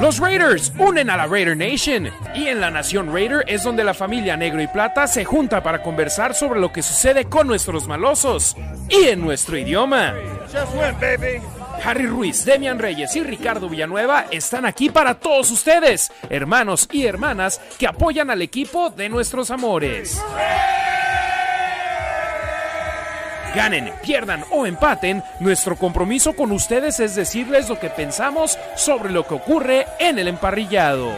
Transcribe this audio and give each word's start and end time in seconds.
Los 0.00 0.20
Raiders 0.20 0.72
unen 0.78 1.10
a 1.10 1.16
la 1.16 1.26
Raider 1.26 1.56
Nation 1.56 2.08
y 2.32 2.46
en 2.46 2.60
la 2.60 2.70
Nación 2.70 3.12
Raider 3.12 3.44
es 3.48 3.64
donde 3.64 3.82
la 3.82 3.94
familia 3.94 4.36
negro 4.36 4.62
y 4.62 4.68
plata 4.68 5.08
se 5.08 5.24
junta 5.24 5.60
para 5.60 5.82
conversar 5.82 6.34
sobre 6.34 6.60
lo 6.60 6.72
que 6.72 6.82
sucede 6.82 7.24
con 7.24 7.48
nuestros 7.48 7.88
malosos 7.88 8.56
y 8.88 9.08
en 9.08 9.20
nuestro 9.20 9.58
idioma. 9.58 10.14
Harry 11.84 12.06
Ruiz, 12.06 12.44
Demian 12.44 12.78
Reyes 12.78 13.14
y 13.16 13.24
Ricardo 13.24 13.68
Villanueva 13.68 14.26
están 14.30 14.66
aquí 14.66 14.88
para 14.88 15.14
todos 15.14 15.50
ustedes, 15.50 16.12
hermanos 16.30 16.88
y 16.92 17.04
hermanas 17.04 17.60
que 17.76 17.88
apoyan 17.88 18.30
al 18.30 18.42
equipo 18.42 18.90
de 18.90 19.08
nuestros 19.08 19.50
amores. 19.50 20.22
Ganen, 23.58 23.92
pierdan 24.04 24.44
o 24.52 24.66
empaten, 24.66 25.20
nuestro 25.40 25.74
compromiso 25.74 26.32
con 26.34 26.52
ustedes 26.52 27.00
es 27.00 27.16
decirles 27.16 27.68
lo 27.68 27.76
que 27.76 27.90
pensamos 27.90 28.56
sobre 28.76 29.10
lo 29.10 29.26
que 29.26 29.34
ocurre 29.34 29.84
en 29.98 30.16
el 30.20 30.28
emparrillado. 30.28 31.10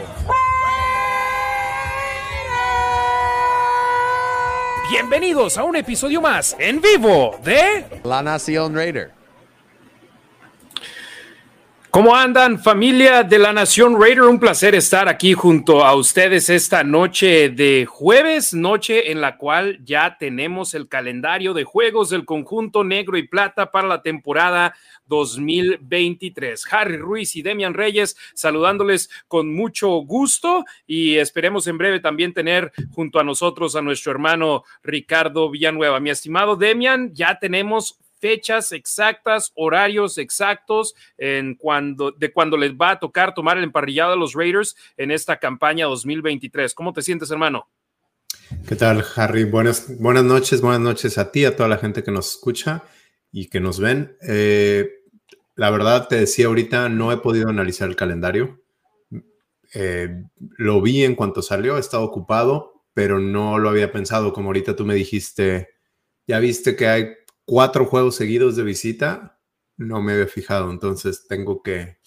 Bienvenidos 4.89 5.59
a 5.59 5.65
un 5.65 5.75
episodio 5.75 6.19
más 6.19 6.55
en 6.57 6.81
vivo 6.81 7.39
de 7.43 7.85
La 8.03 8.23
Nación 8.23 8.73
Raider. 8.73 9.20
¿Cómo 11.91 12.15
andan 12.15 12.57
familia 12.57 13.21
de 13.23 13.37
la 13.37 13.51
Nación 13.51 14.01
Raider? 14.01 14.23
Un 14.23 14.39
placer 14.39 14.75
estar 14.75 15.09
aquí 15.09 15.33
junto 15.33 15.83
a 15.83 15.93
ustedes 15.93 16.49
esta 16.49 16.85
noche 16.85 17.49
de 17.49 17.85
jueves, 17.85 18.53
noche 18.53 19.11
en 19.11 19.19
la 19.19 19.35
cual 19.35 19.77
ya 19.83 20.15
tenemos 20.17 20.73
el 20.73 20.87
calendario 20.87 21.53
de 21.53 21.65
juegos 21.65 22.09
del 22.09 22.23
conjunto 22.23 22.85
negro 22.85 23.17
y 23.17 23.27
plata 23.27 23.71
para 23.71 23.89
la 23.89 24.01
temporada 24.01 24.73
2023. 25.07 26.63
Harry 26.71 26.95
Ruiz 26.95 27.35
y 27.35 27.41
Demian 27.41 27.73
Reyes 27.73 28.15
saludándoles 28.33 29.09
con 29.27 29.53
mucho 29.53 29.89
gusto 29.89 30.63
y 30.87 31.17
esperemos 31.17 31.67
en 31.67 31.77
breve 31.77 31.99
también 31.99 32.33
tener 32.33 32.71
junto 32.91 33.19
a 33.19 33.25
nosotros 33.25 33.75
a 33.75 33.81
nuestro 33.81 34.13
hermano 34.13 34.63
Ricardo 34.81 35.49
Villanueva. 35.49 35.99
Mi 35.99 36.09
estimado 36.09 36.55
Demian, 36.55 37.13
ya 37.13 37.37
tenemos 37.37 37.99
fechas 38.21 38.71
exactas, 38.71 39.51
horarios 39.55 40.17
exactos 40.17 40.95
en 41.17 41.55
cuando, 41.55 42.11
de 42.11 42.31
cuando 42.31 42.55
les 42.55 42.73
va 42.73 42.91
a 42.91 42.99
tocar 42.99 43.33
tomar 43.33 43.57
el 43.57 43.63
emparrillado 43.63 44.13
a 44.13 44.15
los 44.15 44.33
Raiders 44.33 44.75
en 44.95 45.11
esta 45.11 45.37
campaña 45.37 45.87
2023. 45.87 46.73
¿Cómo 46.73 46.93
te 46.93 47.01
sientes, 47.01 47.31
hermano? 47.31 47.67
¿Qué 48.67 48.75
tal, 48.75 49.03
Harry? 49.15 49.43
Buenas, 49.43 49.97
buenas 49.99 50.23
noches, 50.23 50.61
buenas 50.61 50.81
noches 50.81 51.17
a 51.17 51.31
ti, 51.31 51.45
a 51.45 51.55
toda 51.55 51.67
la 51.67 51.77
gente 51.77 52.03
que 52.03 52.11
nos 52.11 52.35
escucha 52.35 52.83
y 53.31 53.47
que 53.47 53.59
nos 53.59 53.79
ven. 53.79 54.15
Eh, 54.27 54.89
la 55.55 55.71
verdad, 55.71 56.07
te 56.07 56.17
decía 56.17 56.45
ahorita, 56.45 56.89
no 56.89 57.11
he 57.11 57.17
podido 57.17 57.49
analizar 57.49 57.89
el 57.89 57.95
calendario. 57.95 58.61
Eh, 59.73 60.25
lo 60.57 60.81
vi 60.81 61.03
en 61.03 61.15
cuanto 61.15 61.41
salió, 61.41 61.77
he 61.77 61.79
estado 61.79 62.03
ocupado, 62.03 62.83
pero 62.93 63.19
no 63.19 63.57
lo 63.57 63.69
había 63.69 63.91
pensado. 63.91 64.31
Como 64.31 64.49
ahorita 64.49 64.75
tú 64.75 64.85
me 64.85 64.95
dijiste, 64.95 65.69
ya 66.27 66.39
viste 66.39 66.75
que 66.75 66.87
hay 66.87 67.07
cuatro 67.51 67.85
juegos 67.85 68.15
seguidos 68.15 68.55
de 68.55 68.63
visita, 68.63 69.37
no 69.75 70.01
me 70.01 70.13
había 70.13 70.27
fijado, 70.27 70.71
entonces 70.71 71.27
tengo 71.27 71.61
que, 71.61 71.97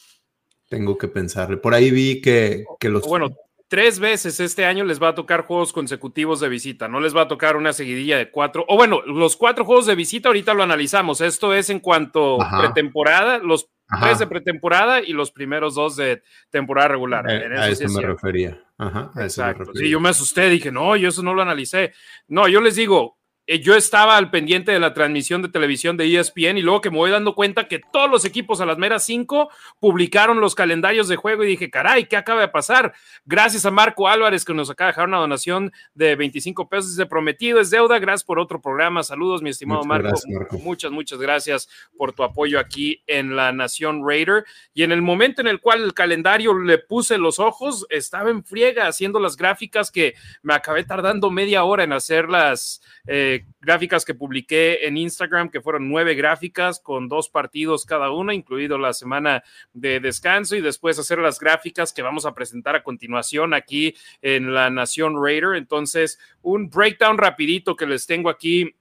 tengo 0.70 0.97
que 0.97 1.06
pensarle. 1.06 1.59
Por 1.59 1.75
ahí 1.75 1.91
vi 1.91 2.23
que, 2.23 2.64
que 2.81 2.89
los... 2.89 3.06
Bueno, 3.06 3.28
tres 3.69 3.98
veces 3.98 4.41
este 4.41 4.65
año 4.65 4.84
les 4.84 5.03
va 5.03 5.09
a 5.09 5.15
tocar 5.15 5.45
juegos 5.45 5.75
consecutivos 5.75 6.41
de 6.41 6.48
visita, 6.48 6.89
no 6.89 6.98
les 6.98 7.15
va 7.15 7.22
a 7.22 7.28
tocar 7.28 7.59
una 7.59 7.75
seguidilla 7.75 8.17
de 8.17 8.31
cuatro, 8.31 8.65
o 8.69 8.77
bueno, 8.77 9.03
los 9.03 9.37
cuatro 9.37 9.67
juegos 9.67 9.84
de 9.84 9.95
visita 9.95 10.31
ahorita 10.31 10.55
lo 10.55 10.62
analizamos, 10.62 11.20
esto 11.20 11.53
es 11.53 11.69
en 11.69 11.81
cuanto 11.81 12.41
a 12.41 12.62
pretemporada, 12.62 13.37
los 13.37 13.69
tres 14.00 14.20
de 14.20 14.27
pretemporada 14.27 15.03
y 15.03 15.12
los 15.12 15.31
primeros 15.31 15.75
dos 15.75 15.97
de 15.97 16.22
temporada 16.48 16.89
regular. 16.89 17.31
Eh, 17.31 17.55
a 17.55 17.69
eso, 17.69 17.87
me 17.91 18.00
refería. 18.00 18.65
Ajá, 18.78 19.11
a 19.15 19.27
eso 19.27 19.42
me 19.42 19.53
refería. 19.53 19.83
Sí, 19.83 19.91
yo 19.91 20.00
me 20.00 20.09
asusté, 20.09 20.48
dije, 20.48 20.72
no, 20.72 20.97
yo 20.97 21.11
eso 21.11 21.22
no 21.22 21.34
lo 21.34 21.42
analicé. 21.42 21.92
No, 22.28 22.49
yo 22.49 22.62
les 22.62 22.76
digo, 22.76 23.19
yo 23.47 23.77
estaba 23.77 24.16
al 24.16 24.31
pendiente 24.31 24.72
de 24.72 24.81
la 24.81 24.94
transmisión 24.94 25.43
de 25.43 25.49
televisión 25.49 25.97
de 25.97 26.19
ESPN 26.19 26.56
y 26.56 26.62
luego 26.62 26.81
que 26.81 26.91
me 26.91 26.97
voy 26.97 27.10
dando 27.10 27.34
cuenta 27.34 27.69
que 27.69 27.78
todos 27.93 28.10
los 28.10 28.25
equipos 28.25 28.60
a 28.60 28.66
las 28.66 28.78
meras 28.78 29.05
5 29.05 29.50
publicaron 29.81 30.41
los 30.41 30.55
calendarios 30.55 31.09
de 31.09 31.16
juego 31.16 31.44
y 31.44 31.49
dije, 31.49 31.71
caray, 31.71 32.06
¿qué 32.06 32.16
acaba 32.16 32.41
de 32.41 32.49
pasar? 32.49 32.94
Gracias 33.27 33.66
a 33.66 33.71
Marco 33.71 34.09
Álvarez 34.09 34.44
que 34.47 34.55
nos 34.55 34.71
acaba 34.71 34.88
de 34.88 34.93
dejar 34.93 35.09
una 35.09 35.19
donación 35.19 35.72
de 35.94 36.16
25 36.16 36.69
pesos 36.69 36.97
de 36.97 37.05
prometido, 37.05 37.60
es 37.60 37.71
deuda. 37.71 37.99
Gracias 37.99 38.25
por 38.25 38.38
otro 38.38 38.62
programa. 38.62 39.03
Saludos, 39.03 39.43
mi 39.43 39.50
estimado 39.50 39.84
Marco. 39.84 40.15
Muchas, 40.62 40.91
muchas 40.91 41.19
gracias 41.19 41.69
por 41.99 42.12
tu 42.12 42.22
apoyo 42.22 42.59
aquí 42.59 43.03
en 43.06 43.37
la 43.37 43.53
Nación 43.53 44.09
Raider. 44.09 44.44
Y 44.72 44.84
en 44.84 44.93
el 44.93 45.03
momento 45.03 45.43
en 45.43 45.49
el 45.49 45.61
cual 45.61 45.82
el 45.82 45.93
calendario 45.93 46.59
le 46.59 46.78
puse 46.78 47.19
los 47.19 47.38
ojos, 47.38 47.87
estaba 47.91 48.31
en 48.31 48.43
friega 48.43 48.87
haciendo 48.87 49.21
las 49.21 49.37
gráficas 49.37 49.91
que 49.91 50.15
me 50.43 50.55
acabé 50.55 50.84
tardando 50.84 51.31
media 51.31 51.65
hora 51.65 51.84
en 51.84 51.93
hacerlas. 51.93 52.81
Eh, 53.06 53.34
gráficas 53.61 54.05
que 54.05 54.15
publiqué 54.15 54.87
en 54.87 54.97
Instagram, 54.97 55.50
que 55.50 55.61
fueron 55.61 55.89
nueve 55.89 56.15
gráficas 56.15 56.81
con 56.81 57.09
dos 57.09 57.28
partidos 57.28 57.84
cada 57.84 58.11
una, 58.11 58.34
incluido 58.34 58.78
la 58.78 58.93
semana 58.93 59.43
de 59.72 60.00
descanso, 60.00 60.56
y 60.56 60.61
después 60.61 60.99
hacer 60.99 61.19
las 61.19 61.39
gráficas 61.39 61.93
que 61.93 62.03
vamos 62.03 62.27
a 62.27 62.34
presentar 62.34 62.77
a 62.77 62.83
continuación 62.83 63.55
aquí 63.55 63.94
en 64.23 64.55
la 64.55 64.71
Nación 64.71 65.15
Raider. 65.23 65.55
Entonces, 65.56 66.19
un 66.43 66.69
breakdown 66.69 67.19
rapidito 67.19 67.77
que 67.77 67.87
les 67.87 68.06
tengo 68.06 68.28
aquí 68.31 68.75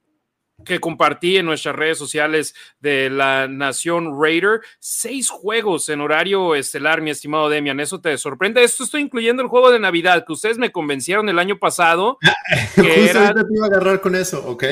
que 0.64 0.80
compartí 0.80 1.36
en 1.36 1.46
nuestras 1.46 1.74
redes 1.74 1.98
sociales 1.98 2.54
de 2.80 3.10
la 3.10 3.48
Nación 3.48 4.20
Raider. 4.20 4.60
Seis 4.78 5.28
juegos 5.28 5.88
en 5.88 6.00
horario 6.00 6.54
estelar, 6.54 7.00
mi 7.00 7.10
estimado 7.10 7.48
Demian. 7.48 7.80
¿Eso 7.80 8.00
te 8.00 8.16
sorprende? 8.18 8.62
Esto 8.62 8.84
estoy 8.84 9.02
incluyendo 9.02 9.42
el 9.42 9.48
juego 9.48 9.70
de 9.70 9.80
Navidad 9.80 10.24
que 10.26 10.32
ustedes 10.32 10.58
me 10.58 10.72
convencieron 10.72 11.28
el 11.28 11.38
año 11.38 11.58
pasado. 11.58 12.18
que 12.74 13.10
era, 13.10 13.34
te 13.34 13.40
iba 13.54 13.66
a 13.66 13.68
agarrar 13.68 14.00
con 14.00 14.14
eso, 14.14 14.44
ok. 14.46 14.64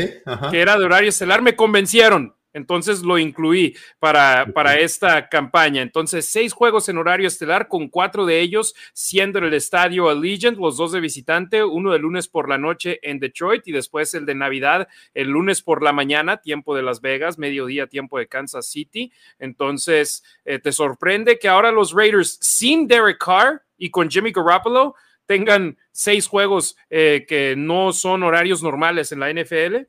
Que 0.51 0.61
era 0.61 0.79
de 0.79 0.85
horario 0.85 1.09
estelar. 1.09 1.43
Me 1.43 1.57
convencieron. 1.57 2.35
Entonces 2.53 3.03
lo 3.03 3.19
incluí 3.19 3.77
para, 3.99 4.47
para 4.55 4.79
esta 4.79 5.29
campaña. 5.29 5.83
Entonces, 5.83 6.27
seis 6.27 6.53
juegos 6.53 6.89
en 6.89 6.99
horario 6.99 7.29
estelar, 7.29 7.69
con 7.69 7.89
cuatro 7.89 8.27
de 8.27 8.41
ellos 8.41 8.75
siendo 8.93 9.39
en 9.39 9.45
el 9.47 9.55
estadio 9.55 10.09
Allegiant, 10.09 10.59
los 10.59 10.77
dos 10.77 10.93
de 10.93 11.01
visitante, 11.01 11.65
uno 11.65 11.93
de 11.93 11.99
lunes 11.99 12.29
por 12.29 12.49
la 12.49 12.59
noche 12.59 12.99
en 13.03 13.19
Detroit 13.19 13.67
y 13.67 13.73
después 13.73 14.15
el 14.15 14.27
de 14.27 14.35
Navidad 14.35 14.89
el 15.15 15.29
lunes 15.29 15.63
por 15.63 15.83
la 15.83 15.93
mañana, 15.93 16.39
tiempo 16.39 16.75
de 16.75 16.83
Las 16.83 17.01
Vegas, 17.01 17.39
mediodía, 17.39 17.87
tiempo 17.87 18.19
de 18.19 18.29
Kansas 18.29 18.67
City. 18.67 19.13
Entonces, 19.39 20.23
eh, 20.45 20.59
¿te 20.59 20.73
sorprende 20.73 21.39
que 21.39 21.49
ahora 21.49 21.73
los 21.73 21.93
Raiders 21.93 22.39
sin 22.41 22.87
Derek 22.87 23.19
Carr 23.19 23.63
y 23.77 23.91
con 23.91 24.11
Jimmy 24.11 24.33
Garoppolo 24.33 24.95
tengan 25.27 25.79
seis 25.91 26.27
juegos 26.27 26.77
eh, 26.91 27.25
que 27.29 27.55
no 27.57 27.93
son 27.93 28.23
horarios 28.23 28.63
normales 28.63 29.13
en 29.13 29.21
la 29.21 29.33
NFL? 29.33 29.87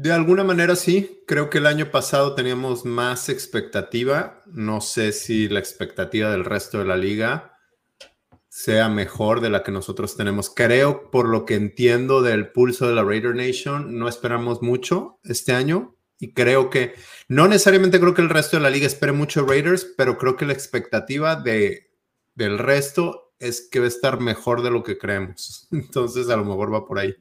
De 0.00 0.12
alguna 0.12 0.44
manera 0.44 0.76
sí, 0.76 1.24
creo 1.26 1.50
que 1.50 1.58
el 1.58 1.66
año 1.66 1.90
pasado 1.90 2.36
teníamos 2.36 2.84
más 2.84 3.28
expectativa. 3.28 4.44
No 4.46 4.80
sé 4.80 5.10
si 5.10 5.48
la 5.48 5.58
expectativa 5.58 6.30
del 6.30 6.44
resto 6.44 6.78
de 6.78 6.84
la 6.84 6.96
liga 6.96 7.58
sea 8.48 8.88
mejor 8.88 9.40
de 9.40 9.50
la 9.50 9.64
que 9.64 9.72
nosotros 9.72 10.16
tenemos. 10.16 10.50
Creo, 10.50 11.10
por 11.10 11.28
lo 11.28 11.44
que 11.44 11.56
entiendo 11.56 12.22
del 12.22 12.52
pulso 12.52 12.86
de 12.86 12.94
la 12.94 13.02
Raider 13.02 13.34
Nation, 13.34 13.98
no 13.98 14.08
esperamos 14.08 14.62
mucho 14.62 15.18
este 15.24 15.50
año. 15.50 15.96
Y 16.20 16.32
creo 16.32 16.70
que, 16.70 16.94
no 17.26 17.48
necesariamente 17.48 17.98
creo 17.98 18.14
que 18.14 18.22
el 18.22 18.30
resto 18.30 18.56
de 18.56 18.62
la 18.62 18.70
liga 18.70 18.86
espere 18.86 19.10
mucho 19.10 19.44
Raiders, 19.44 19.84
pero 19.96 20.16
creo 20.16 20.36
que 20.36 20.46
la 20.46 20.52
expectativa 20.52 21.34
de, 21.34 21.90
del 22.36 22.60
resto 22.60 23.34
es 23.40 23.68
que 23.68 23.80
va 23.80 23.86
a 23.86 23.88
estar 23.88 24.20
mejor 24.20 24.62
de 24.62 24.70
lo 24.70 24.84
que 24.84 24.96
creemos. 24.96 25.66
Entonces, 25.72 26.30
a 26.30 26.36
lo 26.36 26.44
mejor 26.44 26.72
va 26.72 26.86
por 26.86 27.00
ahí. 27.00 27.16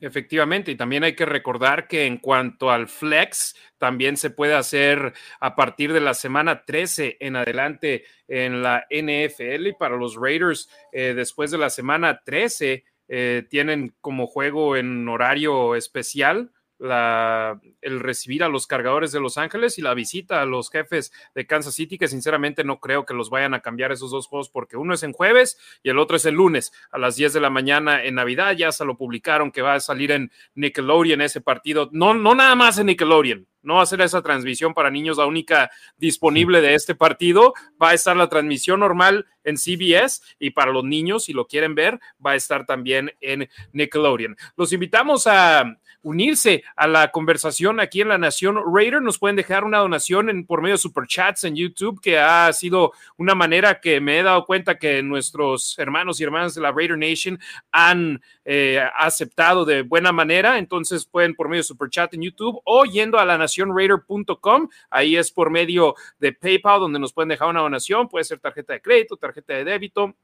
Efectivamente, 0.00 0.72
y 0.72 0.76
también 0.76 1.04
hay 1.04 1.14
que 1.14 1.24
recordar 1.24 1.86
que 1.86 2.04
en 2.04 2.18
cuanto 2.18 2.70
al 2.70 2.88
flex, 2.88 3.54
también 3.78 4.16
se 4.16 4.30
puede 4.30 4.54
hacer 4.54 5.14
a 5.40 5.54
partir 5.54 5.92
de 5.92 6.00
la 6.00 6.14
semana 6.14 6.64
13 6.64 7.16
en 7.20 7.36
adelante 7.36 8.04
en 8.26 8.62
la 8.62 8.86
NFL 8.90 9.68
y 9.68 9.72
para 9.72 9.96
los 9.96 10.16
Raiders 10.16 10.68
eh, 10.92 11.14
después 11.14 11.50
de 11.50 11.58
la 11.58 11.70
semana 11.70 12.20
13 12.24 12.84
eh, 13.08 13.46
tienen 13.48 13.94
como 14.00 14.26
juego 14.26 14.76
en 14.76 15.08
horario 15.08 15.74
especial 15.74 16.50
la, 16.84 17.60
el 17.80 18.00
recibir 18.00 18.44
a 18.44 18.48
los 18.48 18.66
cargadores 18.66 19.10
de 19.10 19.20
Los 19.20 19.38
Ángeles 19.38 19.78
y 19.78 19.82
la 19.82 19.94
visita 19.94 20.40
a 20.40 20.44
los 20.44 20.70
jefes 20.70 21.12
de 21.34 21.46
Kansas 21.46 21.74
City, 21.74 21.98
que 21.98 22.08
sinceramente 22.08 22.62
no 22.62 22.78
creo 22.78 23.04
que 23.04 23.14
los 23.14 23.30
vayan 23.30 23.54
a 23.54 23.60
cambiar 23.60 23.90
esos 23.90 24.10
dos 24.10 24.26
juegos 24.26 24.50
porque 24.50 24.76
uno 24.76 24.94
es 24.94 25.02
en 25.02 25.12
jueves 25.12 25.58
y 25.82 25.88
el 25.88 25.98
otro 25.98 26.16
es 26.16 26.24
el 26.26 26.34
lunes 26.34 26.72
a 26.90 26.98
las 26.98 27.16
10 27.16 27.32
de 27.32 27.40
la 27.40 27.50
mañana 27.50 28.04
en 28.04 28.14
Navidad. 28.16 28.54
Ya 28.56 28.70
se 28.70 28.84
lo 28.84 28.96
publicaron 28.96 29.50
que 29.50 29.62
va 29.62 29.74
a 29.74 29.80
salir 29.80 30.12
en 30.12 30.30
Nickelodeon 30.54 31.22
ese 31.22 31.40
partido. 31.40 31.88
No, 31.92 32.14
no 32.14 32.34
nada 32.34 32.54
más 32.54 32.78
en 32.78 32.86
Nickelodeon, 32.86 33.46
no 33.64 33.76
va 33.76 33.82
a 33.82 33.86
ser 33.86 34.02
esa 34.02 34.22
transmisión 34.22 34.74
para 34.74 34.90
niños 34.90 35.16
la 35.16 35.26
única 35.26 35.70
disponible 35.96 36.60
de 36.60 36.74
este 36.74 36.94
partido. 36.94 37.54
Va 37.82 37.90
a 37.90 37.94
estar 37.94 38.14
la 38.14 38.28
transmisión 38.28 38.80
normal 38.80 39.26
en 39.42 39.56
CBS 39.56 40.20
y 40.38 40.50
para 40.50 40.70
los 40.70 40.84
niños, 40.84 41.24
si 41.24 41.32
lo 41.32 41.46
quieren 41.46 41.74
ver, 41.74 41.98
va 42.24 42.32
a 42.32 42.36
estar 42.36 42.66
también 42.66 43.12
en 43.22 43.48
Nickelodeon. 43.72 44.36
Los 44.56 44.72
invitamos 44.74 45.26
a 45.26 45.78
unirse 46.04 46.62
a 46.76 46.86
la 46.86 47.10
conversación 47.10 47.80
aquí 47.80 48.02
en 48.02 48.08
la 48.08 48.18
Nación 48.18 48.58
Raider, 48.72 49.02
nos 49.02 49.18
pueden 49.18 49.36
dejar 49.36 49.64
una 49.64 49.78
donación 49.78 50.30
en, 50.30 50.46
por 50.46 50.62
medio 50.62 50.74
de 50.74 50.78
superchats 50.78 51.44
en 51.44 51.56
YouTube, 51.56 52.00
que 52.00 52.18
ha 52.18 52.52
sido 52.52 52.92
una 53.16 53.34
manera 53.34 53.80
que 53.80 54.00
me 54.00 54.20
he 54.20 54.22
dado 54.22 54.44
cuenta 54.44 54.78
que 54.78 55.02
nuestros 55.02 55.76
hermanos 55.78 56.20
y 56.20 56.24
hermanas 56.24 56.54
de 56.54 56.60
la 56.60 56.70
Raider 56.72 56.98
Nation 56.98 57.40
han 57.72 58.22
eh, 58.44 58.80
aceptado 58.96 59.64
de 59.64 59.82
buena 59.82 60.12
manera. 60.12 60.58
Entonces 60.58 61.06
pueden 61.06 61.34
por 61.34 61.48
medio 61.48 61.60
de 61.60 61.68
superchat 61.68 62.12
en 62.14 62.22
YouTube 62.22 62.60
o 62.64 62.84
yendo 62.84 63.18
a 63.18 63.24
la 63.24 63.38
nacionraider.com. 63.38 64.68
Ahí 64.90 65.16
es 65.16 65.32
por 65.32 65.50
medio 65.50 65.94
de 66.18 66.32
PayPal, 66.32 66.80
donde 66.80 66.98
nos 66.98 67.12
pueden 67.12 67.30
dejar 67.30 67.48
una 67.48 67.60
donación. 67.60 68.08
Puede 68.08 68.24
ser 68.24 68.38
tarjeta 68.38 68.74
de 68.74 68.82
crédito, 68.82 69.16
tarjeta 69.16 69.54
de 69.54 69.64
débito 69.64 70.14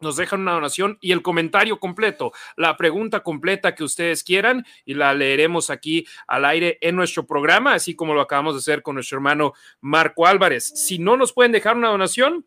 nos 0.00 0.16
dejan 0.16 0.40
una 0.40 0.52
donación 0.52 0.98
y 1.00 1.12
el 1.12 1.22
comentario 1.22 1.78
completo, 1.78 2.32
la 2.56 2.76
pregunta 2.76 3.20
completa 3.22 3.74
que 3.74 3.84
ustedes 3.84 4.22
quieran 4.24 4.64
y 4.84 4.94
la 4.94 5.14
leeremos 5.14 5.70
aquí 5.70 6.06
al 6.26 6.44
aire 6.44 6.78
en 6.80 6.96
nuestro 6.96 7.26
programa, 7.26 7.74
así 7.74 7.94
como 7.94 8.14
lo 8.14 8.20
acabamos 8.20 8.54
de 8.54 8.58
hacer 8.58 8.82
con 8.82 8.94
nuestro 8.94 9.16
hermano 9.16 9.52
Marco 9.80 10.26
Álvarez. 10.26 10.64
Si 10.64 10.98
no 10.98 11.16
nos 11.16 11.32
pueden 11.32 11.52
dejar 11.52 11.76
una 11.76 11.88
donación, 11.88 12.46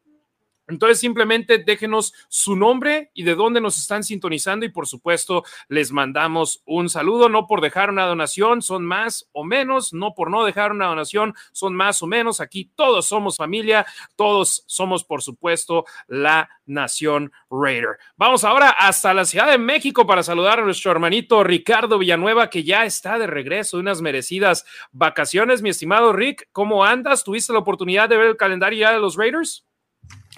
entonces 0.70 1.00
simplemente 1.00 1.58
déjenos 1.58 2.14
su 2.28 2.56
nombre 2.56 3.12
y 3.14 3.24
de 3.24 3.36
dónde 3.36 3.62
nos 3.62 3.78
están 3.78 4.04
sintonizando 4.04 4.66
y 4.66 4.70
por 4.70 4.88
supuesto 4.88 5.44
les 5.68 5.92
mandamos 5.92 6.62
un 6.66 6.90
saludo, 6.90 7.30
no 7.30 7.48
por 7.48 7.62
dejar 7.62 7.90
una 7.90 8.06
donación, 8.06 8.62
son 8.62 8.86
más 8.86 9.28
o 9.32 9.44
menos, 9.44 9.94
no 9.94 10.14
por 10.14 10.32
no 10.32 10.44
dejar 10.46 10.72
una 10.72 10.88
donación, 10.88 11.34
son 11.52 11.76
más 11.76 12.02
o 12.02 12.08
menos, 12.08 12.40
aquí 12.40 12.72
todos 12.76 13.08
somos 13.08 13.38
familia, 13.38 13.86
todos 14.16 14.64
somos 14.68 15.04
por 15.04 15.22
supuesto 15.22 15.86
la 16.08 16.50
Nación 16.66 17.32
Raider. 17.50 17.98
Vamos 18.16 18.44
ahora 18.44 18.70
hasta 18.70 19.14
la 19.14 19.26
Ciudad 19.26 19.50
de 19.50 19.58
México 19.58 20.06
para 20.06 20.24
saludar 20.24 20.60
a 20.60 20.64
nuestro 20.64 20.92
hermanito 20.92 21.44
Ricardo 21.44 21.98
Villanueva 21.98 22.50
que 22.50 22.64
ya 22.64 22.86
está 22.86 23.18
de 23.18 23.28
regreso 23.28 23.78
de 23.78 23.82
unas 23.82 24.02
merecidas 24.02 24.66
vacaciones, 24.92 25.62
mi 25.62 25.70
estimado 25.70 26.14
Rick, 26.14 26.50
¿cómo 26.52 26.86
andas? 26.86 27.24
¿Tuviste 27.24 27.54
la 27.54 27.60
oportunidad 27.60 28.08
de 28.08 28.18
ver 28.18 28.28
el 28.28 28.38
calendario 28.38 28.80
ya 28.80 28.94
de 28.94 29.00
los 29.00 29.16
Raiders? 29.16 29.66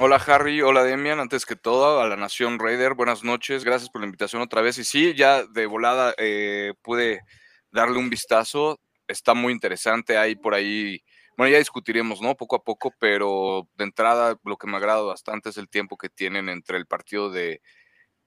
Hola 0.03 0.15
Harry, 0.15 0.63
hola 0.63 0.83
Demian, 0.83 1.19
antes 1.19 1.45
que 1.45 1.55
todo 1.55 2.01
a 2.01 2.07
la 2.07 2.15
Nación 2.15 2.57
Raider, 2.57 2.95
buenas 2.95 3.23
noches, 3.23 3.63
gracias 3.63 3.91
por 3.91 4.01
la 4.01 4.07
invitación 4.07 4.41
otra 4.41 4.63
vez. 4.63 4.79
Y 4.79 4.83
sí, 4.83 5.13
ya 5.13 5.45
de 5.45 5.67
volada 5.67 6.15
eh, 6.17 6.73
pude 6.81 7.21
darle 7.69 7.99
un 7.99 8.09
vistazo, 8.09 8.79
está 9.07 9.35
muy 9.35 9.53
interesante, 9.53 10.17
hay 10.17 10.35
por 10.35 10.55
ahí, 10.55 11.03
bueno, 11.37 11.51
ya 11.51 11.59
discutiremos, 11.59 12.19
¿no? 12.19 12.35
Poco 12.35 12.55
a 12.55 12.63
poco, 12.63 12.91
pero 12.97 13.69
de 13.75 13.83
entrada 13.83 14.39
lo 14.43 14.57
que 14.57 14.65
me 14.65 14.77
agrada 14.77 15.03
bastante 15.03 15.49
es 15.49 15.57
el 15.57 15.69
tiempo 15.69 15.97
que 15.97 16.09
tienen 16.09 16.49
entre 16.49 16.77
el 16.79 16.87
partido 16.87 17.29
de 17.29 17.61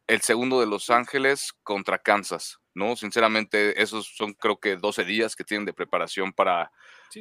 el 0.07 0.21
segundo 0.21 0.61
de 0.61 0.67
Los 0.67 0.91
Ángeles 0.91 1.55
contra 1.65 1.99
Kansas, 1.99 2.61
¿no? 2.75 2.97
Sinceramente, 2.97 3.81
esos 3.81 4.07
son 4.07 4.35
creo 4.35 4.59
que 4.59 4.77
12 4.77 5.05
días 5.05 5.37
que 5.37 5.45
tienen 5.45 5.65
de 5.65 5.73
preparación 5.73 6.33
para, 6.33 6.71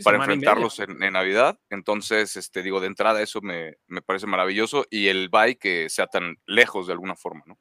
para 0.03 0.17
enfrentarlos 0.17 0.79
en, 0.79 0.97
Navidad. 0.97 1.59
Entonces, 1.69 2.35
este, 2.35 2.63
digo, 2.63 2.79
de 2.79 2.87
entrada 2.87 3.21
eso 3.21 3.41
me, 3.41 3.77
me 3.87 4.01
parece 4.01 4.27
maravilloso 4.27 4.85
y 4.89 5.07
el 5.07 5.29
bye 5.29 5.57
que 5.57 5.89
sea 5.89 6.07
tan 6.07 6.37
lejos 6.45 6.87
de 6.87 6.93
alguna 6.93 7.15
forma, 7.15 7.43
¿no? 7.45 7.57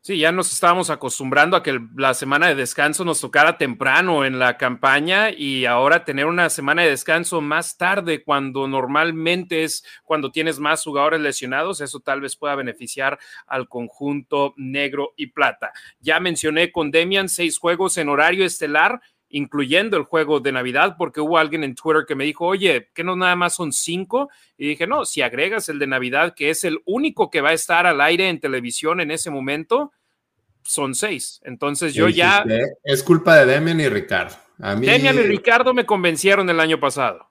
Sí, 0.00 0.16
ya 0.16 0.30
nos 0.30 0.52
estábamos 0.52 0.90
acostumbrando 0.90 1.56
a 1.56 1.62
que 1.62 1.80
la 1.96 2.14
semana 2.14 2.46
de 2.46 2.54
descanso 2.54 3.04
nos 3.04 3.20
tocara 3.20 3.58
temprano 3.58 4.24
en 4.24 4.38
la 4.38 4.56
campaña 4.56 5.30
y 5.30 5.66
ahora 5.66 6.04
tener 6.04 6.26
una 6.26 6.48
semana 6.50 6.82
de 6.82 6.90
descanso 6.90 7.40
más 7.40 7.76
tarde 7.76 8.22
cuando 8.22 8.68
normalmente 8.68 9.64
es 9.64 9.84
cuando 10.04 10.30
tienes 10.30 10.60
más 10.60 10.84
jugadores 10.84 11.20
lesionados, 11.20 11.80
eso 11.80 11.98
tal 12.00 12.20
vez 12.20 12.36
pueda 12.36 12.54
beneficiar 12.54 13.18
al 13.46 13.68
conjunto 13.68 14.54
negro 14.56 15.14
y 15.16 15.26
plata. 15.26 15.72
Ya 16.00 16.20
mencioné 16.20 16.70
con 16.70 16.92
Demian 16.92 17.28
seis 17.28 17.58
juegos 17.58 17.98
en 17.98 18.08
horario 18.08 18.44
estelar 18.44 19.00
incluyendo 19.30 19.96
el 19.96 20.04
juego 20.04 20.40
de 20.40 20.52
Navidad, 20.52 20.96
porque 20.96 21.20
hubo 21.20 21.38
alguien 21.38 21.64
en 21.64 21.74
Twitter 21.74 22.04
que 22.06 22.14
me 22.14 22.24
dijo, 22.24 22.46
oye, 22.46 22.90
que 22.94 23.04
no 23.04 23.16
nada 23.16 23.36
más 23.36 23.54
son 23.54 23.72
cinco. 23.72 24.30
Y 24.56 24.68
dije, 24.68 24.86
no, 24.86 25.04
si 25.04 25.22
agregas 25.22 25.68
el 25.68 25.78
de 25.78 25.86
Navidad, 25.86 26.34
que 26.34 26.50
es 26.50 26.64
el 26.64 26.80
único 26.84 27.30
que 27.30 27.40
va 27.40 27.50
a 27.50 27.54
estar 27.54 27.86
al 27.86 28.00
aire 28.00 28.28
en 28.28 28.40
televisión 28.40 29.00
en 29.00 29.10
ese 29.10 29.30
momento, 29.30 29.92
son 30.62 30.94
seis. 30.94 31.40
Entonces 31.44 31.94
yo 31.94 32.08
ya... 32.08 32.44
Es 32.82 33.02
culpa 33.02 33.36
de 33.36 33.46
Demian 33.46 33.80
y 33.80 33.88
Ricardo. 33.88 34.36
A 34.60 34.74
Demian 34.74 35.16
y 35.16 35.22
Ricardo 35.22 35.74
me 35.74 35.86
convencieron 35.86 36.48
el 36.50 36.60
año 36.60 36.80
pasado. 36.80 37.30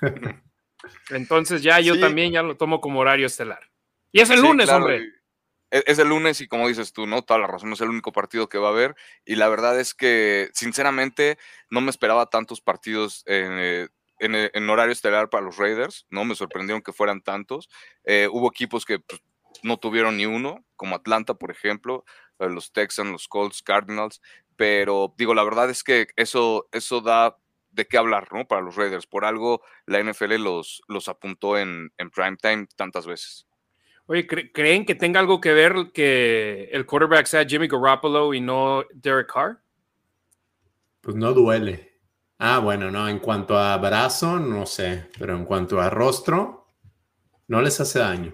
Entonces 1.10 1.62
ya 1.62 1.80
yo 1.80 1.98
también 1.98 2.32
ya 2.32 2.42
lo 2.42 2.56
tomo 2.56 2.80
como 2.80 3.00
horario 3.00 3.26
estelar. 3.26 3.60
Y 4.12 4.20
es 4.20 4.30
el 4.30 4.40
lunes, 4.40 4.68
hombre. 4.68 5.15
E-, 5.76 5.84
es 5.86 5.98
el 5.98 6.08
lunes 6.08 6.40
y 6.40 6.48
como 6.48 6.68
dices 6.68 6.92
tú, 6.92 7.06
¿no? 7.06 7.22
Toda 7.22 7.40
la 7.40 7.46
razón, 7.46 7.72
es 7.72 7.80
el 7.80 7.90
único 7.90 8.12
partido 8.12 8.48
que 8.48 8.58
va 8.58 8.68
a 8.68 8.72
haber. 8.72 8.96
Y 9.24 9.36
la 9.36 9.48
verdad 9.48 9.78
es 9.78 9.94
que, 9.94 10.50
sinceramente, 10.54 11.38
no 11.70 11.80
me 11.80 11.90
esperaba 11.90 12.26
tantos 12.26 12.60
partidos 12.60 13.22
en, 13.26 13.90
en, 14.18 14.70
horario 14.70 14.92
estelar 14.92 15.28
para 15.28 15.44
los 15.44 15.58
Raiders, 15.58 16.06
¿no? 16.10 16.24
Me 16.24 16.34
sorprendieron 16.34 16.82
que 16.82 16.92
fueran 16.92 17.20
tantos. 17.22 17.68
Eh, 18.04 18.28
hubo 18.32 18.48
equipos 18.48 18.84
que 18.84 19.00
pues, 19.00 19.20
no 19.62 19.78
tuvieron 19.78 20.16
ni 20.16 20.26
uno, 20.26 20.64
como 20.76 20.96
Atlanta, 20.96 21.34
por 21.34 21.50
ejemplo, 21.50 22.04
eh, 22.38 22.48
los 22.48 22.72
Texans, 22.72 23.10
los 23.10 23.28
Colts, 23.28 23.62
Cardinals. 23.62 24.22
Pero 24.56 25.14
digo, 25.18 25.34
la 25.34 25.44
verdad 25.44 25.68
es 25.70 25.84
que 25.84 26.06
eso, 26.16 26.68
eso 26.72 27.02
da 27.02 27.36
de 27.70 27.86
qué 27.86 27.98
hablar, 27.98 28.32
¿no? 28.32 28.46
Para 28.46 28.62
los 28.62 28.76
Raiders. 28.76 29.06
Por 29.06 29.26
algo 29.26 29.62
la 29.84 30.02
NFL 30.02 30.36
los, 30.36 30.82
los 30.88 31.08
apuntó 31.08 31.58
en, 31.58 31.92
en 31.98 32.10
tantas 32.76 33.06
veces. 33.06 33.46
Oye, 34.06 34.26
¿creen 34.26 34.86
que 34.86 34.94
tenga 34.94 35.18
algo 35.18 35.40
que 35.40 35.52
ver 35.52 35.90
que 35.92 36.68
el 36.72 36.86
quarterback 36.86 37.26
sea 37.26 37.44
Jimmy 37.44 37.66
Garoppolo 37.66 38.32
y 38.34 38.40
no 38.40 38.84
Derek 38.94 39.32
Carr? 39.32 39.60
Pues 41.00 41.16
no 41.16 41.32
duele. 41.32 41.98
Ah, 42.38 42.60
bueno, 42.60 42.90
no, 42.90 43.08
en 43.08 43.18
cuanto 43.18 43.58
a 43.58 43.76
brazo, 43.78 44.38
no 44.38 44.64
sé, 44.64 45.08
pero 45.18 45.34
en 45.34 45.44
cuanto 45.44 45.80
a 45.80 45.90
rostro, 45.90 46.68
no 47.48 47.60
les 47.60 47.80
hace 47.80 47.98
daño. 47.98 48.32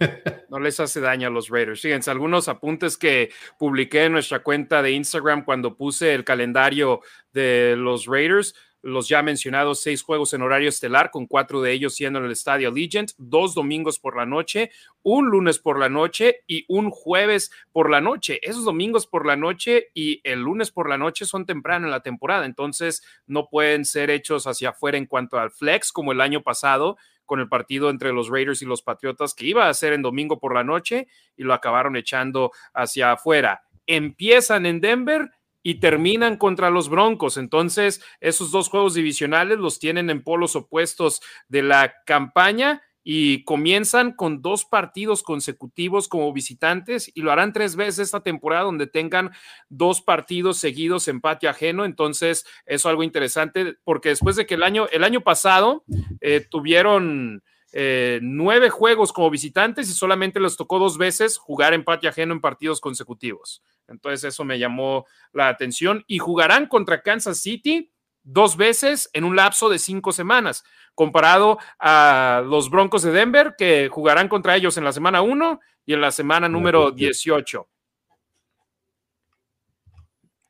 No 0.50 0.58
les 0.58 0.78
hace 0.80 1.00
daño 1.00 1.28
a 1.28 1.30
los 1.30 1.48
Raiders. 1.48 1.80
Fíjense, 1.80 2.10
algunos 2.10 2.48
apuntes 2.48 2.96
que 2.96 3.30
publiqué 3.58 4.04
en 4.04 4.12
nuestra 4.12 4.40
cuenta 4.40 4.82
de 4.82 4.90
Instagram 4.90 5.44
cuando 5.44 5.76
puse 5.76 6.14
el 6.14 6.24
calendario 6.24 7.00
de 7.32 7.74
los 7.76 8.06
Raiders 8.06 8.54
los 8.84 9.08
ya 9.08 9.22
mencionados 9.22 9.80
seis 9.80 10.02
juegos 10.02 10.34
en 10.34 10.42
horario 10.42 10.68
estelar, 10.68 11.10
con 11.10 11.26
cuatro 11.26 11.62
de 11.62 11.72
ellos 11.72 11.94
siendo 11.94 12.18
en 12.18 12.26
el 12.26 12.32
Estadio 12.32 12.70
Legend, 12.70 13.12
dos 13.16 13.54
domingos 13.54 13.98
por 13.98 14.14
la 14.14 14.26
noche, 14.26 14.70
un 15.02 15.30
lunes 15.30 15.58
por 15.58 15.78
la 15.78 15.88
noche 15.88 16.42
y 16.46 16.66
un 16.68 16.90
jueves 16.90 17.50
por 17.72 17.90
la 17.90 18.02
noche. 18.02 18.38
Esos 18.42 18.64
domingos 18.66 19.06
por 19.06 19.26
la 19.26 19.36
noche 19.36 19.88
y 19.94 20.20
el 20.22 20.40
lunes 20.40 20.70
por 20.70 20.90
la 20.90 20.98
noche 20.98 21.24
son 21.24 21.46
temprano 21.46 21.86
en 21.86 21.92
la 21.92 22.02
temporada, 22.02 22.44
entonces 22.44 23.02
no 23.26 23.48
pueden 23.48 23.86
ser 23.86 24.10
hechos 24.10 24.46
hacia 24.46 24.70
afuera 24.70 24.98
en 24.98 25.06
cuanto 25.06 25.38
al 25.38 25.50
flex 25.50 25.90
como 25.90 26.12
el 26.12 26.20
año 26.20 26.42
pasado 26.42 26.98
con 27.24 27.40
el 27.40 27.48
partido 27.48 27.88
entre 27.88 28.12
los 28.12 28.28
Raiders 28.28 28.60
y 28.60 28.66
los 28.66 28.82
Patriotas 28.82 29.32
que 29.32 29.46
iba 29.46 29.66
a 29.66 29.74
ser 29.74 29.94
en 29.94 30.02
domingo 30.02 30.38
por 30.38 30.54
la 30.54 30.62
noche 30.62 31.08
y 31.38 31.42
lo 31.42 31.54
acabaron 31.54 31.96
echando 31.96 32.52
hacia 32.74 33.12
afuera. 33.12 33.62
Empiezan 33.86 34.66
en 34.66 34.82
Denver 34.82 35.30
y 35.64 35.76
terminan 35.76 36.36
contra 36.36 36.70
los 36.70 36.88
Broncos. 36.88 37.38
Entonces, 37.38 38.00
esos 38.20 38.52
dos 38.52 38.68
juegos 38.68 38.94
divisionales 38.94 39.58
los 39.58 39.80
tienen 39.80 40.10
en 40.10 40.22
polos 40.22 40.54
opuestos 40.54 41.22
de 41.48 41.62
la 41.62 41.94
campaña 42.04 42.82
y 43.02 43.44
comienzan 43.44 44.12
con 44.12 44.42
dos 44.42 44.66
partidos 44.66 45.22
consecutivos 45.22 46.06
como 46.06 46.32
visitantes 46.32 47.10
y 47.14 47.22
lo 47.22 47.32
harán 47.32 47.52
tres 47.52 47.76
veces 47.76 48.00
esta 48.00 48.22
temporada 48.22 48.64
donde 48.64 48.86
tengan 48.86 49.30
dos 49.68 50.02
partidos 50.02 50.58
seguidos 50.58 51.08
en 51.08 51.22
patio 51.22 51.48
ajeno. 51.48 51.86
Entonces, 51.86 52.44
eso 52.66 52.88
es 52.88 52.90
algo 52.90 53.02
interesante 53.02 53.76
porque 53.84 54.10
después 54.10 54.36
de 54.36 54.46
que 54.46 54.54
el 54.54 54.62
año, 54.62 54.86
el 54.92 55.02
año 55.02 55.22
pasado 55.22 55.84
eh, 56.20 56.46
tuvieron 56.50 57.42
eh, 57.72 58.20
nueve 58.22 58.68
juegos 58.68 59.12
como 59.12 59.30
visitantes 59.30 59.88
y 59.88 59.94
solamente 59.94 60.40
les 60.40 60.56
tocó 60.56 60.78
dos 60.78 60.98
veces 60.98 61.38
jugar 61.38 61.72
en 61.72 61.84
patio 61.84 62.10
ajeno 62.10 62.34
en 62.34 62.40
partidos 62.40 62.80
consecutivos. 62.80 63.62
Entonces 63.88 64.24
eso 64.24 64.44
me 64.44 64.58
llamó 64.58 65.06
la 65.32 65.48
atención 65.48 66.04
y 66.06 66.18
jugarán 66.18 66.66
contra 66.66 67.02
Kansas 67.02 67.38
City 67.38 67.92
dos 68.22 68.56
veces 68.56 69.10
en 69.12 69.24
un 69.24 69.36
lapso 69.36 69.68
de 69.68 69.78
cinco 69.78 70.12
semanas, 70.12 70.64
comparado 70.94 71.58
a 71.78 72.42
los 72.44 72.70
Broncos 72.70 73.02
de 73.02 73.12
Denver 73.12 73.54
que 73.56 73.88
jugarán 73.88 74.28
contra 74.28 74.56
ellos 74.56 74.76
en 74.78 74.84
la 74.84 74.92
semana 74.92 75.22
1 75.22 75.60
y 75.86 75.92
en 75.92 76.00
la 76.00 76.10
semana 76.10 76.48
número 76.48 76.90
18. 76.90 77.68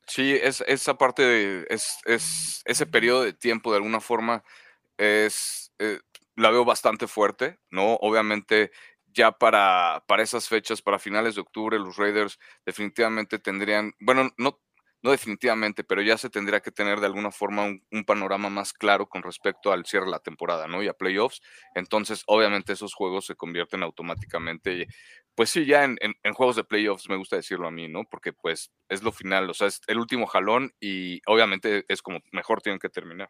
Sí, 0.07 0.33
es, 0.41 0.63
esa 0.67 0.97
parte, 0.97 1.23
de, 1.23 1.67
es, 1.69 2.63
ese 2.65 2.87
periodo 2.87 3.23
de 3.25 3.33
tiempo 3.33 3.71
de 3.71 3.79
alguna 3.79 4.01
forma 4.01 4.45
es, 4.97 5.73
eh, 5.79 5.99
la 6.37 6.51
veo 6.51 6.65
bastante 6.65 7.07
fuerte, 7.07 7.59
¿no? 7.71 7.95
Obviamente 7.95 8.71
ya 9.15 9.33
para, 9.33 10.05
para 10.07 10.23
esas 10.23 10.49
fechas, 10.49 10.83
para 10.83 10.99
finales 10.99 11.37
de 11.37 11.41
octubre, 11.41 11.79
los 11.79 11.97
Raiders 11.97 12.39
definitivamente 12.67 13.39
tendrían, 13.39 13.93
bueno, 14.01 14.31
no, 14.37 14.61
no 15.05 15.11
definitivamente, 15.11 15.85
pero 15.85 16.01
ya 16.01 16.17
se 16.17 16.31
tendría 16.31 16.61
que 16.61 16.71
tener 16.71 16.99
de 16.99 17.05
alguna 17.07 17.31
forma 17.31 17.65
un, 17.67 18.05
panorama 18.07 18.49
más 18.49 18.73
claro 18.73 19.07
con 19.07 19.23
respecto 19.23 19.71
al 19.71 19.85
cierre 19.85 20.07
de 20.07 20.13
la 20.13 20.19
temporada, 20.19 20.67
¿no? 20.67 20.83
Y 20.83 20.89
a 20.89 20.95
playoffs. 20.95 21.43
Entonces, 21.75 22.23
obviamente, 22.27 22.73
esos 22.73 22.95
juegos 22.95 23.27
se 23.27 23.35
convierten 23.37 23.83
automáticamente, 23.83 24.87
pues 25.35 25.51
sí, 25.51 25.67
ya 25.67 25.85
en, 25.85 25.99
juegos 26.35 26.57
de 26.57 26.65
playoffs, 26.65 27.09
me 27.11 27.17
gusta 27.17 27.37
decirlo 27.37 27.69
a 27.69 27.71
mí, 27.71 27.87
¿no? 27.87 28.05
Porque 28.11 28.33
pues 28.33 28.73
es 28.89 29.03
lo 29.03 29.13
final, 29.13 29.51
o 29.51 29.55
sea, 29.55 29.69
es 29.69 29.83
el 29.89 29.99
último 29.99 30.27
jalón 30.27 30.73
y 30.81 31.21
obviamente 31.27 31.85
es 31.89 32.01
como 32.01 32.21
mejor 32.33 32.63
tienen 32.63 32.79
que 32.79 32.89
terminar. 32.89 33.29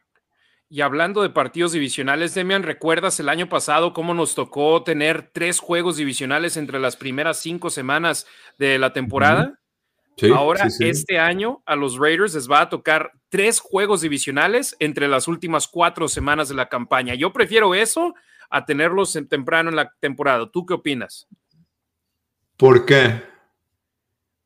Y 0.69 0.81
hablando 0.81 1.23
de 1.23 1.31
partidos 1.31 1.73
divisionales, 1.73 2.35
Demian, 2.35 2.63
¿recuerdas 2.63 3.21
el 3.21 3.29
año 3.29 3.49
pasado 3.49 3.93
cómo 3.93 4.15
nos 4.15 4.35
tocó 4.35 4.83
tener 4.83 5.31
tres 5.33 5.61
juegos 5.61 5.97
divisionales 5.97 6.57
entre 6.57 6.81
las 6.81 6.97
primeras 6.97 7.39
cinco 7.39 7.71
semanas 7.71 8.27
de 8.59 8.79
la 8.79 8.93
temporada? 8.93 9.61
Ahora, 10.35 10.69
este 10.81 11.19
año, 11.19 11.63
a 11.67 11.77
los 11.77 11.99
Raiders 11.99 12.35
les 12.35 12.49
va 12.49 12.63
a 12.63 12.69
tocar 12.69 13.13
tres 13.29 13.61
juegos 13.61 14.01
divisionales 14.01 14.77
entre 14.79 15.09
las 15.09 15.27
últimas 15.29 15.67
cuatro 15.67 16.09
semanas 16.09 16.49
de 16.49 16.55
la 16.55 16.69
campaña. 16.69 17.15
Yo 17.15 17.33
prefiero 17.33 17.75
eso 17.75 18.15
a 18.49 18.65
tenerlos 18.65 19.19
temprano 19.29 19.71
en 19.71 19.77
la 19.77 19.93
temporada. 20.01 20.49
¿Tú 20.51 20.65
qué 20.65 20.75
opinas? 20.75 21.27
¿Por 22.57 22.87
qué? 22.87 23.34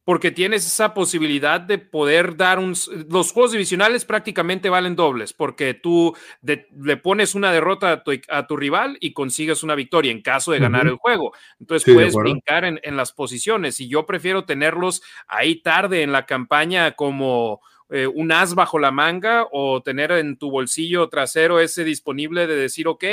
Porque 0.08 0.30
tienes 0.30 0.66
esa 0.66 0.94
posibilidad 0.94 1.60
de 1.60 1.76
poder 1.76 2.34
dar 2.34 2.58
un... 2.58 2.74
Los 3.10 3.30
juegos 3.30 3.52
divisionales 3.52 4.06
prácticamente 4.06 4.70
valen 4.70 4.96
dobles, 4.96 5.34
porque 5.34 5.74
tú 5.74 6.16
le 6.40 6.96
pones 6.96 7.34
una 7.34 7.52
derrota 7.52 8.02
a 8.30 8.46
tu, 8.46 8.56
rival 8.56 8.96
y 9.02 9.12
consigues 9.12 9.62
una 9.62 9.74
victoria 9.74 10.10
en 10.10 10.22
caso 10.22 10.52
de 10.52 10.60
ganar 10.60 10.86
el 10.86 10.94
juego. 10.94 11.34
Entonces 11.60 11.92
puedes 11.92 12.14
brincar 12.14 12.64
en, 12.64 12.80
en, 12.84 12.96
las 12.96 13.12
posiciones 13.12 13.80
y 13.80 13.88
yo 13.88 14.06
prefiero 14.06 14.46
tenerlos 14.46 15.02
ahí 15.26 15.60
tarde 15.60 16.00
en 16.00 16.12
la 16.12 16.24
campaña 16.24 16.92
como 16.92 17.60
eh, 17.90 18.06
un 18.06 18.30
as 18.32 18.54
bajo 18.54 18.78
la 18.78 18.90
manga 18.90 19.46
o 19.50 19.82
tener 19.82 20.12
en 20.12 20.36
tu 20.36 20.50
bolsillo 20.50 21.08
trasero 21.08 21.58
ese 21.58 21.84
disponible 21.84 22.46
de 22.46 22.54
decir, 22.56 22.86
ok, 22.86 23.04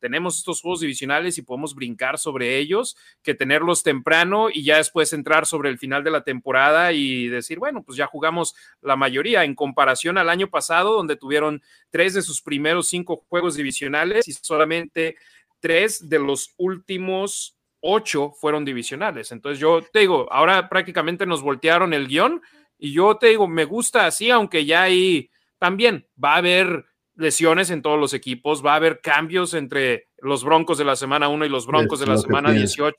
tenemos 0.00 0.38
estos 0.38 0.60
juegos 0.60 0.80
divisionales 0.80 1.38
y 1.38 1.42
podemos 1.42 1.74
brincar 1.74 2.18
sobre 2.18 2.58
ellos, 2.58 2.96
que 3.22 3.34
tenerlos 3.34 3.82
temprano 3.82 4.48
y 4.52 4.64
ya 4.64 4.78
después 4.78 5.12
entrar 5.12 5.46
sobre 5.46 5.70
el 5.70 5.78
final 5.78 6.02
de 6.02 6.10
la 6.10 6.24
temporada 6.24 6.92
y 6.92 7.28
decir, 7.28 7.58
bueno, 7.58 7.82
pues 7.82 7.96
ya 7.96 8.06
jugamos 8.06 8.54
la 8.80 8.96
mayoría 8.96 9.44
en 9.44 9.54
comparación 9.54 10.18
al 10.18 10.28
año 10.28 10.48
pasado, 10.48 10.94
donde 10.94 11.16
tuvieron 11.16 11.62
tres 11.90 12.14
de 12.14 12.22
sus 12.22 12.42
primeros 12.42 12.88
cinco 12.88 13.24
juegos 13.28 13.54
divisionales 13.54 14.26
y 14.26 14.32
solamente 14.32 15.16
tres 15.60 16.08
de 16.08 16.18
los 16.18 16.54
últimos 16.56 17.56
ocho 17.80 18.32
fueron 18.32 18.64
divisionales. 18.64 19.30
Entonces 19.30 19.60
yo 19.60 19.82
te 19.92 20.00
digo, 20.00 20.26
ahora 20.32 20.68
prácticamente 20.68 21.26
nos 21.26 21.42
voltearon 21.42 21.92
el 21.92 22.08
guion 22.08 22.42
y 22.84 22.92
yo 22.92 23.16
te 23.16 23.28
digo, 23.28 23.48
me 23.48 23.64
gusta 23.64 24.04
así, 24.04 24.30
aunque 24.30 24.66
ya 24.66 24.82
ahí 24.82 25.30
también 25.58 26.06
va 26.22 26.34
a 26.34 26.36
haber 26.36 26.84
lesiones 27.14 27.70
en 27.70 27.80
todos 27.80 27.98
los 27.98 28.12
equipos, 28.12 28.62
va 28.62 28.74
a 28.74 28.76
haber 28.76 29.00
cambios 29.00 29.54
entre 29.54 30.10
los 30.18 30.44
Broncos 30.44 30.76
de 30.76 30.84
la 30.84 30.94
semana 30.94 31.28
1 31.28 31.46
y 31.46 31.48
los 31.48 31.66
Broncos 31.66 32.00
de 32.00 32.06
la 32.06 32.18
semana 32.18 32.52
18, 32.52 32.94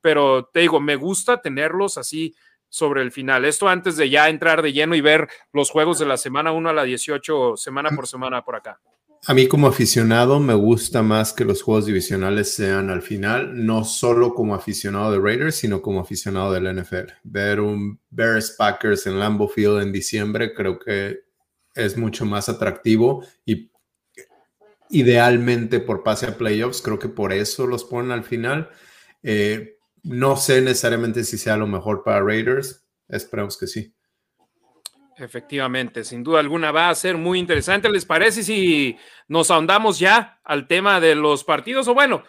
pero 0.00 0.50
te 0.52 0.58
digo, 0.58 0.80
me 0.80 0.96
gusta 0.96 1.40
tenerlos 1.40 1.98
así 1.98 2.34
sobre 2.68 3.02
el 3.02 3.12
final. 3.12 3.44
Esto 3.44 3.68
antes 3.68 3.96
de 3.96 4.10
ya 4.10 4.28
entrar 4.28 4.60
de 4.60 4.72
lleno 4.72 4.96
y 4.96 5.00
ver 5.00 5.28
los 5.52 5.70
juegos 5.70 6.00
de 6.00 6.06
la 6.06 6.16
semana 6.16 6.50
1 6.50 6.70
a 6.70 6.72
la 6.72 6.82
18, 6.82 7.56
semana 7.56 7.90
por 7.90 8.08
semana 8.08 8.44
por 8.44 8.56
acá. 8.56 8.80
A 9.24 9.34
mí 9.34 9.46
como 9.46 9.68
aficionado 9.68 10.40
me 10.40 10.54
gusta 10.54 11.00
más 11.04 11.32
que 11.32 11.44
los 11.44 11.62
juegos 11.62 11.86
divisionales 11.86 12.52
sean 12.52 12.90
al 12.90 13.02
final, 13.02 13.64
no 13.64 13.84
solo 13.84 14.34
como 14.34 14.52
aficionado 14.52 15.12
de 15.12 15.20
Raiders, 15.20 15.54
sino 15.54 15.80
como 15.80 16.00
aficionado 16.00 16.52
del 16.52 16.66
NFL. 16.66 17.12
Ver 17.22 17.60
un 17.60 18.00
Bears 18.10 18.56
Packers 18.58 19.06
en 19.06 19.20
Lambeau 19.20 19.48
Field 19.48 19.80
en 19.80 19.92
diciembre 19.92 20.52
creo 20.52 20.76
que 20.76 21.20
es 21.72 21.96
mucho 21.96 22.26
más 22.26 22.48
atractivo 22.48 23.24
y 23.46 23.70
idealmente 24.90 25.78
por 25.78 26.02
pase 26.02 26.26
a 26.26 26.36
playoffs, 26.36 26.82
creo 26.82 26.98
que 26.98 27.08
por 27.08 27.32
eso 27.32 27.68
los 27.68 27.84
ponen 27.84 28.10
al 28.10 28.24
final. 28.24 28.70
Eh, 29.22 29.78
no 30.02 30.36
sé 30.36 30.60
necesariamente 30.62 31.22
si 31.22 31.38
sea 31.38 31.56
lo 31.56 31.68
mejor 31.68 32.02
para 32.02 32.24
Raiders, 32.24 32.84
esperemos 33.06 33.56
que 33.56 33.68
sí. 33.68 33.94
Efectivamente, 35.16 36.04
sin 36.04 36.22
duda 36.22 36.40
alguna 36.40 36.72
va 36.72 36.88
a 36.88 36.94
ser 36.94 37.16
muy 37.16 37.38
interesante. 37.38 37.90
¿Les 37.90 38.06
parece 38.06 38.42
si 38.42 38.96
nos 39.28 39.50
ahondamos 39.50 39.98
ya 39.98 40.40
al 40.42 40.66
tema 40.66 41.00
de 41.00 41.14
los 41.14 41.44
partidos? 41.44 41.86
O 41.88 41.94
bueno, 41.94 42.22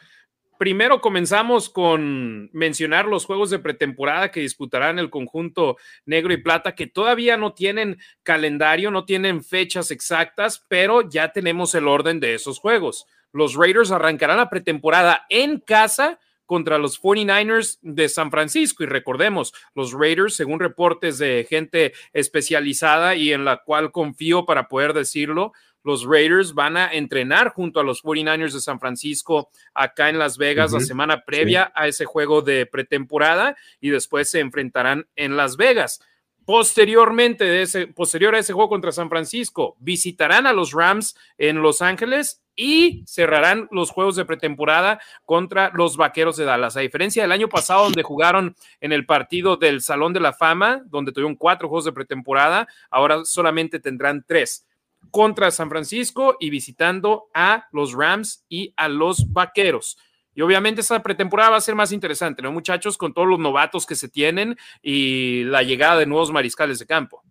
primero 0.58 1.00
comenzamos 1.00 1.70
con 1.70 2.50
mencionar 2.52 3.06
los 3.06 3.25
juegos 3.25 3.50
de 3.50 3.60
pretemporada 3.60 4.32
que 4.32 4.42
disputarán 4.42 5.00
el 5.00 5.10
conjunto 5.10 5.78
negro 6.06 6.34
y 6.34 6.38
plata, 6.38 6.75
que 6.75 6.88
todavía 6.88 7.38
no 7.38 7.54
tienen 7.54 7.98
calendario, 8.22 8.92
no 8.92 9.06
tienen 9.06 9.44
fechas 9.44 9.90
exactas, 9.92 10.66
pero 10.68 11.10
ya 11.10 11.32
tenemos 11.32 11.75
el 11.75 11.88
orden 11.88 12.20
de 12.20 12.34
esos 12.34 12.60
juegos. 12.60 13.06
Los 13.32 13.56
Raiders 13.56 13.92
arrancarán 13.92 14.38
la 14.38 14.50
pretemporada 14.50 15.25
en 15.30 15.60
casa 15.60 16.20
contra 16.46 16.78
los 16.78 17.02
49ers 17.02 17.80
de 17.82 18.10
San 18.10 18.32
Francisco. 18.32 18.84
Y 18.84 18.88
recordemos, 18.88 19.54
los 19.76 19.94
Raiders, 19.94 20.36
según 20.36 20.60
reportes 20.60 21.18
de 21.18 21.46
gente 21.50 21.94
especializada 22.14 23.16
y 23.16 23.34
en 23.34 23.46
la 23.46 23.58
cual 23.58 23.92
confío 23.92 24.46
para 24.46 24.68
poder 24.68 24.94
decirlo, 24.94 25.54
los 25.84 26.06
Raiders 26.06 26.54
van 26.54 26.78
a 26.78 26.92
entrenar 26.92 27.50
junto 27.50 27.80
a 27.80 27.84
los 27.84 28.04
49ers 28.04 28.54
de 28.54 28.62
San 28.62 28.80
Francisco 28.80 29.50
acá 29.74 30.10
en 30.10 30.18
Las 30.18 30.38
Vegas 30.38 30.72
la 30.72 30.80
semana 30.80 31.26
previa 31.26 31.72
a 31.76 31.88
ese 31.88 32.06
juego 32.06 32.42
de 32.42 32.66
pretemporada 32.66 33.58
y 33.82 33.90
después 33.90 34.30
se 34.30 34.40
enfrentarán 34.40 35.08
en 35.16 35.36
Las 35.36 35.58
Vegas. 35.58 36.00
Posteriormente, 36.46 37.46
de 37.46 37.62
ese, 37.62 37.88
posterior 37.88 38.36
a 38.36 38.40
ese 38.40 38.54
juego 38.54 38.70
contra 38.70 38.92
San 38.92 39.10
Francisco, 39.10 39.78
visitarán 39.80 40.46
a 40.46 40.54
los 40.54 40.74
Rams 40.74 41.16
en 41.38 41.62
Los 41.62 41.82
Ángeles 41.82 42.42
y 42.56 43.04
cerrarán 43.08 43.68
los 43.72 43.92
juegos 43.92 44.16
de 44.16 44.26
pretemporada 44.26 45.00
contra 45.26 45.72
los 45.74 45.96
Vaqueros 45.96 46.36
de 46.36 46.44
Dallas. 46.44 46.76
A 46.76 46.82
diferencia 46.82 47.24
del 47.24 47.32
año 47.32 47.48
pasado, 47.48 47.84
donde 47.86 48.04
jugaron 48.04 48.56
en 48.82 48.92
el 48.92 49.06
partido 49.06 49.56
del 49.56 49.82
Salón 49.82 50.12
de 50.14 50.20
la 50.20 50.34
Fama, 50.34 50.84
donde 50.86 51.14
tuvieron 51.14 51.36
cuatro 51.36 51.70
juegos 51.70 51.86
de 51.86 51.94
pretemporada, 51.94 52.68
ahora 52.92 53.24
solamente 53.24 53.80
tendrán 53.80 54.24
tres 54.28 54.68
contra 55.12 55.52
San 55.52 55.70
Francisco 55.70 56.38
y 56.40 56.50
visitando 56.50 57.30
a 57.34 57.68
los 57.72 57.94
Rams 57.94 58.46
y 58.50 58.74
a 58.76 58.88
los 58.90 59.32
Vaqueros. 59.32 59.98
Y 60.36 60.42
obviamente 60.42 60.82
esa 60.82 61.02
pretemporada 61.02 61.52
va 61.52 61.58
a 61.58 61.62
ser 61.62 61.75
más 61.75 61.92
interesante, 61.92 62.42
¿no, 62.42 62.52
muchachos? 62.52 62.98
Con 62.98 63.13
todos 63.13 63.28
los 63.28 63.40
novatos 63.40 63.86
que 63.86 63.96
se 63.96 64.10
tienen 64.10 64.58
y 64.82 65.44
la 65.46 65.63
llegada 65.63 66.00
de 66.00 66.06
nuevos 66.06 66.32
mariscales 66.32 66.80
de 66.80 66.86
campo. 66.86 67.24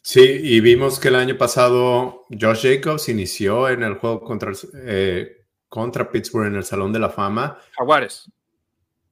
Sí, 0.00 0.22
y 0.22 0.60
vimos 0.60 0.98
que 0.98 1.08
el 1.08 1.16
año 1.16 1.36
pasado 1.36 2.24
Josh 2.30 2.62
Jacobs 2.62 3.08
inició 3.08 3.68
en 3.68 3.82
el 3.82 3.94
juego 3.94 4.22
contra, 4.22 4.52
eh, 4.84 5.44
contra 5.68 6.10
Pittsburgh 6.10 6.46
en 6.46 6.56
el 6.56 6.64
Salón 6.64 6.92
de 6.92 6.98
la 6.98 7.10
Fama. 7.10 7.58
Jaguares. 7.76 8.30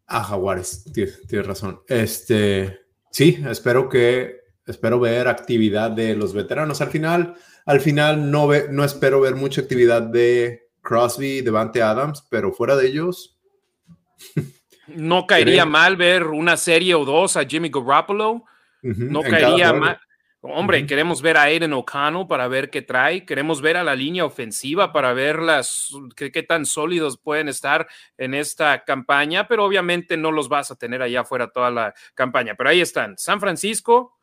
Ah, 0.06 0.22
Jaguares, 0.22 0.84
tienes, 0.94 1.46
razón. 1.46 1.80
Este, 1.88 2.80
sí, 3.10 3.42
espero 3.46 3.88
que 3.88 4.40
espero 4.64 4.98
ver 4.98 5.28
actividad 5.28 5.90
de 5.90 6.14
los 6.14 6.32
veteranos. 6.32 6.80
Al 6.80 6.90
final, 6.90 7.34
al 7.66 7.80
final 7.80 8.30
no, 8.30 8.46
ve, 8.46 8.68
no 8.70 8.84
espero 8.84 9.20
ver 9.20 9.34
mucha 9.34 9.60
actividad 9.60 10.02
de 10.02 10.65
Crosby, 10.86 11.40
Devante 11.40 11.82
Adams, 11.82 12.24
pero 12.30 12.52
fuera 12.52 12.76
de 12.76 12.86
ellos. 12.86 13.36
No 14.88 15.26
caería 15.26 15.66
mal 15.66 15.96
ver 15.96 16.28
una 16.28 16.56
serie 16.56 16.94
o 16.94 17.04
dos 17.04 17.36
a 17.36 17.44
Jimmy 17.44 17.70
Garoppolo. 17.70 18.44
no 18.82 19.20
caería 19.22 19.72
mal. 19.72 19.98
Hombre, 20.42 20.86
queremos 20.86 21.22
ver 21.22 21.36
a 21.36 21.42
Aiden 21.42 21.72
O'Connell 21.72 22.28
para 22.28 22.46
ver 22.46 22.70
qué 22.70 22.82
trae, 22.82 23.24
queremos 23.24 23.60
ver 23.60 23.76
a 23.76 23.82
la 23.82 23.96
línea 23.96 24.24
ofensiva 24.24 24.92
para 24.92 25.12
ver 25.12 25.40
las, 25.40 25.90
qué, 26.14 26.30
tan 26.44 26.64
sólidos 26.64 27.18
pueden 27.18 27.48
estar 27.48 27.88
en 28.16 28.32
esta 28.34 28.84
campaña, 28.84 29.48
pero 29.48 29.64
obviamente 29.64 30.16
no 30.16 30.30
los 30.30 30.48
vas 30.48 30.70
a 30.70 30.76
tener 30.76 31.02
allá 31.02 31.22
afuera 31.22 31.50
toda 31.50 31.72
la 31.72 31.92
campaña. 32.14 32.54
Pero 32.54 32.70
ahí 32.70 32.80
están, 32.80 33.18
San 33.18 33.40
Francisco, 33.40 34.16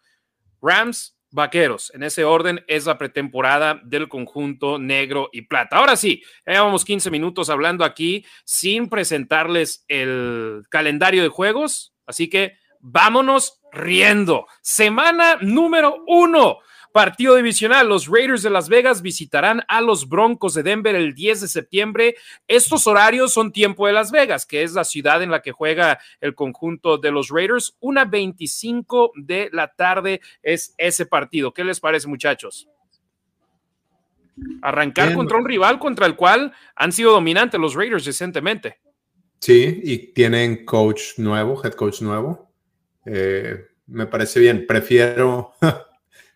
Rams, 0.62 1.17
Vaqueros. 1.34 1.92
En 1.96 2.04
ese 2.04 2.24
orden 2.24 2.63
es 2.68 2.86
la 2.86 3.00
pretemporada 3.00 3.82
del 3.84 4.08
conjunto 4.08 4.78
negro 4.78 5.30
y 5.34 5.42
plata. 5.42 5.78
Ahora 5.78 5.96
sí, 5.96 6.24
llevamos 6.46 6.86
15 6.86 7.10
minutos 7.10 7.50
hablando 7.50 7.84
aquí 7.84 8.24
sin 8.46 8.88
presentarles 8.88 9.84
el 9.88 10.63
calendario 10.70 11.24
de 11.24 11.30
juegos, 11.30 11.96
así 12.06 12.30
que 12.30 12.54
vámonos 12.80 13.62
riendo. 13.72 14.46
Semana 14.62 15.38
número 15.42 16.04
uno. 16.08 16.60
Partido 16.94 17.36
divisional, 17.36 17.90
los 17.90 18.08
Raiders 18.08 18.44
de 18.44 18.52
Las 18.52 18.70
Vegas 18.70 19.02
visitarán 19.02 19.64
a 19.68 19.82
los 19.82 20.08
Broncos 20.08 20.54
de 20.54 20.62
Denver 20.62 20.94
el 20.94 21.16
10 21.16 21.42
de 21.42 21.48
septiembre. 21.48 22.16
Estos 22.48 22.86
horarios 22.86 23.34
son 23.34 23.52
tiempo 23.52 23.88
de 23.88 23.94
Las 23.94 24.12
Vegas, 24.12 24.46
que 24.46 24.62
es 24.62 24.74
la 24.74 24.84
ciudad 24.84 25.24
en 25.24 25.32
la 25.32 25.42
que 25.42 25.52
juega 25.52 26.00
el 26.22 26.36
conjunto 26.36 27.00
de 27.00 27.10
los 27.10 27.30
Raiders. 27.30 27.76
Una 27.80 28.06
25 28.06 29.14
de 29.16 29.50
la 29.52 29.74
tarde 29.74 30.22
es 30.44 30.76
ese 30.78 31.08
partido. 31.08 31.52
¿Qué 31.52 31.64
les 31.64 31.80
parece, 31.80 32.08
muchachos? 32.08 32.70
Arrancar 34.62 35.16
contra 35.16 35.40
un 35.40 35.48
rival 35.48 35.80
contra 35.80 36.06
el 36.06 36.16
cual 36.16 36.54
han 36.76 36.92
sido 36.92 37.12
dominantes 37.12 37.60
los 37.60 37.74
Raiders 37.74 38.06
recientemente. 38.06 38.78
Sí, 39.40 39.82
y 39.84 40.14
tienen 40.14 40.64
coach 40.64 41.18
nuevo, 41.18 41.60
head 41.66 41.74
coach 41.74 42.02
nuevo. 42.02 42.54
Eh, 43.04 43.66
me 43.88 44.06
parece 44.06 44.40
bien. 44.40 44.68
Prefiero, 44.68 45.54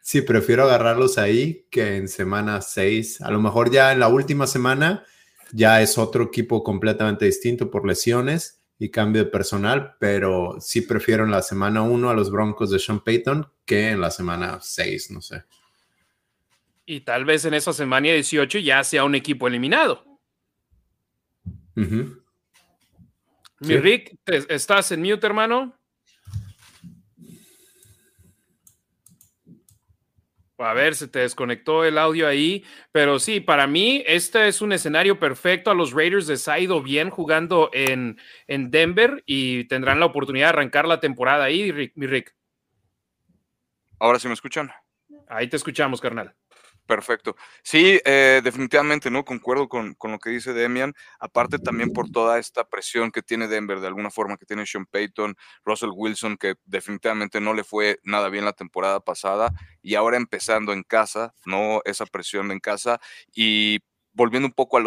sí, 0.08 0.22
prefiero 0.22 0.64
agarrarlos 0.64 1.18
ahí 1.18 1.68
que 1.70 1.98
en 1.98 2.08
semana 2.08 2.62
6. 2.62 3.20
A 3.20 3.30
lo 3.30 3.42
mejor 3.42 3.72
ya 3.72 3.92
en 3.92 4.00
la 4.00 4.08
última 4.08 4.48
semana 4.48 5.04
ya 5.52 5.82
es 5.82 5.98
otro 5.98 6.24
equipo 6.24 6.64
completamente 6.64 7.26
distinto 7.26 7.70
por 7.70 7.86
lesiones 7.86 8.64
y 8.80 8.90
cambio 8.90 9.26
de 9.26 9.30
personal, 9.30 9.98
pero 10.00 10.62
sí 10.62 10.80
prefiero 10.80 11.26
en 11.26 11.32
la 11.32 11.42
semana 11.42 11.82
1 11.82 12.10
a 12.10 12.14
los 12.14 12.32
Broncos 12.32 12.72
de 12.72 12.80
Sean 12.80 13.04
Payton 13.04 13.52
que 13.66 13.90
en 13.90 14.00
la 14.00 14.10
semana 14.10 14.60
6, 14.62 15.12
no 15.12 15.22
sé. 15.22 15.44
Y 16.86 17.02
tal 17.02 17.26
vez 17.26 17.44
en 17.44 17.54
esa 17.54 17.74
semana 17.74 18.08
18 18.08 18.60
ya 18.60 18.86
sea 18.86 19.04
un 19.04 19.14
equipo 19.14 19.46
eliminado. 19.46 20.06
Mi 21.76 22.16
Rick, 23.60 24.18
¿estás 24.26 24.90
en 24.94 25.02
mute, 25.02 25.28
hermano? 25.28 25.77
A 30.60 30.74
ver, 30.74 30.96
se 30.96 31.08
te 31.08 31.20
desconectó 31.20 31.86
el 31.86 32.00
audio 32.00 32.28
ahí, 32.28 32.66
pero 32.92 33.20
sí, 33.20 33.40
para 33.40 33.68
mí 33.68 34.04
este 34.08 34.48
es 34.48 34.62
un 34.62 34.72
escenario 34.72 35.20
perfecto. 35.20 35.70
A 35.70 35.76
los 35.76 35.94
Raiders 35.94 36.28
les 36.28 36.48
ha 36.48 36.58
ido 36.60 36.82
bien 36.82 37.12
jugando 37.12 37.70
en, 37.74 38.18
en 38.48 38.72
Denver 38.72 39.24
y 39.28 39.66
tendrán 39.66 40.00
la 40.00 40.08
oportunidad 40.08 40.48
de 40.48 40.50
arrancar 40.50 40.88
la 40.88 41.00
temporada 41.00 41.44
ahí, 41.44 41.92
mi 41.96 42.08
Rick. 42.08 42.36
Ahora 44.00 44.20
sí 44.20 44.28
me 44.28 44.34
escuchan. 44.34 44.72
Ahí 45.28 45.48
te 45.48 45.58
escuchamos, 45.58 46.02
carnal. 46.02 46.36
Perfecto. 46.88 47.36
Sí, 47.64 48.00
eh, 48.06 48.40
definitivamente, 48.42 49.12
¿no? 49.12 49.26
Concuerdo 49.26 49.68
con, 49.68 49.94
con, 49.96 50.14
lo 50.14 50.20
que 50.20 50.30
dice 50.30 50.54
Demian. 50.54 50.94
Aparte 51.20 51.60
también 51.60 51.92
por 51.92 52.10
toda 52.10 52.40
esta 52.40 52.64
presión 52.64 53.12
que 53.12 53.22
tiene 53.22 53.50
Denver, 53.50 53.82
de 53.82 53.88
alguna 53.88 54.10
forma, 54.10 54.38
que 54.38 54.46
tiene 54.46 54.66
Sean 54.66 54.86
Payton, 54.86 55.36
Russell 55.66 55.90
Wilson, 55.94 56.38
que 56.38 56.56
definitivamente 56.64 57.42
no 57.42 57.54
le 57.54 57.66
fue 57.66 58.00
nada 58.04 58.30
bien 58.30 58.46
la 58.46 58.54
temporada 58.54 59.02
pasada, 59.02 59.52
y 59.82 59.96
ahora 59.96 60.16
empezando 60.16 60.72
en 60.72 60.84
casa, 60.84 61.34
¿no? 61.46 61.82
Esa 61.84 62.06
presión 62.06 62.52
en 62.52 62.62
casa. 62.62 63.02
Y 63.36 63.80
volviendo 64.14 64.48
un 64.48 64.54
poco 64.54 64.78
a, 64.78 64.82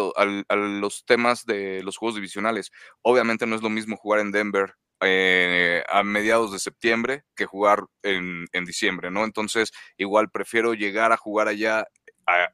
a 0.49 0.55
los 0.55 1.05
temas 1.05 1.45
de 1.45 1.83
los 1.83 1.97
juegos 1.97 2.15
divisionales, 2.15 2.71
obviamente 3.03 3.45
no 3.45 3.55
es 3.55 3.61
lo 3.61 3.69
mismo 3.69 3.95
jugar 3.95 4.21
en 4.21 4.31
Denver 4.31 4.75
eh, 5.03 5.83
a 5.89 6.03
mediados 6.03 6.51
de 6.51 6.59
septiembre 6.59 7.23
que 7.35 7.45
jugar 7.45 7.85
en, 8.03 8.45
diciembre, 8.65 9.09
¿no? 9.09 9.23
Entonces, 9.23 9.71
igual 9.97 10.29
prefiero 10.29 10.73
llegar 10.73 11.11
a 11.11 11.17
jugar 11.17 11.47
allá 11.47 11.87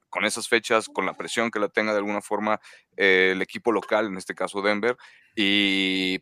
con 0.09 0.25
esas 0.25 0.47
fechas, 0.47 0.87
con 0.87 1.05
la 1.05 1.13
presión 1.13 1.51
que 1.51 1.59
la 1.59 1.67
tenga 1.67 1.91
de 1.91 1.99
alguna 1.99 2.21
forma 2.21 2.59
eh, 2.95 3.31
el 3.33 3.41
equipo 3.41 3.71
local, 3.71 4.07
en 4.07 4.17
este 4.17 4.33
caso 4.33 4.61
Denver, 4.61 4.97
y 5.35 6.19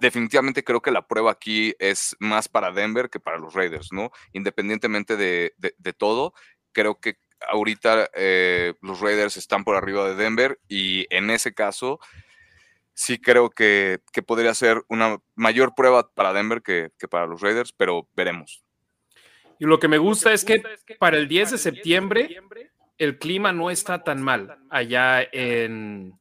definitivamente 0.00 0.64
creo 0.64 0.80
que 0.80 0.90
la 0.90 1.06
prueba 1.06 1.30
aquí 1.30 1.74
es 1.78 2.16
más 2.18 2.48
para 2.48 2.72
Denver 2.72 3.10
que 3.10 3.20
para 3.20 3.38
los 3.38 3.54
Raiders, 3.54 3.92
¿no? 3.92 4.10
Independientemente 4.32 5.16
de, 5.16 5.52
todo, 5.98 6.32
creo 6.72 6.98
que 7.00 7.18
ahorita 7.50 8.10
eh, 8.14 8.74
los 8.80 9.00
Raiders 9.00 9.36
están 9.36 9.62
por 9.62 9.76
arriba 9.76 10.08
de 10.08 10.16
Denver 10.16 10.58
y 10.68 11.06
en 11.14 11.30
ese 11.30 11.54
caso 11.54 12.00
sí 13.00 13.18
creo 13.18 13.48
que, 13.48 14.00
podría 14.26 14.52
ser 14.52 14.82
una 14.88 15.18
mayor 15.34 15.74
prueba 15.74 16.10
para 16.12 16.34
Denver 16.34 16.60
que, 16.60 16.90
para 17.08 17.26
los 17.26 17.40
Raiders, 17.40 17.72
pero 17.72 18.06
veremos. 18.14 18.62
Y 19.58 19.64
lo 19.64 19.80
que 19.80 19.88
me 19.88 19.96
gusta 19.96 20.34
es 20.34 20.44
que 20.44 20.62
para 20.98 21.16
el 21.16 21.26
10 21.26 21.52
de 21.52 21.58
septiembre 21.58 22.42
el 22.98 23.18
clima 23.18 23.52
no 23.52 23.70
está 23.70 24.04
tan 24.04 24.20
mal 24.20 24.58
allá 24.68 25.22
en, 25.32 26.12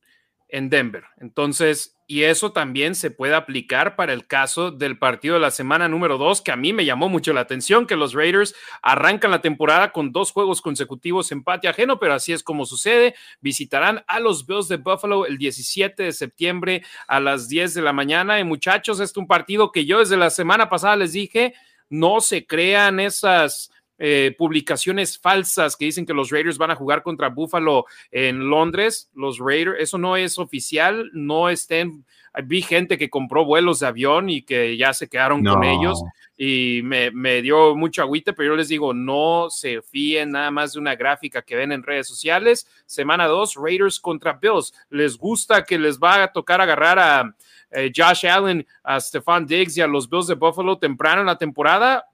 en 0.47 0.69
Denver. 0.69 1.03
Entonces, 1.17 1.97
y 2.11 2.23
eso 2.23 2.51
también 2.51 2.95
se 2.95 3.11
puede 3.11 3.35
aplicar 3.35 3.95
para 3.95 4.13
el 4.13 4.25
caso 4.25 4.71
del 4.71 4.97
partido 4.97 5.35
de 5.35 5.41
la 5.41 5.51
semana 5.51 5.87
número 5.87 6.17
dos, 6.17 6.41
que 6.41 6.51
a 6.51 6.55
mí 6.55 6.73
me 6.73 6.83
llamó 6.83 7.07
mucho 7.07 7.33
la 7.33 7.41
atención, 7.41 7.85
que 7.85 7.95
los 7.95 8.13
Raiders 8.13 8.55
arrancan 8.81 9.29
la 9.29 9.43
temporada 9.43 9.91
con 9.91 10.11
dos 10.11 10.31
juegos 10.31 10.59
consecutivos 10.59 11.31
empate 11.31 11.67
ajeno, 11.67 11.99
pero 11.99 12.15
así 12.15 12.33
es 12.33 12.41
como 12.41 12.65
sucede. 12.65 13.13
Visitarán 13.41 14.03
a 14.07 14.19
los 14.19 14.47
Bills 14.47 14.67
de 14.67 14.77
Buffalo 14.77 15.27
el 15.27 15.37
17 15.37 16.01
de 16.01 16.11
septiembre 16.11 16.83
a 17.07 17.19
las 17.19 17.47
10 17.47 17.75
de 17.75 17.81
la 17.83 17.93
mañana. 17.93 18.39
Y 18.39 18.43
muchachos, 18.43 18.99
este 18.99 19.11
es 19.11 19.17
un 19.17 19.27
partido 19.27 19.71
que 19.71 19.85
yo 19.85 19.99
desde 19.99 20.17
la 20.17 20.31
semana 20.31 20.67
pasada 20.67 20.95
les 20.95 21.13
dije, 21.13 21.53
no 21.89 22.21
se 22.21 22.47
crean 22.47 22.99
esas 22.99 23.69
eh, 23.99 24.33
publicaciones 24.37 25.19
falsas 25.19 25.75
que 25.75 25.85
dicen 25.85 26.05
que 26.05 26.13
los 26.13 26.31
Raiders 26.31 26.57
van 26.57 26.71
a 26.71 26.75
jugar 26.75 27.03
contra 27.03 27.27
Buffalo 27.29 27.85
en 28.11 28.49
Londres. 28.49 29.11
Los 29.13 29.39
Raiders, 29.39 29.77
eso 29.79 29.97
no 29.97 30.15
es 30.15 30.39
oficial, 30.39 31.09
no 31.13 31.49
estén. 31.49 32.05
Vi 32.45 32.61
gente 32.61 32.97
que 32.97 33.09
compró 33.09 33.43
vuelos 33.43 33.81
de 33.81 33.87
avión 33.87 34.29
y 34.29 34.43
que 34.43 34.77
ya 34.77 34.93
se 34.93 35.09
quedaron 35.09 35.43
con 35.43 35.63
ellos 35.63 36.01
y 36.41 36.79
me, 36.85 37.11
me, 37.11 37.41
dio 37.41 37.75
mucho 37.75 38.01
agüite, 38.01 38.31
pero 38.31 38.53
yo 38.53 38.55
les 38.55 38.69
digo, 38.69 38.93
no 38.93 39.47
se 39.49 39.81
fíen 39.81 40.31
nada 40.31 40.49
más 40.51 40.71
de 40.71 40.79
una 40.79 40.95
gráfica 40.95 41.41
que 41.41 41.57
ven 41.57 41.73
en 41.73 41.83
redes 41.83 42.07
sociales. 42.07 42.65
Semana 42.85 43.27
2, 43.27 43.55
Raiders 43.55 43.99
contra 43.99 44.39
Bills. 44.41 44.73
¿Les 44.89 45.17
gusta 45.17 45.65
que 45.65 45.77
les 45.77 45.99
va 45.99 46.23
a 46.23 46.31
tocar 46.31 46.61
agarrar 46.61 46.97
a 46.97 47.35
eh, 47.71 47.91
Josh 47.93 48.25
Allen, 48.25 48.65
a 48.83 49.01
Stefan 49.01 49.45
Diggs 49.45 49.75
y 49.75 49.81
a 49.81 49.87
los 49.87 50.09
Bills 50.09 50.27
de 50.27 50.35
Buffalo 50.35 50.77
temprano 50.77 51.19
en 51.19 51.27
la 51.27 51.37
temporada? 51.37 52.05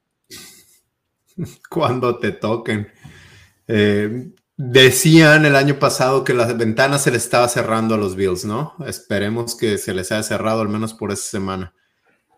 cuando 1.69 2.19
te 2.19 2.31
toquen. 2.31 2.91
Eh, 3.67 4.31
decían 4.57 5.45
el 5.45 5.55
año 5.55 5.79
pasado 5.79 6.23
que 6.23 6.33
la 6.33 6.51
ventana 6.53 6.97
se 6.97 7.11
le 7.11 7.17
estaba 7.17 7.47
cerrando 7.47 7.95
a 7.95 7.97
los 7.97 8.15
Bills, 8.15 8.45
¿no? 8.45 8.75
Esperemos 8.85 9.55
que 9.55 9.77
se 9.77 9.93
les 9.93 10.11
haya 10.11 10.23
cerrado 10.23 10.61
al 10.61 10.69
menos 10.69 10.93
por 10.93 11.11
esa 11.11 11.29
semana. 11.29 11.73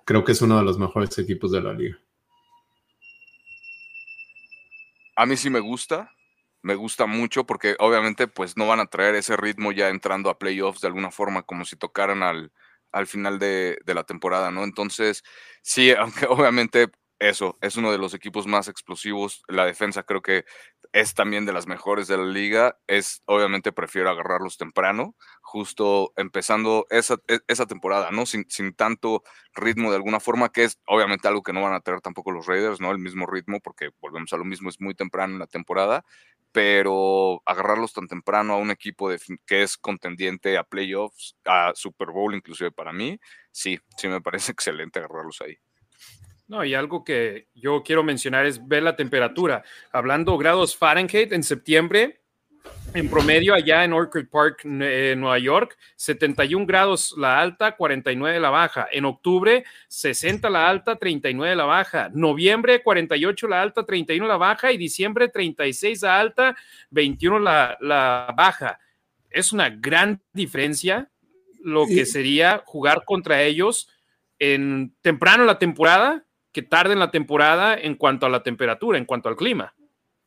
Creo 0.06 0.24
que 0.24 0.32
es 0.32 0.42
uno 0.42 0.58
de 0.58 0.64
los 0.64 0.78
mejores 0.78 1.18
equipos 1.18 1.52
de 1.52 1.62
la 1.62 1.74
liga. 1.74 1.98
A 5.16 5.26
mí 5.26 5.36
sí 5.36 5.50
me 5.50 5.60
gusta, 5.60 6.12
me 6.62 6.76
gusta 6.76 7.08
mucho 7.08 7.46
porque 7.46 7.76
obviamente 7.80 8.28
pues 8.28 8.56
no 8.56 8.68
van 8.68 8.80
a 8.80 8.86
traer 8.86 9.16
ese 9.16 9.36
ritmo 9.36 9.72
ya 9.72 9.90
entrando 9.90 10.30
a 10.30 10.38
playoffs 10.38 10.82
de 10.82 10.88
alguna 10.88 11.12
forma 11.12 11.42
como 11.42 11.66
si 11.66 11.76
tocaran 11.76 12.22
al, 12.22 12.52
al 12.92 13.08
final 13.08 13.40
de, 13.40 13.80
de 13.84 13.94
la 13.94 14.04
temporada, 14.04 14.52
¿no? 14.52 14.64
Entonces, 14.64 15.24
sí, 15.62 15.92
aunque 15.98 16.26
obviamente 16.28 16.90
eso, 17.20 17.58
es 17.62 17.78
uno 17.78 17.92
de 17.92 17.98
los 17.98 18.14
equipos 18.14 18.46
más 18.46 18.68
explosivos. 18.68 19.42
La 19.48 19.66
defensa 19.66 20.04
creo 20.04 20.22
que 20.22 20.46
es 20.94 21.16
también 21.16 21.46
de 21.46 21.54
las 21.54 21.66
mejores 21.68 22.08
de 22.08 22.18
la 22.18 22.26
liga. 22.26 22.78
Es, 22.86 23.24
obviamente, 23.26 23.72
prefiero 23.72 24.10
agarrarlos 24.10 24.58
temprano, 24.58 25.16
justo 25.42 26.14
empezando 26.16 26.86
esa, 26.92 27.16
e, 27.28 27.40
esa 27.48 27.66
temporada, 27.66 28.12
¿no? 28.12 28.26
Sin, 28.28 28.46
sin, 28.50 28.74
tanto 28.76 29.24
ritmo 29.56 29.90
de 29.90 29.98
alguna 29.98 30.20
forma, 30.20 30.50
que 30.50 30.66
es 30.66 30.80
obviamente 30.86 31.28
algo 31.28 31.42
que 31.42 31.54
no 31.54 31.64
van 31.64 31.74
a 31.74 31.82
tener 31.82 32.02
tampoco 32.02 32.32
los 32.32 32.46
Raiders, 32.46 32.80
¿no? 32.82 32.92
El 32.92 33.00
mismo 33.00 33.26
ritmo, 33.26 33.60
porque 33.62 33.90
volvemos 34.00 34.32
a 34.34 34.38
lo 34.38 34.46
mismo, 34.46 34.70
es 34.70 34.80
muy 34.80 34.94
temprano 34.94 35.34
en 35.34 35.40
la 35.40 35.48
temporada, 35.48 36.06
pero 36.52 37.42
agarrarlos 37.46 37.94
tan 37.94 38.08
temprano 38.08 38.54
a 38.54 38.58
un 38.58 38.72
equipo 38.72 39.10
de, 39.10 39.20
que 39.46 39.64
es 39.64 39.78
contendiente 39.78 40.58
a 40.58 40.64
playoffs, 40.64 41.36
a 41.46 41.72
Super 41.76 42.10
Bowl 42.12 42.36
inclusive 42.36 42.72
para 42.72 42.94
mí, 42.94 43.20
sí, 43.52 43.80
sí 43.98 44.08
me 44.08 44.22
parece 44.22 44.52
excelente 44.54 45.00
agarrarlos 45.00 45.42
ahí. 45.42 45.58
No, 46.48 46.64
y 46.64 46.74
algo 46.74 47.04
que 47.04 47.50
yo 47.54 47.84
quiero 47.84 48.04
mencionar 48.04 48.46
es 48.46 48.66
ver 48.66 48.82
la 48.82 48.96
temperatura. 48.96 49.64
Hablando 49.92 50.38
grados 50.38 50.78
Fahrenheit 50.78 51.34
en 51.34 51.44
septiembre, 51.44 52.22
en 52.94 53.10
promedio 53.10 53.54
allá 53.54 53.84
en 53.84 53.92
Orchard 53.92 54.30
Park, 54.30 54.62
eh, 54.64 55.14
Nueva 55.18 55.40
York, 55.40 55.78
71 55.98 56.66
grados 56.66 57.14
la 57.18 57.42
alta, 57.42 57.76
49 57.76 58.40
la 58.40 58.50
baja. 58.50 58.88
En 58.92 59.04
octubre, 59.04 59.66
60 59.90 60.50
la 60.50 60.70
alta, 60.70 60.96
39 60.96 61.56
la 61.56 61.66
baja. 61.66 62.10
Noviembre, 62.14 62.82
48 62.82 63.48
la 63.50 63.62
alta, 63.62 63.86
31 63.86 64.26
la 64.26 64.38
baja. 64.38 64.72
Y 64.72 64.78
diciembre, 64.78 65.28
36 65.28 66.02
la 66.02 66.20
alta, 66.20 66.56
21 66.92 67.40
la, 67.40 67.78
la 67.82 68.34
baja. 68.38 68.80
Es 69.30 69.52
una 69.52 69.70
gran 69.70 70.22
diferencia 70.32 71.10
lo 71.62 71.86
que 71.86 72.06
sería 72.06 72.64
jugar 72.66 73.04
contra 73.04 73.44
ellos 73.44 73.90
en 74.40 74.96
temprano 75.02 75.44
en 75.44 75.48
la 75.48 75.60
temporada 75.60 76.24
que 76.58 76.64
tarde 76.64 76.94
en 76.94 77.00
la 77.00 77.12
temporada 77.12 77.76
en 77.76 77.94
cuanto 77.94 78.26
a 78.26 78.30
la 78.30 78.42
temperatura, 78.42 78.98
en 78.98 79.06
cuanto 79.06 79.30
al 79.30 79.36
clima. 79.36 79.76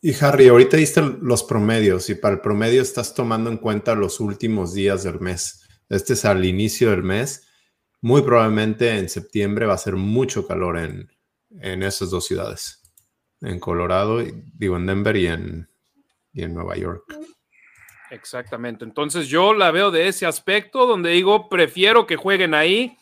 Y 0.01 0.15
Harry, 0.23 0.47
ahorita 0.47 0.77
diste 0.77 1.03
los 1.21 1.43
promedios 1.43 2.09
y 2.09 2.15
para 2.15 2.37
el 2.37 2.41
promedio 2.41 2.83
estás 2.83 3.17
tomando 3.17 3.51
en 3.51 3.57
cuenta 3.57 3.97
los 3.97 4.21
últimos 4.21 4.73
días 4.73 5.03
del 5.03 5.19
mes. 5.19 5.67
Este 5.89 6.13
es 6.13 6.25
al 6.25 6.45
inicio 6.45 6.91
del 6.91 7.03
mes. 7.03 7.49
Muy 8.01 8.23
probablemente 8.23 8.97
en 8.97 9.09
septiembre 9.09 9.67
va 9.67 9.75
a 9.75 9.79
ser 9.79 9.97
mucho 9.97 10.47
calor 10.47 10.79
en, 10.79 11.11
en 11.61 11.83
esas 11.83 12.11
dos 12.11 12.27
ciudades. 12.27 12.81
En 13.41 13.59
Colorado, 13.59 14.23
digo 14.55 14.77
en 14.77 14.87
Denver 14.87 15.17
y 15.17 15.27
en, 15.27 15.69
y 16.33 16.45
en 16.45 16.55
Nueva 16.55 16.77
York. 16.77 17.13
Exactamente. 18.13 18.85
Entonces 18.85 19.27
yo 19.27 19.53
la 19.53 19.73
veo 19.73 19.91
de 19.91 20.07
ese 20.07 20.27
aspecto 20.27 20.87
donde 20.87 21.11
digo, 21.11 21.49
prefiero 21.49 22.07
que 22.07 22.15
jueguen 22.15 22.55
ahí 22.55 22.97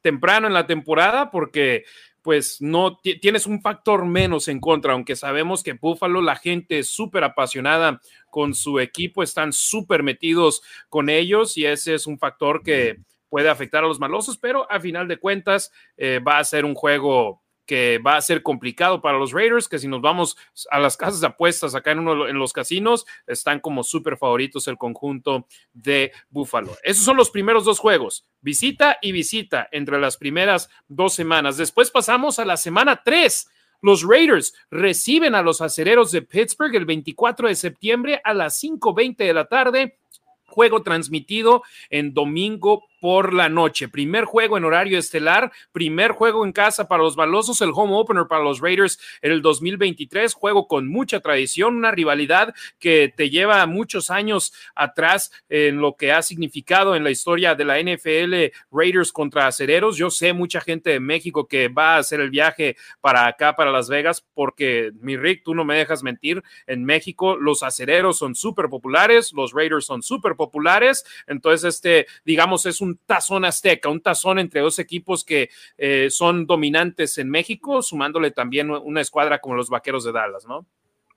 temprano 0.00 0.46
en 0.46 0.54
la 0.54 0.66
temporada 0.66 1.30
porque 1.30 1.84
pues 2.22 2.60
no 2.60 2.98
tienes 2.98 3.46
un 3.46 3.60
factor 3.62 4.04
menos 4.04 4.48
en 4.48 4.60
contra, 4.60 4.92
aunque 4.92 5.16
sabemos 5.16 5.62
que 5.62 5.72
Buffalo, 5.74 6.20
la 6.22 6.36
gente 6.36 6.80
es 6.80 6.88
súper 6.88 7.24
apasionada 7.24 8.00
con 8.30 8.54
su 8.54 8.78
equipo, 8.78 9.22
están 9.22 9.52
súper 9.52 10.02
metidos 10.02 10.62
con 10.88 11.08
ellos 11.08 11.56
y 11.56 11.66
ese 11.66 11.94
es 11.94 12.06
un 12.06 12.18
factor 12.18 12.62
que 12.62 12.98
puede 13.28 13.48
afectar 13.48 13.84
a 13.84 13.86
los 13.86 14.00
malosos, 14.00 14.36
pero 14.36 14.70
a 14.70 14.80
final 14.80 15.08
de 15.08 15.18
cuentas 15.18 15.72
eh, 15.96 16.18
va 16.18 16.38
a 16.38 16.44
ser 16.44 16.64
un 16.64 16.74
juego 16.74 17.42
que 17.70 17.98
va 17.98 18.16
a 18.16 18.20
ser 18.20 18.42
complicado 18.42 19.00
para 19.00 19.16
los 19.16 19.30
Raiders, 19.30 19.68
que 19.68 19.78
si 19.78 19.86
nos 19.86 20.00
vamos 20.00 20.36
a 20.72 20.80
las 20.80 20.96
casas 20.96 21.20
de 21.20 21.28
apuestas 21.28 21.76
acá 21.76 21.92
en, 21.92 22.00
uno, 22.00 22.26
en 22.26 22.36
los 22.36 22.52
casinos, 22.52 23.06
están 23.28 23.60
como 23.60 23.84
súper 23.84 24.16
favoritos 24.16 24.66
el 24.66 24.76
conjunto 24.76 25.46
de 25.72 26.10
Buffalo. 26.30 26.76
Esos 26.82 27.04
son 27.04 27.16
los 27.16 27.30
primeros 27.30 27.64
dos 27.64 27.78
juegos, 27.78 28.26
visita 28.40 28.98
y 29.00 29.12
visita 29.12 29.68
entre 29.70 30.00
las 30.00 30.16
primeras 30.16 30.68
dos 30.88 31.12
semanas. 31.12 31.58
Después 31.58 31.92
pasamos 31.92 32.40
a 32.40 32.44
la 32.44 32.56
semana 32.56 33.02
tres. 33.04 33.48
Los 33.82 34.02
Raiders 34.02 34.52
reciben 34.72 35.36
a 35.36 35.42
los 35.42 35.60
acereros 35.60 36.10
de 36.10 36.22
Pittsburgh 36.22 36.74
el 36.74 36.86
24 36.86 37.46
de 37.46 37.54
septiembre 37.54 38.20
a 38.24 38.34
las 38.34 38.60
5:20 38.60 39.16
de 39.18 39.32
la 39.32 39.44
tarde. 39.44 39.96
Juego 40.44 40.82
transmitido 40.82 41.62
en 41.88 42.14
domingo 42.14 42.82
por 43.00 43.32
la 43.32 43.48
noche. 43.48 43.88
Primer 43.88 44.24
juego 44.24 44.58
en 44.58 44.64
horario 44.64 44.98
estelar, 44.98 45.50
primer 45.72 46.12
juego 46.12 46.44
en 46.44 46.52
casa 46.52 46.86
para 46.86 47.02
los 47.02 47.16
balosos, 47.16 47.60
el 47.62 47.72
home 47.74 47.96
opener 47.96 48.26
para 48.28 48.44
los 48.44 48.60
Raiders 48.60 49.00
en 49.22 49.32
el 49.32 49.42
2023, 49.42 50.34
juego 50.34 50.68
con 50.68 50.86
mucha 50.88 51.20
tradición, 51.20 51.76
una 51.76 51.90
rivalidad 51.90 52.54
que 52.78 53.12
te 53.14 53.30
lleva 53.30 53.66
muchos 53.66 54.10
años 54.10 54.52
atrás 54.74 55.32
en 55.48 55.80
lo 55.80 55.96
que 55.96 56.12
ha 56.12 56.22
significado 56.22 56.94
en 56.94 57.04
la 57.04 57.10
historia 57.10 57.54
de 57.54 57.64
la 57.64 57.80
NFL 57.80 58.52
Raiders 58.70 59.12
contra 59.12 59.46
acereros. 59.46 59.96
Yo 59.96 60.10
sé 60.10 60.32
mucha 60.32 60.60
gente 60.60 60.90
de 60.90 61.00
México 61.00 61.48
que 61.48 61.68
va 61.68 61.94
a 61.94 61.98
hacer 61.98 62.20
el 62.20 62.30
viaje 62.30 62.76
para 63.00 63.26
acá, 63.26 63.56
para 63.56 63.72
Las 63.72 63.88
Vegas, 63.88 64.24
porque 64.34 64.92
mi 65.00 65.16
Rick, 65.16 65.42
tú 65.44 65.54
no 65.54 65.64
me 65.64 65.76
dejas 65.76 66.02
mentir, 66.02 66.42
en 66.66 66.84
México 66.84 67.36
los 67.36 67.62
acereros 67.62 68.18
son 68.18 68.34
súper 68.34 68.68
populares, 68.68 69.32
los 69.32 69.52
Raiders 69.52 69.86
son 69.86 70.02
súper 70.02 70.36
populares, 70.36 71.04
entonces 71.26 71.74
este, 71.74 72.06
digamos, 72.24 72.66
es 72.66 72.80
un 72.80 72.89
un 72.90 73.00
tazón 73.06 73.44
azteca, 73.44 73.88
un 73.88 74.00
tazón 74.00 74.38
entre 74.38 74.60
dos 74.60 74.78
equipos 74.78 75.24
que 75.24 75.50
eh, 75.78 76.08
son 76.10 76.46
dominantes 76.46 77.18
en 77.18 77.30
México, 77.30 77.82
sumándole 77.82 78.30
también 78.30 78.70
una 78.70 79.00
escuadra 79.00 79.40
como 79.40 79.54
los 79.54 79.70
Vaqueros 79.70 80.04
de 80.04 80.12
Dallas, 80.12 80.46
¿no? 80.46 80.66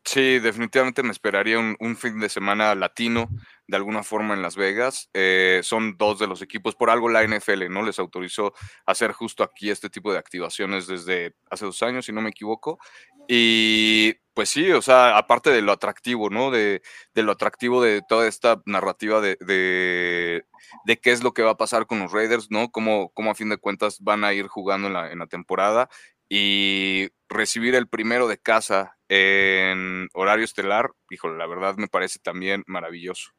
Sí, 0.05 0.39
definitivamente 0.39 1.01
me 1.01 1.11
esperaría 1.11 1.57
un, 1.57 1.95
fin 1.95 2.19
de 2.19 2.27
semana 2.27 2.75
latino 2.75 3.29
de 3.67 3.77
alguna 3.77 4.03
forma 4.03 4.33
en 4.33 4.41
Las 4.41 4.55
Vegas. 4.55 5.09
Eh, 5.13 5.61
son 5.63 5.97
dos 5.97 6.19
de 6.19 6.27
los 6.27 6.41
equipos, 6.41 6.75
por 6.75 6.89
algo 6.89 7.09
la 7.09 7.23
NFL 7.23 7.69
no 7.69 7.83
les 7.83 7.99
autorizó 7.99 8.53
hacer 8.85 9.11
justo 9.13 9.43
aquí 9.43 9.69
este 9.69 9.89
tipo 9.89 10.11
de 10.11 10.19
activaciones 10.19 10.87
desde 10.87 11.35
hace 11.49 11.65
dos 11.65 11.81
años, 11.83 12.05
si 12.05 12.11
no 12.11 12.21
me 12.21 12.29
equivoco. 12.29 12.79
Y 13.27 14.15
pues 14.33 14.49
sí, 14.49 14.71
o 14.71 14.81
sea, 14.81 15.17
aparte 15.17 15.51
de 15.51 15.61
lo 15.61 15.71
atractivo, 15.71 16.29
¿no? 16.29 16.51
De, 16.51 16.81
lo 17.15 17.31
atractivo 17.31 17.81
de 17.81 18.01
toda 18.07 18.27
esta 18.27 18.61
narrativa 18.65 19.21
de, 19.21 19.37
de, 19.39 20.99
qué 20.99 21.11
es 21.11 21.23
lo 21.23 21.33
que 21.33 21.43
va 21.43 21.51
a 21.51 21.57
pasar 21.57 21.85
con 21.85 21.99
los 21.99 22.11
Raiders, 22.11 22.47
¿no? 22.49 22.69
Cómo, 22.71 23.11
cómo 23.13 23.31
a 23.31 23.35
fin 23.35 23.49
de 23.49 23.57
cuentas 23.57 23.99
van 24.01 24.23
a 24.23 24.33
ir 24.33 24.47
jugando 24.47 24.87
en 24.87 24.93
la, 24.93 25.11
en 25.11 25.19
la 25.19 25.27
temporada 25.27 25.89
y 26.29 27.09
recibir 27.29 27.75
el 27.75 27.87
primero 27.87 28.27
de 28.27 28.39
casa 28.39 28.97
en 29.07 30.09
horario 30.13 30.45
estelar, 30.45 30.91
híjole, 31.09 31.37
la 31.37 31.47
verdad 31.47 31.75
me 31.77 31.87
parece 31.87 32.19
también 32.19 32.63
maravilloso. 32.65 33.31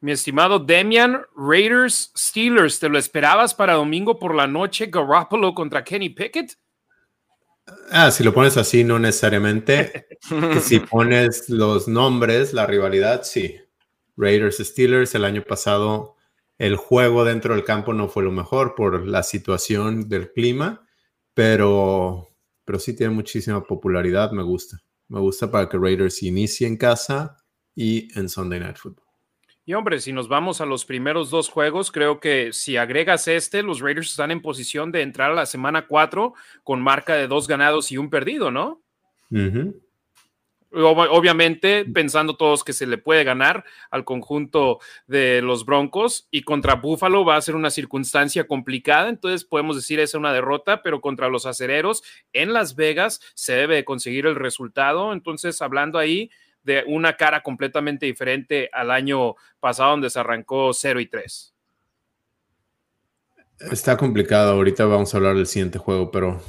Mi 0.00 0.12
estimado 0.12 0.58
Demian, 0.58 1.22
Raiders, 1.36 2.12
Steelers, 2.16 2.80
¿te 2.80 2.88
lo 2.88 2.98
esperabas 2.98 3.54
para 3.54 3.74
domingo 3.74 4.18
por 4.18 4.34
la 4.34 4.46
noche, 4.46 4.86
Garoppolo 4.86 5.54
contra 5.54 5.84
Kenny 5.84 6.08
Pickett? 6.08 6.56
Ah, 7.90 8.10
si 8.10 8.24
lo 8.24 8.32
pones 8.32 8.56
así, 8.56 8.82
no 8.82 8.98
necesariamente. 8.98 10.06
si 10.62 10.80
pones 10.80 11.50
los 11.50 11.86
nombres, 11.86 12.52
la 12.54 12.66
rivalidad, 12.66 13.22
sí. 13.24 13.56
Raiders 14.16 14.58
Steelers, 14.58 15.14
el 15.14 15.24
año 15.24 15.42
pasado 15.42 16.16
el 16.60 16.76
juego 16.76 17.24
dentro 17.24 17.54
del 17.54 17.64
campo 17.64 17.94
no 17.94 18.08
fue 18.08 18.22
lo 18.22 18.32
mejor 18.32 18.74
por 18.74 19.06
la 19.06 19.22
situación 19.22 20.10
del 20.10 20.30
clima, 20.30 20.86
pero, 21.32 22.28
pero 22.66 22.78
sí 22.78 22.94
tiene 22.94 23.14
muchísima 23.14 23.64
popularidad, 23.64 24.32
me 24.32 24.42
gusta. 24.42 24.78
Me 25.08 25.20
gusta 25.20 25.50
para 25.50 25.68
que 25.70 25.78
Raiders 25.78 26.22
inicie 26.22 26.66
en 26.66 26.76
casa 26.76 27.38
y 27.74 28.08
en 28.18 28.28
Sunday 28.28 28.60
Night 28.60 28.76
Football. 28.76 29.09
Y 29.66 29.74
hombre, 29.74 30.00
si 30.00 30.12
nos 30.12 30.28
vamos 30.28 30.60
a 30.60 30.66
los 30.66 30.84
primeros 30.84 31.30
dos 31.30 31.48
juegos, 31.48 31.92
creo 31.92 32.18
que 32.18 32.52
si 32.52 32.76
agregas 32.76 33.28
este, 33.28 33.62
los 33.62 33.80
Raiders 33.80 34.10
están 34.10 34.30
en 34.30 34.42
posición 34.42 34.90
de 34.90 35.02
entrar 35.02 35.30
a 35.30 35.34
la 35.34 35.46
semana 35.46 35.86
4 35.86 36.34
con 36.64 36.80
marca 36.80 37.14
de 37.14 37.28
dos 37.28 37.46
ganados 37.46 37.92
y 37.92 37.98
un 37.98 38.10
perdido, 38.10 38.50
¿no? 38.50 38.80
Obviamente, 40.72 41.84
pensando 41.84 42.36
todos 42.36 42.62
que 42.62 42.72
se 42.72 42.86
le 42.86 42.96
puede 42.96 43.24
ganar 43.24 43.64
al 43.90 44.04
conjunto 44.04 44.78
de 45.08 45.42
los 45.42 45.64
Broncos 45.66 46.28
y 46.30 46.42
contra 46.42 46.76
Buffalo 46.76 47.24
va 47.24 47.36
a 47.36 47.42
ser 47.42 47.56
una 47.56 47.70
circunstancia 47.70 48.46
complicada, 48.46 49.08
entonces 49.08 49.44
podemos 49.44 49.74
decir 49.74 49.98
es 49.98 50.14
una 50.14 50.32
derrota, 50.32 50.82
pero 50.82 51.00
contra 51.00 51.28
los 51.28 51.44
acereros 51.44 52.04
en 52.32 52.52
Las 52.52 52.76
Vegas 52.76 53.20
se 53.34 53.54
debe 53.54 53.84
conseguir 53.84 54.26
el 54.26 54.36
resultado. 54.36 55.12
Entonces, 55.12 55.60
hablando 55.60 55.98
ahí, 55.98 56.30
de 56.62 56.84
una 56.86 57.16
cara 57.16 57.42
completamente 57.42 58.06
diferente 58.06 58.68
al 58.72 58.90
año 58.90 59.34
pasado 59.58 59.90
donde 59.90 60.10
se 60.10 60.20
arrancó 60.20 60.72
0 60.72 61.00
y 61.00 61.06
3. 61.06 61.54
Está 63.72 63.96
complicado, 63.96 64.52
ahorita 64.52 64.86
vamos 64.86 65.12
a 65.12 65.18
hablar 65.18 65.36
del 65.36 65.46
siguiente 65.46 65.78
juego, 65.78 66.10
pero 66.10 66.40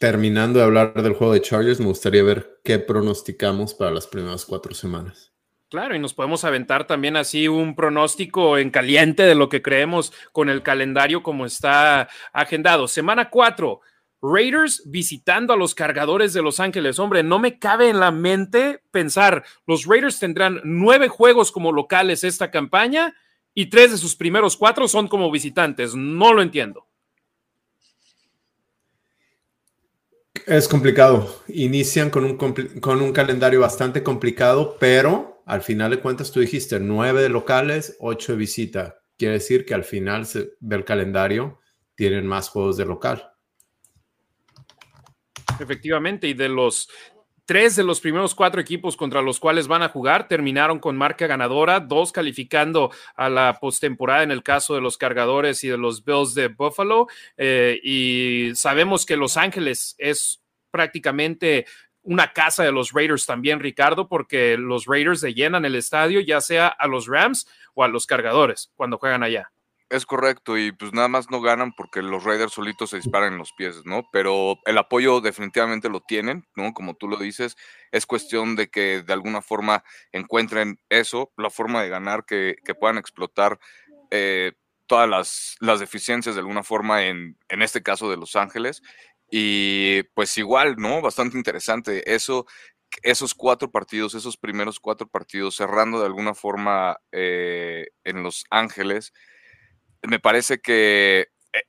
terminando 0.00 0.58
de 0.58 0.64
hablar 0.64 1.02
del 1.02 1.14
juego 1.14 1.32
de 1.32 1.40
Chargers, 1.40 1.80
me 1.80 1.86
gustaría 1.86 2.22
ver 2.22 2.60
qué 2.64 2.78
pronosticamos 2.78 3.74
para 3.74 3.90
las 3.92 4.06
primeras 4.06 4.44
cuatro 4.44 4.74
semanas. 4.74 5.32
Claro, 5.68 5.94
y 5.94 5.98
nos 5.98 6.14
podemos 6.14 6.44
aventar 6.44 6.86
también 6.86 7.16
así 7.16 7.46
un 7.46 7.76
pronóstico 7.76 8.56
en 8.56 8.70
caliente 8.70 9.24
de 9.24 9.34
lo 9.34 9.50
que 9.50 9.60
creemos 9.60 10.14
con 10.32 10.48
el 10.48 10.62
calendario 10.62 11.22
como 11.22 11.44
está 11.44 12.08
agendado. 12.32 12.88
Semana 12.88 13.28
4, 13.28 13.80
Raiders 14.20 14.82
visitando 14.86 15.52
a 15.52 15.56
los 15.56 15.74
cargadores 15.74 16.32
de 16.32 16.42
Los 16.42 16.60
Ángeles. 16.60 16.98
Hombre, 16.98 17.22
no 17.22 17.38
me 17.38 17.58
cabe 17.58 17.88
en 17.88 18.00
la 18.00 18.10
mente 18.10 18.82
pensar, 18.90 19.44
los 19.66 19.86
Raiders 19.86 20.18
tendrán 20.18 20.60
nueve 20.64 21.08
juegos 21.08 21.52
como 21.52 21.72
locales 21.72 22.24
esta 22.24 22.50
campaña 22.50 23.14
y 23.54 23.66
tres 23.66 23.90
de 23.90 23.96
sus 23.96 24.16
primeros 24.16 24.56
cuatro 24.56 24.88
son 24.88 25.08
como 25.08 25.30
visitantes. 25.30 25.94
No 25.94 26.32
lo 26.32 26.42
entiendo. 26.42 26.86
Es 30.46 30.68
complicado. 30.68 31.42
Inician 31.48 32.10
con 32.10 32.24
un, 32.24 32.36
con 32.36 33.02
un 33.02 33.12
calendario 33.12 33.60
bastante 33.60 34.02
complicado, 34.02 34.76
pero 34.78 35.42
al 35.44 35.62
final 35.62 35.90
de 35.90 36.00
cuentas 36.00 36.30
tú 36.30 36.40
dijiste 36.40 36.78
nueve 36.80 37.22
de 37.22 37.28
locales, 37.28 37.96
ocho 38.00 38.32
de 38.32 38.38
visita. 38.38 39.00
Quiere 39.16 39.34
decir 39.34 39.66
que 39.66 39.74
al 39.74 39.84
final 39.84 40.26
del 40.60 40.84
calendario 40.84 41.58
tienen 41.96 42.26
más 42.26 42.48
juegos 42.48 42.76
de 42.76 42.86
local. 42.86 43.32
Efectivamente, 45.60 46.28
y 46.28 46.34
de 46.34 46.48
los 46.48 46.88
tres 47.48 47.76
de 47.76 47.82
los 47.82 48.00
primeros 48.00 48.34
cuatro 48.34 48.60
equipos 48.60 48.94
contra 48.94 49.22
los 49.22 49.40
cuales 49.40 49.68
van 49.68 49.82
a 49.82 49.88
jugar 49.88 50.28
terminaron 50.28 50.78
con 50.78 50.98
marca 50.98 51.26
ganadora, 51.26 51.80
dos 51.80 52.12
calificando 52.12 52.90
a 53.16 53.30
la 53.30 53.58
postemporada 53.58 54.22
en 54.22 54.30
el 54.30 54.42
caso 54.42 54.74
de 54.74 54.82
los 54.82 54.98
cargadores 54.98 55.64
y 55.64 55.68
de 55.68 55.78
los 55.78 56.04
Bills 56.04 56.34
de 56.34 56.48
Buffalo. 56.48 57.06
Eh, 57.38 57.80
y 57.82 58.54
sabemos 58.54 59.06
que 59.06 59.16
Los 59.16 59.38
Ángeles 59.38 59.94
es 59.96 60.42
prácticamente 60.70 61.64
una 62.02 62.34
casa 62.34 62.64
de 62.64 62.72
los 62.72 62.92
Raiders 62.92 63.24
también, 63.24 63.60
Ricardo, 63.60 64.08
porque 64.08 64.58
los 64.58 64.84
Raiders 64.84 65.22
le 65.22 65.32
llenan 65.32 65.64
el 65.64 65.74
estadio, 65.74 66.20
ya 66.20 66.42
sea 66.42 66.68
a 66.68 66.86
los 66.86 67.06
Rams 67.06 67.48
o 67.72 67.82
a 67.82 67.88
los 67.88 68.06
cargadores 68.06 68.70
cuando 68.76 68.98
juegan 68.98 69.22
allá. 69.22 69.50
Es 69.90 70.04
correcto, 70.04 70.58
y 70.58 70.70
pues 70.72 70.92
nada 70.92 71.08
más 71.08 71.30
no 71.30 71.40
ganan 71.40 71.72
porque 71.72 72.02
los 72.02 72.22
Raiders 72.24 72.52
solitos 72.52 72.90
se 72.90 72.98
disparan 72.98 73.32
en 73.32 73.38
los 73.38 73.54
pies, 73.54 73.86
¿no? 73.86 74.06
Pero 74.12 74.58
el 74.66 74.76
apoyo 74.76 75.22
definitivamente 75.22 75.88
lo 75.88 76.00
tienen, 76.02 76.46
¿no? 76.54 76.74
Como 76.74 76.94
tú 76.94 77.08
lo 77.08 77.16
dices, 77.16 77.56
es 77.90 78.04
cuestión 78.04 78.54
de 78.54 78.68
que 78.68 79.02
de 79.02 79.12
alguna 79.14 79.40
forma 79.40 79.82
encuentren 80.12 80.78
eso, 80.90 81.32
la 81.38 81.48
forma 81.48 81.82
de 81.82 81.88
ganar, 81.88 82.26
que, 82.26 82.56
puedan 82.78 82.98
explotar 82.98 83.58
eh, 84.10 84.52
todas 84.86 85.08
las, 85.08 85.56
las, 85.60 85.80
deficiencias 85.80 86.34
de 86.34 86.40
alguna 86.40 86.62
forma 86.62 87.06
en, 87.06 87.38
en 87.48 87.62
este 87.62 87.82
caso 87.82 88.10
de 88.10 88.18
Los 88.18 88.36
Ángeles. 88.36 88.82
Y 89.30 90.02
pues 90.14 90.36
igual, 90.36 90.76
¿no? 90.76 91.00
Bastante 91.00 91.38
interesante. 91.38 92.14
Eso, 92.14 92.46
esos 93.02 93.34
cuatro 93.34 93.70
partidos, 93.70 94.14
esos 94.14 94.36
primeros 94.36 94.80
cuatro 94.80 95.08
partidos, 95.08 95.56
cerrando 95.56 96.00
de 96.00 96.06
alguna 96.06 96.34
forma 96.34 96.98
eh, 97.10 97.86
en 98.04 98.22
Los 98.22 98.44
Ángeles 98.50 99.14
me 100.02 100.18
parece 100.20 100.60
que 100.60 101.28
eh, 101.52 101.62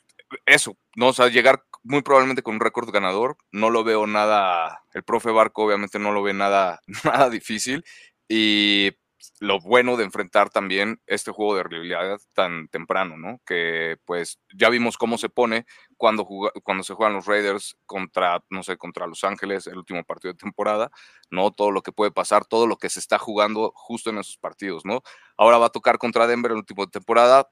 eso, 0.46 0.78
¿no? 0.96 1.10
O 1.10 1.14
sea, 1.14 1.28
llegar 1.30 1.64
muy 1.84 2.02
probablemente 2.02 2.44
con 2.44 2.56
un 2.56 2.62
récord 2.62 2.92
ganador, 2.92 3.38
no 3.52 3.70
lo 3.70 3.84
veo 3.84 4.08
nada, 4.08 4.84
el 4.94 5.04
profe 5.04 5.32
Barco 5.32 5.64
obviamente 5.66 6.00
no 6.00 6.12
lo 6.12 6.24
ve 6.24 6.34
nada, 6.34 6.82
nada 7.06 7.30
difícil 7.30 7.84
y 8.28 8.92
lo 9.40 9.60
bueno 9.60 9.98
de 9.98 10.04
enfrentar 10.04 10.50
también 10.50 11.02
este 11.08 11.32
juego 11.32 11.56
de 11.56 11.64
rivalidad 11.64 12.20
tan 12.34 12.68
temprano, 12.70 13.18
¿no? 13.18 13.40
Que 13.46 13.98
pues 14.06 14.40
ya 14.54 14.70
vimos 14.70 14.98
cómo 14.98 15.18
se 15.18 15.30
pone 15.30 15.66
cuando, 15.98 16.28
cuando 16.64 16.84
se 16.84 16.94
juegan 16.94 17.16
los 17.16 17.26
Raiders 17.26 17.78
contra, 17.86 18.44
no 18.50 18.64
sé, 18.64 18.78
contra 18.78 19.08
Los 19.08 19.24
Ángeles, 19.24 19.68
el 19.68 19.78
último 19.78 20.04
partido 20.04 20.34
de 20.34 20.38
temporada, 20.38 20.92
¿no? 21.32 21.52
Todo 21.52 21.72
lo 21.72 21.82
que 21.82 21.92
puede 21.92 22.12
pasar, 22.12 22.46
todo 22.46 22.68
lo 22.68 22.78
que 22.78 22.90
se 22.90 23.00
está 23.00 23.18
jugando 23.18 23.72
justo 23.76 24.10
en 24.10 24.20
esos 24.20 24.38
partidos, 24.38 24.86
¿no? 24.86 25.02
Ahora 25.38 25.58
va 25.58 25.68
a 25.68 25.70
tocar 25.72 25.98
contra 25.98 26.28
Denver 26.28 26.52
el 26.52 26.58
último 26.58 26.86
de 26.86 26.92
temporada, 26.92 27.50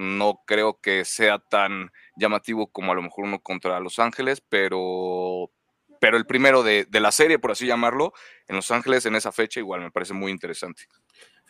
no 0.00 0.40
creo 0.46 0.80
que 0.80 1.04
sea 1.04 1.38
tan 1.38 1.90
llamativo 2.16 2.68
como 2.72 2.92
a 2.92 2.94
lo 2.94 3.02
mejor 3.02 3.26
uno 3.26 3.40
contra 3.40 3.78
Los 3.80 3.98
Ángeles, 3.98 4.42
pero, 4.48 5.50
pero 6.00 6.16
el 6.16 6.24
primero 6.24 6.62
de, 6.62 6.86
de 6.88 7.00
la 7.00 7.12
serie, 7.12 7.38
por 7.38 7.50
así 7.50 7.66
llamarlo, 7.66 8.14
en 8.48 8.56
Los 8.56 8.70
Ángeles 8.70 9.04
en 9.04 9.14
esa 9.14 9.30
fecha 9.30 9.60
igual 9.60 9.82
me 9.82 9.90
parece 9.90 10.14
muy 10.14 10.32
interesante. 10.32 10.84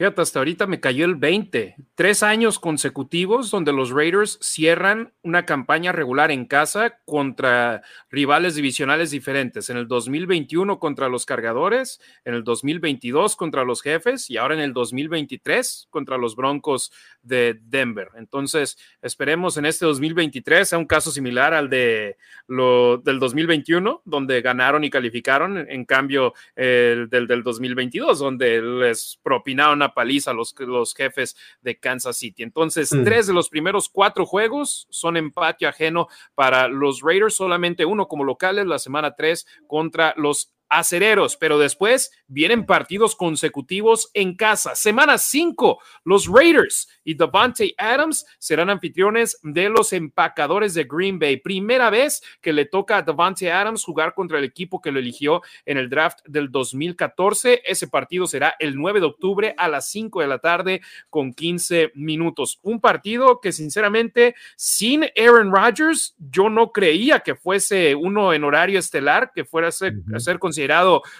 Fíjate, 0.00 0.22
hasta 0.22 0.38
ahorita 0.38 0.66
me 0.66 0.80
cayó 0.80 1.04
el 1.04 1.16
20. 1.16 1.76
Tres 1.94 2.22
años 2.22 2.58
consecutivos 2.58 3.50
donde 3.50 3.74
los 3.74 3.90
Raiders 3.90 4.38
cierran 4.40 5.12
una 5.22 5.44
campaña 5.44 5.92
regular 5.92 6.30
en 6.30 6.46
casa 6.46 7.00
contra 7.04 7.82
rivales 8.08 8.54
divisionales 8.54 9.10
diferentes. 9.10 9.68
En 9.68 9.76
el 9.76 9.88
2021 9.88 10.78
contra 10.78 11.10
los 11.10 11.26
Cargadores, 11.26 12.00
en 12.24 12.32
el 12.32 12.44
2022 12.44 13.36
contra 13.36 13.62
los 13.64 13.82
Jefes 13.82 14.30
y 14.30 14.38
ahora 14.38 14.54
en 14.54 14.60
el 14.60 14.72
2023 14.72 15.88
contra 15.90 16.16
los 16.16 16.34
Broncos 16.34 16.90
de 17.20 17.60
Denver. 17.62 18.08
Entonces, 18.16 18.78
esperemos 19.02 19.58
en 19.58 19.66
este 19.66 19.84
2023 19.84 20.66
sea 20.66 20.78
un 20.78 20.86
caso 20.86 21.10
similar 21.10 21.52
al 21.52 21.68
de 21.68 22.16
lo, 22.46 22.96
del 22.96 23.18
2021, 23.18 24.00
donde 24.06 24.40
ganaron 24.40 24.82
y 24.82 24.88
calificaron. 24.88 25.58
En 25.68 25.84
cambio, 25.84 26.32
el 26.56 27.10
del, 27.10 27.26
del 27.26 27.42
2022, 27.42 28.18
donde 28.18 28.62
les 28.62 29.20
propinaron 29.22 29.89
a 29.90 29.94
paliza 29.94 30.32
los, 30.32 30.54
los 30.58 30.94
jefes 30.94 31.36
de 31.60 31.78
Kansas 31.78 32.16
City. 32.16 32.42
Entonces, 32.42 32.92
mm. 32.92 33.04
tres 33.04 33.26
de 33.26 33.32
los 33.32 33.48
primeros 33.48 33.88
cuatro 33.88 34.26
juegos 34.26 34.86
son 34.90 35.16
empate 35.16 35.66
ajeno 35.66 36.08
para 36.34 36.68
los 36.68 37.02
Raiders, 37.02 37.34
solamente 37.34 37.84
uno 37.84 38.08
como 38.08 38.24
locales 38.24 38.66
la 38.66 38.78
semana 38.78 39.14
tres 39.14 39.46
contra 39.66 40.14
los 40.16 40.52
acereros, 40.70 41.36
pero 41.36 41.58
después 41.58 42.12
vienen 42.28 42.64
partidos 42.64 43.16
consecutivos 43.16 44.10
en 44.14 44.36
casa. 44.36 44.74
Semana 44.76 45.18
5, 45.18 45.80
los 46.04 46.26
Raiders 46.28 46.88
y 47.04 47.14
Devante 47.14 47.74
Adams 47.76 48.24
serán 48.38 48.70
anfitriones 48.70 49.38
de 49.42 49.68
los 49.68 49.92
empacadores 49.92 50.74
de 50.74 50.84
Green 50.84 51.18
Bay. 51.18 51.38
Primera 51.38 51.90
vez 51.90 52.22
que 52.40 52.52
le 52.52 52.66
toca 52.66 52.98
a 52.98 53.02
Devante 53.02 53.50
Adams 53.50 53.84
jugar 53.84 54.14
contra 54.14 54.38
el 54.38 54.44
equipo 54.44 54.80
que 54.80 54.92
lo 54.92 55.00
eligió 55.00 55.42
en 55.66 55.76
el 55.76 55.90
draft 55.90 56.20
del 56.26 56.50
2014. 56.50 57.62
Ese 57.64 57.88
partido 57.88 58.28
será 58.28 58.54
el 58.60 58.76
9 58.76 59.00
de 59.00 59.06
octubre 59.06 59.54
a 59.58 59.68
las 59.68 59.90
5 59.90 60.20
de 60.20 60.26
la 60.28 60.38
tarde 60.38 60.80
con 61.08 61.34
15 61.34 61.92
minutos. 61.94 62.60
Un 62.62 62.80
partido 62.80 63.40
que 63.40 63.50
sinceramente 63.50 64.36
sin 64.56 65.04
Aaron 65.16 65.52
Rodgers 65.52 66.14
yo 66.18 66.48
no 66.48 66.70
creía 66.70 67.20
que 67.20 67.34
fuese 67.34 67.96
uno 67.96 68.32
en 68.32 68.44
horario 68.44 68.78
estelar, 68.78 69.32
que 69.34 69.44
fuera 69.44 69.68
a 69.68 69.72
ser, 69.72 69.94
a 70.14 70.20
ser 70.20 70.38
considerado 70.38 70.59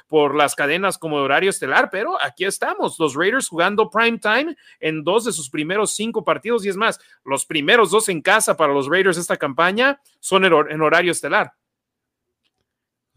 por 0.09 0.35
las 0.35 0.55
cadenas 0.55 0.99
como 0.99 1.17
horario 1.17 1.51
estelar, 1.51 1.89
pero 1.91 2.17
aquí 2.23 2.45
estamos, 2.45 2.99
los 2.99 3.15
Raiders 3.15 3.49
jugando 3.49 3.89
prime 3.89 4.19
time 4.19 4.57
en 4.81 5.05
dos 5.05 5.25
de 5.25 5.33
sus 5.33 5.49
primeros 5.51 5.93
cinco 5.93 6.25
partidos 6.25 6.65
y 6.65 6.69
es 6.69 6.77
más, 6.77 6.99
los 7.25 7.47
primeros 7.47 7.91
dos 7.91 8.09
en 8.09 8.21
casa 8.21 8.57
para 8.57 8.73
los 8.73 8.89
Raiders 8.89 9.17
esta 9.17 9.37
campaña 9.37 10.01
son 10.19 10.45
en, 10.45 10.81
horario 10.81 11.13
estelar. 11.13 11.53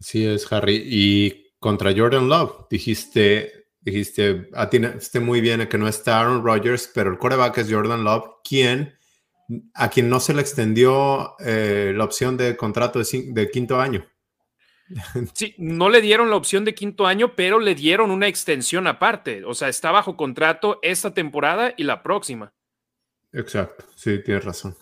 Sí 0.00 0.26
es, 0.26 0.50
Harry. 0.52 0.82
Y 0.84 1.52
contra 1.58 1.94
Jordan 1.96 2.28
Love, 2.28 2.66
dijiste, 2.70 3.68
dijiste, 3.80 4.48
esté 4.96 5.20
muy 5.20 5.40
bien 5.40 5.66
que 5.68 5.78
no 5.78 5.88
está 5.88 6.20
Aaron 6.20 6.44
Rodgers, 6.44 6.90
pero 6.94 7.10
el 7.10 7.18
coreback 7.18 7.58
es 7.58 7.72
Jordan 7.72 8.04
Love, 8.04 8.24
quien 8.42 8.94
a 9.74 9.90
quien 9.90 10.08
no 10.08 10.20
se 10.20 10.34
le 10.34 10.40
extendió 10.40 11.36
eh, 11.38 11.92
la 11.94 12.04
opción 12.04 12.36
de 12.36 12.56
contrato 12.56 13.00
de 13.00 13.50
quinto 13.50 13.80
año. 13.80 14.06
Sí, 15.34 15.54
no 15.58 15.88
le 15.88 16.00
dieron 16.00 16.30
la 16.30 16.36
opción 16.36 16.64
de 16.64 16.74
quinto 16.74 17.06
año, 17.06 17.34
pero 17.34 17.58
le 17.58 17.74
dieron 17.74 18.10
una 18.10 18.28
extensión 18.28 18.86
aparte. 18.86 19.44
O 19.44 19.54
sea, 19.54 19.68
está 19.68 19.90
bajo 19.90 20.16
contrato 20.16 20.78
esta 20.82 21.14
temporada 21.14 21.74
y 21.76 21.84
la 21.84 22.02
próxima. 22.02 22.52
Exacto, 23.32 23.86
sí, 23.96 24.22
tienes 24.22 24.44
razón. 24.44 24.76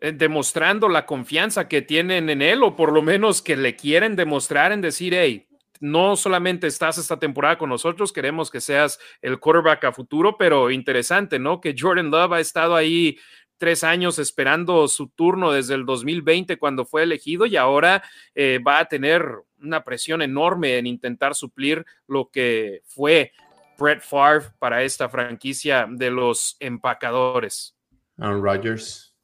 Eh, 0.00 0.12
demostrando 0.12 0.88
la 0.88 1.06
confianza 1.06 1.68
que 1.68 1.82
tienen 1.82 2.30
en 2.30 2.42
él, 2.42 2.62
o 2.62 2.74
por 2.74 2.92
lo 2.92 3.02
menos 3.02 3.42
que 3.42 3.56
le 3.56 3.76
quieren 3.76 4.16
demostrar 4.16 4.72
en 4.72 4.80
decir, 4.80 5.14
hey, 5.14 5.46
no 5.80 6.16
solamente 6.16 6.66
estás 6.66 6.98
esta 6.98 7.18
temporada 7.18 7.58
con 7.58 7.68
nosotros, 7.68 8.12
queremos 8.12 8.50
que 8.50 8.60
seas 8.60 8.98
el 9.20 9.38
quarterback 9.38 9.84
a 9.84 9.92
futuro, 9.92 10.36
pero 10.38 10.70
interesante, 10.70 11.38
¿no? 11.38 11.60
Que 11.60 11.74
Jordan 11.78 12.10
Love 12.10 12.32
ha 12.32 12.40
estado 12.40 12.74
ahí 12.76 13.18
tres 13.64 13.82
años 13.82 14.18
esperando 14.18 14.86
su 14.88 15.08
turno 15.08 15.50
desde 15.50 15.72
el 15.72 15.86
2020 15.86 16.58
cuando 16.58 16.84
fue 16.84 17.02
elegido 17.02 17.46
y 17.46 17.56
ahora 17.56 18.02
eh, 18.34 18.58
va 18.58 18.78
a 18.78 18.84
tener 18.84 19.26
una 19.58 19.82
presión 19.82 20.20
enorme 20.20 20.76
en 20.76 20.86
intentar 20.86 21.34
suplir 21.34 21.82
lo 22.06 22.28
que 22.28 22.82
fue 22.84 23.32
Brett 23.78 24.02
Favre 24.02 24.48
para 24.58 24.82
esta 24.82 25.08
franquicia 25.08 25.86
de 25.88 26.10
los 26.10 26.58
empacadores. 26.60 27.74
Aaron 28.18 28.42
Rodgers 28.44 29.16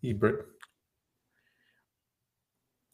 y 0.00 0.12
Brett. 0.12 0.57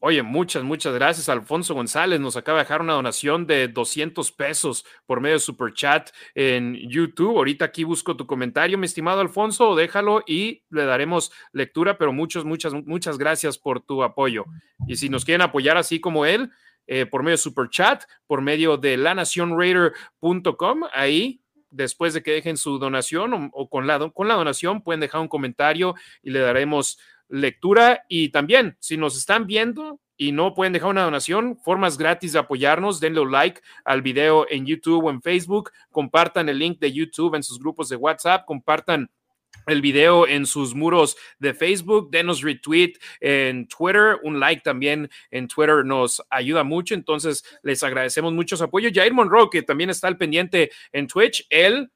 Oye, 0.06 0.22
muchas, 0.22 0.62
muchas 0.62 0.92
gracias. 0.92 1.30
Alfonso 1.30 1.72
González 1.72 2.20
nos 2.20 2.36
acaba 2.36 2.58
de 2.58 2.64
dejar 2.64 2.82
una 2.82 2.92
donación 2.92 3.46
de 3.46 3.68
200 3.68 4.32
pesos 4.32 4.84
por 5.06 5.22
medio 5.22 5.36
de 5.36 5.40
Super 5.40 5.72
Chat 5.72 6.10
en 6.34 6.74
YouTube. 6.90 7.38
Ahorita 7.38 7.64
aquí 7.64 7.84
busco 7.84 8.14
tu 8.14 8.26
comentario, 8.26 8.76
mi 8.76 8.84
estimado 8.84 9.22
Alfonso, 9.22 9.74
déjalo 9.74 10.22
y 10.26 10.62
le 10.68 10.84
daremos 10.84 11.32
lectura, 11.52 11.96
pero 11.96 12.12
muchas, 12.12 12.44
muchas, 12.44 12.74
muchas 12.74 13.16
gracias 13.16 13.56
por 13.56 13.80
tu 13.80 14.02
apoyo. 14.02 14.44
Y 14.86 14.96
si 14.96 15.08
nos 15.08 15.24
quieren 15.24 15.40
apoyar 15.40 15.78
así 15.78 16.00
como 16.00 16.26
él, 16.26 16.50
eh, 16.86 17.06
por 17.06 17.22
medio 17.22 17.38
de 17.38 17.38
Super 17.38 17.70
Chat, 17.70 18.04
por 18.26 18.42
medio 18.42 18.76
de 18.76 18.98
lanacionraider.com, 18.98 20.82
ahí 20.92 21.40
después 21.70 22.12
de 22.12 22.22
que 22.22 22.32
dejen 22.32 22.58
su 22.58 22.78
donación 22.78 23.50
o, 23.52 23.68
con, 23.70 23.86
la, 23.86 24.10
con 24.10 24.28
la 24.28 24.34
donación 24.34 24.82
pueden 24.82 25.00
dejar 25.00 25.22
un 25.22 25.28
comentario 25.28 25.94
y 26.22 26.30
le 26.30 26.40
daremos 26.40 26.98
lectura 27.34 28.04
y 28.08 28.28
también 28.28 28.76
si 28.80 28.96
nos 28.96 29.16
están 29.16 29.46
viendo 29.46 30.00
y 30.16 30.32
no 30.32 30.54
pueden 30.54 30.72
dejar 30.72 30.90
una 30.90 31.02
donación, 31.02 31.58
formas 31.58 31.98
gratis 31.98 32.32
de 32.32 32.38
apoyarnos, 32.38 33.00
denle 33.00 33.24
like 33.26 33.60
al 33.84 34.02
video 34.02 34.46
en 34.48 34.64
YouTube 34.64 35.04
o 35.04 35.10
en 35.10 35.20
Facebook, 35.20 35.72
compartan 35.90 36.48
el 36.48 36.58
link 36.58 36.78
de 36.78 36.92
YouTube 36.92 37.34
en 37.34 37.42
sus 37.42 37.58
grupos 37.58 37.88
de 37.88 37.96
WhatsApp, 37.96 38.44
compartan 38.46 39.10
el 39.66 39.80
video 39.80 40.28
en 40.28 40.46
sus 40.46 40.74
muros 40.74 41.16
de 41.38 41.54
Facebook, 41.54 42.10
denos 42.10 42.42
retweet 42.42 42.92
en 43.20 43.66
Twitter, 43.66 44.18
un 44.22 44.38
like 44.38 44.62
también 44.62 45.10
en 45.30 45.48
Twitter 45.48 45.84
nos 45.84 46.22
ayuda 46.30 46.62
mucho, 46.62 46.94
entonces 46.94 47.44
les 47.62 47.82
agradecemos 47.82 48.32
mucho 48.32 48.56
su 48.56 48.64
apoyo. 48.64 48.90
Jair 48.92 49.12
Monroe, 49.12 49.48
que 49.50 49.62
también 49.62 49.90
está 49.90 50.06
al 50.06 50.18
pendiente 50.18 50.70
en 50.92 51.06
Twitch, 51.08 51.46
él 51.50 51.90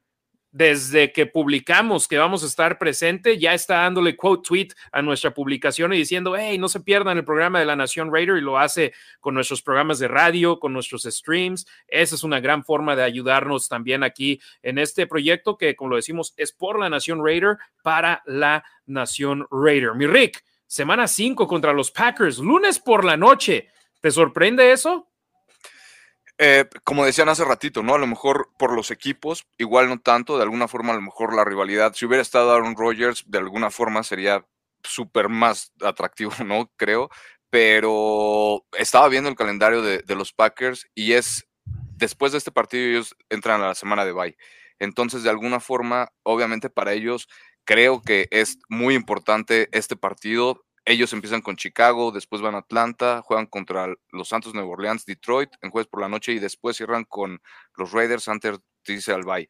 desde 0.51 1.11
que 1.11 1.25
publicamos 1.25 2.07
que 2.07 2.17
vamos 2.17 2.43
a 2.43 2.47
estar 2.47 2.79
presente, 2.79 3.37
ya 3.37 3.53
está 3.53 3.81
dándole 3.81 4.15
quote 4.15 4.47
tweet 4.47 4.67
a 4.91 5.01
nuestra 5.01 5.33
publicación 5.33 5.93
y 5.93 5.97
diciendo, 5.97 6.35
hey, 6.35 6.57
no 6.57 6.69
se 6.69 6.79
pierdan 6.79 7.17
el 7.17 7.25
programa 7.25 7.59
de 7.59 7.65
la 7.65 7.75
Nación 7.75 8.11
Raider 8.11 8.37
y 8.37 8.41
lo 8.41 8.57
hace 8.57 8.93
con 9.19 9.35
nuestros 9.35 9.61
programas 9.61 9.99
de 9.99 10.07
radio, 10.07 10.59
con 10.59 10.73
nuestros 10.73 11.03
streams. 11.03 11.67
Esa 11.87 12.15
es 12.15 12.23
una 12.23 12.39
gran 12.39 12.63
forma 12.63 12.95
de 12.95 13.03
ayudarnos 13.03 13.69
también 13.69 14.03
aquí 14.03 14.41
en 14.63 14.79
este 14.79 15.05
proyecto 15.05 15.57
que, 15.57 15.75
como 15.75 15.91
lo 15.91 15.95
decimos, 15.97 16.33
es 16.37 16.51
por 16.51 16.79
la 16.79 16.89
Nación 16.89 17.23
Raider 17.23 17.57
para 17.83 18.23
la 18.25 18.63
Nación 18.85 19.45
Raider. 19.51 19.93
Mi 19.93 20.07
Rick, 20.07 20.43
semana 20.65 21.07
5 21.07 21.47
contra 21.47 21.73
los 21.73 21.91
Packers, 21.91 22.39
lunes 22.39 22.79
por 22.79 23.05
la 23.05 23.17
noche. 23.17 23.69
¿Te 24.01 24.09
sorprende 24.11 24.71
eso? 24.71 25.08
Eh, 26.41 26.69
como 26.85 27.03
decían 27.05 27.27
hace 27.27 27.43
ratito, 27.43 27.83
¿no? 27.83 27.95
A 27.95 27.99
lo 27.99 28.07
mejor 28.07 28.49
por 28.57 28.73
los 28.73 28.91
equipos, 28.91 29.45
igual 29.57 29.89
no 29.89 29.99
tanto, 29.99 30.37
de 30.37 30.43
alguna 30.43 30.69
forma 30.69 30.93
a 30.93 30.95
lo 30.95 31.01
mejor 31.01 31.35
la 31.35 31.43
rivalidad, 31.43 31.93
si 31.93 32.05
hubiera 32.05 32.21
estado 32.21 32.53
Aaron 32.53 32.77
Rodgers, 32.77 33.25
de 33.27 33.39
alguna 33.39 33.69
forma 33.71 34.03
sería 34.03 34.45
súper 34.81 35.27
más 35.27 35.73
atractivo, 35.83 36.31
¿no? 36.45 36.71
Creo, 36.77 37.09
pero 37.49 38.65
estaba 38.77 39.09
viendo 39.09 39.29
el 39.29 39.35
calendario 39.35 39.81
de, 39.81 39.99
de, 39.99 40.15
los 40.15 40.31
Packers 40.31 40.87
y 40.95 41.11
es, 41.11 41.45
después 41.97 42.31
de 42.31 42.37
este 42.37 42.53
partido 42.53 42.87
ellos 42.87 43.17
entran 43.29 43.61
a 43.61 43.67
la 43.67 43.75
semana 43.75 44.05
de 44.05 44.13
bye. 44.13 44.37
Entonces, 44.79 45.23
de 45.23 45.29
alguna 45.29 45.59
forma, 45.59 46.13
obviamente 46.23 46.69
para 46.69 46.93
ellos, 46.93 47.27
creo 47.65 48.01
que 48.01 48.29
es 48.31 48.59
muy 48.69 48.95
importante 48.95 49.67
este 49.73 49.97
partido 49.97 50.63
ellos 50.89 51.13
empiezan 51.13 51.41
con 51.41 51.55
Chicago, 51.55 52.11
después 52.11 52.41
van 52.41 52.55
a 52.55 52.59
Atlanta, 52.59 53.21
juegan 53.23 53.45
contra 53.45 53.93
los 54.11 54.27
Santos 54.27 54.55
Nueva 54.55 54.71
Orleans, 54.71 55.05
Detroit 55.05 55.51
en 55.61 55.69
jueves 55.69 55.87
por 55.87 56.01
la 56.01 56.09
noche 56.09 56.31
y 56.31 56.39
después 56.39 56.77
cierran 56.77 57.03
con 57.03 57.43
los 57.75 57.91
Raiders 57.91 58.27
antes 58.27 58.57
de 58.85 59.13
al 59.13 59.23
bye. 59.23 59.47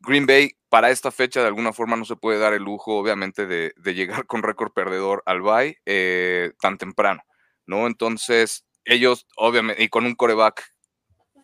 Green 0.00 0.24
Bay 0.24 0.52
para 0.70 0.90
esta 0.90 1.10
fecha 1.10 1.42
de 1.42 1.48
alguna 1.48 1.74
forma 1.74 1.96
no 1.96 2.06
se 2.06 2.16
puede 2.16 2.38
dar 2.38 2.54
el 2.54 2.62
lujo, 2.62 2.96
obviamente, 2.96 3.46
de, 3.46 3.74
llegar 3.92 4.24
con 4.26 4.42
récord 4.42 4.72
perdedor 4.72 5.22
al 5.26 5.42
bye 5.42 5.76
eh, 5.84 6.52
tan 6.58 6.78
temprano, 6.78 7.22
¿no? 7.66 7.86
Entonces, 7.86 8.64
ellos, 8.86 9.26
obviamente, 9.36 9.82
y 9.82 9.90
con 9.90 10.06
un 10.06 10.14
coreback 10.14 10.64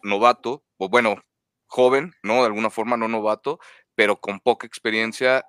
novato, 0.03 0.65
o 0.79 0.89
bueno, 0.89 1.23
joven, 1.67 2.15
¿no? 2.23 2.37
De 2.37 2.47
alguna 2.47 2.71
forma 2.71 2.97
no 2.97 3.09
novato, 3.09 3.59
pero 3.95 4.21
con 4.21 4.41
poca 4.41 4.67
experiencia 4.67 5.45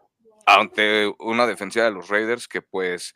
ante 0.45 1.13
una 1.19 1.47
defensiva 1.47 1.85
de 1.85 1.91
los 1.91 2.09
Raiders 2.09 2.49
que 2.49 2.61
pues 2.61 3.13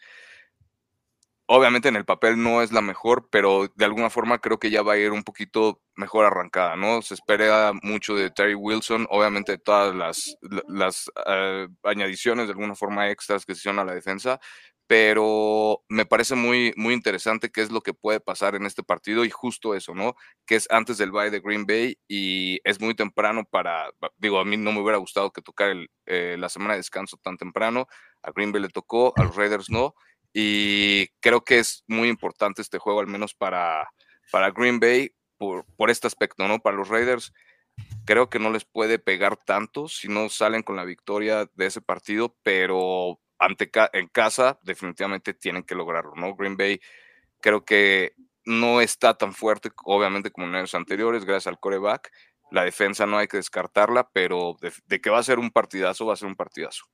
obviamente 1.48 1.88
en 1.90 1.96
el 1.96 2.06
papel 2.06 2.42
no 2.42 2.62
es 2.62 2.72
la 2.72 2.82
mejor, 2.82 3.30
pero 3.32 3.68
de 3.76 3.86
alguna 3.86 4.10
forma 4.10 4.40
creo 4.40 4.60
que 4.60 4.70
ya 4.70 4.82
va 4.82 4.94
a 4.94 4.98
ir 4.98 5.12
un 5.12 5.24
poquito 5.24 5.82
mejor 5.96 6.26
arrancada, 6.26 6.76
¿no? 6.76 7.02
Se 7.02 7.14
espera 7.14 7.72
mucho 7.82 8.16
de 8.16 8.30
Terry 8.30 8.54
Wilson, 8.54 9.08
obviamente 9.10 9.58
todas 9.58 9.96
las, 9.96 10.38
las 10.68 11.08
uh, 11.08 11.72
añadiciones 11.84 12.48
de 12.48 12.52
alguna 12.52 12.76
forma 12.76 13.10
extras 13.10 13.46
que 13.46 13.56
se 13.56 13.60
hicieron 13.60 13.80
a 13.80 13.86
la 13.86 13.96
defensa, 13.96 14.40
pero 14.88 15.84
me 15.90 16.06
parece 16.06 16.36
muy, 16.36 16.74
muy 16.76 16.94
interesante 16.94 17.50
qué 17.50 17.62
es 17.62 17.72
lo 17.72 17.82
que 17.82 17.94
puede 17.94 18.20
pasar 18.20 18.56
en 18.56 18.66
este 18.66 18.84
partido 18.84 19.26
y 19.26 19.30
justo 19.30 19.74
eso, 19.76 19.96
¿no? 19.96 20.16
Que 20.46 20.56
es 20.56 20.68
antes 20.70 20.98
del 20.98 21.12
bye 21.12 21.30
de 21.30 21.40
Green 21.42 21.66
Bay 21.66 21.98
y 22.08 22.60
es 22.64 22.80
muy 22.82 22.94
temprano 22.94 23.46
para, 23.46 23.90
digo, 24.18 24.40
a 24.40 24.46
mí 24.46 24.58
no 24.58 24.72
me 24.72 24.82
hubiera 24.82 24.98
gustado 24.98 25.32
que 25.32 25.42
tocar 25.42 25.70
el, 25.70 25.90
eh, 26.06 26.36
la 26.38 26.50
semana 26.50 26.74
de 26.74 26.80
descanso 26.80 27.18
tan 27.18 27.38
temprano, 27.38 27.88
a 28.22 28.32
Green 28.32 28.52
Bay 28.52 28.62
le 28.62 28.70
tocó, 28.70 29.14
a 29.18 29.24
los 29.24 29.36
Raiders 29.36 29.70
no, 29.70 29.96
y 30.34 31.08
creo 31.20 31.44
que 31.44 31.60
es 31.60 31.84
muy 31.88 32.10
importante 32.10 32.62
este 32.62 32.78
juego, 32.78 33.00
al 33.00 33.08
menos 33.08 33.34
para, 33.34 33.90
para 34.32 34.52
Green 34.52 34.80
Bay, 34.80 35.12
por, 35.38 35.66
por 35.76 35.90
este 35.90 36.08
aspecto, 36.08 36.48
¿no? 36.48 36.60
Para 36.60 36.78
los 36.78 36.90
Raiders, 36.90 37.34
creo 38.06 38.30
que 38.30 38.40
no 38.40 38.52
les 38.52 38.66
puede 38.66 39.00
pegar 39.00 39.38
tanto 39.38 39.88
si 39.88 40.08
no 40.08 40.30
salen 40.30 40.64
con 40.64 40.76
la 40.76 40.86
victoria 40.86 41.50
de 41.56 41.66
ese 41.66 41.82
partido, 41.82 42.36
pero 42.44 43.20
ante 43.40 43.70
en 43.94 44.08
casa 44.08 44.60
definitivamente 44.64 45.34
tienen 45.34 45.64
que 45.64 45.76
lograrlo, 45.76 46.14
¿no? 46.16 46.36
Green 46.36 46.58
Bay 46.58 46.80
creo 47.42 47.66
que 47.66 48.14
no 48.46 48.82
está 48.82 49.18
tan 49.18 49.34
fuerte, 49.34 49.72
obviamente, 49.84 50.32
como 50.32 50.48
en 50.48 50.56
años 50.56 50.74
anteriores, 50.74 51.26
gracias 51.26 51.48
al 51.48 51.60
coreback. 51.60 52.12
La 52.50 52.64
defensa 52.64 53.06
no 53.06 53.18
hay 53.18 53.28
que 53.28 53.38
descartarla, 53.38 54.10
pero 54.14 54.56
de 54.86 55.02
que 55.02 55.10
va 55.10 55.20
a 55.20 55.24
ser 55.24 55.38
un 55.38 55.52
partidazo, 55.52 56.06
va 56.06 56.14
a 56.14 56.18
ser 56.18 56.30
un 56.30 56.36
partidazo. 56.36 56.86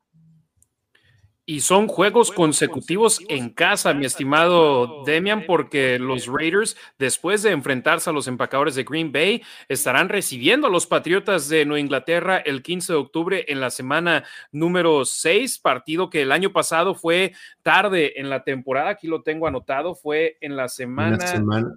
Y 1.46 1.60
son 1.60 1.90
juegos 1.90 2.32
consecutivos 2.32 3.20
en 3.28 3.50
casa, 3.50 3.94
mi 3.94 4.06
estimado 4.06 5.04
Demian, 5.06 5.46
porque 5.46 6.00
los 6.00 6.28
Raiders, 6.28 6.78
después 6.98 7.44
de 7.44 7.52
enfrentarse 7.52 8.10
a 8.10 8.14
los 8.14 8.28
empacadores 8.28 8.76
de 8.76 8.86
Green 8.86 9.12
Bay, 9.12 9.44
estarán 9.68 10.08
recibiendo 10.08 10.68
a 10.68 10.70
los 10.70 10.88
Patriotas 10.88 11.50
de 11.50 11.66
Nueva 11.66 11.82
Inglaterra 11.82 12.38
el 12.38 12.64
15 12.64 12.94
de 12.94 13.00
octubre 13.00 13.46
en 13.50 13.60
la 13.60 13.72
semana 13.72 14.24
número 14.54 15.04
6, 15.04 15.60
partido 15.60 16.10
que 16.10 16.22
el 16.22 16.32
año 16.32 16.54
pasado 16.54 16.96
fue 16.96 17.34
tarde 17.62 18.22
en 18.22 18.30
la 18.30 18.46
temporada, 18.46 18.92
aquí 18.92 19.08
lo 19.08 19.22
tengo 19.22 19.46
anotado, 19.46 19.96
fue 19.96 20.38
en 20.40 20.56
la 20.56 20.70
semana... 20.70 21.18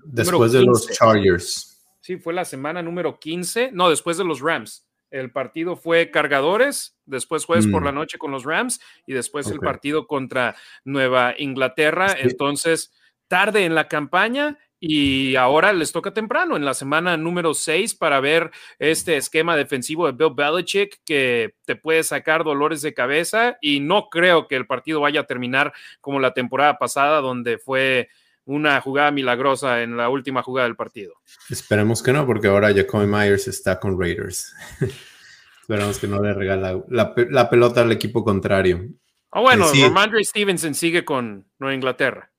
después 0.05 0.53
de 0.53 0.65
los 0.65 0.89
Chargers. 0.91 1.77
Sí, 2.01 2.19
fue 2.19 2.33
la 2.33 2.45
semana 2.45 2.83
número 2.83 3.19
15, 3.19 3.71
no, 3.73 3.91
después 3.91 4.17
de 4.17 4.23
los 4.23 4.41
Rams. 4.41 4.87
El 5.21 5.31
partido 5.31 5.77
fue 5.77 6.11
Cargadores, 6.11 6.97
después 7.07 7.45
jueves 7.45 7.67
por 7.67 7.85
la 7.85 7.93
mm. 7.93 7.95
noche 7.95 8.19
con 8.19 8.31
los 8.31 8.45
Rams 8.45 8.81
y 9.07 9.15
después 9.15 9.51
el 9.51 9.61
partido 9.61 10.07
contra 10.07 10.57
Nueva 10.85 11.35
Inglaterra. 11.39 12.15
Entonces, 12.19 12.93
tarde 13.29 13.65
en 13.65 13.75
la 13.75 13.89
campaña 13.89 14.59
y 14.79 15.37
ahora 15.37 15.73
les 15.73 15.91
toca 15.91 16.13
temprano, 16.13 16.57
en 16.57 16.65
la 16.65 16.75
semana 16.75 17.17
número 17.17 17.55
6, 17.55 17.95
para 17.95 18.21
ver 18.21 18.51
este 18.79 19.17
esquema 19.17 19.57
defensivo 19.57 20.07
de 20.07 20.13
Bill 20.13 20.35
Belichick 20.35 21.01
que 21.05 21.55
te 21.65 21.77
puede 21.77 22.03
sacar 22.03 22.45
dolores 22.45 22.83
de 22.83 22.93
cabeza 22.93 23.57
y 23.63 23.81
no 23.81 24.11
creo 24.11 24.47
que 24.47 24.57
el 24.57 24.67
partido 24.67 25.01
vaya 25.01 25.21
a 25.21 25.27
terminar 25.27 25.73
como 26.03 26.21
la 26.21 26.35
temporada 26.35 26.79
pasada, 26.79 27.23
donde 27.23 27.57
fue 27.57 28.11
una 28.47 28.81
jugada 28.81 29.11
milagrosa 29.11 29.83
en 29.83 29.97
la 29.97 30.09
última 30.09 30.43
jugada 30.43 30.67
del 30.69 30.77
partido. 30.77 31.15
Esperemos 31.51 32.03
que 32.03 32.13
no, 32.13 32.27
porque 32.27 32.47
ahora 32.47 32.73
Jacoby 32.73 33.07
Myers 33.07 33.49
está 33.49 33.79
con 33.79 34.01
Raiders. 34.01 34.55
Esperamos 35.61 35.99
que 35.99 36.07
no 36.07 36.23
le 36.23 36.33
regala 36.33 36.81
la, 36.89 37.51
pelota 37.51 37.83
al 37.83 37.91
equipo 37.91 38.25
contrario. 38.25 38.87
Ah, 39.33 39.41
bueno, 39.41 39.67
sí. 39.67 39.83
Stevenson 40.23 40.75
sigue 40.75 41.05
con 41.05 41.45
Nueva 41.59 41.75
Inglaterra. 41.75 42.31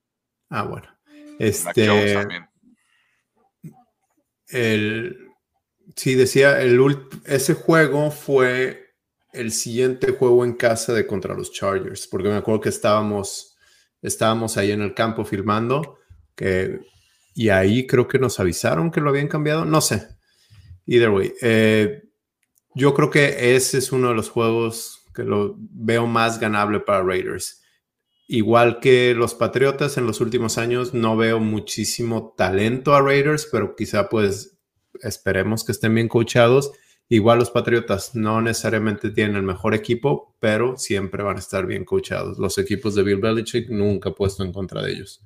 Ah, 0.50 0.64
bueno. 0.64 0.88
Este. 1.38 1.86
El, 4.48 5.28
sí, 5.94 6.16
decía, 6.16 6.62
el, 6.62 6.80
ese 7.26 7.54
juego 7.54 8.12
fue 8.12 8.96
el 9.34 9.52
siguiente 9.52 10.14
juego 10.14 10.46
en 10.46 10.54
casa 10.54 10.94
de 10.94 11.06
contra 11.06 11.36
los 11.36 11.52
Chargers, 11.52 12.08
porque 12.08 12.30
me 12.30 12.36
acuerdo 12.36 12.62
que 12.62 12.70
estábamos 12.70 13.57
estábamos 14.02 14.58
ahí 14.58 14.72
en 14.72 14.82
el 14.82 14.94
campo 14.94 15.26
filmando, 15.26 15.98
que, 16.36 16.80
y 17.34 17.50
ahí 17.50 17.88
creo 17.88 18.08
que 18.08 18.20
nos 18.20 18.40
avisaron 18.40 18.92
que 18.92 19.02
lo 19.02 19.10
habían 19.10 19.28
cambiado, 19.28 19.66
no 19.66 19.82
sé. 19.82 20.08
Either 20.86 21.10
way, 21.10 21.34
eh, 21.42 22.04
yo 22.74 22.94
creo 22.94 23.10
que 23.10 23.56
ese 23.56 23.80
es 23.80 23.92
uno 23.92 24.10
de 24.10 24.16
los 24.16 24.30
juegos 24.30 25.04
que 25.14 25.24
lo 25.24 25.56
veo 25.58 26.06
más 26.08 26.40
ganable 26.40 26.80
para 26.80 27.04
Raiders. 27.04 27.64
Igual 28.28 28.80
que 28.80 29.14
los 29.16 29.34
Patriotas 29.34 29.98
en 29.98 30.06
los 30.06 30.22
últimos 30.22 30.58
años, 30.58 30.94
no 30.94 31.18
veo 31.18 31.40
muchísimo 31.40 32.34
talento 32.38 32.94
a 32.94 33.02
Raiders, 33.02 33.48
pero 33.52 33.76
quizá 33.76 34.10
pues 34.10 34.58
esperemos 35.02 35.64
que 35.64 35.72
estén 35.72 35.96
bien 35.96 36.08
coachados 36.08 36.72
Igual 37.10 37.40
los 37.40 37.52
Patriotas 37.52 38.16
no 38.16 38.42
necesariamente 38.42 39.12
tienen 39.12 39.38
el 39.38 39.44
mejor 39.44 39.74
equipo, 39.74 40.36
pero 40.40 40.76
siempre 40.78 41.24
van 41.24 41.38
a 41.38 41.40
estar 41.40 41.66
bien 41.66 41.86
coachados. 41.86 42.38
Los 42.38 42.58
equipos 42.58 42.96
de 42.96 43.04
Bill 43.04 43.22
Belichick 43.22 43.70
nunca 43.70 44.12
puesto 44.12 44.44
en 44.44 44.52
contra 44.52 44.82
de 44.82 44.92
ellos. 44.92 45.22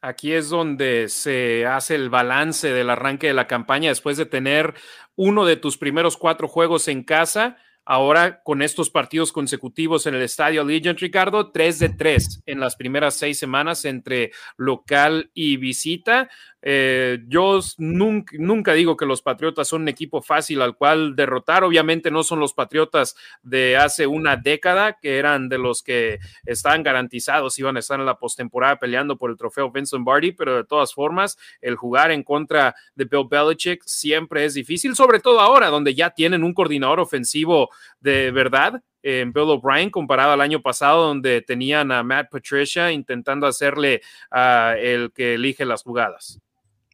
Aquí 0.00 0.32
es 0.32 0.48
donde 0.50 1.08
se 1.08 1.66
hace 1.66 1.94
el 1.94 2.10
balance 2.10 2.72
del 2.72 2.90
arranque 2.90 3.28
de 3.28 3.34
la 3.34 3.46
campaña 3.46 3.88
después 3.88 4.16
de 4.16 4.26
tener 4.26 4.74
uno 5.14 5.44
de 5.44 5.56
tus 5.56 5.78
primeros 5.78 6.16
cuatro 6.16 6.48
juegos 6.48 6.88
en 6.88 7.02
casa. 7.02 7.56
Ahora, 7.84 8.42
con 8.42 8.62
estos 8.62 8.90
partidos 8.90 9.32
consecutivos 9.32 10.06
en 10.06 10.14
el 10.14 10.22
estadio 10.22 10.64
Legion, 10.64 10.96
Ricardo, 10.96 11.52
3 11.52 11.78
de 11.78 11.88
3 11.90 12.42
en 12.46 12.58
las 12.58 12.74
primeras 12.74 13.14
seis 13.14 13.38
semanas 13.38 13.84
entre 13.84 14.32
local 14.56 15.30
y 15.34 15.56
visita. 15.56 16.28
Eh, 16.68 17.20
yo 17.28 17.60
nunca, 17.78 18.72
digo 18.72 18.96
que 18.96 19.06
los 19.06 19.22
Patriotas 19.22 19.68
son 19.68 19.82
un 19.82 19.88
equipo 19.88 20.20
fácil 20.20 20.60
al 20.62 20.76
cual 20.76 21.14
derrotar. 21.14 21.62
Obviamente 21.62 22.10
no 22.10 22.24
son 22.24 22.40
los 22.40 22.54
Patriotas 22.54 23.14
de 23.44 23.76
hace 23.76 24.08
una 24.08 24.34
década, 24.36 24.98
que 25.00 25.18
eran 25.18 25.48
de 25.48 25.58
los 25.58 25.84
que 25.84 26.18
estaban 26.44 26.82
garantizados, 26.82 27.56
iban 27.60 27.76
a 27.76 27.78
estar 27.78 28.00
en 28.00 28.06
la 28.06 28.18
postemporada 28.18 28.80
peleando 28.80 29.16
por 29.16 29.30
el 29.30 29.36
trofeo 29.36 29.70
Vincent 29.70 30.04
Barty, 30.04 30.32
pero 30.32 30.56
de 30.56 30.64
todas 30.64 30.92
formas, 30.92 31.38
el 31.60 31.76
jugar 31.76 32.10
en 32.10 32.24
contra 32.24 32.74
de 32.96 33.04
Bill 33.04 33.28
Belichick 33.30 33.84
siempre 33.84 34.44
es 34.44 34.54
difícil, 34.54 34.96
sobre 34.96 35.20
todo 35.20 35.38
ahora, 35.38 35.68
donde 35.68 35.94
ya 35.94 36.10
tienen 36.10 36.42
un 36.42 36.52
coordinador 36.52 36.98
ofensivo 36.98 37.70
de 38.00 38.32
verdad 38.32 38.82
en 39.04 39.32
Bill 39.32 39.50
O'Brien 39.50 39.90
comparado 39.90 40.32
al 40.32 40.40
año 40.40 40.62
pasado 40.62 41.06
donde 41.06 41.42
tenían 41.42 41.92
a 41.92 42.02
Matt 42.02 42.28
Patricia 42.28 42.90
intentando 42.90 43.46
hacerle 43.46 44.02
a 44.32 44.74
el 44.76 45.12
que 45.12 45.34
elige 45.34 45.64
las 45.64 45.84
jugadas. 45.84 46.40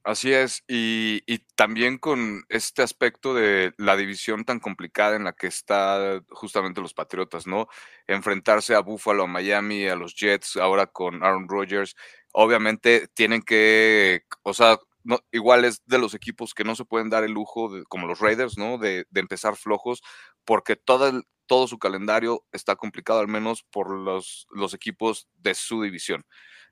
Así 0.04 0.32
es, 0.32 0.64
y, 0.66 1.20
también 1.54 1.96
con 1.96 2.44
este 2.48 2.82
aspecto 2.82 3.34
de 3.34 3.72
la 3.76 3.96
división 3.96 4.44
tan 4.44 4.58
complicada 4.58 5.14
en 5.14 5.22
la 5.22 5.32
que 5.32 5.46
está 5.46 6.20
justamente 6.30 6.80
los 6.80 6.92
Patriotas, 6.92 7.46
¿no? 7.46 7.68
Enfrentarse 8.08 8.74
a 8.74 8.80
Buffalo, 8.80 9.24
a 9.24 9.26
Miami, 9.28 9.86
a 9.86 9.94
los 9.94 10.16
Jets, 10.16 10.56
ahora 10.56 10.88
con 10.88 11.22
Aaron 11.22 11.48
Rodgers, 11.48 11.94
obviamente 12.32 13.06
tienen 13.14 13.42
que, 13.42 14.24
o 14.42 14.52
sea, 14.54 14.76
no, 15.04 15.20
igual 15.30 15.64
es 15.64 15.82
de 15.86 15.98
los 15.98 16.14
equipos 16.14 16.52
que 16.52 16.64
no 16.64 16.74
se 16.74 16.84
pueden 16.84 17.08
dar 17.08 17.22
el 17.22 17.32
lujo, 17.32 17.70
como 17.88 18.08
los 18.08 18.18
Raiders, 18.18 18.58
¿no? 18.58 18.78
De, 18.78 19.06
empezar 19.14 19.56
flojos, 19.56 20.02
porque 20.44 20.74
todo, 20.74 21.22
todo 21.46 21.68
su 21.68 21.78
calendario 21.78 22.44
está 22.50 22.74
complicado, 22.74 23.20
al 23.20 23.28
menos 23.28 23.62
por 23.70 23.90
los, 23.96 24.48
los 24.50 24.74
equipos 24.74 25.28
de 25.36 25.54
su 25.54 25.82
división, 25.82 26.24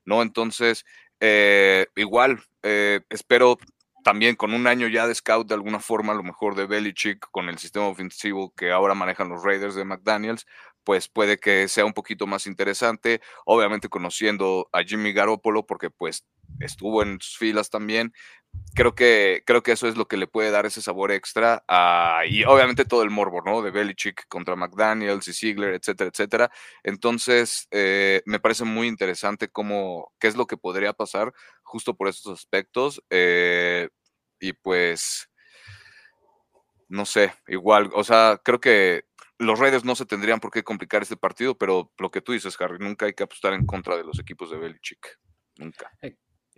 ¿no? 0.03 0.21
Entonces, 0.21 0.85
eh, 1.21 1.87
igual, 1.95 2.43
eh, 2.63 3.01
espero 3.09 3.57
también 4.03 4.35
con 4.35 4.53
un 4.53 4.67
año 4.67 4.87
ya 4.87 5.07
de 5.07 5.15
scout 5.15 5.47
de 5.47 5.53
alguna 5.53 5.79
forma, 5.79 6.13
a 6.13 6.15
lo 6.15 6.23
mejor 6.23 6.55
de 6.55 6.65
Belichick, 6.65 7.27
con 7.31 7.49
el 7.49 7.57
sistema 7.57 7.87
ofensivo 7.87 8.53
que 8.55 8.71
ahora 8.71 8.95
manejan 8.95 9.29
los 9.29 9.43
Raiders 9.43 9.75
de 9.75 9.85
McDaniels, 9.85 10.47
pues 10.83 11.07
puede 11.09 11.37
que 11.37 11.67
sea 11.67 11.85
un 11.85 11.93
poquito 11.93 12.27
más 12.27 12.47
interesante. 12.47 13.21
Obviamente 13.45 13.89
conociendo 13.89 14.69
a 14.71 14.83
Jimmy 14.83 15.13
Garoppolo, 15.13 15.65
porque 15.65 15.89
pues 15.89 16.25
estuvo 16.59 17.03
en 17.03 17.19
sus 17.21 17.37
filas 17.37 17.69
también, 17.69 18.13
creo 18.73 18.95
que, 18.95 19.43
creo 19.45 19.63
que 19.63 19.71
eso 19.73 19.87
es 19.87 19.97
lo 19.97 20.07
que 20.07 20.17
le 20.17 20.27
puede 20.27 20.51
dar 20.51 20.65
ese 20.65 20.81
sabor 20.81 21.11
extra. 21.11 21.63
y 22.27 22.43
obviamente 22.45 22.85
todo 22.85 23.03
el 23.03 23.09
morbo, 23.09 23.41
¿no? 23.41 23.61
De 23.61 23.71
Belichick 23.71 24.27
contra 24.27 24.55
McDaniels 24.55 25.27
y 25.27 25.33
Ziegler, 25.33 25.73
etcétera, 25.73 26.09
etcétera. 26.09 26.51
Entonces, 26.83 27.67
eh, 27.71 28.21
me 28.25 28.39
parece 28.39 28.63
muy 28.65 28.87
interesante 28.87 29.49
cómo, 29.49 30.11
qué 30.19 30.27
es 30.27 30.35
lo 30.35 30.47
que 30.47 30.57
podría 30.57 30.93
pasar 30.93 31.33
justo 31.63 31.95
por 31.95 32.07
estos 32.07 32.39
aspectos. 32.39 33.01
Eh, 33.09 33.89
y 34.39 34.53
pues, 34.53 35.29
no 36.89 37.05
sé, 37.05 37.33
igual, 37.47 37.89
o 37.93 38.03
sea, 38.03 38.41
creo 38.43 38.59
que 38.59 39.03
los 39.41 39.59
Raiders 39.59 39.83
no 39.83 39.95
se 39.95 40.05
tendrían 40.05 40.39
por 40.39 40.51
qué 40.51 40.63
complicar 40.63 41.01
este 41.01 41.17
partido, 41.17 41.57
pero 41.57 41.91
lo 41.97 42.11
que 42.11 42.21
tú 42.21 42.31
dices, 42.31 42.55
Harry, 42.61 42.77
nunca 42.79 43.07
hay 43.07 43.13
que 43.13 43.23
apostar 43.23 43.53
en 43.53 43.65
contra 43.65 43.97
de 43.97 44.03
los 44.03 44.19
equipos 44.19 44.51
de 44.51 44.57
Belichick. 44.57 45.19
Nunca. 45.57 45.91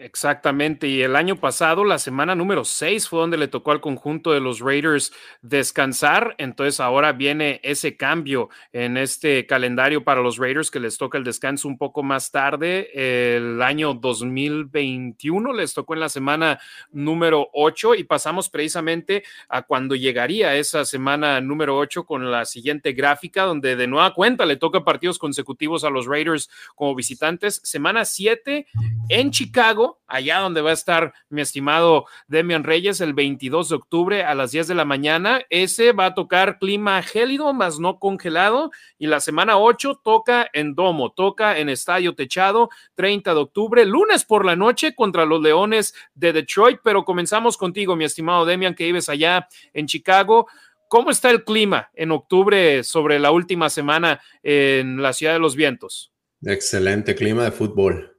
Exactamente, 0.03 0.89
y 0.89 1.01
el 1.01 1.15
año 1.15 1.37
pasado, 1.37 1.85
la 1.85 1.97
semana 1.97 2.35
número 2.35 2.65
6 2.65 3.07
fue 3.07 3.21
donde 3.21 3.37
le 3.37 3.47
tocó 3.47 3.71
al 3.71 3.79
conjunto 3.79 4.33
de 4.33 4.41
los 4.41 4.59
Raiders 4.59 5.13
descansar, 5.41 6.35
entonces 6.39 6.81
ahora 6.81 7.13
viene 7.13 7.61
ese 7.63 7.95
cambio 7.95 8.49
en 8.73 8.97
este 8.97 9.45
calendario 9.45 10.03
para 10.03 10.21
los 10.21 10.37
Raiders 10.39 10.71
que 10.71 10.81
les 10.81 10.97
toca 10.97 11.17
el 11.17 11.23
descanso 11.23 11.69
un 11.69 11.77
poco 11.77 12.03
más 12.03 12.31
tarde, 12.31 12.89
el 13.37 13.61
año 13.61 13.93
2021 13.93 15.53
les 15.53 15.73
tocó 15.73 15.93
en 15.93 16.01
la 16.01 16.09
semana 16.09 16.59
número 16.91 17.47
8 17.53 17.95
y 17.95 18.03
pasamos 18.03 18.49
precisamente 18.49 19.23
a 19.47 19.61
cuando 19.61 19.95
llegaría 19.95 20.57
esa 20.57 20.83
semana 20.83 21.39
número 21.39 21.77
8 21.77 22.05
con 22.05 22.29
la 22.29 22.43
siguiente 22.43 22.91
gráfica 22.91 23.43
donde 23.43 23.77
de 23.77 23.87
nueva 23.87 24.13
cuenta 24.13 24.45
le 24.45 24.57
toca 24.57 24.83
partidos 24.83 25.17
consecutivos 25.17 25.85
a 25.85 25.89
los 25.89 26.07
Raiders 26.07 26.49
como 26.75 26.93
visitantes, 26.93 27.61
semana 27.63 28.03
7 28.03 28.67
en 29.07 29.31
Chicago 29.31 29.92
allá 30.07 30.39
donde 30.39 30.61
va 30.61 30.71
a 30.71 30.73
estar 30.73 31.13
mi 31.29 31.41
estimado 31.41 32.05
Demian 32.27 32.63
Reyes 32.63 33.01
el 33.01 33.13
22 33.13 33.69
de 33.69 33.75
octubre 33.75 34.23
a 34.23 34.35
las 34.35 34.51
10 34.51 34.67
de 34.67 34.75
la 34.75 34.85
mañana. 34.85 35.41
Ese 35.49 35.91
va 35.91 36.07
a 36.07 36.13
tocar 36.13 36.59
clima 36.59 37.01
gélido, 37.01 37.53
más 37.53 37.79
no 37.79 37.99
congelado. 37.99 38.71
Y 38.97 39.07
la 39.07 39.19
semana 39.19 39.57
8 39.57 40.01
toca 40.03 40.49
en 40.53 40.75
domo, 40.75 41.11
toca 41.11 41.57
en 41.57 41.69
estadio 41.69 42.15
techado, 42.15 42.69
30 42.95 43.33
de 43.33 43.39
octubre, 43.39 43.85
lunes 43.85 44.25
por 44.25 44.45
la 44.45 44.55
noche 44.55 44.95
contra 44.95 45.25
los 45.25 45.41
Leones 45.41 45.93
de 46.13 46.33
Detroit. 46.33 46.79
Pero 46.83 47.05
comenzamos 47.05 47.57
contigo, 47.57 47.95
mi 47.95 48.05
estimado 48.05 48.45
Demian, 48.45 48.75
que 48.75 48.85
vives 48.85 49.09
allá 49.09 49.47
en 49.73 49.87
Chicago. 49.87 50.47
¿Cómo 50.87 51.09
está 51.09 51.31
el 51.31 51.43
clima 51.43 51.89
en 51.95 52.11
octubre 52.11 52.83
sobre 52.83 53.17
la 53.17 53.31
última 53.31 53.69
semana 53.69 54.21
en 54.43 55.01
la 55.01 55.13
ciudad 55.13 55.33
de 55.33 55.39
los 55.39 55.55
vientos? 55.55 56.13
Excelente 56.45 57.15
clima 57.15 57.45
de 57.45 57.51
fútbol. 57.51 58.12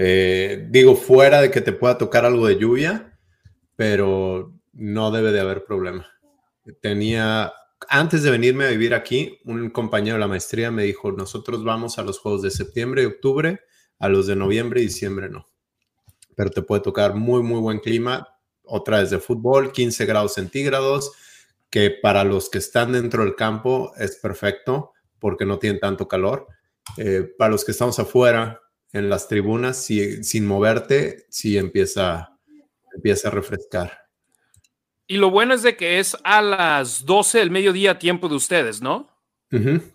Eh, 0.00 0.68
digo, 0.70 0.94
fuera 0.94 1.40
de 1.40 1.50
que 1.50 1.60
te 1.60 1.72
pueda 1.72 1.98
tocar 1.98 2.24
algo 2.24 2.46
de 2.46 2.56
lluvia, 2.56 3.18
pero 3.74 4.54
no 4.72 5.10
debe 5.10 5.32
de 5.32 5.40
haber 5.40 5.64
problema. 5.64 6.06
Tenía, 6.80 7.52
antes 7.88 8.22
de 8.22 8.30
venirme 8.30 8.66
a 8.66 8.70
vivir 8.70 8.94
aquí, 8.94 9.40
un 9.44 9.70
compañero 9.70 10.14
de 10.14 10.20
la 10.20 10.28
maestría 10.28 10.70
me 10.70 10.84
dijo, 10.84 11.10
nosotros 11.10 11.64
vamos 11.64 11.98
a 11.98 12.04
los 12.04 12.20
juegos 12.20 12.42
de 12.42 12.52
septiembre 12.52 13.02
y 13.02 13.06
octubre, 13.06 13.60
a 13.98 14.08
los 14.08 14.28
de 14.28 14.36
noviembre 14.36 14.80
y 14.80 14.84
diciembre 14.84 15.28
no. 15.28 15.48
Pero 16.36 16.50
te 16.50 16.62
puede 16.62 16.80
tocar 16.80 17.14
muy, 17.16 17.42
muy 17.42 17.58
buen 17.60 17.80
clima. 17.80 18.28
Otra 18.62 19.00
vez 19.00 19.10
de 19.10 19.18
fútbol, 19.18 19.72
15 19.72 20.06
grados 20.06 20.34
centígrados, 20.34 21.10
que 21.70 21.90
para 21.90 22.22
los 22.22 22.50
que 22.50 22.58
están 22.58 22.92
dentro 22.92 23.24
del 23.24 23.34
campo 23.34 23.92
es 23.96 24.14
perfecto 24.14 24.92
porque 25.18 25.44
no 25.44 25.58
tienen 25.58 25.80
tanto 25.80 26.06
calor. 26.06 26.46
Eh, 26.98 27.34
para 27.36 27.50
los 27.50 27.64
que 27.64 27.72
estamos 27.72 27.98
afuera, 27.98 28.60
en 28.92 29.08
las 29.08 29.28
tribunas, 29.28 29.82
si, 29.84 30.22
sin 30.24 30.46
moverte, 30.46 31.26
sí 31.28 31.58
empieza, 31.58 32.38
empieza 32.94 33.28
a 33.28 33.30
refrescar. 33.30 34.08
Y 35.06 35.16
lo 35.16 35.30
bueno 35.30 35.54
es 35.54 35.62
de 35.62 35.76
que 35.76 35.98
es 35.98 36.16
a 36.22 36.42
las 36.42 37.06
12 37.06 37.38
del 37.38 37.50
mediodía 37.50 37.98
tiempo 37.98 38.28
de 38.28 38.34
ustedes, 38.34 38.82
¿no? 38.82 39.10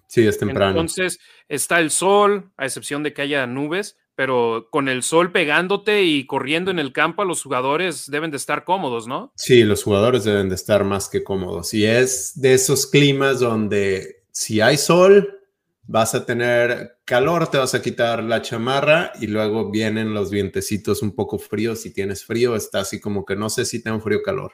Sí, 0.07 0.25
es 0.25 0.39
temprano. 0.39 0.71
Entonces 0.71 1.19
está 1.47 1.79
el 1.79 1.91
sol, 1.91 2.51
a 2.57 2.65
excepción 2.65 3.03
de 3.03 3.13
que 3.13 3.21
haya 3.21 3.45
nubes, 3.45 3.97
pero 4.15 4.67
con 4.71 4.89
el 4.89 5.03
sol 5.03 5.31
pegándote 5.31 6.03
y 6.03 6.25
corriendo 6.25 6.71
en 6.71 6.79
el 6.79 6.93
campo, 6.93 7.25
los 7.25 7.43
jugadores 7.43 8.09
deben 8.09 8.31
de 8.31 8.37
estar 8.37 8.63
cómodos, 8.63 9.07
¿no? 9.07 9.31
Sí, 9.35 9.63
los 9.63 9.83
jugadores 9.83 10.23
deben 10.23 10.49
de 10.49 10.55
estar 10.55 10.83
más 10.83 11.09
que 11.09 11.23
cómodos. 11.23 11.73
Y 11.73 11.85
es 11.85 12.39
de 12.39 12.53
esos 12.53 12.87
climas 12.87 13.39
donde 13.39 14.23
si 14.31 14.61
hay 14.61 14.77
sol, 14.77 15.41
vas 15.85 16.15
a 16.15 16.25
tener 16.25 16.97
calor, 17.05 17.47
te 17.47 17.57
vas 17.57 17.75
a 17.75 17.81
quitar 17.81 18.23
la 18.23 18.41
chamarra 18.41 19.11
y 19.19 19.27
luego 19.27 19.69
vienen 19.69 20.13
los 20.13 20.31
vientecitos 20.31 21.01
un 21.01 21.13
poco 21.13 21.37
fríos. 21.37 21.81
Si 21.81 21.93
tienes 21.93 22.25
frío, 22.25 22.55
está 22.55 22.79
así 22.79 22.99
como 22.99 23.25
que 23.25 23.35
no 23.35 23.49
sé 23.49 23.65
si 23.65 23.83
tengo 23.83 23.99
frío 23.99 24.19
o 24.19 24.23
calor. 24.23 24.53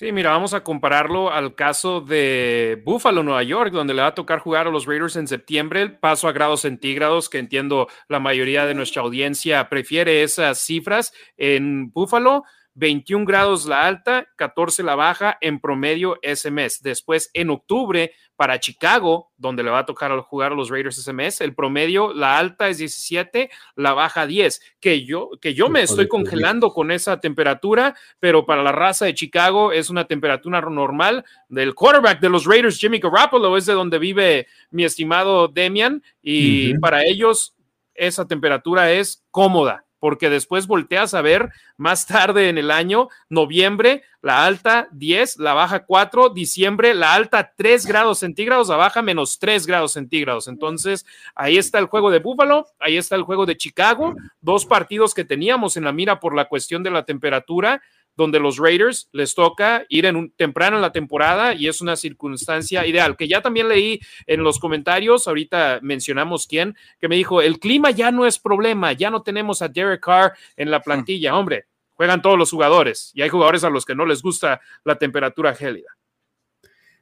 Sí, 0.00 0.12
mira, 0.12 0.30
vamos 0.30 0.54
a 0.54 0.64
compararlo 0.64 1.30
al 1.30 1.54
caso 1.54 2.00
de 2.00 2.80
Buffalo, 2.86 3.22
Nueva 3.22 3.42
York, 3.42 3.70
donde 3.70 3.92
le 3.92 4.00
va 4.00 4.08
a 4.08 4.14
tocar 4.14 4.38
jugar 4.38 4.66
a 4.66 4.70
los 4.70 4.86
Raiders 4.86 5.16
en 5.16 5.28
septiembre, 5.28 5.82
el 5.82 5.98
paso 5.98 6.26
a 6.26 6.32
grados 6.32 6.62
centígrados, 6.62 7.28
que 7.28 7.36
entiendo 7.36 7.86
la 8.08 8.18
mayoría 8.18 8.64
de 8.64 8.72
nuestra 8.72 9.02
audiencia 9.02 9.68
prefiere 9.68 10.22
esas 10.22 10.58
cifras. 10.58 11.12
En 11.36 11.90
Buffalo, 11.90 12.44
21 12.74 13.26
grados 13.26 13.66
la 13.66 13.86
alta, 13.86 14.26
14 14.36 14.82
la 14.84 14.94
baja, 14.94 15.36
en 15.42 15.60
promedio 15.60 16.18
ese 16.22 16.50
mes. 16.50 16.80
Después, 16.82 17.30
en 17.34 17.50
octubre, 17.50 18.12
para 18.40 18.58
Chicago, 18.58 19.30
donde 19.36 19.62
le 19.62 19.68
va 19.68 19.80
a 19.80 19.84
tocar 19.84 20.18
jugar 20.20 20.52
a 20.52 20.54
los 20.54 20.70
Raiders 20.70 20.96
ese 20.96 21.12
mes, 21.12 21.42
el 21.42 21.54
promedio, 21.54 22.14
la 22.14 22.38
alta 22.38 22.70
es 22.70 22.78
17, 22.78 23.50
la 23.76 23.92
baja 23.92 24.26
10. 24.26 24.62
Que 24.80 25.04
yo, 25.04 25.28
que 25.42 25.52
yo 25.52 25.68
me 25.68 25.82
estoy 25.82 26.08
congelando 26.08 26.72
con 26.72 26.90
esa 26.90 27.20
temperatura, 27.20 27.94
pero 28.18 28.46
para 28.46 28.62
la 28.62 28.72
raza 28.72 29.04
de 29.04 29.12
Chicago 29.12 29.72
es 29.72 29.90
una 29.90 30.06
temperatura 30.06 30.62
normal. 30.62 31.22
Del 31.50 31.74
quarterback 31.74 32.20
de 32.20 32.30
los 32.30 32.46
Raiders, 32.46 32.78
Jimmy 32.78 32.98
Garoppolo, 32.98 33.58
es 33.58 33.66
de 33.66 33.74
donde 33.74 33.98
vive 33.98 34.46
mi 34.70 34.84
estimado 34.84 35.46
Demian, 35.46 36.02
y 36.22 36.78
para 36.78 37.04
ellos 37.04 37.54
esa 37.94 38.26
temperatura 38.26 38.90
es 38.90 39.22
cómoda 39.30 39.84
porque 40.00 40.30
después 40.30 40.66
volteas 40.66 41.14
a 41.14 41.22
ver 41.22 41.52
más 41.76 42.06
tarde 42.06 42.48
en 42.48 42.58
el 42.58 42.70
año, 42.70 43.08
noviembre, 43.28 44.02
la 44.22 44.44
alta 44.44 44.88
10, 44.92 45.38
la 45.38 45.54
baja 45.54 45.84
4, 45.84 46.30
diciembre, 46.30 46.94
la 46.94 47.14
alta 47.14 47.52
3 47.56 47.86
grados 47.86 48.18
centígrados, 48.18 48.68
la 48.68 48.76
baja 48.76 49.02
menos 49.02 49.38
3 49.38 49.66
grados 49.66 49.92
centígrados. 49.92 50.48
Entonces, 50.48 51.06
ahí 51.34 51.56
está 51.56 51.78
el 51.78 51.86
juego 51.86 52.10
de 52.10 52.18
Búfalo, 52.18 52.66
ahí 52.80 52.96
está 52.96 53.14
el 53.14 53.22
juego 53.22 53.46
de 53.46 53.56
Chicago, 53.56 54.16
dos 54.40 54.66
partidos 54.66 55.14
que 55.14 55.24
teníamos 55.24 55.76
en 55.76 55.84
la 55.84 55.92
mira 55.92 56.18
por 56.18 56.34
la 56.34 56.46
cuestión 56.46 56.82
de 56.82 56.90
la 56.90 57.04
temperatura 57.04 57.80
donde 58.20 58.38
los 58.38 58.58
Raiders 58.58 59.08
les 59.12 59.34
toca 59.34 59.86
ir 59.88 60.04
en 60.04 60.14
un, 60.14 60.30
temprano 60.30 60.76
en 60.76 60.82
la 60.82 60.92
temporada 60.92 61.54
y 61.54 61.68
es 61.68 61.80
una 61.80 61.96
circunstancia 61.96 62.86
ideal, 62.86 63.16
que 63.16 63.26
ya 63.26 63.40
también 63.40 63.66
leí 63.66 63.98
en 64.26 64.44
los 64.44 64.58
comentarios, 64.58 65.26
ahorita 65.26 65.78
mencionamos 65.80 66.46
quién, 66.46 66.76
que 67.00 67.08
me 67.08 67.16
dijo, 67.16 67.40
el 67.40 67.58
clima 67.58 67.90
ya 67.90 68.10
no 68.10 68.26
es 68.26 68.38
problema, 68.38 68.92
ya 68.92 69.08
no 69.08 69.22
tenemos 69.22 69.62
a 69.62 69.68
Derek 69.68 70.04
Carr 70.04 70.34
en 70.56 70.70
la 70.70 70.82
plantilla, 70.82 71.34
hombre, 71.34 71.64
juegan 71.92 72.20
todos 72.20 72.36
los 72.36 72.50
jugadores 72.50 73.10
y 73.14 73.22
hay 73.22 73.30
jugadores 73.30 73.64
a 73.64 73.70
los 73.70 73.86
que 73.86 73.94
no 73.94 74.04
les 74.04 74.20
gusta 74.20 74.60
la 74.84 74.96
temperatura 74.96 75.54
gélida. 75.54 75.96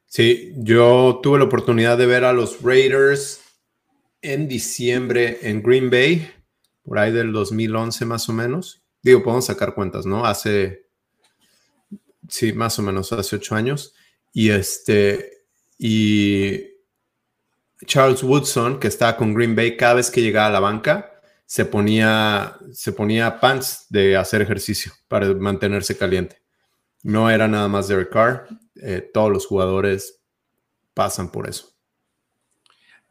Sí, 0.06 0.52
yo 0.56 1.18
tuve 1.20 1.40
la 1.40 1.46
oportunidad 1.46 1.98
de 1.98 2.06
ver 2.06 2.22
a 2.22 2.32
los 2.32 2.62
Raiders 2.62 3.42
en 4.22 4.46
diciembre 4.46 5.40
en 5.42 5.64
Green 5.64 5.90
Bay, 5.90 6.30
por 6.84 7.00
ahí 7.00 7.10
del 7.10 7.32
2011 7.32 8.04
más 8.04 8.28
o 8.28 8.32
menos. 8.32 8.84
Digo, 9.02 9.24
podemos 9.24 9.46
sacar 9.46 9.74
cuentas, 9.74 10.06
¿no? 10.06 10.24
Hace 10.24 10.87
sí, 12.28 12.52
más 12.52 12.78
o 12.78 12.82
menos 12.82 13.12
hace 13.12 13.36
ocho 13.36 13.54
años. 13.54 13.94
Y 14.32 14.50
este, 14.50 15.44
y 15.78 16.60
Charles 17.86 18.22
Woodson, 18.22 18.78
que 18.78 18.88
estaba 18.88 19.16
con 19.16 19.34
Green 19.34 19.56
Bay, 19.56 19.76
cada 19.76 19.94
vez 19.94 20.10
que 20.10 20.22
llegaba 20.22 20.48
a 20.48 20.52
la 20.52 20.60
banca, 20.60 21.20
se 21.46 21.64
ponía, 21.64 22.56
se 22.72 22.92
ponía 22.92 23.40
pants 23.40 23.86
de 23.88 24.16
hacer 24.16 24.42
ejercicio 24.42 24.92
para 25.08 25.32
mantenerse 25.34 25.96
caliente. 25.96 26.42
No 27.02 27.30
era 27.30 27.48
nada 27.48 27.68
más 27.68 27.88
Derek 27.88 28.10
Carr, 28.10 28.48
eh, 28.76 29.08
todos 29.14 29.32
los 29.32 29.46
jugadores 29.46 30.20
pasan 30.92 31.30
por 31.30 31.48
eso. 31.48 31.72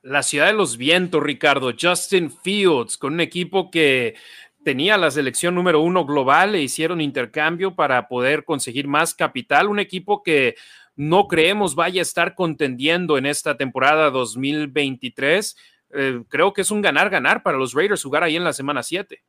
La 0.03 0.23
ciudad 0.23 0.47
de 0.47 0.53
los 0.53 0.77
vientos, 0.77 1.23
Ricardo, 1.23 1.73
Justin 1.79 2.31
Fields, 2.31 2.97
con 2.97 3.13
un 3.13 3.21
equipo 3.21 3.71
que 3.71 4.15
tenía 4.67 4.97
la 4.97 5.11
selección 5.11 5.55
número 5.55 5.79
uno 5.79 6.05
global 6.05 6.53
e 6.53 6.61
hicieron 6.61 6.99
intercambio 6.99 7.73
para 7.73 8.09
poder 8.09 8.43
conseguir 8.43 8.85
más 8.85 9.15
capital. 9.15 9.69
Un 9.69 9.79
equipo 9.79 10.23
que 10.23 10.55
no 10.97 11.29
creemos 11.29 11.73
vaya 11.73 12.01
a 12.01 12.03
estar 12.03 12.35
contendiendo 12.35 13.17
en 13.17 13.27
esta 13.27 13.55
temporada 13.55 14.09
2023. 14.09 15.55
Eh, 15.91 16.21
creo 16.27 16.51
que 16.51 16.63
es 16.63 16.71
un 16.71 16.81
ganar-ganar 16.81 17.43
para 17.43 17.57
los 17.57 17.73
Raiders 17.73 18.03
jugar 18.03 18.23
ahí 18.23 18.35
en 18.35 18.43
la 18.43 18.51
semana 18.51 18.83
7. 18.83 19.23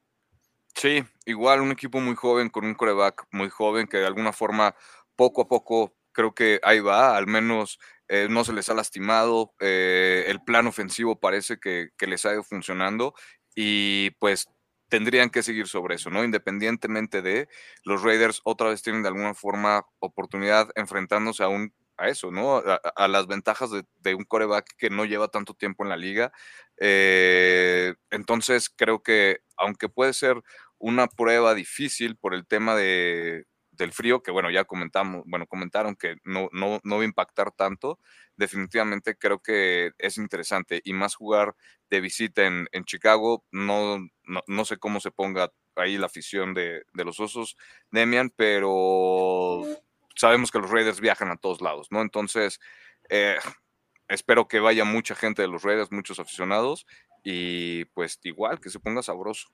Sí, 0.75 1.05
igual 1.25 1.61
un 1.61 1.71
equipo 1.71 2.01
muy 2.01 2.17
joven 2.17 2.49
con 2.49 2.65
un 2.65 2.75
coreback 2.75 3.25
muy 3.31 3.49
joven 3.49 3.87
que 3.87 3.99
de 3.99 4.07
alguna 4.07 4.33
forma 4.33 4.75
poco 5.15 5.43
a 5.43 5.47
poco 5.47 5.95
creo 6.11 6.35
que 6.35 6.59
ahí 6.65 6.81
va, 6.81 7.17
al 7.17 7.29
menos 7.29 7.79
eh, 8.09 8.27
no 8.29 8.43
se 8.43 8.53
les 8.53 8.69
ha 8.71 8.75
lastimado, 8.75 9.55
eh, 9.61 10.25
el 10.27 10.43
plan 10.43 10.67
ofensivo 10.67 11.21
parece 11.21 11.61
que, 11.61 11.91
que 11.97 12.09
les 12.09 12.27
ha 12.27 12.33
ido 12.33 12.43
funcionando 12.43 13.15
y 13.55 14.11
pues 14.19 14.49
tendrían 14.89 15.31
que 15.31 15.43
seguir 15.43 15.69
sobre 15.69 15.97
eso, 15.97 16.11
¿no? 16.11 16.25
Independientemente 16.25 17.23
de 17.23 17.49
los 17.85 18.03
Raiders, 18.03 18.41
otra 18.45 18.69
vez 18.71 18.83
tienen 18.83 19.03
de 19.03 19.09
alguna 19.09 19.35
forma 19.35 19.87
oportunidad 20.01 20.71
enfrentándose 20.75 21.43
a 21.43 21.49
un 21.49 21.73
a 21.99 22.09
eso, 22.09 22.31
¿no? 22.31 22.63
A, 22.97 23.09
las 23.09 23.27
ventajas 23.27 23.71
de, 23.73 24.15
un 24.15 24.25
coreback 24.25 24.67
que 24.79 24.89
no 24.89 25.05
lleva 25.05 25.29
tanto 25.29 25.55
tiempo 25.55 25.83
en 25.83 25.91
la 25.91 25.97
liga. 25.97 26.33
Eh, 26.79 27.95
entonces, 28.11 28.71
creo 28.71 29.03
que 29.03 29.41
aunque 29.57 29.89
puede 29.89 30.13
ser 30.13 30.41
una 30.79 31.09
prueba 31.09 31.55
difícil 31.55 32.17
por 32.17 32.35
el 32.35 32.47
tema 32.47 32.77
de, 32.77 33.47
del 33.79 33.93
frío, 33.93 34.23
que 34.23 34.31
bueno, 34.31 34.51
ya 34.51 34.65
comentamos, 34.65 35.23
bueno, 35.27 35.47
comentaron 35.47 35.97
que 35.97 36.17
no, 36.25 36.49
no, 36.53 36.81
no 36.83 36.97
va 36.97 37.03
a 37.03 37.07
impactar 37.07 37.53
tanto, 37.53 37.99
definitivamente 38.37 39.17
creo 39.17 39.39
que 39.39 39.93
es 39.99 40.19
interesante 40.19 40.83
y 40.85 40.93
más 40.93 41.15
jugar 41.15 41.55
de 41.89 42.01
visita 42.01 42.45
en, 42.45 42.69
en 42.73 42.85
Chicago, 42.85 43.45
no, 43.51 43.99
no, 44.47 44.65
sé 44.65 44.77
cómo 44.77 45.01
se 45.01 45.11
ponga 45.11 45.51
ahí 45.77 45.97
la 45.97 46.07
afición 46.07 46.53
de, 46.55 46.83
de 46.93 47.05
los 47.05 47.21
osos, 47.21 47.57
Demian, 47.91 48.31
pero 48.37 49.63
sabemos 50.17 50.51
que 50.51 50.59
los 50.59 50.71
Raiders 50.71 51.01
viajan 51.01 51.31
a 51.31 51.37
todos 51.37 51.61
lados, 51.61 51.89
¿no? 51.91 52.03
Entonces, 52.03 52.61
eh, 53.09 53.39
espero 54.09 54.49
que 54.49 54.61
vaya 54.61 54.85
mucha 54.85 55.15
gente 55.15 55.41
de 55.41 55.49
los 55.49 55.63
Raiders, 55.63 55.93
muchos 55.93 56.19
aficionados, 56.19 56.85
y 57.23 57.85
pues 57.87 58.19
igual 58.25 58.61
que 58.61 58.71
se 58.71 58.81
ponga 58.81 59.03
sabroso. 59.03 59.49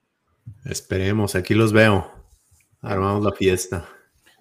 Esperemos, 0.64 1.34
aquí 1.34 1.54
los 1.54 1.72
veo. 1.72 2.10
Armamos 2.80 3.24
la 3.24 3.32
fiesta. 3.32 3.88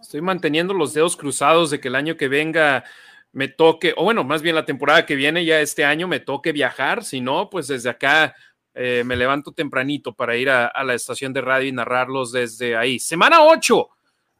Estoy 0.03 0.19
manteniendo 0.19 0.73
los 0.73 0.93
dedos 0.93 1.15
cruzados 1.15 1.71
de 1.71 1.79
que 1.79 1.87
el 1.87 1.95
año 1.95 2.17
que 2.17 2.27
venga 2.27 2.83
me 3.31 3.47
toque, 3.47 3.93
o 3.95 4.03
bueno, 4.03 4.25
más 4.25 4.41
bien 4.41 4.53
la 4.53 4.65
temporada 4.65 5.05
que 5.05 5.15
viene, 5.15 5.45
ya 5.45 5.61
este 5.61 5.85
año 5.85 6.09
me 6.09 6.19
toque 6.19 6.51
viajar. 6.51 7.05
Si 7.05 7.21
no, 7.21 7.49
pues 7.49 7.69
desde 7.69 7.89
acá 7.89 8.35
eh, 8.73 9.03
me 9.05 9.15
levanto 9.15 9.53
tempranito 9.53 10.13
para 10.13 10.35
ir 10.35 10.49
a, 10.49 10.67
a, 10.67 10.83
la 10.83 10.93
estación 10.93 11.31
de 11.31 11.39
radio 11.39 11.69
y 11.69 11.71
narrarlos 11.71 12.33
desde 12.33 12.75
ahí. 12.75 12.99
Semana 12.99 13.43
8, 13.43 13.89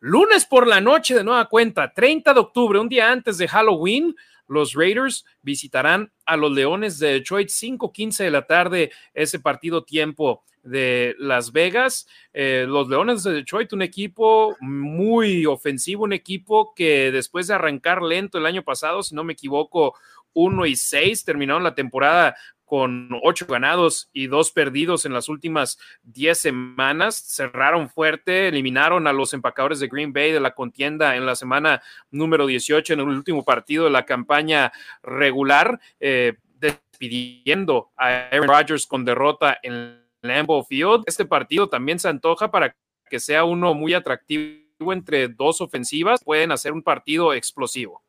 lunes 0.02 0.46
por 0.46 0.68
la 0.68 0.82
noche 0.82 1.16
de 1.16 1.24
nueva 1.24 1.48
cuenta, 1.48 1.94
30 1.94 2.34
de 2.34 2.40
octubre, 2.42 2.78
un 2.78 2.90
día 2.90 3.10
antes 3.10 3.38
de 3.38 3.48
Halloween. 3.48 4.14
Los 4.48 4.74
Raiders 4.74 5.26
visitarán 5.42 6.12
a 6.26 6.38
los 6.38 6.52
Leones 6.52 7.00
de 7.00 7.14
Detroit 7.14 7.50
5:15 7.50 8.24
de 8.24 8.32
la 8.32 8.46
tarde, 8.46 8.92
ese 9.14 9.40
partido 9.40 9.84
tiempo 9.84 10.44
de 10.64 11.16
Las 11.20 11.52
Vegas. 11.52 12.08
Eh, 12.34 12.66
los 12.68 12.88
Leones 12.88 13.24
de 13.24 13.34
Detroit, 13.34 13.74
un 13.74 13.82
equipo 13.82 14.56
muy 14.62 15.46
ofensivo, 15.46 16.04
un 16.04 16.14
equipo 16.14 16.74
que 16.74 17.12
después 17.12 17.48
de 17.48 17.54
arrancar 17.54 18.02
lento 18.02 18.38
el 18.38 18.46
año 18.46 18.64
pasado, 18.64 19.04
si 19.04 19.14
no 19.14 19.24
me 19.24 19.34
equivoco, 19.34 19.96
1 20.34 20.66
y 20.66 20.76
6, 20.76 21.26
terminaron 21.26 21.64
la 21.64 21.76
temporada 21.76 22.36
con 22.66 23.10
ocho 23.24 23.46
ganados 23.46 24.10
y 24.14 24.28
dos 24.28 24.52
perdidos 24.52 25.06
en 25.06 25.14
las 25.14 25.30
últimas 25.30 25.78
diez 26.02 26.40
semanas. 26.40 27.16
Cerraron 27.16 27.90
fuerte, 27.90 28.48
eliminaron 28.48 29.08
a 29.08 29.14
los 29.14 29.34
empacadores 29.34 29.80
de 29.80 29.88
Green 29.88 30.14
Bay 30.14 30.32
de 30.32 30.40
la 30.40 30.54
contienda 30.54 31.16
en 31.16 31.26
la 31.26 31.36
semana 31.36 31.82
número 32.12 32.46
18 32.46 32.94
en 32.94 33.00
el 33.00 33.08
último 33.08 33.44
partido 33.44 33.86
de 33.86 33.92
la 33.92 34.06
campaña 34.06 34.72
regular, 35.02 35.80
eh, 36.00 36.38
despidiendo 36.60 37.92
a 37.98 38.30
Aaron 38.32 38.48
Rodgers 38.48 38.88
con 38.88 39.06
derrota 39.06 39.58
en 39.62 40.04
Lambeau 40.22 40.64
Field. 40.64 41.04
Este 41.06 41.26
partido 41.26 41.68
también 41.68 42.00
se 42.00 42.08
antoja 42.08 42.52
para 42.52 42.76
que 43.10 43.20
sea 43.20 43.44
uno 43.44 43.74
muy 43.74 43.94
atractivo 43.94 44.94
entre 44.94 45.28
dos 45.28 45.62
ofensivas. 45.62 46.24
Pueden 46.24 46.52
hacer 46.52 46.74
un 46.74 46.84
partido 46.84 47.34
explosivo. 47.34 48.03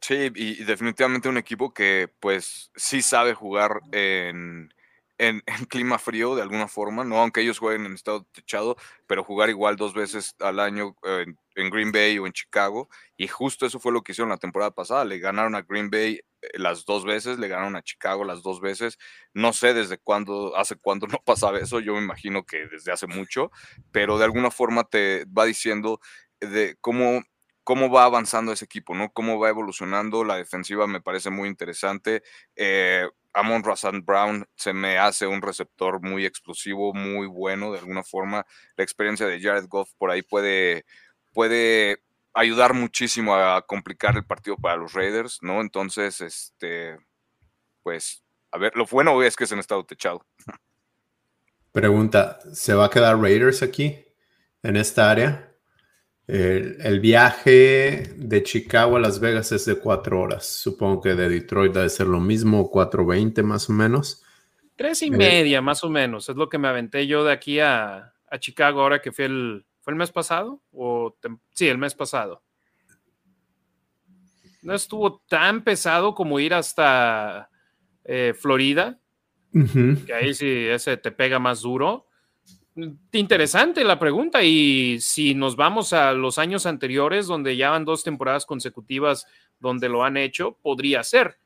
Sí, 0.00 0.30
y, 0.34 0.64
definitivamente 0.64 1.28
un 1.28 1.36
equipo 1.36 1.74
que 1.74 2.08
pues 2.20 2.70
sí 2.74 3.02
sabe 3.02 3.34
jugar 3.34 3.80
en, 3.92 4.72
en, 5.18 5.42
clima 5.68 5.98
frío 5.98 6.34
de 6.34 6.42
alguna 6.42 6.68
forma, 6.68 7.04
no 7.04 7.18
aunque 7.18 7.42
ellos 7.42 7.58
jueguen 7.58 7.84
en 7.86 7.92
estado 7.94 8.24
techado, 8.32 8.76
pero 9.06 9.24
jugar 9.24 9.50
igual 9.50 9.76
dos 9.76 9.92
veces 9.92 10.34
al 10.40 10.58
año 10.58 10.96
en, 11.02 11.38
en, 11.54 11.70
Green 11.70 11.92
Bay 11.92 12.18
o 12.18 12.26
en 12.26 12.32
Chicago. 12.32 12.88
Y 13.18 13.28
justo 13.28 13.66
eso 13.66 13.78
fue 13.78 13.92
lo 13.92 14.02
que 14.02 14.12
hicieron 14.12 14.30
la 14.30 14.38
temporada 14.38 14.70
pasada. 14.70 15.04
Le 15.04 15.18
ganaron 15.18 15.54
a 15.54 15.62
Green 15.62 15.90
Bay 15.90 16.20
eh, 16.42 16.58
las 16.58 16.86
dos 16.86 17.04
veces, 17.04 17.38
le 17.38 17.48
ganaron 17.48 17.76
a 17.76 17.82
Chicago 17.82 18.24
las 18.24 18.42
dos 18.42 18.60
veces. 18.60 18.98
No 19.34 19.52
sé 19.52 19.74
desde 19.74 19.98
cuándo, 19.98 20.56
hace 20.56 20.76
cuándo 20.76 21.06
no 21.08 21.18
pasaba 21.24 21.58
eso, 21.58 21.80
yo 21.80 21.94
me 21.94 22.02
imagino 22.02 22.44
que 22.44 22.66
desde 22.68 22.92
hace 22.92 23.06
mucho, 23.06 23.50
pero 23.92 24.18
de 24.18 24.24
alguna 24.24 24.50
forma 24.50 24.84
te 24.84 25.26
va 25.26 25.44
diciendo 25.44 26.00
de 26.40 26.76
cómo 26.80 27.22
cómo 27.64 27.90
va 27.90 28.04
avanzando 28.04 28.52
ese 28.52 28.64
equipo, 28.64 28.94
¿no? 28.94 29.12
Cómo 29.12 29.38
va 29.38 29.48
evolucionando. 29.48 30.24
La 30.24 30.36
defensiva 30.36 30.86
me 30.86 31.00
parece 31.00 31.30
muy 31.30 31.48
interesante. 31.48 32.22
Eh, 32.56 33.08
Amon 33.32 33.62
Razan 33.62 34.04
Brown 34.04 34.44
se 34.56 34.72
me 34.72 34.98
hace 34.98 35.26
un 35.26 35.40
receptor 35.40 36.02
muy 36.02 36.26
explosivo, 36.26 36.92
muy 36.92 37.26
bueno 37.26 37.72
de 37.72 37.78
alguna 37.78 38.02
forma. 38.02 38.44
La 38.76 38.84
experiencia 38.84 39.26
de 39.26 39.40
Jared 39.40 39.66
Goff 39.68 39.92
por 39.98 40.10
ahí 40.10 40.22
puede, 40.22 40.84
puede 41.32 42.02
ayudar 42.34 42.74
muchísimo 42.74 43.34
a 43.34 43.62
complicar 43.66 44.16
el 44.16 44.24
partido 44.24 44.56
para 44.56 44.76
los 44.76 44.92
Raiders, 44.92 45.38
¿no? 45.42 45.60
Entonces, 45.60 46.20
este, 46.20 46.96
pues, 47.82 48.24
a 48.50 48.58
ver, 48.58 48.74
lo 48.74 48.86
bueno 48.86 49.22
es 49.22 49.36
que 49.36 49.46
se 49.46 49.54
han 49.54 49.60
estado 49.60 49.84
techado. 49.84 50.26
Pregunta, 51.72 52.40
¿se 52.52 52.74
va 52.74 52.86
a 52.86 52.90
quedar 52.90 53.20
Raiders 53.20 53.62
aquí, 53.62 54.04
en 54.62 54.76
esta 54.76 55.08
área? 55.10 55.49
El, 56.32 57.00
viaje 57.00 58.14
de 58.14 58.42
Chicago 58.44 58.96
a 58.96 59.00
Las 59.00 59.18
Vegas 59.18 59.50
es 59.50 59.64
de 59.64 59.74
cuatro 59.80 60.20
horas. 60.20 60.46
Supongo 60.46 61.00
que 61.00 61.16
de 61.16 61.28
Detroit 61.28 61.72
debe 61.72 61.88
ser 61.88 62.06
lo 62.06 62.20
mismo, 62.20 62.70
4.20 62.70 63.42
más 63.42 63.68
o 63.68 63.72
menos. 63.72 64.22
Tres 64.76 65.02
y 65.02 65.08
eh, 65.08 65.10
media 65.10 65.60
más 65.60 65.82
o 65.82 65.90
menos. 65.90 66.28
Es 66.28 66.36
lo 66.36 66.48
que 66.48 66.58
me 66.58 66.68
aventé 66.68 67.08
yo 67.08 67.24
de 67.24 67.32
aquí 67.32 67.58
a, 67.58 68.14
Chicago 68.38 68.80
ahora 68.80 69.02
que 69.02 69.10
fue 69.10 69.24
el, 69.24 69.66
¿fue 69.80 69.92
el 69.92 69.96
mes 69.96 70.12
pasado? 70.12 70.62
O 70.70 71.16
sí, 71.52 71.66
el 71.66 71.78
mes 71.78 71.96
pasado. 71.96 72.44
No 74.62 74.72
estuvo 74.72 75.24
tan 75.28 75.64
pesado 75.64 76.14
como 76.14 76.38
ir 76.38 76.54
hasta 76.54 77.50
eh, 78.04 78.34
Florida, 78.38 79.00
que 80.06 80.14
ahí 80.14 80.32
sí 80.34 80.46
ese 80.46 80.96
te 80.96 81.10
pega 81.10 81.40
más 81.40 81.62
duro 81.62 82.06
Interesante 83.12 83.82
la 83.82 83.98
pregunta 83.98 84.42
y 84.42 84.98
si 85.00 85.34
nos 85.34 85.56
vamos 85.56 85.92
a 85.92 86.12
los 86.12 86.38
años 86.38 86.66
anteriores 86.66 87.26
donde 87.26 87.56
ya 87.56 87.70
van 87.70 87.84
dos 87.84 88.04
temporadas 88.04 88.46
consecutivas 88.46 89.26
donde 89.58 89.88
lo 89.88 90.04
han 90.04 90.16
hecho, 90.16 90.56
podría 90.62 91.02
ser. 91.02 91.38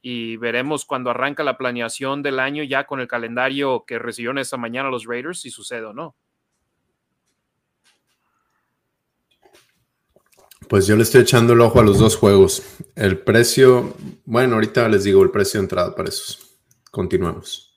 Y 0.00 0.36
veremos 0.36 0.84
cuando 0.84 1.10
arranca 1.10 1.42
la 1.42 1.58
planeación 1.58 2.22
del 2.22 2.38
año 2.38 2.62
ya 2.62 2.86
con 2.86 3.00
el 3.00 3.08
calendario 3.08 3.84
que 3.86 3.98
recibieron 3.98 4.38
esta 4.38 4.56
mañana 4.56 4.90
los 4.90 5.04
Raiders 5.04 5.40
si 5.40 5.50
sucede 5.50 5.84
o 5.84 5.92
no. 5.92 6.14
Pues 10.68 10.86
yo 10.86 10.96
le 10.96 11.02
estoy 11.02 11.22
echando 11.22 11.54
el 11.54 11.60
ojo 11.60 11.80
a 11.80 11.82
los 11.82 11.98
dos 11.98 12.14
juegos. 12.16 12.62
El 12.94 13.18
precio, 13.18 13.96
bueno, 14.26 14.54
ahorita 14.54 14.88
les 14.88 15.04
digo 15.04 15.22
el 15.22 15.30
precio 15.30 15.58
de 15.58 15.64
entrada 15.64 15.94
para 15.94 16.10
esos. 16.10 16.58
Continuemos 16.90 17.67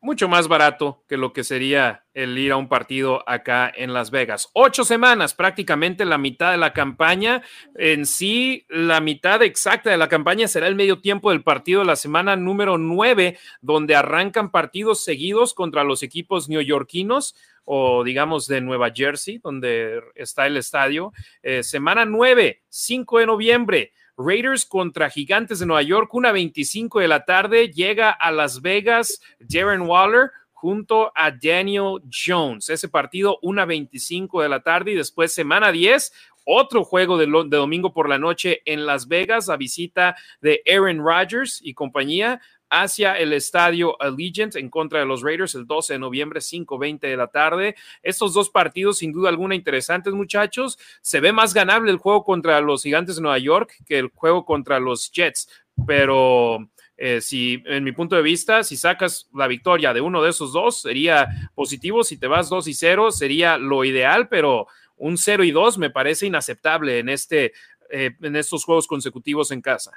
mucho 0.00 0.28
más 0.28 0.48
barato 0.48 1.04
que 1.08 1.16
lo 1.16 1.32
que 1.32 1.44
sería 1.44 2.04
el 2.14 2.38
ir 2.38 2.52
a 2.52 2.56
un 2.56 2.68
partido 2.68 3.28
acá 3.28 3.72
en 3.74 3.92
Las 3.92 4.10
Vegas. 4.10 4.48
Ocho 4.52 4.84
semanas, 4.84 5.34
prácticamente 5.34 6.04
la 6.04 6.18
mitad 6.18 6.52
de 6.52 6.56
la 6.56 6.72
campaña. 6.72 7.42
En 7.74 8.06
sí, 8.06 8.64
la 8.68 9.00
mitad 9.00 9.42
exacta 9.42 9.90
de 9.90 9.96
la 9.96 10.08
campaña 10.08 10.48
será 10.48 10.68
el 10.68 10.76
medio 10.76 11.00
tiempo 11.00 11.30
del 11.30 11.42
partido 11.42 11.80
de 11.80 11.86
la 11.86 11.96
semana 11.96 12.36
número 12.36 12.78
nueve, 12.78 13.38
donde 13.60 13.96
arrancan 13.96 14.50
partidos 14.50 15.02
seguidos 15.02 15.54
contra 15.54 15.84
los 15.84 16.02
equipos 16.02 16.48
neoyorquinos 16.48 17.34
o 17.64 18.02
digamos 18.02 18.46
de 18.46 18.62
Nueva 18.62 18.90
Jersey, 18.94 19.38
donde 19.38 20.00
está 20.14 20.46
el 20.46 20.56
estadio. 20.56 21.12
Eh, 21.42 21.62
semana 21.62 22.04
nueve, 22.04 22.62
5 22.68 23.18
de 23.18 23.26
noviembre. 23.26 23.92
Raiders 24.18 24.66
contra 24.66 25.08
Gigantes 25.08 25.60
de 25.60 25.66
Nueva 25.66 25.82
York, 25.82 26.12
una 26.12 26.32
25 26.32 26.98
de 26.98 27.08
la 27.08 27.24
tarde, 27.24 27.70
llega 27.70 28.10
a 28.10 28.32
Las 28.32 28.60
Vegas 28.60 29.20
Darren 29.38 29.82
Waller 29.82 30.32
junto 30.50 31.12
a 31.14 31.30
Daniel 31.30 32.02
Jones. 32.10 32.68
Ese 32.68 32.88
partido, 32.88 33.38
una 33.42 33.64
25 33.64 34.42
de 34.42 34.48
la 34.48 34.60
tarde 34.60 34.90
y 34.90 34.94
después 34.96 35.32
semana 35.32 35.70
10, 35.70 36.12
otro 36.44 36.82
juego 36.82 37.16
de, 37.16 37.26
de, 37.26 37.56
domingo 37.56 37.92
por 37.92 38.08
la 38.08 38.18
noche 38.18 38.60
en 38.64 38.86
Las 38.86 39.06
Vegas, 39.06 39.48
a 39.48 39.56
visita 39.56 40.16
de 40.40 40.62
Aaron 40.66 40.98
Rodgers 40.98 41.60
y 41.62 41.74
compañía 41.74 42.40
hacia 42.70 43.14
el 43.14 43.32
estadio 43.32 44.00
Allegiant 44.00 44.56
en 44.56 44.70
contra 44.70 45.00
de 45.00 45.06
los 45.06 45.22
Raiders 45.22 45.54
el 45.54 45.66
12 45.66 45.94
de 45.94 45.98
noviembre, 45.98 46.40
5:20 46.40 47.06
de 47.06 47.16
la 47.16 47.28
tarde. 47.28 47.76
Estos 48.02 48.34
dos 48.34 48.50
partidos, 48.50 48.98
sin 48.98 49.12
duda 49.12 49.28
alguna, 49.28 49.54
interesantes, 49.54 50.12
muchachos. 50.14 50.78
Se 51.00 51.20
ve 51.20 51.32
más 51.32 51.54
ganable 51.54 51.90
el 51.90 51.98
juego 51.98 52.24
contra 52.24 52.60
los 52.60 52.82
Gigantes 52.82 53.16
de 53.16 53.22
Nueva 53.22 53.38
York 53.38 53.74
que 53.86 53.98
el 53.98 54.08
juego 54.08 54.44
contra 54.44 54.80
los 54.80 55.10
Jets, 55.10 55.48
pero. 55.86 56.68
Eh, 57.00 57.20
si 57.20 57.62
en 57.66 57.84
mi 57.84 57.92
punto 57.92 58.16
de 58.16 58.22
vista, 58.22 58.64
si 58.64 58.76
sacas 58.76 59.28
la 59.32 59.46
victoria 59.46 59.94
de 59.94 60.00
uno 60.00 60.20
de 60.20 60.30
esos 60.30 60.52
dos, 60.52 60.80
sería 60.80 61.28
positivo. 61.54 62.02
Si 62.02 62.16
te 62.16 62.26
vas 62.26 62.48
2 62.48 62.66
y 62.66 62.74
0, 62.74 63.12
sería 63.12 63.56
lo 63.56 63.84
ideal, 63.84 64.28
pero 64.28 64.66
un 64.96 65.16
0 65.16 65.44
y 65.44 65.52
2 65.52 65.78
me 65.78 65.90
parece 65.90 66.26
inaceptable 66.26 66.98
en, 66.98 67.08
este, 67.08 67.52
eh, 67.90 68.10
en 68.20 68.34
estos 68.34 68.64
juegos 68.64 68.88
consecutivos 68.88 69.52
en 69.52 69.62
casa. 69.62 69.92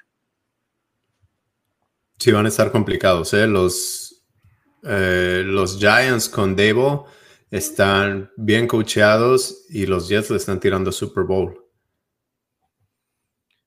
Sí, 2.22 2.32
van 2.32 2.45
a 2.45 2.49
estar 2.49 2.72
complicados. 2.72 3.34
¿eh? 3.34 3.47
Los, 3.47 4.24
eh, 4.84 5.41
los 5.43 5.80
Giants 5.80 6.30
con 6.30 6.55
Dable 6.55 6.99
están 7.49 8.32
bien 8.38 8.67
coacheados 8.67 9.65
y 9.69 9.88
los 9.88 10.07
Jets 10.07 10.30
le 10.30 10.38
están 10.38 10.59
tirando 10.59 10.91
Super 10.91 11.24
Bowl. 11.24 11.65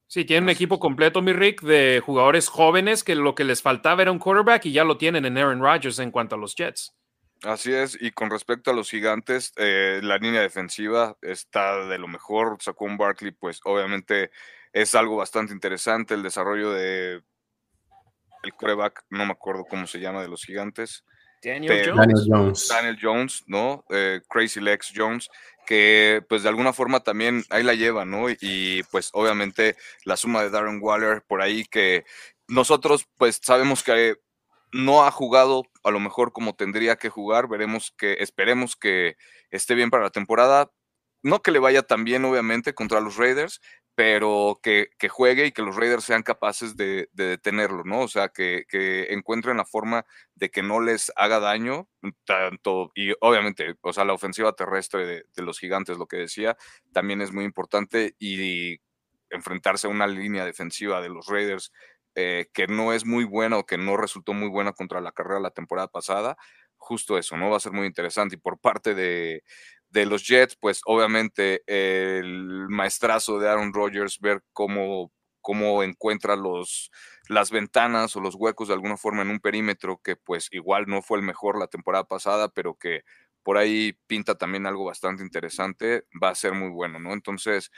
Sí, 0.07 0.25
tienen 0.25 0.45
un 0.45 0.51
equipo 0.51 0.79
completo, 0.79 1.21
mi 1.21 1.33
Rick, 1.33 1.63
de 1.63 2.01
jugadores 2.07 2.47
jóvenes 2.47 3.03
que 3.03 3.17
lo 3.17 3.35
que 3.35 3.43
les 3.43 3.61
faltaba 3.61 4.03
era 4.03 4.13
un 4.13 4.21
quarterback 4.21 4.67
y 4.67 4.73
ya 4.73 4.85
lo 4.85 4.99
tienen 4.99 5.25
en 5.25 5.37
Aaron 5.37 5.61
Rodgers 5.61 5.99
en 5.99 6.13
cuanto 6.13 6.37
a 6.37 6.39
los 6.39 6.55
Jets. 6.55 6.95
Así 7.43 7.73
es, 7.73 7.99
y 8.01 8.13
con 8.13 8.31
respecto 8.31 8.71
a 8.71 8.75
los 8.75 8.89
gigantes, 8.89 9.53
eh, 9.57 9.99
la 10.01 10.19
línea 10.19 10.43
defensiva 10.43 11.19
está 11.23 11.85
de 11.89 11.99
lo 11.99 12.07
mejor. 12.07 12.59
Sacó 12.61 12.85
un 12.85 12.99
Barkley, 12.99 13.33
pues 13.33 13.59
obviamente 13.65 14.31
es 14.73 14.95
algo 14.95 15.17
bastante 15.17 15.53
interesante 15.53 16.15
el 16.15 16.23
desarrollo 16.23 16.71
de 16.71 17.21
el 18.45 18.55
coreback, 18.55 19.05
no 19.11 19.27
me 19.27 19.33
acuerdo 19.33 19.65
cómo 19.65 19.87
se 19.87 20.01
llama, 20.01 20.23
de 20.23 20.29
los 20.29 20.45
gigantes. 20.45 21.05
Daniel 21.43 21.93
Jones. 22.27 22.69
Daniel 22.69 22.99
Jones, 23.01 23.45
¿no? 23.47 23.85
Eh, 23.91 24.21
Crazy 24.29 24.61
Legs 24.61 24.93
Jones, 24.95 25.29
que 25.67 26.25
pues 26.29 26.43
de 26.43 26.49
alguna 26.49 26.73
forma 26.73 27.01
también 27.01 27.45
ahí 27.51 27.63
la 27.63 27.75
lleva, 27.75 28.05
¿no? 28.05 28.31
Y, 28.31 28.83
pues 28.91 29.11
obviamente 29.13 29.77
la 30.05 30.17
suma 30.17 30.43
de 30.43 30.51
Darren 30.51 30.81
Waller 30.81 31.23
por 31.27 31.43
ahí 31.43 31.65
que 31.65 32.05
nosotros 32.49 33.07
pues 33.17 33.41
sabemos 33.43 33.83
que 33.83 34.17
no 34.73 35.05
ha 35.05 35.11
jugado 35.11 35.65
a 35.83 35.91
lo 35.91 36.01
mejor 36.01 36.33
como 36.33 36.55
tendría 36.55 36.97
que 36.97 37.11
jugar, 37.11 37.49
veremos 37.49 37.95
que, 37.97 38.17
esperemos 38.21 38.77
que 38.77 39.17
esté 39.51 39.75
bien 39.75 39.91
para 39.91 40.05
la 40.05 40.11
temporada, 40.11 40.71
no 41.23 41.43
que 41.43 41.53
le 41.53 41.59
vaya 41.59 41.83
tan 41.83 42.05
bien 42.05 42.25
obviamente 42.25 42.75
contra 42.75 43.01
los 43.01 43.17
Raiders, 43.17 43.61
pero 43.95 44.59
que, 44.63 44.89
juegue 45.09 45.47
y 45.47 45.53
que 45.53 45.63
los 45.63 45.77
Raiders 45.77 46.05
sean 46.05 46.23
capaces 46.23 46.77
de, 46.77 47.09
detenerlo, 47.13 47.85
¿no? 47.85 48.01
O 48.01 48.09
sea, 48.09 48.29
que, 48.29 48.67
encuentren 49.11 49.57
la 49.57 49.65
forma 49.65 50.05
de 50.35 50.51
que 50.51 50.63
no 50.63 50.81
les 50.81 51.13
haga 51.17 51.39
daño, 51.41 51.89
tanto, 52.25 52.91
y 52.95 53.13
obviamente, 53.21 53.77
o 53.83 53.93
sea, 53.93 54.05
la 54.05 54.15
ofensiva 54.15 54.53
terrestre 54.55 55.07
de, 55.07 55.43
los 55.43 55.59
gigantes, 55.59 55.99
lo 55.99 56.07
que 56.07 56.17
decía, 56.17 56.57
también 56.93 57.21
es 57.21 57.33
muy 57.33 57.45
importante 57.45 58.17
y, 58.19 58.81
enfrentarse 59.31 59.87
a 59.89 59.91
una 59.91 60.07
línea 60.07 60.45
defensiva 60.45 61.01
de 61.01 61.09
los 61.09 61.27
Raiders 61.27 61.73
eh, 62.15 62.47
que 62.53 62.69
no 62.69 62.93
es 62.93 63.05
muy 63.05 63.25
buena 63.25 63.59
o 63.59 63.67
que 63.67 63.79
no 63.79 63.97
resultó 63.97 64.33
muy 64.33 64.49
buena 64.49 64.73
contra 64.73 65.01
la 65.01 65.11
carrera 65.11 65.41
la 65.41 65.51
temporada 65.51 65.89
pasada, 65.89 66.37
justo 66.77 67.19
eso, 67.19 67.37
¿no? 67.37 67.51
Va 67.51 67.57
a 67.57 67.61
ser 67.61 67.73
muy 67.73 67.87
interesante. 67.87 68.37
Y 68.37 68.39
por 68.39 68.59
parte 68.61 68.95
de, 68.95 69.43
de 69.95 70.07
los 70.07 70.27
Jets, 70.27 70.57
pues 70.57 70.81
obviamente 70.87 71.63
el 71.69 72.67
maestrazo 72.69 73.39
de 73.39 73.49
Aaron 73.49 73.73
Rodgers, 73.73 74.19
ver 74.21 74.43
cómo, 74.53 75.13
cómo 75.41 75.85
encuentra 75.85 76.35
los, 76.35 76.91
las 77.29 77.53
ventanas 77.53 78.17
o 78.17 78.21
los 78.21 78.35
huecos 78.35 78.67
de 78.67 78.75
alguna 78.75 78.97
forma 78.97 79.23
en 79.23 79.31
un 79.31 79.39
perímetro 79.39 80.01
que 80.03 80.17
pues 80.17 80.49
igual 80.51 80.87
no 80.89 81.01
fue 81.01 81.19
el 81.19 81.25
mejor 81.25 81.57
la 81.57 81.69
temporada 81.69 82.03
pasada, 82.05 82.49
pero 82.49 82.75
que 82.75 83.05
por 83.45 83.57
ahí 83.57 83.97
pinta 84.09 84.35
también 84.35 84.67
algo 84.67 84.85
bastante 84.85 85.23
interesante, 85.23 86.03
va 86.21 86.31
a 86.31 86.35
ser 86.35 86.55
muy 86.55 86.71
bueno, 86.71 86.99
¿no? 86.99 87.13
Entonces, 87.13 87.71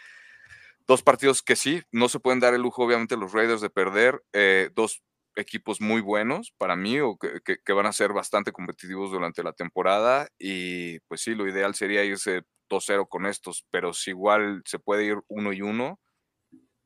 dos 0.87 1.03
partidos 1.03 1.43
que 1.43 1.55
sí, 1.55 1.83
no 1.93 2.09
se 2.09 2.21
pueden 2.21 2.41
dar 2.41 2.55
el 2.55 2.63
lujo 2.63 2.83
obviamente 2.83 3.19
los 3.19 3.33
Raiders 3.33 3.61
de 3.61 3.69
perder, 3.69 4.25
eh, 4.33 4.71
dos 4.75 5.03
equipos 5.37 5.81
muy 5.81 6.01
buenos 6.01 6.53
para 6.59 6.77
mí 6.77 6.99
o 7.01 7.17
que, 7.17 7.73
van 7.73 7.87
a 7.87 7.93
ser 7.93 8.13
bastante 8.13 8.53
competitivos 8.53 9.11
durante 9.11 9.43
la 9.43 9.53
temporada 9.53 10.29
y 10.39 10.99
pues 11.01 11.21
sí, 11.21 11.35
lo 11.35 11.47
ideal 11.47 11.75
sería 11.75 12.05
irse 12.05 12.43
2-0 12.69 13.09
con 13.09 13.27
estos, 13.27 13.67
pero 13.71 13.93
si 13.93 14.11
igual 14.11 14.63
se 14.65 14.79
puede 14.79 15.05
ir 15.05 15.19
uno 15.29 15.53
y 15.53 15.63
uno, 15.63 16.01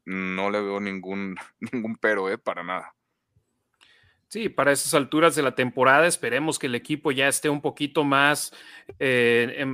no 0.04 0.50
le 0.50 0.60
veo 0.60 0.80
ningún, 0.80 1.36
ningún 1.72 1.96
pero, 1.96 2.28
¿eh? 2.30 2.38
Para 2.38 2.62
nada. 2.62 2.94
Sí, 4.28 4.48
para 4.48 4.70
esas 4.70 4.94
alturas 4.94 5.34
de 5.34 5.42
la 5.42 5.56
temporada 5.56 6.06
esperemos 6.06 6.58
que 6.58 6.68
el 6.68 6.76
equipo 6.76 7.10
ya 7.10 7.26
esté 7.26 7.48
un 7.48 7.60
poquito 7.60 8.04
más 8.04 8.52
eh, 9.00 9.66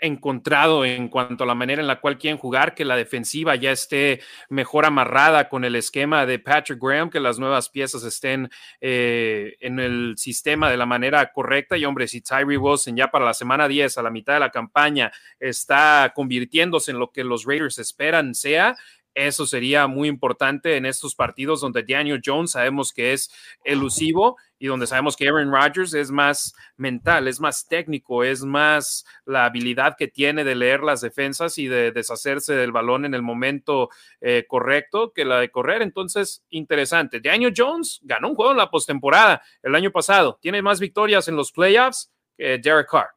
encontrado 0.00 0.84
en 0.84 1.08
cuanto 1.08 1.44
a 1.44 1.46
la 1.46 1.54
manera 1.54 1.80
en 1.80 1.86
la 1.86 2.00
cual 2.00 2.18
quieren 2.18 2.38
jugar, 2.38 2.74
que 2.74 2.84
la 2.84 2.96
defensiva 2.96 3.56
ya 3.56 3.72
esté 3.72 4.20
mejor 4.48 4.84
amarrada 4.84 5.48
con 5.48 5.64
el 5.64 5.74
esquema 5.74 6.26
de 6.26 6.38
Patrick 6.38 6.80
Graham, 6.80 7.10
que 7.10 7.20
las 7.20 7.38
nuevas 7.38 7.68
piezas 7.68 8.04
estén 8.04 8.50
eh, 8.80 9.56
en 9.60 9.80
el 9.80 10.14
sistema 10.16 10.70
de 10.70 10.76
la 10.76 10.86
manera 10.86 11.32
correcta. 11.32 11.76
Y 11.76 11.84
hombre, 11.84 12.08
si 12.08 12.20
Tyree 12.20 12.58
Wilson 12.58 12.96
ya 12.96 13.10
para 13.10 13.24
la 13.24 13.34
semana 13.34 13.68
10, 13.68 13.98
a 13.98 14.02
la 14.02 14.10
mitad 14.10 14.34
de 14.34 14.40
la 14.40 14.50
campaña, 14.50 15.12
está 15.40 16.12
convirtiéndose 16.14 16.90
en 16.90 16.98
lo 16.98 17.10
que 17.10 17.24
los 17.24 17.44
Raiders 17.44 17.78
esperan 17.78 18.34
sea, 18.34 18.76
eso 19.16 19.46
sería 19.46 19.86
muy 19.86 20.08
importante 20.08 20.76
en 20.76 20.84
estos 20.84 21.14
partidos 21.14 21.62
donde 21.62 21.82
Daniel 21.82 22.20
Jones 22.24 22.50
sabemos 22.50 22.92
que 22.92 23.14
es 23.14 23.30
elusivo 23.64 24.36
y 24.58 24.66
donde 24.66 24.86
sabemos 24.86 25.16
que 25.16 25.26
Aaron 25.26 25.50
Rodgers 25.50 25.94
es 25.94 26.10
más 26.10 26.54
mental, 26.76 27.26
es 27.26 27.40
más 27.40 27.66
técnico, 27.66 28.24
es 28.24 28.44
más 28.44 29.06
la 29.24 29.46
habilidad 29.46 29.96
que 29.98 30.06
tiene 30.06 30.44
de 30.44 30.54
leer 30.54 30.82
las 30.82 31.00
defensas 31.00 31.56
y 31.56 31.66
de 31.66 31.92
deshacerse 31.92 32.54
del 32.54 32.72
balón 32.72 33.06
en 33.06 33.14
el 33.14 33.22
momento 33.22 33.88
eh, 34.20 34.44
correcto 34.46 35.12
que 35.14 35.24
la 35.24 35.40
de 35.40 35.50
correr. 35.50 35.80
Entonces, 35.80 36.44
interesante. 36.50 37.20
Daniel 37.20 37.54
Jones 37.56 38.00
ganó 38.02 38.28
un 38.28 38.34
juego 38.34 38.52
en 38.52 38.58
la 38.58 38.70
postemporada 38.70 39.42
el 39.62 39.74
año 39.74 39.90
pasado, 39.90 40.38
tiene 40.42 40.60
más 40.60 40.78
victorias 40.78 41.26
en 41.28 41.36
los 41.36 41.52
playoffs 41.52 42.12
que 42.36 42.58
Derek 42.58 42.90
Carr 42.90 43.15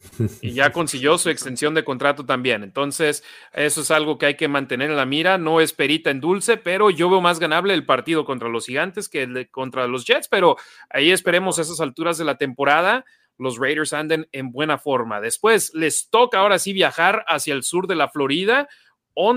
y 0.40 0.52
ya 0.52 0.72
consiguió 0.72 1.18
su 1.18 1.30
extensión 1.30 1.74
de 1.74 1.84
contrato 1.84 2.24
también. 2.24 2.62
Entonces, 2.62 3.22
eso 3.52 3.82
es 3.82 3.90
algo 3.90 4.18
que 4.18 4.26
hay 4.26 4.34
que 4.36 4.48
mantener 4.48 4.90
en 4.90 4.96
la 4.96 5.06
mira. 5.06 5.38
No 5.38 5.60
es 5.60 5.72
perita 5.72 6.10
en 6.10 6.20
dulce, 6.20 6.56
pero 6.56 6.90
yo 6.90 7.10
veo 7.10 7.20
más 7.20 7.38
ganable 7.38 7.74
el 7.74 7.84
partido 7.84 8.24
contra 8.24 8.48
los 8.48 8.66
gigantes 8.66 9.08
que 9.08 9.22
el 9.22 9.50
contra 9.50 9.86
los 9.86 10.06
Jets, 10.06 10.28
pero 10.28 10.56
ahí 10.88 11.10
esperemos 11.10 11.58
a 11.58 11.62
esas 11.62 11.80
alturas 11.80 12.18
de 12.18 12.24
la 12.24 12.38
temporada. 12.38 13.04
Los 13.38 13.58
Raiders 13.58 13.94
anden 13.94 14.28
en 14.32 14.52
buena 14.52 14.76
forma. 14.76 15.20
Después 15.20 15.72
les 15.74 16.10
toca 16.10 16.38
ahora 16.38 16.58
sí 16.58 16.72
viajar 16.72 17.24
hacia 17.26 17.54
el 17.54 17.62
sur 17.62 17.86
de 17.86 17.96
la 17.96 18.08
Florida. 18.08 18.68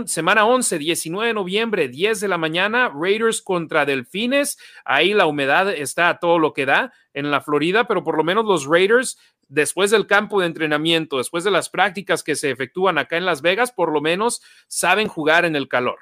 Semana 0.05 0.45
11, 0.45 0.77
19 0.77 1.27
de 1.27 1.33
noviembre, 1.33 1.87
10 1.87 2.19
de 2.19 2.27
la 2.27 2.37
mañana, 2.37 2.89
Raiders 2.89 3.41
contra 3.41 3.85
Delfines. 3.85 4.57
Ahí 4.85 5.13
la 5.13 5.25
humedad 5.25 5.71
está 5.73 6.09
a 6.09 6.19
todo 6.19 6.39
lo 6.39 6.53
que 6.53 6.65
da 6.65 6.93
en 7.13 7.31
la 7.31 7.41
Florida, 7.41 7.87
pero 7.87 8.03
por 8.03 8.17
lo 8.17 8.23
menos 8.23 8.45
los 8.45 8.65
Raiders 8.65 9.17
después 9.47 9.91
del 9.91 10.07
campo 10.07 10.39
de 10.39 10.47
entrenamiento, 10.47 11.17
después 11.17 11.43
de 11.43 11.51
las 11.51 11.69
prácticas 11.69 12.23
que 12.23 12.35
se 12.35 12.49
efectúan 12.49 12.97
acá 12.97 13.17
en 13.17 13.25
Las 13.25 13.41
Vegas, 13.41 13.71
por 13.71 13.91
lo 13.91 14.01
menos 14.01 14.41
saben 14.67 15.07
jugar 15.07 15.45
en 15.45 15.55
el 15.55 15.67
calor. 15.67 15.99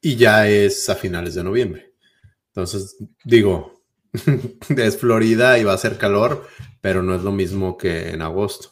Y 0.00 0.16
ya 0.16 0.48
es 0.48 0.88
a 0.88 0.94
finales 0.94 1.34
de 1.34 1.44
noviembre. 1.44 1.94
Entonces, 2.48 2.96
digo, 3.24 3.82
es 4.76 4.98
Florida 4.98 5.58
y 5.58 5.64
va 5.64 5.72
a 5.72 5.78
ser 5.78 5.98
calor, 5.98 6.46
pero 6.80 7.02
no 7.02 7.14
es 7.14 7.22
lo 7.22 7.32
mismo 7.32 7.76
que 7.76 8.10
en 8.10 8.22
agosto. 8.22 8.71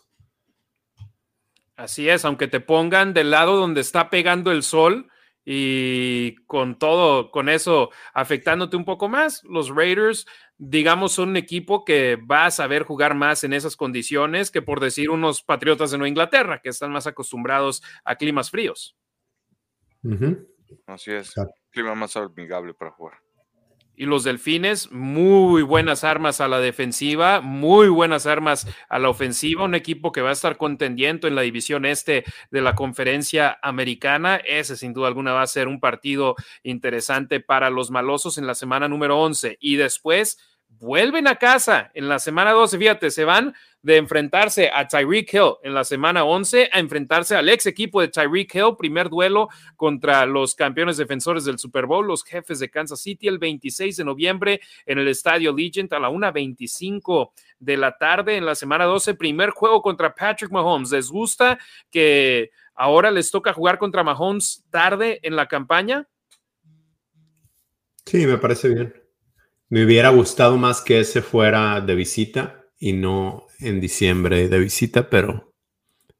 Así 1.80 2.10
es, 2.10 2.26
aunque 2.26 2.46
te 2.46 2.60
pongan 2.60 3.14
del 3.14 3.30
lado 3.30 3.56
donde 3.56 3.80
está 3.80 4.10
pegando 4.10 4.52
el 4.52 4.62
sol 4.62 5.10
y 5.46 6.34
con 6.44 6.78
todo, 6.78 7.30
con 7.30 7.48
eso 7.48 7.88
afectándote 8.12 8.76
un 8.76 8.84
poco 8.84 9.08
más, 9.08 9.42
los 9.44 9.70
Raiders 9.70 10.26
digamos, 10.58 11.12
son 11.12 11.30
un 11.30 11.36
equipo 11.38 11.86
que 11.86 12.16
va 12.16 12.44
a 12.44 12.50
saber 12.50 12.82
jugar 12.82 13.14
más 13.14 13.44
en 13.44 13.54
esas 13.54 13.76
condiciones 13.76 14.50
que 14.50 14.60
por 14.60 14.78
decir 14.78 15.08
unos 15.08 15.42
Patriotas 15.42 15.90
de 15.90 15.96
Nueva 15.96 16.10
Inglaterra, 16.10 16.60
que 16.62 16.68
están 16.68 16.92
más 16.92 17.06
acostumbrados 17.06 17.82
a 18.04 18.16
climas 18.16 18.50
fríos. 18.50 18.94
Así 20.86 21.12
es, 21.12 21.32
clima 21.70 21.94
más 21.94 22.14
amigable 22.14 22.74
para 22.74 22.90
jugar 22.90 23.20
y 24.00 24.06
los 24.06 24.24
delfines, 24.24 24.90
muy 24.92 25.60
buenas 25.60 26.04
armas 26.04 26.40
a 26.40 26.48
la 26.48 26.58
defensiva, 26.58 27.42
muy 27.42 27.88
buenas 27.88 28.24
armas 28.24 28.66
a 28.88 28.98
la 28.98 29.10
ofensiva, 29.10 29.64
un 29.64 29.74
equipo 29.74 30.10
que 30.10 30.22
va 30.22 30.30
a 30.30 30.32
estar 30.32 30.56
contendiendo 30.56 31.28
en 31.28 31.34
la 31.34 31.42
división 31.42 31.84
este 31.84 32.24
de 32.50 32.62
la 32.62 32.74
conferencia 32.74 33.58
americana. 33.62 34.36
Ese 34.36 34.78
sin 34.78 34.94
duda 34.94 35.08
alguna 35.08 35.34
va 35.34 35.42
a 35.42 35.46
ser 35.46 35.68
un 35.68 35.80
partido 35.80 36.34
interesante 36.62 37.40
para 37.40 37.68
los 37.68 37.90
malosos 37.90 38.38
en 38.38 38.46
la 38.46 38.54
semana 38.54 38.88
número 38.88 39.20
11 39.20 39.58
y 39.60 39.76
después 39.76 40.38
vuelven 40.78 41.26
a 41.26 41.36
casa 41.36 41.90
en 41.94 42.08
la 42.08 42.18
semana 42.18 42.52
12, 42.52 42.78
fíjate, 42.78 43.10
se 43.10 43.24
van 43.24 43.54
de 43.82 43.96
enfrentarse 43.96 44.70
a 44.72 44.86
Tyreek 44.86 45.32
Hill 45.32 45.54
en 45.62 45.74
la 45.74 45.84
semana 45.84 46.24
11 46.24 46.70
a 46.72 46.78
enfrentarse 46.78 47.34
al 47.34 47.48
ex 47.48 47.66
equipo 47.66 48.00
de 48.00 48.08
Tyreek 48.08 48.54
Hill, 48.54 48.76
primer 48.78 49.08
duelo 49.08 49.48
contra 49.76 50.26
los 50.26 50.54
campeones 50.54 50.96
defensores 50.96 51.44
del 51.44 51.58
Super 51.58 51.86
Bowl, 51.86 52.06
los 52.06 52.24
jefes 52.24 52.58
de 52.60 52.70
Kansas 52.70 53.00
City, 53.00 53.28
el 53.28 53.38
26 53.38 53.96
de 53.96 54.04
noviembre 54.04 54.60
en 54.86 54.98
el 54.98 55.08
Estadio 55.08 55.54
Legend 55.54 55.92
a 55.94 55.98
la 55.98 56.10
1.25 56.10 57.32
de 57.58 57.76
la 57.76 57.96
tarde 57.96 58.36
en 58.36 58.44
la 58.44 58.54
semana 58.54 58.84
12, 58.84 59.14
primer 59.14 59.50
juego 59.50 59.80
contra 59.82 60.14
Patrick 60.14 60.50
Mahomes. 60.50 60.90
¿Les 60.92 61.10
gusta 61.10 61.58
que 61.90 62.50
ahora 62.74 63.10
les 63.10 63.30
toca 63.30 63.52
jugar 63.52 63.78
contra 63.78 64.04
Mahomes 64.04 64.64
tarde 64.70 65.20
en 65.22 65.36
la 65.36 65.46
campaña? 65.46 66.06
Sí, 68.04 68.26
me 68.26 68.38
parece 68.38 68.68
bien. 68.68 68.99
Me 69.70 69.84
hubiera 69.84 70.08
gustado 70.08 70.56
más 70.56 70.82
que 70.82 70.98
ese 70.98 71.22
fuera 71.22 71.80
de 71.80 71.94
visita 71.94 72.64
y 72.80 72.92
no 72.92 73.46
en 73.60 73.80
diciembre 73.80 74.48
de 74.48 74.58
visita, 74.58 75.08
pero 75.08 75.54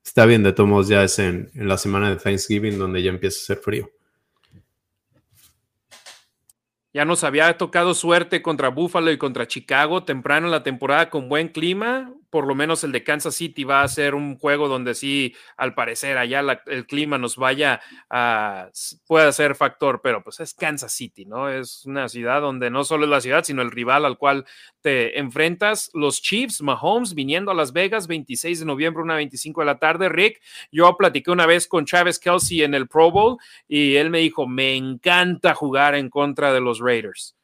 está 0.04 0.24
bien, 0.24 0.44
de 0.44 0.52
todos 0.52 0.70
modos 0.70 0.86
ya 0.86 1.02
es 1.02 1.18
en, 1.18 1.50
la 1.54 1.76
semana 1.76 2.10
de 2.10 2.16
Thanksgiving 2.16 2.78
donde 2.78 3.02
ya 3.02 3.10
empieza 3.10 3.38
a 3.40 3.46
ser 3.46 3.56
frío. 3.56 3.90
Ya 6.92 7.04
nos 7.04 7.24
había 7.24 7.58
tocado 7.58 7.94
suerte 7.94 8.40
contra 8.40 8.68
Buffalo 8.68 9.10
y 9.10 9.18
contra 9.18 9.48
Chicago 9.48 10.04
temprano 10.04 10.46
en 10.46 10.52
la 10.52 10.62
temporada 10.62 11.10
con 11.10 11.28
buen 11.28 11.48
clima. 11.48 12.14
Por 12.30 12.46
lo 12.46 12.54
menos 12.54 12.84
el 12.84 12.92
de 12.92 13.02
Kansas 13.04 13.34
City 13.34 13.64
va 13.64 13.82
a 13.82 13.88
ser 13.88 14.14
un 14.14 14.38
juego 14.38 14.68
donde 14.68 14.94
sí, 14.94 15.34
al 15.56 15.74
parecer, 15.74 16.16
allá 16.16 16.42
el 16.66 16.86
clima 16.86 17.18
nos 17.18 17.36
vaya 17.36 17.80
a, 18.08 18.70
puede 19.06 19.32
ser 19.32 19.56
factor, 19.56 20.00
pero 20.02 20.22
pues 20.22 20.40
es 20.40 20.54
Kansas 20.54 20.92
City, 20.92 21.24
¿no? 21.24 21.50
Es 21.50 21.84
una 21.86 22.08
ciudad 22.08 22.40
donde 22.40 22.70
no 22.70 22.84
solo 22.84 23.04
es 23.04 23.10
la 23.10 23.20
ciudad, 23.20 23.44
sino 23.44 23.62
el 23.62 23.70
rival 23.70 24.04
al 24.04 24.16
cual 24.16 24.46
te 24.80 25.18
enfrentas. 25.18 25.90
Los 25.92 26.22
Chiefs, 26.22 26.62
Mahomes, 26.62 27.14
viniendo 27.14 27.50
a 27.50 27.54
Las 27.54 27.72
Vegas, 27.72 28.06
26 28.06 28.60
de 28.60 28.66
noviembre, 28.66 29.02
una 29.02 29.16
25 29.16 29.60
de 29.60 29.66
la 29.66 29.78
tarde. 29.78 30.08
Rick, 30.08 30.40
yo 30.70 30.96
platiqué 30.96 31.30
una 31.30 31.46
vez 31.46 31.66
con 31.66 31.84
Travis 31.84 32.18
Kelsey 32.18 32.62
en 32.62 32.74
el 32.74 32.88
Pro 32.88 33.10
Bowl 33.10 33.38
y 33.68 33.96
él 33.96 34.10
me 34.10 34.18
dijo, 34.18 34.46
me 34.46 34.76
encanta 34.76 35.54
jugar 35.54 35.94
en 35.94 36.08
contra 36.10 36.52
de 36.52 36.60
los 36.60 36.78
Raiders. 36.78 37.36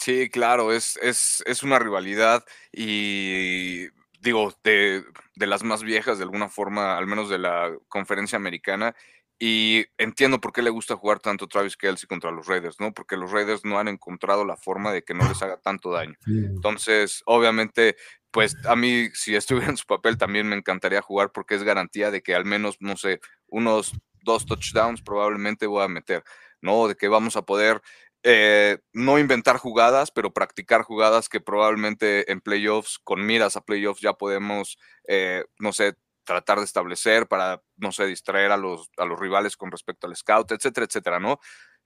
Sí, 0.00 0.30
claro, 0.30 0.72
es, 0.72 0.98
es, 1.02 1.42
es 1.44 1.62
una 1.62 1.78
rivalidad 1.78 2.42
y 2.72 3.86
digo, 4.20 4.54
de, 4.64 5.04
de, 5.34 5.46
las 5.46 5.62
más 5.62 5.82
viejas 5.82 6.18
de 6.18 6.24
alguna 6.24 6.48
forma, 6.48 6.96
al 6.96 7.06
menos 7.06 7.28
de 7.28 7.38
la 7.38 7.70
conferencia 7.88 8.36
americana. 8.36 8.94
Y 9.38 9.86
entiendo 9.96 10.40
por 10.40 10.52
qué 10.52 10.60
le 10.60 10.68
gusta 10.68 10.96
jugar 10.96 11.18
tanto 11.18 11.46
Travis 11.46 11.76
Kelsey 11.76 12.06
contra 12.06 12.30
los 12.30 12.46
Raiders, 12.46 12.78
¿no? 12.78 12.92
Porque 12.92 13.16
los 13.16 13.30
Raiders 13.30 13.64
no 13.64 13.78
han 13.78 13.88
encontrado 13.88 14.44
la 14.44 14.56
forma 14.56 14.92
de 14.92 15.02
que 15.02 15.14
no 15.14 15.26
les 15.26 15.42
haga 15.42 15.56
tanto 15.58 15.90
daño. 15.90 16.14
Entonces, 16.26 17.22
obviamente, 17.24 17.96
pues 18.30 18.54
a 18.66 18.76
mí, 18.76 19.08
si 19.14 19.34
estuviera 19.34 19.70
en 19.70 19.78
su 19.78 19.86
papel, 19.86 20.18
también 20.18 20.46
me 20.46 20.56
encantaría 20.56 21.00
jugar 21.00 21.32
porque 21.32 21.54
es 21.54 21.62
garantía 21.62 22.10
de 22.10 22.22
que 22.22 22.34
al 22.34 22.44
menos, 22.44 22.76
no 22.80 22.98
sé, 22.98 23.20
unos 23.48 23.92
dos 24.22 24.44
touchdowns 24.44 25.00
probablemente 25.00 25.66
voy 25.66 25.84
a 25.84 25.88
meter, 25.88 26.22
¿no? 26.60 26.86
De 26.86 26.94
que 26.94 27.08
vamos 27.08 27.36
a 27.36 27.42
poder 27.42 27.80
eh, 28.22 28.78
no 28.92 29.18
inventar 29.18 29.56
jugadas, 29.56 30.10
pero 30.10 30.32
practicar 30.32 30.82
jugadas 30.82 31.28
que 31.28 31.40
probablemente 31.40 32.30
en 32.30 32.40
playoffs, 32.40 32.98
con 33.02 33.24
miras 33.24 33.56
a 33.56 33.62
playoffs, 33.62 34.00
ya 34.00 34.12
podemos, 34.14 34.78
eh, 35.08 35.44
no 35.58 35.72
sé, 35.72 35.94
tratar 36.24 36.58
de 36.58 36.64
establecer 36.64 37.26
para, 37.26 37.62
no 37.76 37.92
sé, 37.92 38.06
distraer 38.06 38.52
a 38.52 38.56
los, 38.56 38.90
a 38.98 39.04
los 39.04 39.18
rivales 39.18 39.56
con 39.56 39.70
respecto 39.70 40.06
al 40.06 40.16
scout, 40.16 40.52
etcétera, 40.52 40.86
etcétera, 40.86 41.18
¿no? 41.18 41.40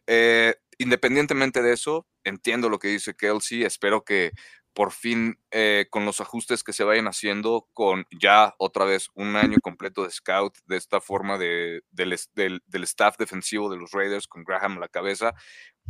Eh, 0.07 0.55
independientemente 0.78 1.62
de 1.62 1.72
eso, 1.72 2.07
entiendo 2.24 2.68
lo 2.68 2.78
que 2.78 2.89
dice 2.89 3.14
Kelsey, 3.14 3.62
espero 3.64 4.05
que 4.05 4.32
por 4.75 4.91
fin 4.91 5.39
eh, 5.53 5.87
con 5.89 6.05
los 6.05 6.20
ajustes 6.20 6.64
que 6.64 6.72
se 6.72 6.83
vayan 6.85 7.07
haciendo, 7.07 7.68
con 7.72 8.07
ya 8.11 8.55
otra 8.59 8.85
vez 8.85 9.09
un 9.14 9.37
año 9.37 9.59
completo 9.62 10.03
de 10.03 10.11
scout, 10.11 10.59
de 10.66 10.77
esta 10.77 11.01
forma 11.01 11.39
de, 11.39 11.83
del, 11.93 12.16
del, 12.35 12.83
staff 12.83 13.16
defensivo 13.16 13.70
de 13.70 13.77
los 13.77 13.93
Raiders 13.93 14.27
con 14.27 14.43
Graham 14.43 14.77
a 14.77 14.81
la 14.81 14.89
cabeza, 14.89 15.33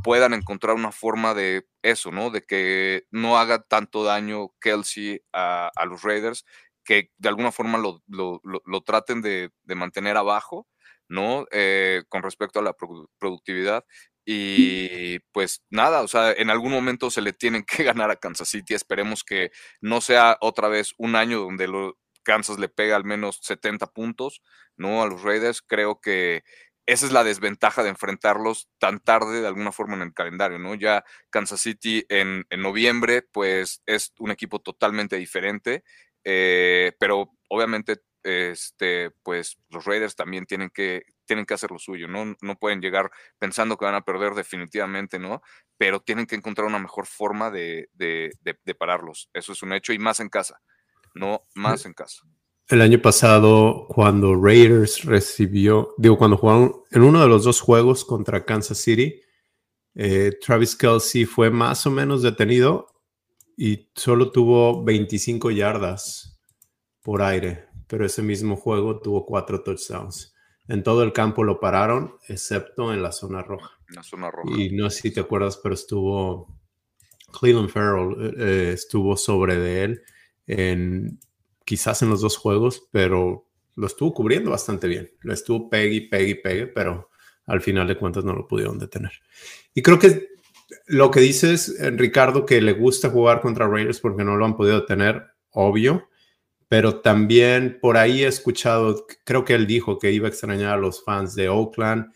puedan 0.02 0.34
encontrar 0.34 0.76
una 0.76 0.92
forma 0.92 1.32
de 1.32 1.66
eso, 1.82 2.12
¿no? 2.12 2.30
De 2.30 2.42
que 2.42 3.06
no 3.10 3.38
haga 3.38 3.62
tanto 3.62 4.04
daño 4.04 4.50
Kelsey 4.60 5.22
a, 5.32 5.70
los 5.86 6.02
Raiders, 6.02 6.44
que 6.84 7.10
de 7.16 7.28
alguna 7.30 7.52
forma 7.52 7.78
lo, 7.78 8.02
lo, 8.06 8.80
traten 8.82 9.22
de, 9.22 9.50
de, 9.62 9.74
mantener 9.74 10.18
abajo, 10.18 10.68
¿no? 11.08 11.46
Eh, 11.52 12.02
con 12.10 12.22
respecto 12.22 12.58
a 12.60 12.62
la 12.62 12.76
productividad 13.18 13.84
y 14.24 15.18
pues 15.32 15.62
nada, 15.70 16.02
o 16.02 16.08
sea, 16.08 16.32
en 16.32 16.50
algún 16.50 16.72
momento 16.72 17.10
se 17.10 17.20
le 17.22 17.32
tienen 17.32 17.64
que 17.64 17.84
ganar 17.84 18.10
a 18.10 18.16
Kansas 18.16 18.48
City. 18.48 18.74
Esperemos 18.74 19.24
que 19.24 19.50
no 19.80 20.00
sea 20.00 20.38
otra 20.40 20.68
vez 20.68 20.94
un 20.98 21.16
año 21.16 21.40
donde 21.40 21.68
lo, 21.68 21.98
Kansas 22.22 22.58
le 22.58 22.68
pega 22.68 22.96
al 22.96 23.04
menos 23.04 23.38
70 23.42 23.88
puntos, 23.88 24.42
¿no? 24.76 25.02
A 25.02 25.06
los 25.06 25.22
Raiders. 25.22 25.62
Creo 25.62 26.00
que 26.00 26.42
esa 26.86 27.06
es 27.06 27.12
la 27.12 27.24
desventaja 27.24 27.82
de 27.82 27.90
enfrentarlos 27.90 28.68
tan 28.78 29.00
tarde 29.00 29.40
de 29.40 29.46
alguna 29.46 29.72
forma 29.72 29.94
en 29.96 30.02
el 30.02 30.14
calendario, 30.14 30.58
¿no? 30.58 30.74
Ya 30.74 31.04
Kansas 31.30 31.60
City 31.60 32.04
en, 32.08 32.44
en 32.50 32.62
noviembre, 32.62 33.22
pues 33.22 33.82
es 33.86 34.12
un 34.18 34.30
equipo 34.30 34.60
totalmente 34.60 35.16
diferente, 35.16 35.84
eh, 36.24 36.92
pero 36.98 37.30
obviamente 37.48 38.02
este, 38.22 39.10
pues 39.22 39.58
los 39.68 39.84
Raiders 39.84 40.16
también 40.16 40.46
tienen 40.46 40.70
que, 40.70 41.04
tienen 41.24 41.46
que 41.46 41.54
hacer 41.54 41.70
lo 41.70 41.78
suyo, 41.78 42.08
¿no? 42.08 42.36
No 42.40 42.56
pueden 42.56 42.80
llegar 42.80 43.10
pensando 43.38 43.76
que 43.76 43.84
van 43.84 43.94
a 43.94 44.04
perder 44.04 44.34
definitivamente, 44.34 45.18
¿no? 45.18 45.42
Pero 45.76 46.00
tienen 46.00 46.26
que 46.26 46.34
encontrar 46.36 46.66
una 46.66 46.78
mejor 46.78 47.06
forma 47.06 47.50
de, 47.50 47.88
de, 47.92 48.30
de, 48.42 48.74
pararlos. 48.74 49.30
Eso 49.32 49.52
es 49.52 49.62
un 49.62 49.72
hecho 49.72 49.92
y 49.92 49.98
más 49.98 50.20
en 50.20 50.28
casa, 50.28 50.60
no 51.14 51.42
más 51.54 51.86
en 51.86 51.94
casa. 51.94 52.22
El 52.68 52.80
año 52.80 53.00
pasado, 53.00 53.86
cuando 53.88 54.34
Raiders 54.34 55.04
recibió, 55.04 55.94
digo, 55.98 56.16
cuando 56.16 56.36
jugaron 56.36 56.82
en 56.90 57.02
uno 57.02 57.20
de 57.20 57.28
los 57.28 57.44
dos 57.44 57.60
juegos 57.60 58.04
contra 58.04 58.44
Kansas 58.44 58.78
City, 58.78 59.20
eh, 59.94 60.32
Travis 60.40 60.74
Kelsey 60.74 61.24
fue 61.24 61.50
más 61.50 61.86
o 61.86 61.90
menos 61.90 62.22
detenido 62.22 62.86
y 63.56 63.90
solo 63.94 64.32
tuvo 64.32 64.82
25 64.82 65.50
yardas 65.50 66.40
por 67.02 67.22
aire 67.22 67.68
pero 67.86 68.06
ese 68.06 68.22
mismo 68.22 68.56
juego 68.56 69.00
tuvo 69.00 69.24
cuatro 69.24 69.62
touchdowns. 69.62 70.33
En 70.68 70.82
todo 70.82 71.02
el 71.02 71.12
campo 71.12 71.44
lo 71.44 71.60
pararon, 71.60 72.16
excepto 72.28 72.92
en 72.92 73.02
la 73.02 73.12
zona 73.12 73.42
roja. 73.42 73.78
La 73.88 74.02
zona 74.02 74.30
roja. 74.30 74.50
Y 74.58 74.70
no 74.70 74.88
sé 74.88 75.02
si 75.02 75.10
te 75.12 75.20
acuerdas, 75.20 75.58
pero 75.62 75.74
estuvo 75.74 76.58
Cleveland 77.38 77.68
Farrell, 77.68 78.16
eh, 78.18 78.34
eh, 78.38 78.70
estuvo 78.72 79.16
sobre 79.16 79.56
de 79.56 79.84
él 79.84 80.02
en 80.46 81.20
quizás 81.64 82.02
en 82.02 82.10
los 82.10 82.20
dos 82.22 82.36
juegos, 82.36 82.88
pero 82.92 83.46
lo 83.76 83.86
estuvo 83.86 84.14
cubriendo 84.14 84.50
bastante 84.50 84.88
bien. 84.88 85.10
Lo 85.20 85.34
estuvo 85.34 85.68
pegue, 85.68 86.08
pegue, 86.10 86.36
pegue, 86.36 86.66
pero 86.66 87.10
al 87.46 87.60
final 87.60 87.86
de 87.86 87.96
cuentas 87.96 88.24
no 88.24 88.32
lo 88.32 88.46
pudieron 88.46 88.78
detener. 88.78 89.12
Y 89.74 89.82
creo 89.82 89.98
que 89.98 90.28
lo 90.86 91.10
que 91.10 91.20
dices, 91.20 91.76
Ricardo, 91.96 92.46
que 92.46 92.62
le 92.62 92.72
gusta 92.72 93.10
jugar 93.10 93.40
contra 93.40 93.68
Raiders 93.68 94.00
porque 94.00 94.24
no 94.24 94.36
lo 94.36 94.44
han 94.46 94.56
podido 94.56 94.80
detener, 94.80 95.24
obvio 95.50 96.08
pero 96.68 97.00
también 97.00 97.78
por 97.80 97.96
ahí 97.96 98.24
he 98.24 98.26
escuchado, 98.26 99.06
creo 99.24 99.44
que 99.44 99.54
él 99.54 99.66
dijo 99.66 99.98
que 99.98 100.12
iba 100.12 100.26
a 100.26 100.30
extrañar 100.30 100.74
a 100.74 100.76
los 100.78 101.04
fans 101.04 101.34
de 101.34 101.48
Oakland. 101.48 102.12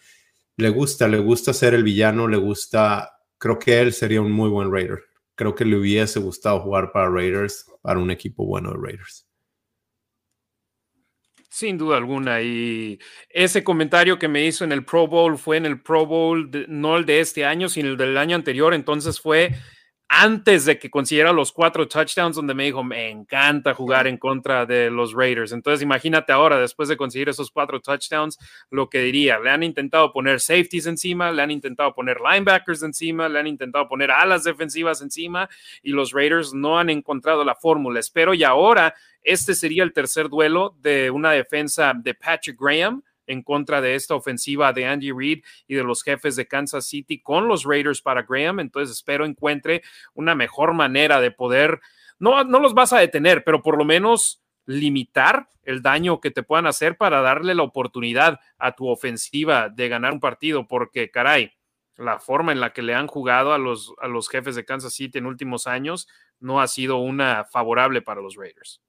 Le 0.56 0.70
gusta, 0.70 1.08
le 1.08 1.18
gusta 1.18 1.52
ser 1.52 1.74
el 1.74 1.84
villano, 1.84 2.26
le 2.28 2.36
gusta, 2.36 3.20
creo 3.38 3.58
que 3.58 3.80
él 3.80 3.92
sería 3.92 4.20
un 4.20 4.32
muy 4.32 4.50
buen 4.50 4.72
Raider. 4.72 5.04
Creo 5.34 5.54
que 5.54 5.64
le 5.64 5.76
hubiese 5.76 6.18
gustado 6.18 6.60
jugar 6.60 6.90
para 6.90 7.10
Raiders, 7.10 7.66
para 7.80 8.00
un 8.00 8.10
equipo 8.10 8.44
bueno 8.44 8.72
de 8.72 8.78
Raiders. 8.80 9.28
Sin 11.48 11.78
duda 11.78 11.96
alguna. 11.96 12.42
Y 12.42 12.98
ese 13.28 13.64
comentario 13.64 14.18
que 14.18 14.28
me 14.28 14.44
hizo 14.44 14.64
en 14.64 14.72
el 14.72 14.84
Pro 14.84 15.06
Bowl 15.06 15.38
fue 15.38 15.56
en 15.56 15.66
el 15.66 15.80
Pro 15.80 16.06
Bowl, 16.06 16.50
no 16.68 16.96
el 16.96 17.06
de 17.06 17.20
este 17.20 17.44
año, 17.44 17.68
sino 17.68 17.90
el 17.90 17.96
del 17.96 18.16
año 18.16 18.36
anterior. 18.36 18.74
Entonces 18.74 19.20
fue 19.20 19.54
antes 20.08 20.64
de 20.64 20.78
que 20.78 20.90
consiguiera 20.90 21.32
los 21.32 21.52
cuatro 21.52 21.86
touchdowns, 21.86 22.34
donde 22.34 22.54
me 22.54 22.64
dijo, 22.64 22.82
me 22.82 23.10
encanta 23.10 23.74
jugar 23.74 24.06
en 24.06 24.16
contra 24.16 24.64
de 24.64 24.90
los 24.90 25.12
Raiders. 25.12 25.52
Entonces, 25.52 25.82
imagínate 25.82 26.32
ahora, 26.32 26.58
después 26.58 26.88
de 26.88 26.96
conseguir 26.96 27.28
esos 27.28 27.50
cuatro 27.50 27.80
touchdowns, 27.80 28.38
lo 28.70 28.88
que 28.88 29.00
diría, 29.00 29.38
le 29.38 29.50
han 29.50 29.62
intentado 29.62 30.10
poner 30.12 30.40
safeties 30.40 30.86
encima, 30.86 31.30
le 31.30 31.42
han 31.42 31.50
intentado 31.50 31.94
poner 31.94 32.18
linebackers 32.20 32.82
encima, 32.82 33.28
le 33.28 33.38
han 33.38 33.46
intentado 33.46 33.86
poner 33.86 34.10
alas 34.10 34.44
defensivas 34.44 35.02
encima, 35.02 35.48
y 35.82 35.90
los 35.90 36.12
Raiders 36.12 36.54
no 36.54 36.78
han 36.78 36.88
encontrado 36.88 37.44
la 37.44 37.54
fórmula. 37.54 38.00
Espero 38.00 38.32
y 38.32 38.44
ahora 38.44 38.94
este 39.22 39.54
sería 39.54 39.82
el 39.82 39.92
tercer 39.92 40.30
duelo 40.30 40.74
de 40.80 41.10
una 41.10 41.32
defensa 41.32 41.92
de 41.94 42.14
Patrick 42.14 42.58
Graham 42.58 43.02
en 43.28 43.42
contra 43.42 43.80
de 43.80 43.94
esta 43.94 44.16
ofensiva 44.16 44.72
de 44.72 44.86
Andy 44.86 45.12
Reid 45.12 45.44
y 45.68 45.76
de 45.76 45.84
los 45.84 46.02
jefes 46.02 46.34
de 46.34 46.48
Kansas 46.48 46.86
City 46.86 47.20
con 47.20 47.46
los 47.46 47.64
Raiders 47.64 48.02
para 48.02 48.22
Graham. 48.22 48.58
Entonces 48.58 48.96
espero 48.96 49.24
encuentre 49.24 49.82
una 50.14 50.34
mejor 50.34 50.74
manera 50.74 51.20
de 51.20 51.30
poder, 51.30 51.80
no, 52.18 52.42
no 52.42 52.58
los 52.58 52.74
vas 52.74 52.92
a 52.92 52.98
detener, 52.98 53.44
pero 53.44 53.62
por 53.62 53.78
lo 53.78 53.84
menos 53.84 54.42
limitar 54.66 55.48
el 55.62 55.82
daño 55.82 56.20
que 56.20 56.30
te 56.30 56.42
puedan 56.42 56.66
hacer 56.66 56.96
para 56.96 57.20
darle 57.20 57.54
la 57.54 57.62
oportunidad 57.62 58.40
a 58.58 58.72
tu 58.72 58.88
ofensiva 58.88 59.68
de 59.68 59.88
ganar 59.88 60.12
un 60.12 60.20
partido, 60.20 60.66
porque 60.66 61.10
caray, 61.10 61.52
la 61.96 62.20
forma 62.20 62.52
en 62.52 62.60
la 62.60 62.72
que 62.72 62.82
le 62.82 62.94
han 62.94 63.06
jugado 63.06 63.52
a 63.52 63.58
los, 63.58 63.92
a 64.00 64.08
los 64.08 64.28
jefes 64.28 64.54
de 64.54 64.64
Kansas 64.64 64.94
City 64.94 65.18
en 65.18 65.26
últimos 65.26 65.66
años 65.66 66.08
no 66.38 66.60
ha 66.60 66.68
sido 66.68 66.98
una 66.98 67.44
favorable 67.44 68.02
para 68.02 68.20
los 68.20 68.36
Raiders. 68.36 68.80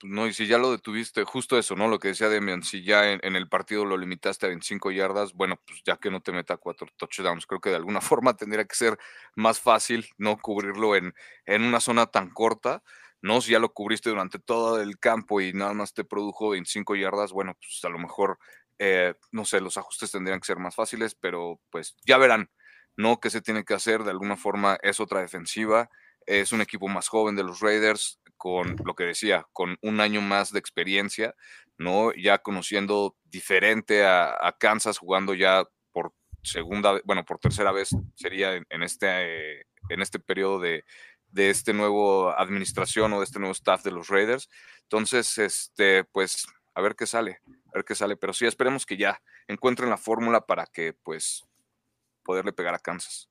Pues, 0.00 0.10
no, 0.12 0.26
y 0.26 0.32
si 0.32 0.46
ya 0.46 0.56
lo 0.56 0.70
detuviste, 0.70 1.24
justo 1.24 1.58
eso, 1.58 1.76
¿no? 1.76 1.86
Lo 1.86 1.98
que 1.98 2.08
decía 2.08 2.30
Demian, 2.30 2.62
si 2.62 2.82
ya 2.82 3.12
en, 3.12 3.36
el 3.36 3.48
partido 3.48 3.84
lo 3.84 3.98
limitaste 3.98 4.46
a 4.46 4.48
25 4.48 4.90
yardas, 4.92 5.34
bueno, 5.34 5.60
pues 5.66 5.82
ya 5.84 5.98
que 5.98 6.10
no 6.10 6.22
te 6.22 6.32
meta 6.32 6.56
cuatro 6.56 6.88
touchdowns, 6.96 7.44
creo 7.46 7.60
que 7.60 7.68
de 7.70 7.76
alguna 7.76 8.00
forma 8.18 8.34
tendría 8.34 8.64
que 8.64 8.74
ser 8.74 8.98
más 9.36 9.60
fácil, 9.60 10.06
¿no? 10.16 10.38
Cubrirlo 10.38 10.96
en, 10.96 11.14
en 11.44 11.62
una 11.62 11.80
zona 11.80 12.06
tan 12.06 12.30
corta, 12.30 12.82
¿no? 13.20 13.42
Si 13.42 13.52
ya 13.52 13.58
lo 13.58 13.72
cubriste 13.74 14.08
durante 14.08 14.38
todo 14.38 14.80
el 14.80 14.98
campo 14.98 15.40
y 15.42 15.52
nada 15.52 15.74
más 15.74 15.92
te 15.92 16.04
produjo 16.04 16.50
25 16.50 16.96
yardas, 16.96 17.32
bueno, 17.32 17.54
pues 17.60 17.80
a 17.84 17.90
lo 17.90 17.98
mejor, 17.98 18.38
eh, 18.78 19.14
no 19.32 19.44
sé, 19.44 19.60
los 19.60 19.76
ajustes 19.76 20.10
tendrían 20.12 20.40
que 20.40 20.46
ser 20.46 20.58
más 20.58 20.74
fáciles, 20.74 21.14
pero 21.14 21.60
pues 21.70 21.94
ya 22.06 22.16
verán, 22.16 22.50
¿no? 22.96 23.20
¿Qué 23.20 23.28
se 23.28 23.42
tiene 23.42 23.64
que 23.64 23.74
hacer? 23.74 24.04
De 24.04 24.10
alguna 24.10 24.36
forma 24.36 24.78
es 24.82 24.98
otra 24.98 25.20
defensiva 25.20 25.90
es 26.30 26.52
un 26.52 26.60
equipo 26.60 26.86
más 26.86 27.08
joven 27.08 27.34
de 27.34 27.42
los 27.42 27.60
Raiders, 27.60 28.20
con 28.36 28.76
lo 28.84 28.94
que 28.94 29.04
decía, 29.04 29.46
con 29.52 29.76
un 29.82 30.00
año 30.00 30.20
más 30.20 30.52
de 30.52 30.60
experiencia, 30.60 31.34
¿no? 31.76 32.12
Ya 32.14 32.38
conociendo 32.38 33.16
diferente 33.24 34.06
a, 34.06 34.54
Kansas, 34.58 34.98
jugando 34.98 35.34
ya 35.34 35.64
por 35.92 36.14
segunda, 36.42 37.00
bueno, 37.04 37.24
por 37.24 37.38
tercera 37.38 37.72
vez 37.72 37.90
sería 38.14 38.54
en, 38.54 38.82
este, 38.82 39.62
en 39.88 40.00
este 40.00 40.20
periodo 40.20 40.60
de, 40.60 40.84
de 41.32 41.50
este 41.50 41.72
nuevo 41.72 42.30
administración 42.30 43.12
o 43.12 43.18
de 43.18 43.24
este 43.24 43.40
nuevo 43.40 43.52
staff 43.52 43.82
de 43.82 43.90
los 43.90 44.08
Raiders. 44.08 44.48
Entonces, 44.82 45.36
este, 45.38 46.04
pues, 46.04 46.46
a 46.74 46.80
ver 46.80 46.94
qué 46.94 47.06
sale, 47.06 47.40
a 47.46 47.78
ver 47.78 47.84
qué 47.84 47.96
sale. 47.96 48.16
Pero 48.16 48.32
sí, 48.32 48.46
esperemos 48.46 48.86
que 48.86 48.96
ya 48.96 49.20
encuentren 49.48 49.90
la 49.90 49.98
fórmula 49.98 50.46
para 50.46 50.66
que, 50.66 50.92
pues, 50.92 51.44
poderle 52.22 52.52
pegar 52.52 52.74
a 52.74 52.78
Kansas. 52.78 53.29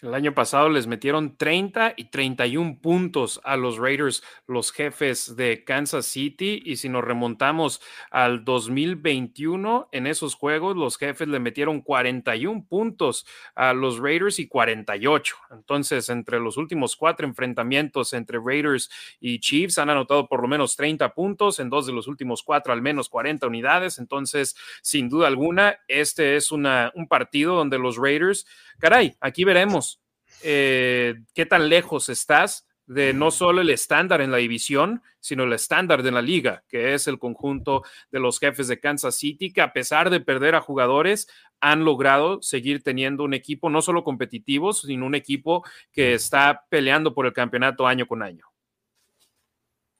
El 0.00 0.14
año 0.14 0.32
pasado 0.32 0.68
les 0.68 0.86
metieron 0.86 1.36
30 1.36 1.94
y 1.96 2.04
31 2.04 2.78
puntos 2.80 3.40
a 3.42 3.56
los 3.56 3.78
Raiders, 3.78 4.22
los 4.46 4.70
jefes 4.70 5.34
de 5.34 5.64
Kansas 5.64 6.06
City. 6.06 6.62
Y 6.64 6.76
si 6.76 6.88
nos 6.88 7.02
remontamos 7.02 7.80
al 8.12 8.44
2021, 8.44 9.88
en 9.90 10.06
esos 10.06 10.36
juegos 10.36 10.76
los 10.76 10.98
jefes 10.98 11.26
le 11.26 11.40
metieron 11.40 11.80
41 11.80 12.64
puntos 12.68 13.26
a 13.56 13.72
los 13.72 13.98
Raiders 13.98 14.38
y 14.38 14.46
48. 14.46 15.34
Entonces, 15.50 16.08
entre 16.10 16.38
los 16.38 16.58
últimos 16.58 16.94
cuatro 16.94 17.26
enfrentamientos 17.26 18.12
entre 18.12 18.38
Raiders 18.38 18.90
y 19.18 19.40
Chiefs 19.40 19.78
han 19.78 19.90
anotado 19.90 20.28
por 20.28 20.42
lo 20.42 20.46
menos 20.46 20.76
30 20.76 21.12
puntos, 21.12 21.58
en 21.58 21.70
dos 21.70 21.88
de 21.88 21.92
los 21.92 22.06
últimos 22.06 22.44
cuatro 22.44 22.72
al 22.72 22.82
menos 22.82 23.08
40 23.08 23.48
unidades. 23.48 23.98
Entonces, 23.98 24.54
sin 24.80 25.08
duda 25.08 25.26
alguna, 25.26 25.80
este 25.88 26.36
es 26.36 26.52
una, 26.52 26.92
un 26.94 27.08
partido 27.08 27.56
donde 27.56 27.80
los 27.80 27.96
Raiders 27.96 28.46
caray, 28.78 29.16
aquí 29.20 29.44
veremos 29.44 30.00
eh, 30.42 31.16
qué 31.34 31.46
tan 31.46 31.68
lejos 31.68 32.08
estás 32.08 32.66
de 32.88 33.12
no 33.12 33.30
solo 33.30 33.60
el 33.60 33.68
estándar 33.68 34.22
en 34.22 34.30
la 34.30 34.38
división, 34.38 35.02
sino 35.20 35.44
el 35.44 35.52
estándar 35.52 36.02
de 36.02 36.10
la 36.10 36.22
liga, 36.22 36.64
que 36.68 36.94
es 36.94 37.06
el 37.06 37.18
conjunto 37.18 37.82
de 38.10 38.18
los 38.18 38.40
jefes 38.40 38.66
de 38.66 38.80
Kansas 38.80 39.14
City, 39.14 39.52
que 39.52 39.60
a 39.60 39.74
pesar 39.74 40.08
de 40.08 40.20
perder 40.20 40.54
a 40.54 40.62
jugadores, 40.62 41.28
han 41.60 41.84
logrado 41.84 42.40
seguir 42.40 42.82
teniendo 42.82 43.24
un 43.24 43.34
equipo 43.34 43.68
no 43.68 43.82
solo 43.82 44.04
competitivo, 44.04 44.72
sino 44.72 45.04
un 45.04 45.14
equipo 45.14 45.64
que 45.92 46.14
está 46.14 46.64
peleando 46.70 47.12
por 47.12 47.26
el 47.26 47.34
campeonato 47.34 47.86
año 47.86 48.06
con 48.06 48.22
año. 48.22 48.46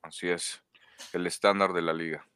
Así 0.01 0.29
es, 0.29 0.63
el 1.13 1.27
estándar 1.27 1.75
de 1.75 1.83
la 1.83 1.93
liga. 1.93 2.27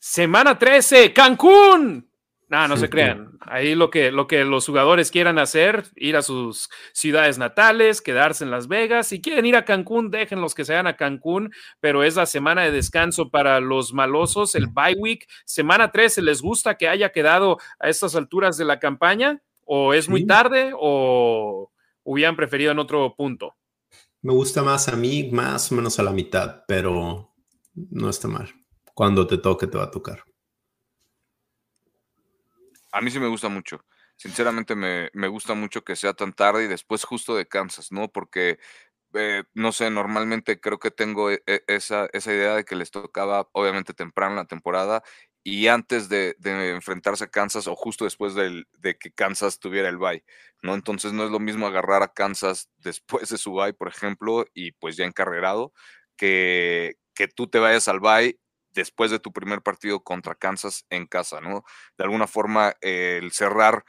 Semana 0.00 0.58
13, 0.58 1.12
Cancún. 1.12 2.10
No, 2.54 2.68
no 2.68 2.76
se 2.76 2.88
crean. 2.88 3.36
Ahí 3.40 3.74
lo 3.74 3.90
que, 3.90 4.12
lo 4.12 4.28
que 4.28 4.44
los 4.44 4.64
jugadores 4.64 5.10
quieran 5.10 5.40
hacer, 5.40 5.86
ir 5.96 6.16
a 6.16 6.22
sus 6.22 6.70
ciudades 6.92 7.36
natales, 7.36 8.00
quedarse 8.00 8.44
en 8.44 8.52
Las 8.52 8.68
Vegas. 8.68 9.08
Si 9.08 9.20
quieren 9.20 9.44
ir 9.44 9.56
a 9.56 9.64
Cancún, 9.64 10.08
dejen 10.12 10.40
los 10.40 10.54
que 10.54 10.64
sean 10.64 10.86
a 10.86 10.96
Cancún, 10.96 11.52
pero 11.80 12.04
es 12.04 12.14
la 12.14 12.26
semana 12.26 12.62
de 12.62 12.70
descanso 12.70 13.28
para 13.28 13.58
los 13.58 13.92
malosos, 13.92 14.54
el 14.54 14.68
bye 14.68 14.94
week. 14.96 15.26
Semana 15.44 15.90
13, 15.90 16.22
¿les 16.22 16.42
gusta 16.42 16.76
que 16.76 16.86
haya 16.86 17.10
quedado 17.10 17.58
a 17.80 17.88
estas 17.88 18.14
alturas 18.14 18.56
de 18.56 18.66
la 18.66 18.78
campaña? 18.78 19.42
¿O 19.64 19.92
es 19.92 20.08
muy 20.08 20.24
tarde 20.24 20.70
o 20.78 21.72
hubieran 22.04 22.36
preferido 22.36 22.70
en 22.70 22.78
otro 22.78 23.16
punto? 23.16 23.56
Me 24.22 24.32
gusta 24.32 24.62
más 24.62 24.86
a 24.86 24.94
mí, 24.94 25.28
más 25.32 25.72
o 25.72 25.74
menos 25.74 25.98
a 25.98 26.04
la 26.04 26.12
mitad, 26.12 26.62
pero 26.68 27.34
no 27.74 28.08
está 28.08 28.28
mal. 28.28 28.48
Cuando 28.94 29.26
te 29.26 29.38
toque, 29.38 29.66
te 29.66 29.76
va 29.76 29.84
a 29.84 29.90
tocar 29.90 30.22
a 32.94 33.00
mí 33.00 33.10
sí 33.10 33.18
me 33.20 33.28
gusta 33.28 33.48
mucho. 33.48 33.84
Sinceramente 34.16 34.76
me, 34.76 35.28
gusta 35.28 35.54
mucho 35.54 35.82
que 35.84 35.96
sea 35.96 36.14
tan 36.14 36.32
tarde 36.32 36.64
y 36.64 36.68
después 36.68 37.04
justo 37.04 37.36
de 37.36 37.46
Kansas, 37.46 37.90
¿no? 37.90 38.08
Porque, 38.08 38.58
eh, 39.14 39.44
no 39.54 39.72
sé, 39.72 39.90
normalmente 39.90 40.60
creo 40.60 40.78
que 40.78 40.92
tengo 40.92 41.30
e, 41.30 41.42
e, 41.46 41.64
esa, 41.66 42.08
esa 42.12 42.32
idea 42.32 42.54
de 42.56 42.64
que 42.64 42.76
les 42.76 42.90
tocaba 42.92 43.48
obviamente 43.52 43.94
temprano 43.94 44.36
la 44.36 44.46
temporada 44.46 45.02
y 45.42 45.66
antes 45.68 46.08
de, 46.08 46.36
enfrentarse 46.44 47.24
a 47.24 47.28
Kansas 47.28 47.66
o 47.66 47.74
justo 47.76 48.04
después 48.04 48.34
de 48.34 48.96
que 48.98 49.12
Kansas 49.12 49.58
tuviera 49.58 49.88
el 49.88 49.98
bye, 49.98 50.24
¿no? 50.62 50.74
Entonces 50.74 51.12
no 51.12 51.24
es 51.24 51.30
lo 51.30 51.40
mismo 51.40 51.66
agarrar 51.66 52.02
a 52.02 52.12
Kansas 52.12 52.70
después 52.78 53.28
de 53.30 53.38
su 53.38 53.52
bye, 53.54 53.74
por 53.74 53.88
ejemplo, 53.88 54.46
y 54.54 54.72
pues 54.72 54.96
ya 54.96 55.04
encarrerado, 55.04 55.72
que, 56.16 56.96
que 57.14 57.28
tú 57.28 57.48
te 57.48 57.58
vayas 57.58 57.88
al 57.88 58.00
bye 58.00 58.38
después 58.74 59.10
de 59.10 59.18
tu 59.18 59.32
primer 59.32 59.62
partido 59.62 60.02
contra 60.02 60.34
Kansas 60.34 60.86
en 60.90 61.06
casa, 61.06 61.40
¿no? 61.40 61.64
De 61.96 62.04
alguna 62.04 62.26
forma, 62.26 62.74
el 62.80 63.32
cerrar 63.32 63.84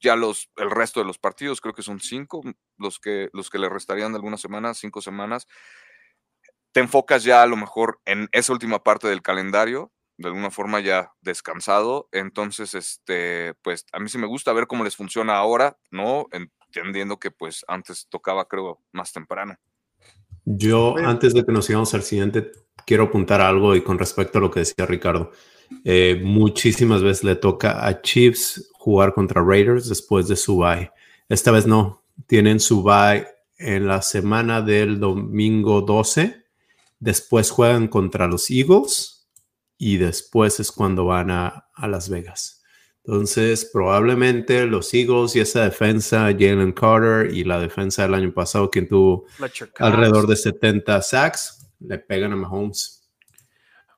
ya 0.00 0.16
los, 0.16 0.50
el 0.56 0.70
resto 0.70 1.00
de 1.00 1.06
los 1.06 1.18
partidos, 1.18 1.60
creo 1.60 1.74
que 1.74 1.82
son 1.82 2.00
cinco 2.00 2.42
los 2.76 2.98
que, 2.98 3.30
los 3.32 3.50
que 3.50 3.58
le 3.58 3.68
restarían 3.68 4.12
de 4.12 4.16
algunas 4.16 4.40
semanas, 4.40 4.78
cinco 4.78 5.00
semanas. 5.00 5.46
Te 6.72 6.80
enfocas 6.80 7.22
ya 7.22 7.42
a 7.42 7.46
lo 7.46 7.56
mejor 7.56 8.00
en 8.04 8.28
esa 8.32 8.52
última 8.52 8.82
parte 8.82 9.06
del 9.06 9.22
calendario, 9.22 9.92
de 10.16 10.28
alguna 10.28 10.50
forma 10.50 10.80
ya 10.80 11.12
descansado. 11.20 12.08
Entonces, 12.12 12.74
este, 12.74 13.54
pues 13.62 13.86
a 13.92 14.00
mí 14.00 14.08
sí 14.08 14.18
me 14.18 14.26
gusta 14.26 14.52
ver 14.52 14.66
cómo 14.66 14.84
les 14.84 14.96
funciona 14.96 15.36
ahora, 15.36 15.78
¿no? 15.90 16.26
Entendiendo 16.32 17.18
que 17.18 17.30
pues 17.30 17.64
antes 17.68 18.06
tocaba, 18.08 18.48
creo, 18.48 18.82
más 18.92 19.12
temprano. 19.12 19.56
Yo, 20.44 20.96
antes 20.96 21.34
de 21.34 21.44
que 21.44 21.52
nos 21.52 21.66
sigamos 21.66 21.94
al 21.94 22.02
siguiente, 22.02 22.52
quiero 22.86 23.04
apuntar 23.04 23.40
algo 23.40 23.76
y 23.76 23.82
con 23.82 23.98
respecto 23.98 24.38
a 24.38 24.40
lo 24.40 24.50
que 24.50 24.60
decía 24.60 24.86
Ricardo. 24.86 25.30
Eh, 25.84 26.20
muchísimas 26.22 27.02
veces 27.02 27.24
le 27.24 27.36
toca 27.36 27.86
a 27.86 28.02
Chiefs 28.02 28.70
jugar 28.74 29.14
contra 29.14 29.42
Raiders 29.42 29.88
después 29.88 30.28
de 30.28 30.36
su 30.36 30.58
bye. 30.58 30.90
Esta 31.28 31.50
vez 31.50 31.66
no. 31.66 32.02
Tienen 32.26 32.60
su 32.60 32.82
bye 32.82 33.26
en 33.58 33.86
la 33.86 34.02
semana 34.02 34.60
del 34.60 35.00
domingo 35.00 35.80
12. 35.80 36.44
Después 36.98 37.50
juegan 37.50 37.88
contra 37.88 38.26
los 38.26 38.50
Eagles 38.50 39.28
y 39.78 39.96
después 39.96 40.60
es 40.60 40.70
cuando 40.70 41.06
van 41.06 41.30
a, 41.30 41.68
a 41.74 41.88
Las 41.88 42.08
Vegas. 42.08 42.61
Entonces, 43.04 43.68
probablemente 43.72 44.64
los 44.66 44.94
Eagles 44.94 45.34
y 45.34 45.40
esa 45.40 45.64
defensa, 45.64 46.26
Jalen 46.26 46.72
Carter 46.72 47.34
y 47.34 47.42
la 47.42 47.58
defensa 47.58 48.02
del 48.02 48.14
año 48.14 48.32
pasado, 48.32 48.70
quien 48.70 48.88
tuvo 48.88 49.26
alrededor 49.78 50.28
de 50.28 50.36
70 50.36 51.02
sacks, 51.02 51.68
le 51.80 51.98
pegan 51.98 52.32
a 52.32 52.36
Mahomes. 52.36 53.00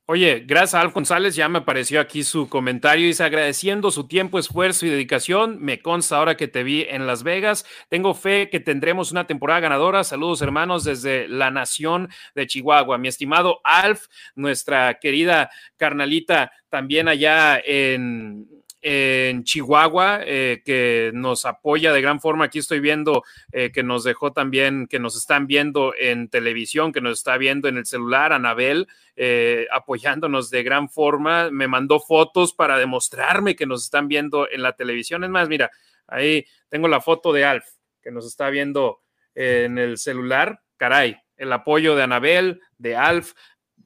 Oye, 0.06 0.44
gracias 0.46 0.74
a 0.74 0.82
Alf 0.82 0.92
González, 0.92 1.34
ya 1.34 1.48
me 1.48 1.60
apareció 1.60 1.98
aquí 1.98 2.24
su 2.24 2.46
comentario. 2.50 3.06
Dice 3.06 3.24
agradeciendo 3.24 3.90
su 3.90 4.06
tiempo, 4.06 4.38
esfuerzo 4.38 4.84
y 4.84 4.90
dedicación. 4.90 5.58
Me 5.62 5.80
consta 5.80 6.18
ahora 6.18 6.36
que 6.36 6.46
te 6.46 6.62
vi 6.62 6.82
en 6.82 7.06
Las 7.06 7.22
Vegas. 7.22 7.64
Tengo 7.88 8.12
fe 8.12 8.50
que 8.50 8.60
tendremos 8.60 9.12
una 9.12 9.26
temporada 9.26 9.60
ganadora. 9.60 10.04
Saludos, 10.04 10.42
hermanos, 10.42 10.84
desde 10.84 11.26
la 11.26 11.50
nación 11.50 12.10
de 12.34 12.46
Chihuahua. 12.46 12.98
Mi 12.98 13.08
estimado 13.08 13.60
Alf, 13.64 14.08
nuestra 14.34 14.98
querida 15.00 15.50
carnalita, 15.78 16.52
también 16.68 17.08
allá 17.08 17.58
en, 17.64 18.46
en 18.86 19.44
Chihuahua, 19.44 20.20
eh, 20.26 20.60
que 20.62 21.10
nos 21.14 21.46
apoya 21.46 21.90
de 21.94 22.02
gran 22.02 22.20
forma. 22.20 22.44
Aquí 22.44 22.58
estoy 22.58 22.80
viendo 22.80 23.24
eh, 23.50 23.72
que 23.72 23.82
nos 23.82 24.04
dejó 24.04 24.34
también, 24.34 24.86
que 24.88 24.98
nos 24.98 25.16
están 25.16 25.46
viendo 25.46 25.94
en 25.98 26.28
televisión, 26.28 26.92
que 26.92 27.00
nos 27.00 27.18
está 27.18 27.38
viendo 27.38 27.66
en 27.66 27.78
el 27.78 27.86
celular, 27.86 28.34
Anabel, 28.34 28.86
eh, 29.16 29.66
apoyándonos 29.72 30.50
de 30.50 30.62
gran 30.62 30.90
forma. 30.90 31.50
Me 31.50 31.66
mandó 31.66 31.98
fotos 31.98 32.52
para 32.52 32.76
demostrarme 32.76 33.56
que 33.56 33.64
nos 33.64 33.84
están 33.84 34.06
viendo 34.06 34.50
en 34.50 34.60
la 34.60 34.74
televisión. 34.74 35.24
Es 35.24 35.30
más, 35.30 35.48
mira, 35.48 35.70
ahí 36.06 36.44
tengo 36.68 36.86
la 36.86 37.00
foto 37.00 37.32
de 37.32 37.46
Alf, 37.46 37.64
que 38.02 38.10
nos 38.10 38.26
está 38.26 38.50
viendo 38.50 39.00
en 39.34 39.78
el 39.78 39.96
celular. 39.96 40.60
Caray, 40.76 41.16
el 41.38 41.50
apoyo 41.54 41.96
de 41.96 42.02
Anabel, 42.02 42.60
de 42.76 42.96
Alf, 42.96 43.32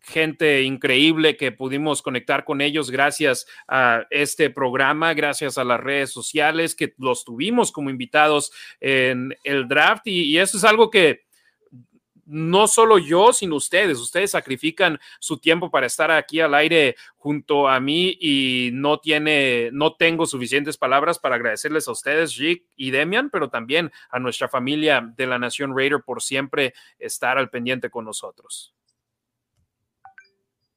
gente 0.08 0.62
increíble 0.62 1.36
que 1.36 1.52
pudimos 1.52 2.02
conectar 2.02 2.44
con 2.44 2.60
ellos 2.60 2.90
gracias 2.90 3.46
a 3.68 4.06
este 4.10 4.50
programa, 4.50 5.14
gracias 5.14 5.58
a 5.58 5.64
las 5.64 5.80
redes 5.80 6.10
sociales 6.10 6.74
que 6.74 6.94
los 6.98 7.24
tuvimos 7.24 7.70
como 7.70 7.90
invitados 7.90 8.50
en 8.80 9.36
el 9.44 9.68
draft 9.68 10.06
y, 10.06 10.38
eso 10.38 10.56
es 10.56 10.64
algo 10.64 10.90
que 10.90 11.26
no 12.24 12.68
solo 12.68 12.98
yo, 12.98 13.32
sino 13.32 13.56
ustedes. 13.56 13.98
Ustedes 13.98 14.32
sacrifican 14.32 15.00
su 15.18 15.38
tiempo 15.38 15.70
para 15.70 15.86
estar 15.86 16.10
aquí 16.10 16.40
al 16.40 16.54
aire 16.54 16.94
junto 17.16 17.66
a 17.66 17.80
mí 17.80 18.16
y 18.20 18.70
no 18.74 19.00
tiene, 19.00 19.70
no 19.72 19.94
tengo 19.94 20.26
suficientes 20.26 20.76
palabras 20.76 21.18
para 21.18 21.36
agradecerles 21.36 21.88
a 21.88 21.92
ustedes, 21.92 22.36
Rick 22.36 22.66
y 22.76 22.90
Demian, 22.90 23.30
pero 23.30 23.48
también 23.48 23.90
a 24.10 24.18
nuestra 24.18 24.48
familia 24.48 25.12
de 25.16 25.26
la 25.26 25.38
Nación 25.38 25.76
Raider 25.76 26.02
por 26.04 26.22
siempre 26.22 26.74
estar 26.98 27.38
al 27.38 27.48
pendiente 27.48 27.88
con 27.88 28.04
nosotros. 28.04 28.74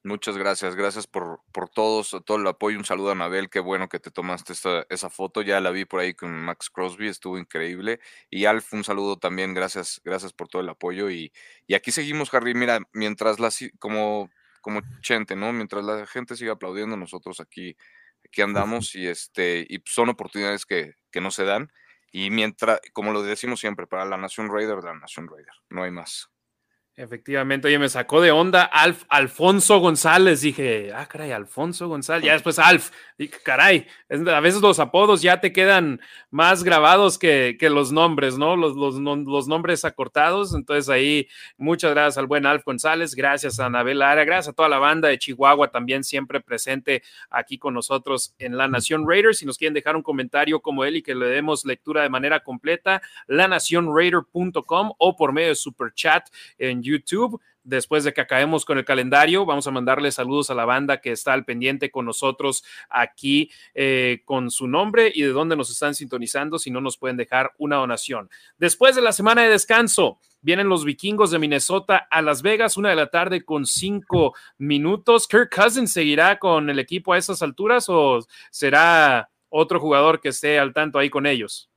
Muchas 0.03 0.35
gracias, 0.35 0.75
gracias 0.75 1.05
por, 1.05 1.41
por 1.51 1.69
todos, 1.69 2.15
todo 2.25 2.37
el 2.37 2.47
apoyo. 2.47 2.75
Un 2.79 2.85
saludo 2.85 3.09
a 3.09 3.11
Anabel, 3.11 3.51
qué 3.51 3.59
bueno 3.59 3.87
que 3.87 3.99
te 3.99 4.09
tomaste 4.09 4.53
esta, 4.53 4.83
esa 4.89 5.11
foto. 5.11 5.43
Ya 5.43 5.59
la 5.59 5.69
vi 5.69 5.85
por 5.85 5.99
ahí 5.99 6.15
con 6.15 6.31
Max 6.33 6.71
Crosby, 6.71 7.07
estuvo 7.07 7.37
increíble. 7.37 7.99
Y 8.31 8.45
Alf, 8.45 8.73
un 8.73 8.83
saludo 8.83 9.17
también, 9.17 9.53
gracias, 9.53 10.01
gracias 10.03 10.33
por 10.33 10.47
todo 10.47 10.63
el 10.63 10.69
apoyo. 10.69 11.11
Y, 11.11 11.31
y 11.67 11.75
aquí 11.75 11.91
seguimos, 11.91 12.33
Harry. 12.33 12.55
Mira, 12.55 12.79
mientras 12.93 13.39
la 13.39 13.49
como, 13.77 14.31
como 14.61 14.81
Chente, 15.01 15.35
¿no? 15.35 15.53
Mientras 15.53 15.85
la 15.85 16.07
gente 16.07 16.35
siga 16.35 16.53
aplaudiendo, 16.53 16.97
nosotros 16.97 17.39
aquí, 17.39 17.77
aquí 18.25 18.41
andamos 18.41 18.95
y 18.95 19.07
este, 19.07 19.67
y 19.69 19.83
son 19.85 20.09
oportunidades 20.09 20.65
que, 20.65 20.95
que 21.11 21.21
no 21.21 21.29
se 21.29 21.43
dan. 21.45 21.71
Y 22.11 22.31
mientras, 22.31 22.79
como 22.93 23.13
lo 23.13 23.21
decimos 23.21 23.59
siempre, 23.59 23.85
para 23.85 24.05
la 24.05 24.17
Nación 24.17 24.49
Raider, 24.51 24.83
la 24.83 24.95
Nación 24.95 25.27
Raider, 25.27 25.53
no 25.69 25.83
hay 25.83 25.91
más. 25.91 26.31
Efectivamente, 26.97 27.69
oye, 27.69 27.79
me 27.79 27.87
sacó 27.87 28.19
de 28.19 28.31
onda 28.31 28.63
Alf, 28.63 29.05
Alfonso 29.07 29.79
González. 29.79 30.41
Dije, 30.41 30.91
ah, 30.93 31.07
caray, 31.07 31.31
Alfonso 31.31 31.87
González. 31.87 32.25
Ya 32.25 32.33
después 32.33 32.59
Alf. 32.59 32.91
Y 33.17 33.29
caray, 33.29 33.87
a 34.09 34.39
veces 34.39 34.61
los 34.61 34.79
apodos 34.79 35.21
ya 35.21 35.39
te 35.39 35.53
quedan 35.53 36.01
más 36.31 36.63
grabados 36.63 37.17
que, 37.17 37.57
los 37.71 37.91
nombres, 37.91 38.37
¿no? 38.37 38.55
Los, 38.57 38.75
los, 38.75 39.47
nombres 39.47 39.85
acortados. 39.85 40.53
Entonces 40.53 40.89
ahí, 40.89 41.27
muchas 41.57 41.91
gracias 41.91 42.17
al 42.17 42.27
buen 42.27 42.45
Alf 42.45 42.65
González. 42.65 43.15
Gracias 43.15 43.59
a 43.59 43.67
Anabel 43.67 43.99
Lara. 43.99 44.25
Gracias 44.25 44.49
a 44.49 44.53
toda 44.53 44.67
la 44.67 44.79
banda 44.79 45.07
de 45.07 45.17
Chihuahua 45.17 45.71
también 45.71 46.03
siempre 46.03 46.41
presente 46.41 47.03
aquí 47.29 47.57
con 47.57 47.73
nosotros 47.73 48.35
en 48.37 48.57
La 48.57 48.67
Nación 48.67 49.07
Raiders. 49.07 49.37
Si 49.37 49.45
nos 49.45 49.57
quieren 49.57 49.73
dejar 49.73 49.95
un 49.95 50.03
comentario 50.03 50.59
como 50.61 50.83
él 50.83 50.97
y 50.97 51.01
que 51.01 51.15
le 51.15 51.27
demos 51.27 51.63
lectura 51.63 52.03
de 52.03 52.09
manera 52.09 52.41
completa, 52.41 53.01
lanacionraider.com 53.27 54.91
o 54.97 55.15
por 55.15 55.31
medio 55.31 55.49
de 55.49 55.55
Super 55.55 55.93
Chat 55.93 56.27
en 56.57 56.83
YouTube 56.83 56.90
YouTube. 56.91 57.41
Después 57.63 58.03
de 58.03 58.13
que 58.13 58.21
acabemos 58.21 58.65
con 58.65 58.77
el 58.77 58.85
calendario, 58.85 59.45
vamos 59.45 59.67
a 59.67 59.71
mandarle 59.71 60.11
saludos 60.11 60.49
a 60.49 60.55
la 60.55 60.65
banda 60.65 60.99
que 60.99 61.11
está 61.11 61.33
al 61.33 61.45
pendiente 61.45 61.91
con 61.91 62.05
nosotros 62.05 62.63
aquí 62.89 63.51
eh, 63.73 64.21
con 64.25 64.49
su 64.49 64.67
nombre 64.67 65.11
y 65.13 65.21
de 65.21 65.29
dónde 65.29 65.55
nos 65.55 65.69
están 65.69 65.93
sintonizando, 65.93 66.57
si 66.57 66.71
no 66.71 66.81
nos 66.81 66.97
pueden 66.97 67.17
dejar 67.17 67.51
una 67.57 67.75
donación. 67.75 68.29
Después 68.57 68.95
de 68.95 69.01
la 69.01 69.11
semana 69.11 69.43
de 69.43 69.49
descanso, 69.49 70.19
vienen 70.41 70.69
los 70.69 70.85
vikingos 70.85 71.29
de 71.29 71.39
Minnesota 71.39 72.07
a 72.09 72.21
Las 72.21 72.41
Vegas, 72.41 72.77
una 72.77 72.89
de 72.89 72.95
la 72.95 73.07
tarde 73.07 73.45
con 73.45 73.65
cinco 73.65 74.33
minutos. 74.57 75.27
Kirk 75.27 75.53
Cousins 75.53 75.93
seguirá 75.93 76.39
con 76.39 76.69
el 76.69 76.79
equipo 76.79 77.13
a 77.13 77.17
esas 77.17 77.43
alturas 77.43 77.85
o 77.89 78.25
será 78.49 79.29
otro 79.51 79.79
jugador 79.79 80.19
que 80.19 80.29
esté 80.29 80.57
al 80.57 80.73
tanto 80.73 80.97
ahí 80.97 81.09
con 81.09 81.27
ellos? 81.27 81.69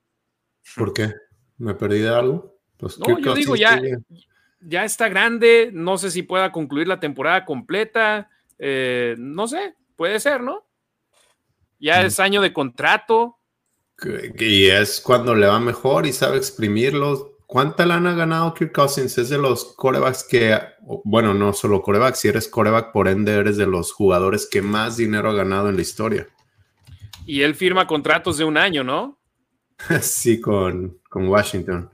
¿Por 0.76 0.94
qué? 0.94 1.12
¿Me 1.58 1.74
perdí 1.74 1.98
de 1.98 2.08
algo? 2.08 2.56
Pues 2.78 2.98
no, 2.98 3.18
yo 3.18 3.34
digo 3.34 3.56
ya, 3.56 3.80
ya 4.66 4.84
está 4.84 5.08
grande, 5.08 5.70
no 5.72 5.98
sé 5.98 6.10
si 6.10 6.22
pueda 6.22 6.52
concluir 6.52 6.88
la 6.88 7.00
temporada 7.00 7.44
completa, 7.44 8.30
eh, 8.58 9.14
no 9.18 9.46
sé, 9.46 9.74
puede 9.96 10.20
ser, 10.20 10.40
¿no? 10.40 10.64
Ya 11.78 12.02
es 12.02 12.18
año 12.20 12.40
de 12.40 12.52
contrato. 12.52 13.38
Y 14.38 14.66
es 14.66 15.00
cuando 15.00 15.34
le 15.34 15.46
va 15.46 15.60
mejor 15.60 16.06
y 16.06 16.12
sabe 16.12 16.38
exprimirlos. 16.38 17.26
¿Cuánta 17.46 17.84
lana 17.84 18.12
ha 18.12 18.14
ganado 18.14 18.54
Kirk 18.54 18.72
Cousins? 18.72 19.18
Es 19.18 19.28
de 19.28 19.38
los 19.38 19.74
corebacks 19.76 20.24
que, 20.24 20.58
bueno, 21.04 21.34
no 21.34 21.52
solo 21.52 21.82
corebacks, 21.82 22.20
si 22.20 22.28
eres 22.28 22.48
coreback, 22.48 22.90
por 22.90 23.06
ende 23.06 23.34
eres 23.34 23.56
de 23.56 23.66
los 23.66 23.92
jugadores 23.92 24.48
que 24.50 24.62
más 24.62 24.96
dinero 24.96 25.30
ha 25.30 25.34
ganado 25.34 25.68
en 25.68 25.76
la 25.76 25.82
historia. 25.82 26.26
Y 27.26 27.42
él 27.42 27.54
firma 27.54 27.86
contratos 27.86 28.38
de 28.38 28.44
un 28.44 28.56
año, 28.56 28.82
¿no? 28.82 29.18
sí, 30.00 30.40
con, 30.40 30.98
con 31.08 31.28
Washington 31.28 31.90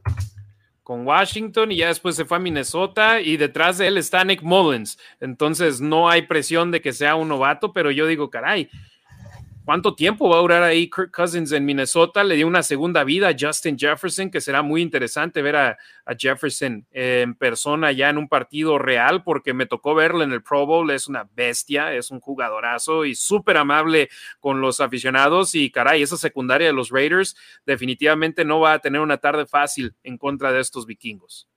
con 0.90 1.06
Washington 1.06 1.70
y 1.70 1.76
ya 1.76 1.86
después 1.86 2.16
se 2.16 2.24
fue 2.24 2.38
a 2.38 2.40
Minnesota 2.40 3.20
y 3.20 3.36
detrás 3.36 3.78
de 3.78 3.86
él 3.86 3.96
está 3.96 4.24
Nick 4.24 4.42
Mullins. 4.42 4.98
Entonces 5.20 5.80
no 5.80 6.08
hay 6.08 6.22
presión 6.22 6.72
de 6.72 6.80
que 6.80 6.92
sea 6.92 7.14
un 7.14 7.28
novato, 7.28 7.72
pero 7.72 7.92
yo 7.92 8.08
digo, 8.08 8.28
caray, 8.28 8.68
¿Cuánto 9.70 9.94
tiempo 9.94 10.28
va 10.28 10.38
a 10.38 10.40
durar 10.40 10.64
ahí 10.64 10.90
Kirk 10.90 11.12
Cousins 11.12 11.52
en 11.52 11.64
Minnesota? 11.64 12.24
Le 12.24 12.34
dio 12.34 12.48
una 12.48 12.64
segunda 12.64 13.04
vida 13.04 13.28
a 13.28 13.36
Justin 13.38 13.78
Jefferson, 13.78 14.28
que 14.28 14.40
será 14.40 14.62
muy 14.62 14.82
interesante 14.82 15.42
ver 15.42 15.54
a, 15.54 15.78
Jefferson 16.18 16.84
en 16.90 17.36
persona 17.36 17.92
ya 17.92 18.10
en 18.10 18.18
un 18.18 18.28
partido 18.28 18.80
real, 18.80 19.22
porque 19.22 19.54
me 19.54 19.66
tocó 19.66 19.94
verlo 19.94 20.24
en 20.24 20.32
el 20.32 20.42
Pro 20.42 20.66
Bowl. 20.66 20.90
Es 20.90 21.06
una 21.06 21.28
bestia, 21.36 21.94
es 21.94 22.10
un 22.10 22.18
jugadorazo 22.18 23.04
y 23.04 23.14
súper 23.14 23.58
amable 23.58 24.08
con 24.40 24.60
los 24.60 24.80
aficionados. 24.80 25.54
Y 25.54 25.70
caray, 25.70 26.02
esa 26.02 26.16
secundaria 26.16 26.66
de 26.66 26.72
los 26.72 26.90
Raiders 26.90 27.36
definitivamente 27.64 28.44
no 28.44 28.58
va 28.58 28.72
a 28.72 28.80
tener 28.80 29.00
una 29.00 29.18
tarde 29.18 29.46
fácil 29.46 29.94
en 30.02 30.18
contra 30.18 30.50
de 30.50 30.58
estos 30.62 30.84
vikingos. 30.84 31.48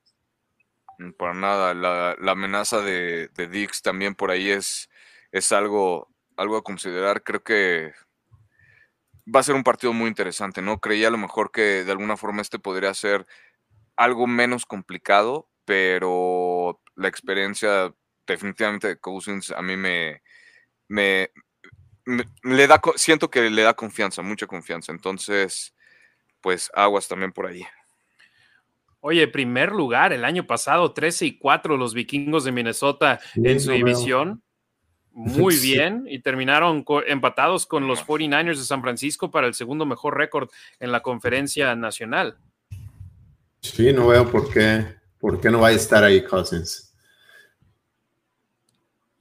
Para 1.17 1.33
nada, 1.33 1.73
la, 1.73 2.31
amenaza 2.31 2.79
de, 2.81 3.29
de 3.29 3.47
Dix 3.47 3.81
también 3.81 4.13
por 4.13 4.29
ahí 4.29 4.51
es, 4.51 4.87
es 5.31 5.51
algo 5.51 6.13
algo 6.37 6.57
a 6.57 6.63
considerar. 6.63 7.23
Creo 7.23 7.43
que 7.43 7.93
va 9.25 9.39
a 9.39 9.43
ser 9.43 9.55
un 9.55 9.63
partido 9.63 9.93
muy 9.93 10.07
interesante, 10.07 10.61
¿no? 10.61 10.79
Creía 10.79 11.07
a 11.07 11.11
lo 11.11 11.17
mejor 11.17 11.51
que 11.51 11.83
de 11.83 11.91
alguna 11.91 12.17
forma 12.17 12.41
este 12.41 12.59
podría 12.59 12.93
ser 12.93 13.25
algo 13.95 14.27
menos 14.27 14.65
complicado, 14.65 15.49
pero 15.65 16.81
la 16.95 17.07
experiencia 17.07 17.93
definitivamente 18.27 18.87
de 18.87 18.99
Cousins 18.99 19.51
a 19.51 19.61
mí 19.61 19.77
me, 19.77 20.21
me, 20.87 21.31
le 22.05 22.67
da, 22.67 22.81
siento 22.95 23.29
que 23.29 23.49
le 23.49 23.61
da 23.61 23.73
confianza, 23.73 24.21
mucha 24.21 24.47
confianza. 24.47 24.91
Entonces, 24.91 25.73
pues 26.41 26.69
aguas 26.73 27.07
también 27.07 27.31
por 27.31 27.47
ahí. 27.47 27.65
Oye, 28.99 29.27
primer 29.27 29.71
lugar 29.71 30.13
el 30.13 30.23
año 30.23 30.47
pasado, 30.47 30.93
13 30.93 31.25
y 31.25 31.37
4 31.37 31.75
los 31.75 31.93
vikingos 31.93 32.45
de 32.45 32.53
Minnesota 32.53 33.19
en 33.35 33.59
su 33.59 33.71
división 33.71 34.42
muy 35.13 35.55
bien 35.61 36.05
y 36.07 36.19
terminaron 36.19 36.83
empatados 37.07 37.65
con 37.65 37.87
los 37.87 38.05
49ers 38.05 38.57
de 38.57 38.65
San 38.65 38.81
Francisco 38.81 39.31
para 39.31 39.47
el 39.47 39.53
segundo 39.53 39.85
mejor 39.85 40.17
récord 40.17 40.49
en 40.79 40.91
la 40.91 41.01
conferencia 41.01 41.75
nacional. 41.75 42.37
Sí, 43.61 43.93
no 43.93 44.07
veo 44.07 44.29
por 44.29 44.51
qué, 44.51 44.85
por 45.19 45.39
qué 45.39 45.49
no 45.49 45.61
va 45.61 45.69
a 45.69 45.71
estar 45.71 46.03
ahí 46.03 46.23
Cousins. 46.23 46.92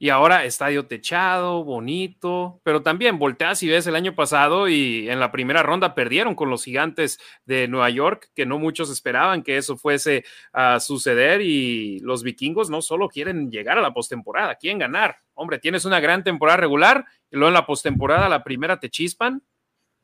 Y 0.03 0.09
ahora 0.09 0.43
estadio 0.43 0.85
techado, 0.85 1.63
bonito, 1.63 2.59
pero 2.63 2.83
también 2.83 3.19
volteas 3.19 3.63
y 3.63 3.69
ves 3.69 3.87
el 3.87 3.95
año 3.95 4.13
pasado 4.13 4.67
y 4.67 5.09
en 5.09 5.21
la 5.21 5.31
primera 5.31 5.63
ronda 5.63 5.95
perdieron 5.95 6.35
con 6.35 6.49
los 6.49 6.65
gigantes 6.65 7.21
de 7.45 7.69
Nueva 7.69 7.89
York, 7.89 8.29
que 8.35 8.45
no 8.45 8.59
muchos 8.59 8.89
esperaban 8.89 9.43
que 9.43 9.55
eso 9.55 9.77
fuese 9.77 10.25
a 10.51 10.81
suceder 10.81 11.39
y 11.39 11.99
los 11.99 12.21
vikingos 12.21 12.69
no 12.69 12.81
solo 12.81 13.07
quieren 13.07 13.49
llegar 13.49 13.77
a 13.77 13.81
la 13.81 13.93
postemporada, 13.93 14.55
quieren 14.55 14.77
ganar. 14.77 15.19
Hombre, 15.35 15.57
tienes 15.57 15.85
una 15.85 16.01
gran 16.01 16.21
temporada 16.21 16.57
regular 16.57 17.05
y 17.31 17.37
luego 17.37 17.47
en 17.47 17.53
la 17.53 17.65
postemporada 17.65 18.27
la 18.27 18.43
primera 18.43 18.81
te 18.81 18.89
chispan. 18.89 19.41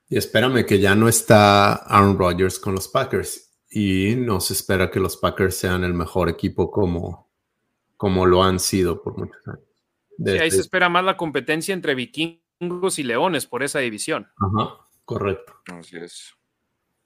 Y 0.08 0.16
espérame 0.16 0.66
que 0.66 0.80
ya 0.80 0.96
no 0.96 1.10
está 1.10 1.74
Aaron 1.74 2.18
Rodgers 2.18 2.58
con 2.58 2.74
los 2.74 2.88
Packers 2.88 3.52
y 3.70 4.16
no 4.16 4.40
se 4.40 4.54
espera 4.54 4.90
que 4.90 5.02
los 5.02 5.18
Packers 5.18 5.58
sean 5.58 5.84
el 5.84 5.94
mejor 5.94 6.30
equipo 6.30 6.72
como, 6.72 7.30
como 7.98 8.26
lo 8.26 8.42
han 8.42 8.62
sido 8.62 9.04
por 9.04 9.18
muchos 9.18 9.46
años 9.46 9.69
ahí 10.26 10.52
se 10.52 10.62
espera 10.62 10.90
más 10.90 11.04
la 11.04 11.18
competencia 11.18 11.74
entre 11.74 11.96
vikingos 11.96 13.00
y 13.00 13.04
leones 13.04 13.46
por 13.46 13.64
esa 13.64 13.80
división. 13.80 14.28
Ajá, 14.38 14.78
correcto. 15.06 15.54
Así 15.68 15.98
es 15.98 16.36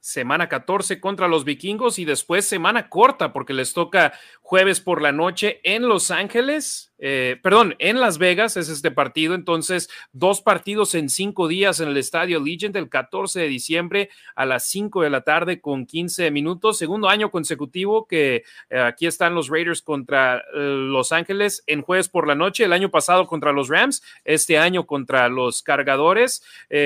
semana 0.04 0.50
14 0.50 1.00
contra 1.00 1.30
los 1.30 1.46
vikingos 1.46 1.98
y 1.98 2.04
después 2.04 2.46
semana 2.46 2.90
corta 2.90 3.32
porque 3.32 3.54
les 3.54 3.74
toca 3.74 4.12
jueves 4.42 4.82
por 4.82 5.02
la 5.02 5.14
noche 5.14 5.62
en 5.64 5.88
Los 5.88 6.12
Ángeles, 6.12 6.93
eh, 7.06 7.38
perdón, 7.44 7.76
en 7.80 8.00
Las 8.00 8.18
Vegas 8.18 8.56
es 8.56 8.70
este 8.70 8.90
partido, 8.90 9.36
entonces 9.36 9.90
dos 10.14 10.42
partidos 10.42 10.96
en 10.96 11.10
cinco 11.10 11.50
días 11.50 11.82
en 11.82 11.90
el 11.90 11.98
estadio 11.98 12.40
Legend 12.40 12.78
el 12.78 12.88
14 12.88 13.42
de 13.42 13.50
diciembre 13.50 14.10
a 14.36 14.46
las 14.46 14.66
5 14.68 15.02
de 15.02 15.10
la 15.10 15.20
tarde 15.20 15.60
con 15.60 15.86
15 15.86 16.32
minutos, 16.32 16.78
segundo 16.78 17.10
año 17.10 17.30
consecutivo 17.30 18.08
que 18.08 18.46
eh, 18.70 18.80
aquí 18.80 19.06
están 19.06 19.36
los 19.36 19.50
Raiders 19.50 19.82
contra 19.82 20.38
eh, 20.38 20.44
Los 20.54 21.12
Ángeles 21.12 21.62
en 21.68 21.82
jueves 21.82 22.08
por 22.08 22.26
la 22.26 22.36
noche, 22.36 22.64
el 22.64 22.72
año 22.72 22.90
pasado 22.90 23.28
contra 23.28 23.52
los 23.52 23.68
Rams, 23.68 24.02
este 24.24 24.58
año 24.58 24.86
contra 24.86 25.28
los 25.28 25.62
Cargadores, 25.62 26.42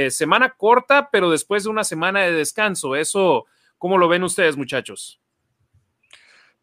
semana 0.10 0.56
corta 0.58 1.10
pero 1.12 1.30
después 1.30 1.66
de 1.66 1.70
una 1.70 1.84
semana 1.84 2.22
de 2.22 2.32
descanso, 2.32 2.96
eso, 2.96 3.46
¿cómo 3.78 4.00
lo 4.00 4.08
ven 4.08 4.24
ustedes 4.24 4.58
muchachos? 4.58 5.20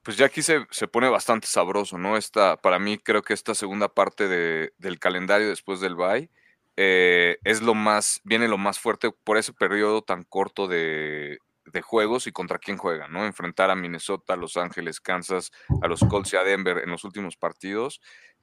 Pues 0.05 0.19
ya 0.19 0.27
aquí 0.27 0.43
se, 0.43 0.61
pone 0.89 1.09
bastante 1.09 1.47
sabroso, 1.47 1.97
¿no? 1.97 2.19
Esta, 2.19 2.59
para 2.59 2.79
mí 2.79 2.99
creo 2.99 3.23
que 3.23 3.33
esta 3.33 3.55
segunda 3.55 3.89
parte 3.89 4.29
del 4.29 4.99
calendario 4.99 5.49
después 5.49 5.81
del 5.81 5.97
bye 5.97 6.31
eh, 6.77 7.39
es 7.43 7.63
lo 7.63 7.75
más, 7.75 8.21
viene 8.23 8.47
lo 8.47 8.59
más 8.59 8.79
fuerte 8.79 9.11
por 9.25 9.39
ese 9.39 9.55
periodo 9.55 10.03
tan 10.03 10.25
corto 10.25 10.69
de, 10.69 11.39
juegos 11.83 12.27
y 12.27 12.33
contra 12.33 12.59
quién 12.59 12.77
juega, 12.77 13.09
¿no? 13.09 13.25
Enfrentar 13.25 13.71
a 13.71 13.75
Minnesota, 13.75 14.37
Los 14.37 14.59
Ángeles, 14.59 15.01
Kansas, 15.01 15.51
a 15.81 15.89
los 15.89 16.01
Colts 16.01 16.35
y 16.35 16.37
a 16.37 16.45
Denver 16.45 16.79
en 16.79 16.91
los 16.91 17.03
últimos 17.05 17.37
partidos, 17.37 18.01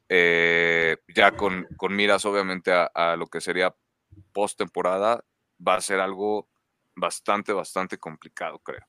eh, 0.09 0.97
ya 1.16 1.32
con, 1.32 1.68
con, 1.78 1.95
miras 1.95 2.26
obviamente 2.26 2.74
a, 2.74 2.86
a 2.86 3.16
lo 3.16 3.28
que 3.28 3.39
sería 3.39 3.76
postemporada, 4.34 5.24
va 5.66 5.76
a 5.76 5.82
ser 5.82 5.99
algo 5.99 6.49
bastante, 6.95 7.53
bastante 7.53 7.99
complicado, 7.99 8.59
creo. 8.59 8.86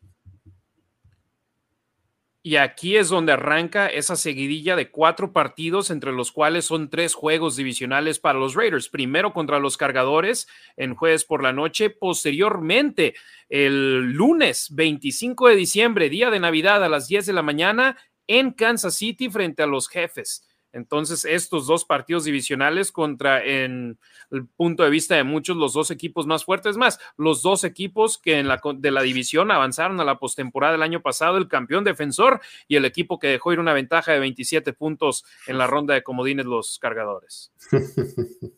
Y 2.44 2.56
aquí 2.56 2.96
es 2.96 3.08
donde 3.08 3.32
arranca 3.32 3.86
esa 3.86 4.16
seguidilla 4.16 4.74
de 4.74 4.90
cuatro 4.90 5.32
partidos, 5.32 5.90
entre 5.90 6.10
los 6.10 6.32
cuales 6.32 6.64
son 6.64 6.90
tres 6.90 7.14
juegos 7.14 7.54
divisionales 7.54 8.18
para 8.18 8.40
los 8.40 8.56
Raiders. 8.56 8.88
Primero 8.88 9.32
contra 9.32 9.60
los 9.60 9.76
cargadores 9.76 10.48
en 10.76 10.96
jueves 10.96 11.24
por 11.24 11.44
la 11.44 11.52
noche. 11.52 11.88
Posteriormente, 11.90 13.14
el 13.48 14.10
lunes 14.10 14.74
25 14.74 15.48
de 15.48 15.56
diciembre, 15.56 16.08
día 16.08 16.30
de 16.30 16.40
Navidad 16.40 16.82
a 16.82 16.88
las 16.88 17.06
10 17.06 17.26
de 17.26 17.32
la 17.32 17.42
mañana, 17.42 17.96
en 18.26 18.50
Kansas 18.50 18.94
City 18.94 19.30
frente 19.30 19.62
a 19.62 19.66
los 19.66 19.88
jefes. 19.88 20.44
Entonces, 20.72 21.24
estos 21.24 21.66
dos 21.66 21.84
partidos 21.84 22.24
divisionales 22.24 22.92
contra, 22.92 23.44
en 23.44 23.98
el 24.30 24.46
punto 24.46 24.82
de 24.82 24.90
vista 24.90 25.14
de 25.14 25.24
muchos, 25.24 25.56
los 25.56 25.74
dos 25.74 25.90
equipos 25.90 26.26
más 26.26 26.44
fuertes, 26.44 26.76
más 26.76 26.98
los 27.16 27.42
dos 27.42 27.64
equipos 27.64 28.18
que 28.18 28.38
en 28.38 28.48
la, 28.48 28.60
de 28.76 28.90
la 28.90 29.02
división 29.02 29.50
avanzaron 29.50 30.00
a 30.00 30.04
la 30.04 30.18
postemporada 30.18 30.72
del 30.72 30.82
año 30.82 31.02
pasado, 31.02 31.36
el 31.36 31.48
campeón 31.48 31.84
defensor 31.84 32.40
y 32.68 32.76
el 32.76 32.84
equipo 32.84 33.18
que 33.18 33.28
dejó 33.28 33.52
ir 33.52 33.60
una 33.60 33.74
ventaja 33.74 34.12
de 34.12 34.20
27 34.20 34.72
puntos 34.72 35.24
en 35.46 35.58
la 35.58 35.66
ronda 35.66 35.94
de 35.94 36.02
comodines, 36.02 36.46
los 36.46 36.78
cargadores. 36.78 37.52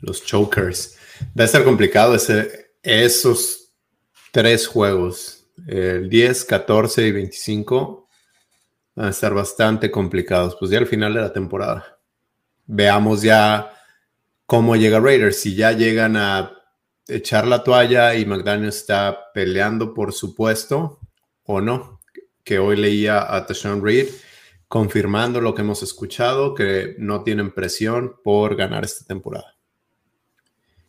los 0.00 0.24
chokers. 0.24 0.98
Va 1.38 1.44
a 1.44 1.48
ser 1.48 1.64
complicado 1.64 2.14
ese, 2.14 2.72
esos 2.82 3.72
tres 4.30 4.66
juegos, 4.66 5.46
el 5.66 6.08
10, 6.08 6.44
14 6.44 7.06
y 7.06 7.12
25 7.12 8.07
van 8.98 9.06
a 9.06 9.10
estar 9.10 9.32
bastante 9.32 9.92
complicados, 9.92 10.56
pues 10.58 10.72
ya 10.72 10.78
al 10.78 10.88
final 10.88 11.14
de 11.14 11.20
la 11.20 11.32
temporada. 11.32 12.00
Veamos 12.66 13.22
ya 13.22 13.70
cómo 14.44 14.74
llega 14.74 14.98
Raiders, 14.98 15.38
si 15.38 15.54
ya 15.54 15.70
llegan 15.70 16.16
a 16.16 16.50
echar 17.06 17.46
la 17.46 17.62
toalla 17.62 18.16
y 18.16 18.26
McDaniel 18.26 18.70
está 18.70 19.30
peleando 19.32 19.94
por 19.94 20.12
su 20.12 20.34
puesto 20.34 20.98
o 21.44 21.60
no, 21.60 22.00
que 22.42 22.58
hoy 22.58 22.76
leía 22.76 23.32
a 23.32 23.46
Tashawn 23.46 23.84
Reed 23.84 24.08
confirmando 24.66 25.40
lo 25.40 25.54
que 25.54 25.62
hemos 25.62 25.84
escuchado, 25.84 26.52
que 26.52 26.96
no 26.98 27.22
tienen 27.22 27.52
presión 27.52 28.16
por 28.24 28.56
ganar 28.56 28.84
esta 28.84 29.06
temporada. 29.06 29.56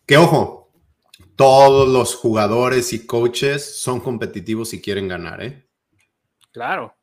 Que 0.08 0.18
ojo, 0.18 0.72
todos 1.36 1.88
los 1.88 2.16
jugadores 2.16 2.92
y 2.92 3.06
coaches 3.06 3.80
son 3.80 4.00
competitivos 4.00 4.74
y 4.74 4.82
quieren 4.82 5.08
ganar, 5.08 5.44
¿eh? 5.44 5.70
Claro. 6.52 6.96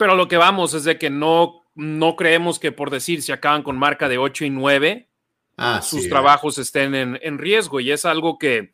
Pero 0.00 0.16
lo 0.16 0.28
que 0.28 0.38
vamos 0.38 0.72
es 0.72 0.84
de 0.84 0.96
que 0.96 1.10
no, 1.10 1.66
no 1.74 2.16
creemos 2.16 2.58
que 2.58 2.72
por 2.72 2.88
decir 2.88 3.20
si 3.20 3.32
acaban 3.32 3.62
con 3.62 3.76
marca 3.76 4.08
de 4.08 4.16
8 4.16 4.46
y 4.46 4.50
9, 4.50 5.10
ah, 5.58 5.82
sus 5.82 6.08
trabajos 6.08 6.56
estén 6.56 6.94
en, 6.94 7.18
en, 7.20 7.36
riesgo. 7.36 7.80
Y 7.80 7.90
es 7.90 8.06
algo 8.06 8.38
que 8.38 8.72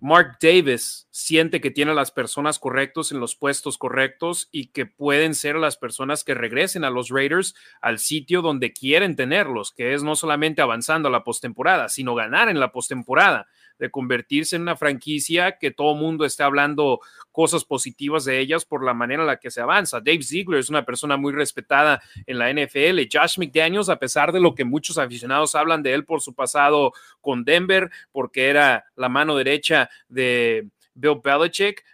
Mark 0.00 0.38
Davis 0.40 1.08
siente 1.10 1.60
que 1.60 1.70
tiene 1.70 1.90
a 1.90 1.94
las 1.94 2.10
personas 2.10 2.58
correctos 2.58 3.12
en 3.12 3.20
los 3.20 3.36
puestos 3.36 3.76
correctos 3.76 4.48
y 4.50 4.68
que 4.68 4.86
pueden 4.86 5.34
ser 5.34 5.56
las 5.56 5.76
personas 5.76 6.24
que 6.24 6.32
regresen 6.32 6.84
a 6.84 6.90
los 6.90 7.10
Raiders 7.10 7.54
al 7.82 7.98
sitio 7.98 8.40
donde 8.40 8.72
quieren 8.72 9.14
tenerlos, 9.14 9.72
que 9.72 9.92
es 9.92 10.02
no 10.02 10.16
solamente 10.16 10.62
avanzando 10.62 11.08
a 11.08 11.12
la 11.12 11.22
postemporada, 11.22 11.90
sino 11.90 12.14
ganar 12.14 12.48
en 12.48 12.60
la 12.60 12.72
postemporada 12.72 13.46
de 13.78 13.90
convertirse 13.90 14.56
en 14.56 14.62
una 14.62 14.76
franquicia 14.76 15.58
que 15.58 15.70
todo 15.70 15.94
mundo 15.94 16.24
esté 16.24 16.42
hablando 16.42 17.00
cosas 17.32 17.64
positivas 17.64 18.24
de 18.24 18.38
ellas 18.38 18.64
por 18.64 18.84
la 18.84 18.94
manera 18.94 19.22
en 19.22 19.26
la 19.26 19.38
que 19.38 19.50
se 19.50 19.60
avanza. 19.60 20.00
Dave 20.00 20.22
Ziegler 20.22 20.60
es 20.60 20.70
una 20.70 20.84
persona 20.84 21.16
muy 21.16 21.32
respetada 21.32 22.02
en 22.26 22.38
la 22.38 22.52
NFL. 22.52 23.00
Josh 23.12 23.38
McDaniels, 23.38 23.88
a 23.88 23.98
pesar 23.98 24.32
de 24.32 24.40
lo 24.40 24.54
que 24.54 24.64
muchos 24.64 24.98
aficionados 24.98 25.54
hablan 25.54 25.82
de 25.82 25.94
él 25.94 26.04
por 26.04 26.20
su 26.20 26.34
pasado 26.34 26.92
con 27.20 27.44
Denver, 27.44 27.90
porque 28.12 28.48
era 28.48 28.84
la 28.96 29.08
mano 29.08 29.36
derecha 29.36 29.90
de 30.08 30.68
Bill 30.94 31.20
Belichick, 31.22 31.84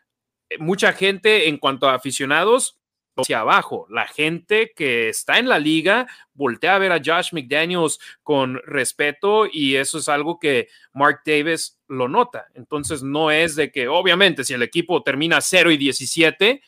mucha 0.59 0.93
gente 0.93 1.49
en 1.49 1.57
cuanto 1.57 1.89
a 1.89 1.95
aficionados 1.95 2.79
hacia 3.17 3.41
abajo. 3.41 3.87
La 3.91 4.07
gente 4.07 4.73
que 4.75 5.09
está 5.09 5.39
en 5.39 5.49
la 5.49 5.59
liga 5.59 6.07
voltea 6.35 6.77
a 6.77 6.79
ver 6.79 6.93
a 6.93 7.01
Josh 7.05 7.33
McDaniels 7.33 7.99
con 8.23 8.61
respeto 8.65 9.47
y 9.51 9.77
eso 9.77 9.99
es 9.99 10.09
algo 10.09 10.39
que 10.39 10.69
Mark 10.93 11.21
Davis 11.25 11.79
lo 11.89 12.09
nota. 12.09 12.47
Entonces 12.55 13.03
no 13.03 13.31
es 13.31 13.57
de 13.57 13.71
que 13.71 13.89
obviamente 13.89 14.45
si 14.45 14.55
el 14.55 14.63
equipo 14.63 15.03
termina 15.03 15.41
0 15.41 15.71
y 15.71 15.77
17, 15.77 16.63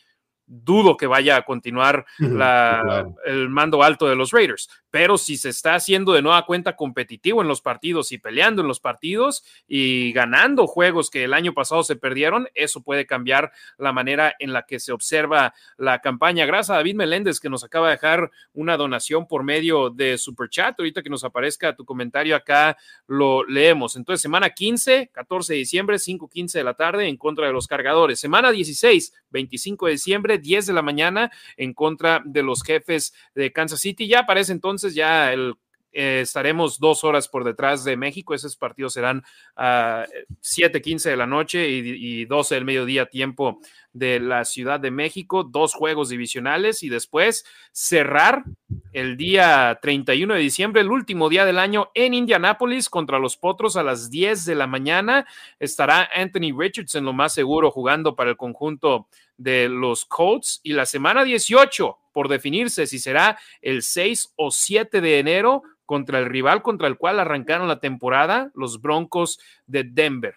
dudo 0.47 0.95
que 0.95 1.07
vaya 1.07 1.37
a 1.37 1.41
continuar 1.43 2.05
el 2.19 3.49
mando 3.49 3.81
alto 3.81 4.07
de 4.07 4.15
los 4.15 4.31
Raiders. 4.31 4.69
Pero 4.95 5.17
si 5.17 5.35
se 5.35 5.49
está 5.49 5.75
haciendo 5.75 6.13
de 6.13 6.21
nueva 6.21 6.45
cuenta 6.45 6.77
competitivo 6.77 7.41
en 7.41 7.49
los 7.49 7.59
partidos 7.59 8.13
y 8.13 8.17
peleando 8.17 8.61
en 8.61 8.69
los 8.69 8.79
partidos 8.79 9.43
y 9.67 10.13
ganando 10.13 10.67
juegos 10.67 11.09
que 11.09 11.25
el 11.25 11.33
año 11.33 11.53
pasado 11.53 11.83
se 11.83 11.97
perdieron, 11.97 12.47
eso 12.55 12.81
puede 12.81 13.05
cambiar 13.05 13.51
la 13.77 13.91
manera 13.91 14.33
en 14.39 14.53
la 14.53 14.65
que 14.65 14.79
se 14.79 14.93
observa 14.93 15.53
la 15.75 15.99
campaña. 15.99 16.45
Gracias 16.45 16.69
a 16.69 16.75
David 16.75 16.95
Meléndez 16.95 17.41
que 17.41 17.49
nos 17.49 17.65
acaba 17.65 17.87
de 17.87 17.95
dejar 17.95 18.31
una 18.53 18.77
donación 18.77 19.27
por 19.27 19.43
medio 19.43 19.89
de 19.89 20.17
Super 20.17 20.47
Chat. 20.47 20.79
Ahorita 20.79 21.03
que 21.03 21.09
nos 21.09 21.25
aparezca 21.25 21.75
tu 21.75 21.83
comentario 21.83 22.33
acá, 22.33 22.77
lo 23.05 23.43
leemos. 23.43 23.97
Entonces, 23.97 24.21
semana 24.21 24.51
15, 24.51 25.09
14 25.11 25.51
de 25.51 25.59
diciembre, 25.59 25.99
5, 25.99 26.29
15 26.29 26.57
de 26.57 26.63
la 26.63 26.73
tarde 26.73 27.09
en 27.09 27.17
contra 27.17 27.47
de 27.47 27.51
los 27.51 27.67
cargadores. 27.67 28.21
Semana 28.21 28.49
16, 28.49 29.13
25 29.29 29.87
de 29.87 29.91
diciembre, 29.91 30.37
10 30.37 30.67
de 30.67 30.73
la 30.73 30.81
mañana 30.81 31.31
en 31.57 31.73
contra 31.73 32.21
de 32.23 32.43
los 32.43 32.63
jefes 32.63 33.13
de 33.33 33.51
Kansas 33.51 33.81
City. 33.81 34.07
Ya 34.07 34.19
aparece 34.19 34.53
entonces 34.53 34.84
ya 34.93 35.33
eh, 35.33 36.19
estaremos 36.19 36.77
dos 36.77 37.05
horas 37.05 37.29
por 37.29 37.45
detrás 37.45 37.85
de 37.85 37.95
México. 37.95 38.33
Esos 38.33 38.57
partidos 38.57 38.93
serán 38.93 39.23
a 39.55 40.05
7:15 40.41 41.09
de 41.09 41.17
la 41.17 41.25
noche 41.25 41.69
y, 41.69 42.21
y 42.21 42.25
12 42.25 42.55
del 42.55 42.65
mediodía, 42.65 43.05
tiempo 43.05 43.59
de 43.93 44.19
la 44.19 44.43
Ciudad 44.43 44.79
de 44.79 44.91
México. 44.91 45.45
Dos 45.45 45.73
juegos 45.73 46.09
divisionales 46.09 46.83
y 46.83 46.89
después 46.89 47.45
cerrar 47.71 48.43
el 48.91 49.15
día 49.15 49.79
31 49.81 50.33
de 50.33 50.39
diciembre, 50.41 50.81
el 50.81 50.91
último 50.91 51.29
día 51.29 51.45
del 51.45 51.59
año 51.59 51.91
en 51.93 52.13
Indianápolis 52.13 52.89
contra 52.89 53.17
los 53.17 53.37
Potros 53.37 53.77
a 53.77 53.83
las 53.83 54.09
10 54.09 54.43
de 54.43 54.55
la 54.55 54.67
mañana. 54.67 55.25
Estará 55.59 56.09
Anthony 56.13 56.53
Richardson, 56.57 57.05
lo 57.05 57.13
más 57.13 57.33
seguro, 57.33 57.71
jugando 57.71 58.15
para 58.15 58.31
el 58.31 58.37
conjunto 58.37 59.07
de 59.37 59.69
los 59.69 60.05
Colts. 60.05 60.61
Y 60.63 60.73
la 60.73 60.85
semana 60.85 61.23
18, 61.23 61.97
por 62.13 62.27
definirse 62.27 62.87
si 62.87 62.99
será 62.99 63.39
el 63.61 63.83
6 63.83 64.33
o 64.35 64.51
7 64.51 65.01
de 65.01 65.19
enero, 65.19 65.63
contra 65.85 66.19
el 66.19 66.25
rival 66.25 66.61
contra 66.61 66.87
el 66.87 66.97
cual 66.97 67.19
arrancaron 67.19 67.67
la 67.67 67.79
temporada, 67.79 68.51
los 68.55 68.81
Broncos 68.81 69.39
de 69.67 69.83
Denver. 69.83 70.35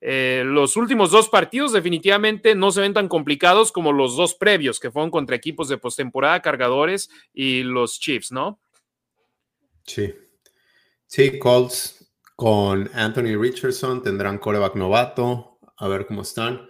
Eh, 0.00 0.42
los 0.46 0.76
últimos 0.76 1.10
dos 1.10 1.28
partidos 1.28 1.72
definitivamente 1.72 2.54
no 2.54 2.70
se 2.70 2.80
ven 2.80 2.94
tan 2.94 3.08
complicados 3.08 3.72
como 3.72 3.92
los 3.92 4.16
dos 4.16 4.34
previos, 4.34 4.78
que 4.78 4.90
fueron 4.90 5.10
contra 5.10 5.36
equipos 5.36 5.68
de 5.68 5.78
postemporada, 5.78 6.40
cargadores 6.40 7.10
y 7.32 7.62
los 7.62 7.98
Chiefs, 7.98 8.30
¿no? 8.30 8.60
Sí. 9.84 10.14
Sí, 11.06 11.38
Colts 11.38 12.12
con 12.36 12.90
Anthony 12.94 13.36
Richardson 13.40 14.02
tendrán 14.02 14.38
coreback 14.38 14.76
novato, 14.76 15.58
a 15.76 15.88
ver 15.88 16.06
cómo 16.06 16.22
están. 16.22 16.68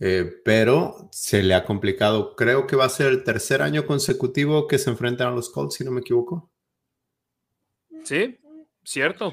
Eh, 0.00 0.40
pero 0.44 1.08
se 1.10 1.42
le 1.42 1.54
ha 1.54 1.64
complicado. 1.64 2.36
Creo 2.36 2.66
que 2.66 2.76
va 2.76 2.84
a 2.84 2.90
ser 2.90 3.08
el 3.08 3.24
tercer 3.24 3.62
año 3.62 3.84
consecutivo 3.86 4.66
que 4.66 4.78
se 4.78 4.90
enfrentan 4.90 5.28
a 5.28 5.32
los 5.32 5.50
Colts, 5.50 5.74
si 5.74 5.84
no 5.84 5.90
me 5.90 6.00
equivoco. 6.00 6.50
Sí, 8.04 8.38
cierto. 8.84 9.32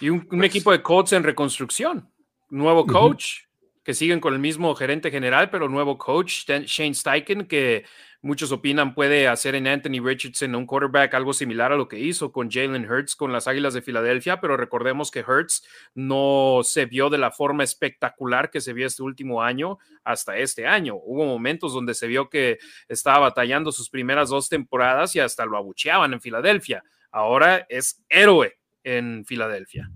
Y 0.00 0.10
un, 0.10 0.26
pues 0.26 0.44
equipo 0.44 0.72
de 0.72 0.82
coaches 0.82 1.14
en 1.14 1.24
reconstrucción. 1.24 2.12
Nuevo 2.50 2.86
coach, 2.86 3.46
que 3.82 3.94
siguen 3.94 4.20
con 4.20 4.34
el 4.34 4.38
mismo 4.38 4.74
gerente 4.74 5.10
general, 5.10 5.48
pero 5.50 5.68
nuevo 5.68 5.96
coach, 5.96 6.44
Shane 6.46 6.94
Steichen, 6.94 7.46
que 7.46 7.84
muchos 8.26 8.50
opinan 8.50 8.92
puede 8.92 9.28
hacer 9.28 9.54
en 9.54 9.68
Anthony 9.68 10.02
Richardson 10.02 10.54
un 10.56 10.66
quarterback 10.66 11.14
algo 11.14 11.32
similar 11.32 11.72
a 11.72 11.76
lo 11.76 11.86
que 11.86 11.98
hizo 11.98 12.32
con 12.32 12.50
Jalen 12.50 12.90
Hurts 12.90 13.14
con 13.14 13.32
las 13.32 13.46
Águilas 13.46 13.72
de 13.72 13.82
Filadelfia, 13.82 14.40
pero 14.40 14.56
recordemos 14.56 15.10
que 15.10 15.24
Hurts 15.26 15.64
no 15.94 16.60
se 16.64 16.86
vio 16.86 17.08
de 17.08 17.18
la 17.18 17.30
forma 17.30 17.62
espectacular 17.62 18.50
que 18.50 18.60
se 18.60 18.72
vio 18.72 18.86
este 18.86 19.04
último 19.04 19.42
año 19.42 19.78
hasta 20.02 20.36
este 20.36 20.66
año. 20.66 20.96
Hubo 20.96 21.24
momentos 21.24 21.72
donde 21.72 21.94
se 21.94 22.08
vio 22.08 22.28
que 22.28 22.58
estaba 22.88 23.20
batallando 23.20 23.70
sus 23.70 23.88
primeras 23.88 24.28
dos 24.28 24.48
temporadas 24.48 25.14
y 25.14 25.20
hasta 25.20 25.46
lo 25.46 25.56
abucheaban 25.56 26.12
en 26.12 26.20
Filadelfia. 26.20 26.82
Ahora 27.12 27.64
es 27.68 28.04
héroe 28.08 28.58
en 28.82 29.24
Filadelfia. 29.24 29.88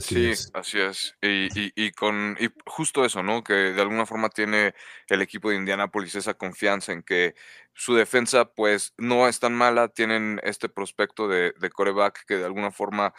Sí, 0.00 0.32
así 0.54 0.80
es. 0.80 1.14
Y, 1.20 1.92
con 1.92 2.36
y 2.40 2.48
justo 2.66 3.04
eso, 3.04 3.22
¿no? 3.22 3.44
Que 3.44 3.52
de 3.52 3.82
alguna 3.82 4.06
forma 4.06 4.28
tiene 4.28 4.74
el 5.08 5.22
equipo 5.22 5.50
de 5.50 5.56
Indianapolis 5.56 6.14
esa 6.14 6.34
confianza 6.34 6.92
en 6.92 7.02
que 7.02 7.34
su 7.74 7.94
defensa, 7.94 8.46
pues, 8.46 8.94
no 8.96 9.28
es 9.28 9.40
tan 9.40 9.54
mala. 9.54 9.88
Tienen 9.88 10.40
este 10.42 10.68
prospecto 10.68 11.28
de, 11.28 11.52
de 11.58 11.70
coreback 11.70 12.24
que 12.26 12.36
de 12.36 12.44
alguna 12.44 12.70
forma 12.70 13.12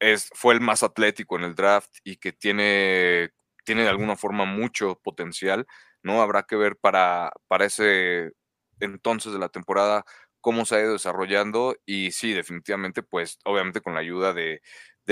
es, 0.00 0.30
fue 0.34 0.54
el 0.54 0.60
más 0.60 0.82
atlético 0.82 1.36
en 1.36 1.44
el 1.44 1.54
draft 1.54 1.90
y 2.04 2.16
que 2.16 2.32
tiene, 2.32 3.30
tiene 3.64 3.82
de 3.82 3.88
alguna 3.88 4.16
forma 4.16 4.44
mucho 4.44 5.00
potencial, 5.02 5.66
¿no? 6.02 6.22
Habrá 6.22 6.44
que 6.44 6.56
ver 6.56 6.76
para, 6.76 7.32
para 7.48 7.66
ese 7.66 8.32
entonces 8.80 9.32
de 9.32 9.38
la 9.38 9.48
temporada 9.48 10.04
cómo 10.40 10.64
se 10.64 10.76
ha 10.76 10.80
ido 10.80 10.92
desarrollando 10.92 11.76
y 11.84 12.12
sí, 12.12 12.32
definitivamente, 12.32 13.02
pues 13.02 13.38
obviamente 13.44 13.80
con 13.80 13.94
la 13.94 14.00
ayuda 14.00 14.32
de, 14.32 14.62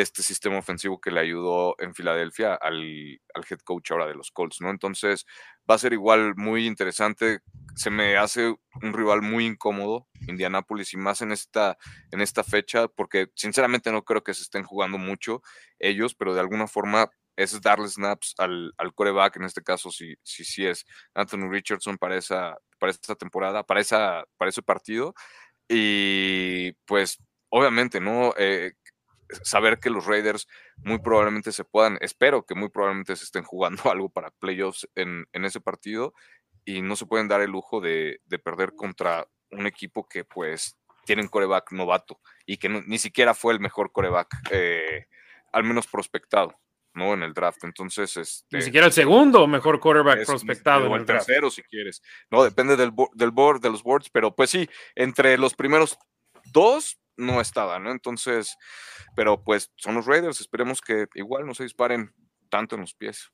este 0.03 0.23
sistema 0.23 0.59
ofensivo 0.59 1.01
que 1.01 1.11
le 1.11 1.21
ayudó 1.21 1.77
en 1.79 1.95
Filadelfia 1.95 2.55
al, 2.55 2.83
head 2.83 3.61
coach 3.65 3.93
ahora 3.93 4.07
de 4.07 4.15
los 4.15 4.31
Colts, 4.31 4.61
¿no? 4.61 4.71
Entonces 4.71 5.25
va 5.71 5.77
a 5.77 5.79
ser 5.79 5.93
igual 5.93 6.35
muy 6.37 6.67
interesante, 6.67 7.41
se 7.77 7.91
me 7.91 8.17
hace 8.17 8.55
un 8.83 8.93
rival 8.93 9.23
muy 9.23 9.47
incómodo, 9.47 10.09
Indianápolis, 10.27 10.93
y 10.95 10.97
más 10.97 11.23
en 11.23 11.33
esta, 11.33 11.79
en 12.11 12.21
esta 12.21 12.43
fecha, 12.45 12.89
porque 12.89 13.29
sinceramente 13.35 13.93
no 13.93 14.05
creo 14.05 14.23
que 14.25 14.35
se 14.35 14.43
estén 14.43 14.65
jugando 14.65 14.99
mucho 14.99 15.43
ellos, 15.79 16.15
pero 16.15 16.35
de 16.35 16.41
alguna 16.41 16.67
forma 16.67 17.11
es 17.37 17.61
darle 17.61 17.89
snaps 17.89 18.35
al, 18.39 18.73
al 18.79 18.95
coreback, 18.95 19.37
en 19.37 19.45
este 19.45 19.63
caso 19.63 19.91
si 19.91 20.15
sí 20.23 20.45
si, 20.45 20.67
es 20.67 20.85
Anthony 21.15 21.49
Richardson 21.51 21.99
para 21.99 22.17
esa, 22.17 22.57
para 22.79 22.93
esta 22.93 23.15
temporada, 23.17 23.65
para, 23.65 23.81
esa, 23.81 24.25
para 24.37 24.51
ese 24.51 24.63
partido. 24.63 25.15
Y 25.69 26.73
pues 26.85 27.19
obviamente, 27.49 28.01
¿no? 28.01 28.35
Eh, 28.37 28.73
saber 29.43 29.79
que 29.79 29.91
los 29.91 30.07
Raiders 30.07 30.47
muy 30.77 30.99
probablemente 30.99 31.53
se 31.53 31.65
puedan, 31.65 31.99
espero 32.01 32.45
que 32.45 32.55
muy 32.55 32.69
probablemente 32.69 33.17
se 33.17 33.25
estén 33.25 33.45
jugando 33.45 33.83
algo 33.91 34.09
para 34.09 34.31
playoffs 34.31 34.89
en, 34.95 35.27
en 35.33 35.45
ese 35.45 35.61
partido 35.61 36.15
y 36.65 36.83
no 36.83 36.97
se 36.97 37.07
pueden 37.07 37.29
dar 37.29 37.41
el 37.41 37.51
lujo 37.51 37.81
de, 37.81 38.21
de 38.25 38.39
perder 38.39 38.75
contra 38.75 39.29
un 39.51 39.67
equipo 39.67 40.09
que 40.09 40.25
pues 40.25 40.79
tiene 41.05 41.23
un 41.23 41.29
coreback 41.29 41.73
novato 41.73 42.21
y 42.47 42.57
que 42.57 42.69
ni 42.69 42.99
siquiera 42.99 43.35
fue 43.35 43.53
el 43.53 43.61
mejor 43.61 43.93
coreback, 43.93 44.29
eh, 44.51 45.07
al 45.53 45.65
menos 45.65 45.87
prospectado. 45.87 46.59
¿no? 46.95 47.13
En 47.13 47.25
el 47.25 47.35
draft. 47.35 47.65
Entonces, 47.65 48.17
este, 48.17 48.57
Ni 48.57 48.63
siquiera 48.63 48.87
el 48.87 48.93
segundo 48.93 49.49
mejor 49.49 49.81
quarterback 49.81 50.25
prospectado. 50.25 50.89
O 50.89 50.95
el, 50.95 51.05
tercero, 51.05 51.51
si 51.51 51.61
quieres. 51.65 52.01
No, 52.31 52.45
depende 52.45 52.77
del, 52.77 52.93
del 53.15 53.33
board, 53.33 53.61
de 53.61 53.71
los 53.71 53.83
boards, 53.83 54.09
pero 54.11 54.35
pues 54.35 54.51
sí, 54.51 54.69
entre 54.95 55.37
los 55.37 55.55
primeros 55.55 55.99
dos 56.53 57.01
no 57.17 57.41
estaba, 57.41 57.79
¿no? 57.79 57.91
Entonces, 57.91 58.57
pero 59.17 59.43
pues 59.45 59.73
son 59.77 59.95
los 59.97 60.07
Raiders, 60.07 60.41
esperemos 60.41 60.81
que 60.81 61.07
igual 61.15 61.47
no 61.47 61.55
se 61.55 61.65
disparen 61.65 62.15
tanto 62.51 62.77
en 62.77 62.83
los 62.83 62.95
pies. 62.95 63.34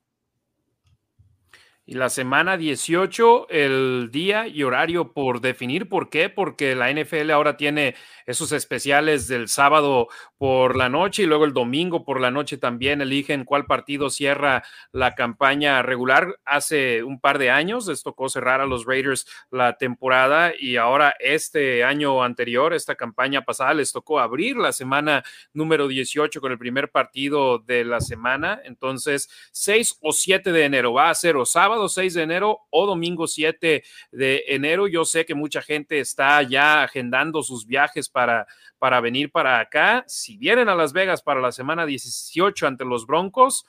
Y 1.90 1.94
la 1.94 2.08
semana 2.08 2.56
18, 2.56 3.48
el 3.50 4.10
día 4.12 4.46
y 4.46 4.62
horario 4.62 5.12
por 5.12 5.40
definir. 5.40 5.88
¿Por 5.88 6.08
qué? 6.08 6.28
Porque 6.28 6.76
la 6.76 6.88
NFL 6.88 7.32
ahora 7.32 7.56
tiene 7.56 7.96
esos 8.26 8.52
especiales 8.52 9.26
del 9.26 9.48
sábado 9.48 10.06
por 10.38 10.76
la 10.76 10.88
noche 10.88 11.24
y 11.24 11.26
luego 11.26 11.44
el 11.44 11.52
domingo 11.52 12.04
por 12.04 12.20
la 12.20 12.30
noche 12.30 12.58
también 12.58 13.00
eligen 13.00 13.44
cuál 13.44 13.66
partido 13.66 14.08
cierra 14.08 14.62
la 14.92 15.16
campaña 15.16 15.82
regular. 15.82 16.38
Hace 16.44 17.02
un 17.02 17.18
par 17.20 17.40
de 17.40 17.50
años 17.50 17.88
les 17.88 18.04
tocó 18.04 18.28
cerrar 18.28 18.60
a 18.60 18.66
los 18.66 18.86
Raiders 18.86 19.26
la 19.50 19.76
temporada 19.76 20.52
y 20.56 20.76
ahora 20.76 21.16
este 21.18 21.82
año 21.82 22.22
anterior, 22.22 22.72
esta 22.72 22.94
campaña 22.94 23.44
pasada, 23.44 23.74
les 23.74 23.90
tocó 23.90 24.20
abrir 24.20 24.56
la 24.56 24.70
semana 24.70 25.24
número 25.52 25.88
18 25.88 26.40
con 26.40 26.52
el 26.52 26.58
primer 26.58 26.92
partido 26.92 27.58
de 27.58 27.84
la 27.84 28.00
semana. 28.00 28.60
Entonces, 28.62 29.28
6 29.50 29.98
o 30.02 30.12
7 30.12 30.52
de 30.52 30.64
enero 30.64 30.92
va 30.92 31.10
a 31.10 31.14
ser 31.16 31.36
o 31.36 31.44
sábado 31.44 31.79
6 31.88 32.14
de 32.14 32.22
enero 32.22 32.60
o 32.70 32.86
domingo 32.86 33.26
7 33.26 33.82
de 34.12 34.44
enero. 34.48 34.88
Yo 34.88 35.04
sé 35.04 35.24
que 35.24 35.34
mucha 35.34 35.62
gente 35.62 36.00
está 36.00 36.42
ya 36.42 36.82
agendando 36.82 37.42
sus 37.42 37.66
viajes 37.66 38.08
para, 38.08 38.46
para 38.78 39.00
venir 39.00 39.30
para 39.30 39.60
acá. 39.60 40.04
Si 40.06 40.36
vienen 40.36 40.68
a 40.68 40.74
Las 40.74 40.92
Vegas 40.92 41.22
para 41.22 41.40
la 41.40 41.52
semana 41.52 41.86
18 41.86 42.66
ante 42.66 42.84
los 42.84 43.06
Broncos, 43.06 43.66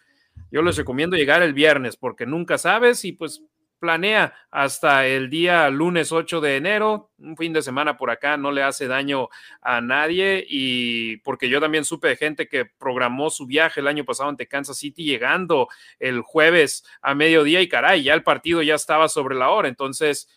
yo 0.51 0.61
les 0.61 0.77
recomiendo 0.77 1.15
llegar 1.15 1.41
el 1.41 1.53
viernes 1.53 1.97
porque 1.97 2.25
nunca 2.25 2.57
sabes 2.57 3.05
y 3.05 3.13
pues 3.13 3.43
planea 3.81 4.33
hasta 4.51 5.07
el 5.07 5.29
día 5.29 5.67
lunes 5.71 6.11
8 6.11 6.39
de 6.39 6.55
enero, 6.55 7.09
un 7.17 7.35
fin 7.35 7.51
de 7.51 7.63
semana 7.63 7.97
por 7.97 8.11
acá, 8.11 8.37
no 8.37 8.51
le 8.51 8.61
hace 8.61 8.87
daño 8.87 9.27
a 9.59 9.81
nadie 9.81 10.45
y 10.47 11.17
porque 11.17 11.49
yo 11.49 11.59
también 11.59 11.83
supe 11.83 12.07
de 12.07 12.15
gente 12.15 12.47
que 12.47 12.65
programó 12.65 13.31
su 13.31 13.47
viaje 13.47 13.81
el 13.81 13.87
año 13.87 14.05
pasado 14.05 14.29
ante 14.29 14.47
Kansas 14.47 14.77
City 14.77 15.03
llegando 15.03 15.67
el 15.99 16.21
jueves 16.21 16.85
a 17.01 17.15
mediodía 17.15 17.59
y 17.59 17.67
caray, 17.67 18.03
ya 18.03 18.13
el 18.13 18.23
partido 18.23 18.61
ya 18.61 18.75
estaba 18.75 19.09
sobre 19.09 19.35
la 19.35 19.49
hora, 19.49 19.67
entonces 19.67 20.29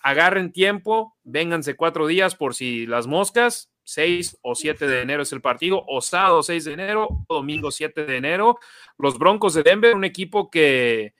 agarren 0.00 0.50
tiempo, 0.50 1.16
vénganse 1.24 1.76
cuatro 1.76 2.06
días 2.06 2.34
por 2.34 2.54
si 2.54 2.86
las 2.86 3.06
moscas, 3.06 3.70
6 3.84 4.38
o 4.42 4.54
7 4.54 4.86
de 4.86 5.00
enero 5.02 5.22
es 5.22 5.32
el 5.32 5.40
partido, 5.40 5.84
o 5.86 6.00
sábado 6.00 6.42
6 6.42 6.64
de 6.64 6.72
enero, 6.74 7.08
o 7.26 7.34
domingo 7.34 7.70
7 7.70 8.04
de 8.04 8.16
enero. 8.18 8.58
Los 8.98 9.18
Broncos 9.18 9.54
de 9.54 9.62
Denver, 9.62 9.94
un 9.94 10.04
equipo 10.04 10.50
que 10.50 11.14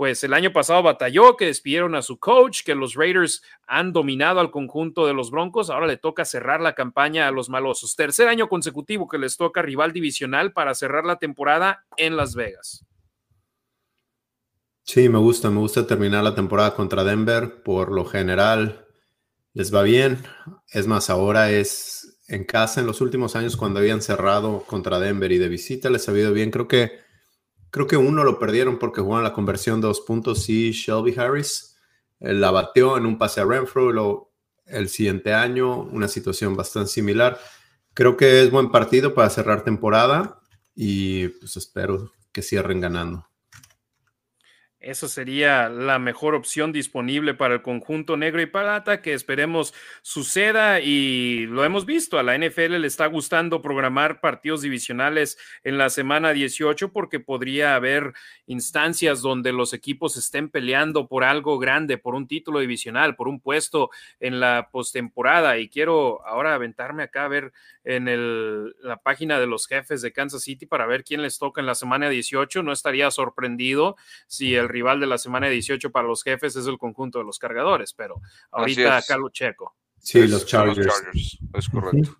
pues 0.00 0.24
el 0.24 0.32
año 0.32 0.50
pasado 0.50 0.82
batalló, 0.82 1.36
que 1.36 1.44
despidieron 1.44 1.94
a 1.94 2.00
su 2.00 2.18
coach, 2.18 2.62
que 2.64 2.74
los 2.74 2.94
Raiders 2.94 3.42
han 3.66 3.92
dominado 3.92 4.40
al 4.40 4.50
conjunto 4.50 5.06
de 5.06 5.12
los 5.12 5.30
Broncos, 5.30 5.68
ahora 5.68 5.86
le 5.86 5.98
toca 5.98 6.24
cerrar 6.24 6.62
la 6.62 6.74
campaña 6.74 7.28
a 7.28 7.30
los 7.30 7.50
malosos. 7.50 7.96
Tercer 7.96 8.26
año 8.26 8.48
consecutivo 8.48 9.06
que 9.06 9.18
les 9.18 9.36
toca 9.36 9.60
rival 9.60 9.92
divisional 9.92 10.54
para 10.54 10.74
cerrar 10.74 11.04
la 11.04 11.18
temporada 11.18 11.84
en 11.98 12.16
Las 12.16 12.34
Vegas. 12.34 12.86
Sí, 14.84 15.10
me 15.10 15.18
gusta, 15.18 15.50
me 15.50 15.58
gusta 15.58 15.86
terminar 15.86 16.24
la 16.24 16.34
temporada 16.34 16.74
contra 16.74 17.04
Denver. 17.04 17.62
Por 17.62 17.92
lo 17.92 18.06
general, 18.06 18.86
les 19.52 19.70
va 19.70 19.82
bien. 19.82 20.22
Es 20.72 20.86
más, 20.86 21.10
ahora 21.10 21.50
es 21.50 22.18
en 22.26 22.44
casa 22.44 22.80
en 22.80 22.86
los 22.86 23.02
últimos 23.02 23.36
años 23.36 23.54
cuando 23.54 23.80
habían 23.80 24.00
cerrado 24.00 24.64
contra 24.66 24.98
Denver 24.98 25.30
y 25.30 25.36
de 25.36 25.50
visita 25.50 25.90
les 25.90 26.08
ha 26.08 26.18
ido 26.18 26.32
bien. 26.32 26.50
Creo 26.50 26.68
que 26.68 27.09
Creo 27.70 27.86
que 27.86 27.96
uno 27.96 28.24
lo 28.24 28.38
perdieron 28.38 28.78
porque 28.78 29.00
jugaron 29.00 29.24
la 29.24 29.32
conversión 29.32 29.80
de 29.80 29.86
dos 29.86 30.00
puntos 30.00 30.48
y 30.48 30.72
Shelby 30.72 31.14
Harris 31.18 31.76
eh, 32.20 32.32
la 32.32 32.50
bateó 32.50 32.96
en 32.96 33.06
un 33.06 33.18
pase 33.18 33.40
a 33.40 33.44
Renfro. 33.44 34.32
El 34.66 34.88
siguiente 34.88 35.34
año, 35.34 35.80
una 35.82 36.08
situación 36.08 36.56
bastante 36.56 36.90
similar. 36.90 37.38
Creo 37.94 38.16
que 38.16 38.42
es 38.42 38.50
buen 38.50 38.70
partido 38.70 39.14
para 39.14 39.30
cerrar 39.30 39.64
temporada 39.64 40.40
y 40.74 41.28
pues 41.28 41.56
espero 41.56 42.12
que 42.32 42.42
cierren 42.42 42.80
ganando. 42.80 43.29
Eso 44.80 45.08
sería 45.08 45.68
la 45.68 45.98
mejor 45.98 46.34
opción 46.34 46.72
disponible 46.72 47.34
para 47.34 47.52
el 47.52 47.60
conjunto 47.60 48.16
negro 48.16 48.40
y 48.40 48.46
plata 48.46 49.02
que 49.02 49.12
esperemos 49.12 49.74
suceda 50.00 50.80
y 50.80 51.44
lo 51.48 51.66
hemos 51.66 51.84
visto. 51.84 52.18
A 52.18 52.22
la 52.22 52.38
NFL 52.38 52.78
le 52.78 52.86
está 52.86 53.04
gustando 53.04 53.60
programar 53.60 54.22
partidos 54.22 54.62
divisionales 54.62 55.36
en 55.64 55.76
la 55.76 55.90
semana 55.90 56.32
18 56.32 56.94
porque 56.94 57.20
podría 57.20 57.74
haber 57.74 58.14
instancias 58.46 59.20
donde 59.20 59.52
los 59.52 59.74
equipos 59.74 60.16
estén 60.16 60.48
peleando 60.48 61.08
por 61.08 61.24
algo 61.24 61.58
grande, 61.58 61.98
por 61.98 62.14
un 62.14 62.26
título 62.26 62.60
divisional, 62.60 63.16
por 63.16 63.28
un 63.28 63.38
puesto 63.38 63.90
en 64.18 64.40
la 64.40 64.70
postemporada. 64.72 65.58
Y 65.58 65.68
quiero 65.68 66.26
ahora 66.26 66.54
aventarme 66.54 67.02
acá 67.02 67.26
a 67.26 67.28
ver 67.28 67.52
en 67.84 68.08
el, 68.08 68.74
la 68.80 68.96
página 68.96 69.38
de 69.38 69.46
los 69.46 69.66
jefes 69.66 70.00
de 70.00 70.12
Kansas 70.12 70.42
City 70.42 70.64
para 70.64 70.86
ver 70.86 71.04
quién 71.04 71.20
les 71.20 71.38
toca 71.38 71.60
en 71.60 71.66
la 71.66 71.74
semana 71.74 72.08
18. 72.08 72.62
No 72.62 72.72
estaría 72.72 73.10
sorprendido 73.10 73.96
si 74.26 74.54
el 74.54 74.69
rival 74.70 75.00
de 75.00 75.06
la 75.06 75.18
semana 75.18 75.48
18 75.48 75.90
para 75.90 76.08
los 76.08 76.22
jefes 76.22 76.56
es 76.56 76.66
el 76.66 76.78
conjunto 76.78 77.18
de 77.18 77.24
los 77.24 77.38
cargadores, 77.38 77.92
pero 77.92 78.20
ahorita 78.50 78.96
acá 78.96 79.16
lo 79.16 79.28
checo. 79.28 79.76
Sí, 79.98 80.26
los 80.26 80.46
Chargers. 80.46 81.38
Es 81.54 81.68
correcto. 81.68 82.16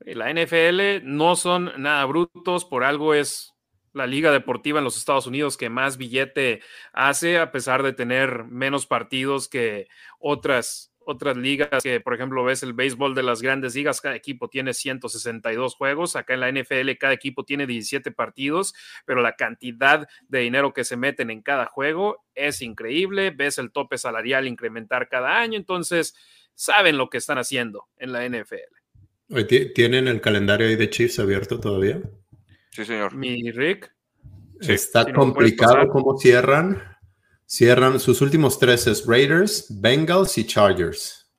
La 0.00 0.32
NFL 0.32 1.04
no 1.04 1.36
son 1.36 1.72
nada 1.78 2.04
brutos, 2.04 2.64
por 2.64 2.84
algo 2.84 3.14
es 3.14 3.54
la 3.94 4.06
liga 4.06 4.32
deportiva 4.32 4.78
en 4.78 4.84
los 4.84 4.98
Estados 4.98 5.26
Unidos 5.26 5.56
que 5.56 5.70
más 5.70 5.96
billete 5.96 6.60
hace, 6.92 7.38
a 7.38 7.52
pesar 7.52 7.82
de 7.82 7.92
tener 7.92 8.44
menos 8.44 8.86
partidos 8.86 9.48
que 9.48 9.88
otras 10.18 10.92
otras 11.06 11.36
ligas 11.36 11.82
que, 11.82 12.00
por 12.00 12.14
ejemplo, 12.14 12.44
ves 12.44 12.62
el 12.62 12.72
béisbol 12.72 13.14
de 13.14 13.22
las 13.22 13.42
grandes 13.42 13.74
ligas, 13.74 14.00
cada 14.00 14.16
equipo 14.16 14.48
tiene 14.48 14.74
162 14.74 15.74
juegos, 15.74 16.16
acá 16.16 16.34
en 16.34 16.40
la 16.40 16.50
NFL 16.50 16.90
cada 16.98 17.12
equipo 17.12 17.44
tiene 17.44 17.66
17 17.66 18.12
partidos, 18.12 18.74
pero 19.04 19.22
la 19.22 19.36
cantidad 19.36 20.08
de 20.28 20.38
dinero 20.40 20.72
que 20.72 20.84
se 20.84 20.96
meten 20.96 21.30
en 21.30 21.42
cada 21.42 21.66
juego 21.66 22.24
es 22.34 22.62
increíble, 22.62 23.30
ves 23.30 23.58
el 23.58 23.72
tope 23.72 23.98
salarial 23.98 24.46
incrementar 24.46 25.08
cada 25.08 25.38
año, 25.38 25.56
entonces 25.56 26.14
saben 26.54 26.96
lo 26.98 27.10
que 27.10 27.18
están 27.18 27.38
haciendo 27.38 27.86
en 27.96 28.12
la 28.12 28.28
NFL. 28.28 28.54
¿Tienen 29.74 30.08
el 30.08 30.20
calendario 30.20 30.68
ahí 30.68 30.76
de 30.76 30.90
Chiefs 30.90 31.18
abierto 31.18 31.58
todavía? 31.58 32.00
Sí, 32.70 32.84
señor. 32.84 33.14
Mi 33.14 33.50
Rick. 33.50 33.92
Está 34.60 35.12
complicado 35.12 35.88
cómo 35.88 36.16
cierran 36.16 36.93
Cierran 37.54 38.00
sus 38.00 38.20
últimos 38.20 38.58
tres 38.58 38.88
es 38.88 39.06
Raiders, 39.06 39.66
Bengals 39.80 40.38
y 40.38 40.44
Chargers. 40.44 41.30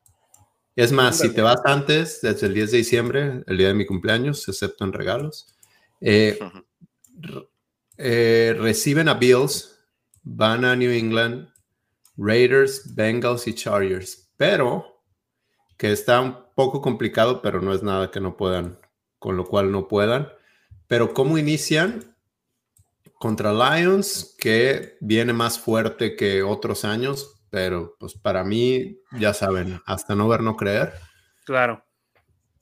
Es 0.73 0.93
más, 0.93 1.17
si 1.17 1.33
te 1.33 1.41
vas 1.41 1.59
antes, 1.65 2.21
desde 2.21 2.47
el 2.47 2.53
10 2.53 2.71
de 2.71 2.77
diciembre, 2.77 3.43
el 3.45 3.57
día 3.57 3.67
de 3.67 3.73
mi 3.73 3.85
cumpleaños, 3.85 4.47
excepto 4.47 4.85
en 4.85 4.93
regalos, 4.93 5.53
eh, 5.99 6.39
eh, 7.97 8.55
reciben 8.57 9.09
a 9.09 9.15
Bills, 9.15 9.77
van 10.23 10.63
a 10.63 10.77
New 10.77 10.89
England, 10.89 11.49
Raiders, 12.15 12.95
Bengals 12.95 13.45
y 13.47 13.53
Chargers. 13.53 14.31
Pero, 14.37 15.03
que 15.75 15.91
está 15.91 16.21
un 16.21 16.37
poco 16.55 16.81
complicado, 16.81 17.41
pero 17.41 17.59
no 17.59 17.73
es 17.73 17.83
nada 17.83 18.09
que 18.09 18.21
no 18.21 18.37
puedan, 18.37 18.79
con 19.19 19.35
lo 19.35 19.43
cual 19.43 19.69
no 19.69 19.89
puedan. 19.89 20.29
Pero, 20.87 21.13
¿cómo 21.13 21.37
inician? 21.37 22.14
Contra 23.25 23.51
Lions, 23.51 24.35
que 24.37 24.97
viene 25.01 25.33
más 25.33 25.57
fuerte 25.57 26.15
que 26.15 26.43
otros 26.43 26.85
años, 26.85 27.41
pero 27.49 27.95
pues 27.99 28.13
para 28.13 28.43
mí, 28.43 28.99
ya 29.19 29.33
saben, 29.33 29.81
hasta 29.87 30.13
no 30.13 30.27
ver, 30.27 30.41
no 30.41 30.55
creer. 30.55 30.93
Claro. 31.43 31.83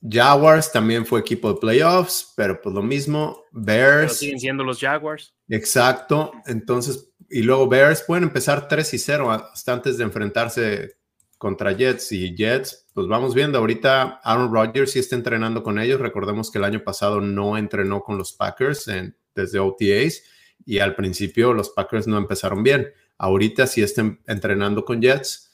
Jaguars 0.02 0.72
también 0.72 1.06
fue 1.06 1.20
equipo 1.20 1.52
de 1.52 1.60
playoffs, 1.60 2.32
pero 2.38 2.62
pues 2.62 2.74
lo 2.74 2.82
mismo. 2.82 3.44
Bears. 3.52 4.20
siguen 4.20 4.40
siendo 4.40 4.64
los 4.64 4.80
Jaguars. 4.80 5.36
Exacto. 5.50 6.32
Entonces, 6.46 7.14
y 7.30 7.42
luego 7.42 7.68
Bears 7.68 8.02
pueden 8.08 8.24
empezar 8.24 8.70
3 8.70 8.94
y 8.94 9.00
0 9.00 9.32
hasta 9.32 9.74
antes 9.74 9.98
de 9.98 10.06
enfrentarse 10.06 10.96
contra 11.38 11.74
Jets 11.74 12.10
y 12.14 12.34
Jets 12.38 12.88
pues 12.94 13.08
vamos 13.08 13.36
viendo. 13.36 13.58
Ahorita 13.58 14.22
Aaron 14.24 14.54
Rodgers 14.54 14.92
sí 14.92 15.00
está 15.00 15.18
entrenando 15.18 15.62
con 15.62 15.78
ellos. 15.78 16.00
Recordemos 16.00 16.50
que 16.50 16.60
el 16.60 16.64
año 16.64 16.86
pasado 16.86 17.20
no 17.20 17.58
entrenó 17.58 18.02
con 18.02 18.18
los 18.18 18.32
Packers 18.32 18.88
en, 18.88 19.18
desde 19.36 19.60
OTAs 19.60 20.24
y 20.66 20.80
al 20.80 20.96
principio 20.96 21.54
los 21.54 21.70
Packers 21.70 22.08
no 22.08 22.18
empezaron 22.18 22.64
bien. 22.64 22.92
Ahorita 23.18 23.68
sí 23.68 23.82
están 23.82 24.22
entrenando 24.28 24.86
con 24.86 25.02
Jets, 25.02 25.52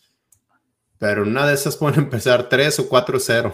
pero 0.98 1.24
una 1.24 1.48
de 1.48 1.54
esas 1.54 1.78
pueden 1.78 2.00
empezar 2.04 2.50
3 2.50 2.80
o 2.80 2.90
4-0. 2.90 3.54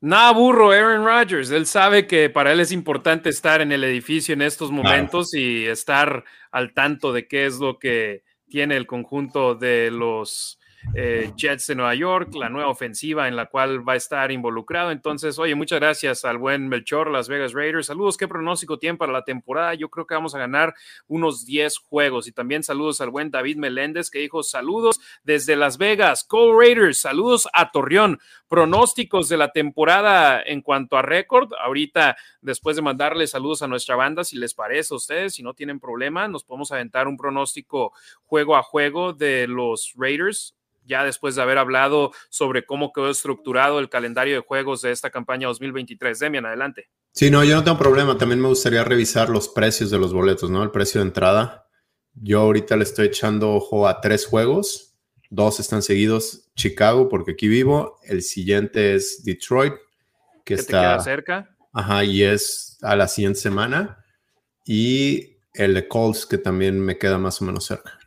Nada 0.00 0.32
burro, 0.32 0.72
Aaron 0.72 1.04
Rodgers. 1.04 1.50
Él 1.52 1.64
sabe 1.66 2.08
que 2.08 2.28
para 2.28 2.52
él 2.52 2.58
es 2.58 2.72
importante 2.72 3.28
estar 3.28 3.60
en 3.60 3.70
el 3.70 3.84
edificio 3.84 4.34
en 4.34 4.42
estos 4.42 4.72
momentos 4.72 5.32
y 5.32 5.66
estar 5.66 6.24
al 6.50 6.74
tanto 6.74 7.12
de 7.12 7.28
qué 7.28 7.46
es 7.46 7.58
lo 7.58 7.78
que 7.78 8.24
tiene 8.48 8.76
el 8.76 8.88
conjunto 8.88 9.54
de 9.54 9.92
los 9.92 10.58
eh, 10.94 11.32
Jets 11.36 11.66
de 11.68 11.74
Nueva 11.74 11.94
York, 11.94 12.34
la 12.34 12.48
nueva 12.48 12.68
ofensiva 12.68 13.28
en 13.28 13.36
la 13.36 13.46
cual 13.46 13.86
va 13.88 13.94
a 13.94 13.96
estar 13.96 14.30
involucrado. 14.30 14.90
Entonces, 14.90 15.38
oye, 15.38 15.54
muchas 15.54 15.80
gracias 15.80 16.24
al 16.24 16.38
buen 16.38 16.68
Melchor, 16.68 17.10
Las 17.10 17.28
Vegas 17.28 17.52
Raiders. 17.52 17.86
Saludos, 17.86 18.16
¿qué 18.16 18.28
pronóstico 18.28 18.78
tienen 18.78 18.98
para 18.98 19.12
la 19.12 19.24
temporada? 19.24 19.74
Yo 19.74 19.88
creo 19.88 20.06
que 20.06 20.14
vamos 20.14 20.34
a 20.34 20.38
ganar 20.38 20.74
unos 21.06 21.44
10 21.46 21.78
juegos. 21.78 22.28
Y 22.28 22.32
también 22.32 22.62
saludos 22.62 23.00
al 23.00 23.10
buen 23.10 23.30
David 23.30 23.56
Meléndez 23.56 24.10
que 24.10 24.18
dijo 24.18 24.42
saludos 24.42 25.00
desde 25.24 25.56
Las 25.56 25.78
Vegas. 25.78 26.26
Go 26.28 26.58
Raiders, 26.58 26.98
saludos 26.98 27.48
a 27.52 27.70
Torreón. 27.70 28.20
Pronósticos 28.48 29.28
de 29.30 29.38
la 29.38 29.52
temporada 29.52 30.42
en 30.42 30.60
cuanto 30.60 30.96
a 30.96 31.02
récord. 31.02 31.52
Ahorita, 31.58 32.16
después 32.42 32.76
de 32.76 32.82
mandarle 32.82 33.26
saludos 33.26 33.62
a 33.62 33.68
nuestra 33.68 33.96
banda, 33.96 34.24
si 34.24 34.36
les 34.36 34.52
parece 34.52 34.92
a 34.92 34.98
ustedes, 34.98 35.34
si 35.34 35.42
no 35.42 35.54
tienen 35.54 35.80
problema, 35.80 36.28
nos 36.28 36.44
podemos 36.44 36.70
aventar 36.70 37.08
un 37.08 37.16
pronóstico 37.16 37.92
juego 38.24 38.56
a 38.56 38.62
juego 38.62 39.14
de 39.14 39.46
los 39.46 39.94
Raiders 39.96 40.54
ya 40.84 41.04
después 41.04 41.34
de 41.34 41.42
haber 41.42 41.58
hablado 41.58 42.12
sobre 42.28 42.64
cómo 42.64 42.92
quedó 42.92 43.10
estructurado 43.10 43.78
el 43.78 43.88
calendario 43.88 44.34
de 44.34 44.40
juegos 44.40 44.82
de 44.82 44.92
esta 44.92 45.10
campaña 45.10 45.48
2023. 45.48 46.18
Demian, 46.18 46.46
adelante. 46.46 46.88
Sí, 47.12 47.30
no, 47.30 47.44
yo 47.44 47.54
no 47.54 47.64
tengo 47.64 47.78
problema. 47.78 48.16
También 48.16 48.40
me 48.40 48.48
gustaría 48.48 48.84
revisar 48.84 49.28
los 49.28 49.48
precios 49.48 49.90
de 49.90 49.98
los 49.98 50.12
boletos, 50.12 50.50
¿no? 50.50 50.62
El 50.62 50.70
precio 50.70 51.00
de 51.00 51.08
entrada. 51.08 51.68
Yo 52.14 52.40
ahorita 52.40 52.76
le 52.76 52.84
estoy 52.84 53.06
echando 53.06 53.52
ojo 53.52 53.86
a 53.86 54.00
tres 54.00 54.26
juegos. 54.26 54.96
Dos 55.30 55.60
están 55.60 55.82
seguidos. 55.82 56.50
Chicago, 56.56 57.08
porque 57.08 57.32
aquí 57.32 57.48
vivo. 57.48 57.98
El 58.04 58.22
siguiente 58.22 58.94
es 58.94 59.24
Detroit, 59.24 59.74
que 60.44 60.54
está 60.54 60.98
cerca. 61.00 61.54
Ajá, 61.72 62.04
y 62.04 62.22
es 62.22 62.78
a 62.82 62.96
la 62.96 63.08
siguiente 63.08 63.40
semana. 63.40 64.04
Y 64.64 65.38
el 65.54 65.74
de 65.74 65.88
Colts, 65.88 66.26
que 66.26 66.38
también 66.38 66.80
me 66.80 66.98
queda 66.98 67.18
más 67.18 67.40
o 67.40 67.44
menos 67.44 67.64
cerca. 67.64 67.98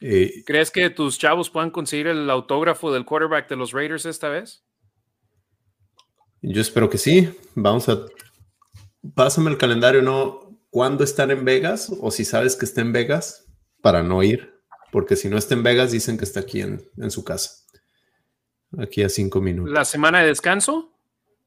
Eh, 0.00 0.42
¿Crees 0.44 0.70
que 0.70 0.90
tus 0.90 1.18
chavos 1.18 1.50
puedan 1.50 1.70
conseguir 1.70 2.08
el 2.08 2.28
autógrafo 2.28 2.92
del 2.92 3.04
quarterback 3.04 3.48
de 3.48 3.56
los 3.56 3.72
Raiders 3.72 4.06
esta 4.06 4.28
vez? 4.28 4.64
Yo 6.42 6.60
espero 6.60 6.90
que 6.90 6.98
sí. 6.98 7.30
Vamos 7.54 7.88
a. 7.88 8.04
Pásame 9.14 9.50
el 9.50 9.58
calendario, 9.58 10.02
¿no? 10.02 10.60
¿Cuándo 10.70 11.04
están 11.04 11.30
en 11.30 11.44
Vegas? 11.44 11.92
O 12.00 12.10
si 12.10 12.24
sabes 12.24 12.56
que 12.56 12.64
está 12.64 12.80
en 12.80 12.92
Vegas, 12.92 13.46
para 13.80 14.02
no 14.02 14.22
ir. 14.22 14.54
Porque 14.92 15.16
si 15.16 15.28
no 15.28 15.36
está 15.36 15.54
en 15.54 15.62
Vegas, 15.62 15.92
dicen 15.92 16.18
que 16.18 16.24
está 16.24 16.40
aquí 16.40 16.60
en, 16.60 16.82
en 16.98 17.10
su 17.10 17.24
casa. 17.24 17.64
Aquí 18.78 19.02
a 19.02 19.08
cinco 19.08 19.40
minutos. 19.40 19.72
¿La 19.72 19.84
semana 19.84 20.20
de 20.20 20.28
descanso? 20.28 20.92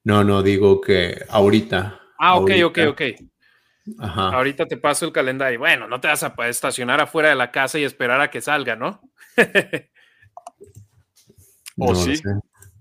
No, 0.04 0.24
no, 0.24 0.42
digo 0.42 0.80
que 0.80 1.26
ahorita. 1.30 2.00
Ah, 2.18 2.38
ok, 2.38 2.52
ok, 2.66 2.80
ok. 2.90 3.02
Ahorita 4.00 4.66
te 4.66 4.78
paso 4.78 5.06
el 5.06 5.12
calendario. 5.12 5.60
Bueno, 5.60 5.88
no 5.88 6.00
te 6.02 6.08
vas 6.08 6.24
a 6.24 6.34
estacionar 6.48 7.02
afuera 7.02 7.30
de 7.30 7.36
la 7.36 7.52
casa 7.52 7.80
y 7.80 7.84
esperar 7.84 8.20
a 8.22 8.30
que 8.30 8.42
salga, 8.42 8.76
¿no? 8.76 9.02
o 11.78 11.96
sí. 11.96 12.22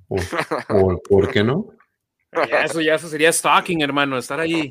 O, 0.69 1.03
¿Por 1.03 1.33
qué 1.33 1.43
no? 1.43 1.67
eso 2.63 2.81
ya 2.81 2.95
eso 2.95 3.09
sería 3.09 3.33
stalking, 3.33 3.83
hermano, 3.83 4.17
estar 4.17 4.39
ahí. 4.39 4.69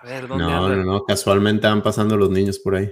A 0.00 0.06
ver, 0.06 0.26
¿dónde 0.26 0.44
No, 0.44 0.66
no, 0.66 0.82
no, 0.82 1.04
casualmente 1.04 1.66
van 1.66 1.82
pasando 1.82 2.16
los 2.16 2.30
niños 2.30 2.58
por 2.58 2.76
ahí. 2.76 2.90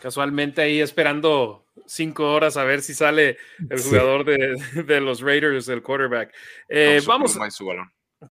Casualmente 0.00 0.62
ahí 0.62 0.80
esperando 0.80 1.66
cinco 1.86 2.32
horas 2.32 2.56
a 2.56 2.64
ver 2.64 2.82
si 2.82 2.94
sale 2.94 3.36
el 3.68 3.82
jugador 3.82 4.24
de, 4.24 5.00
los 5.00 5.20
Raiders, 5.20 5.68
el 5.68 5.82
quarterback. 5.82 6.32
Eh, 6.68 7.02
vamos. 7.06 7.38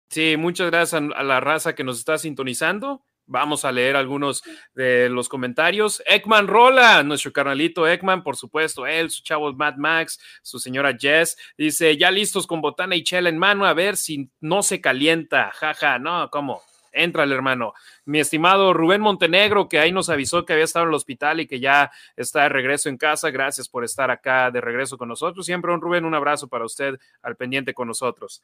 Sí, 0.09 0.35
muchas 0.37 0.71
gracias 0.71 1.01
a 1.15 1.23
la 1.23 1.39
raza 1.39 1.75
que 1.75 1.83
nos 1.83 1.99
está 1.99 2.17
sintonizando. 2.17 3.05
Vamos 3.25 3.63
a 3.63 3.71
leer 3.71 3.95
algunos 3.95 4.43
de 4.73 5.09
los 5.09 5.29
comentarios. 5.29 6.03
Ekman 6.05 6.47
Rola, 6.47 7.01
nuestro 7.03 7.31
carnalito 7.31 7.87
Ekman, 7.87 8.23
por 8.23 8.35
supuesto, 8.35 8.85
él, 8.85 9.09
su 9.09 9.23
chavo 9.23 9.53
Mad 9.53 9.75
Max, 9.77 10.19
su 10.41 10.59
señora 10.59 10.97
Jess, 10.99 11.37
dice, 11.57 11.95
ya 11.97 12.11
listos 12.11 12.45
con 12.45 12.61
botana 12.61 12.95
y 12.95 13.03
chela 13.03 13.29
en 13.29 13.37
mano, 13.37 13.65
a 13.65 13.73
ver 13.73 13.95
si 13.95 14.29
no 14.41 14.63
se 14.63 14.81
calienta, 14.81 15.51
jaja, 15.53 15.97
no, 15.97 16.29
¿cómo? 16.29 16.61
Entra 16.91 17.23
el 17.23 17.31
hermano. 17.31 17.73
Mi 18.03 18.19
estimado 18.19 18.73
Rubén 18.73 18.99
Montenegro, 19.01 19.69
que 19.69 19.79
ahí 19.79 19.93
nos 19.93 20.09
avisó 20.09 20.45
que 20.45 20.53
había 20.53 20.65
estado 20.65 20.83
en 20.83 20.89
el 20.89 20.95
hospital 20.95 21.39
y 21.39 21.47
que 21.47 21.59
ya 21.59 21.89
está 22.17 22.43
de 22.43 22.49
regreso 22.49 22.89
en 22.89 22.97
casa. 22.97 23.31
Gracias 23.31 23.69
por 23.69 23.85
estar 23.85 24.11
acá 24.11 24.51
de 24.51 24.59
regreso 24.59 24.97
con 24.97 25.07
nosotros. 25.07 25.45
Siempre 25.45 25.71
un 25.71 25.79
Rubén, 25.79 26.03
un 26.03 26.15
abrazo 26.15 26.49
para 26.49 26.65
usted 26.65 26.99
al 27.21 27.37
pendiente 27.37 27.73
con 27.73 27.87
nosotros. 27.87 28.43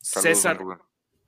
César. 0.00 0.58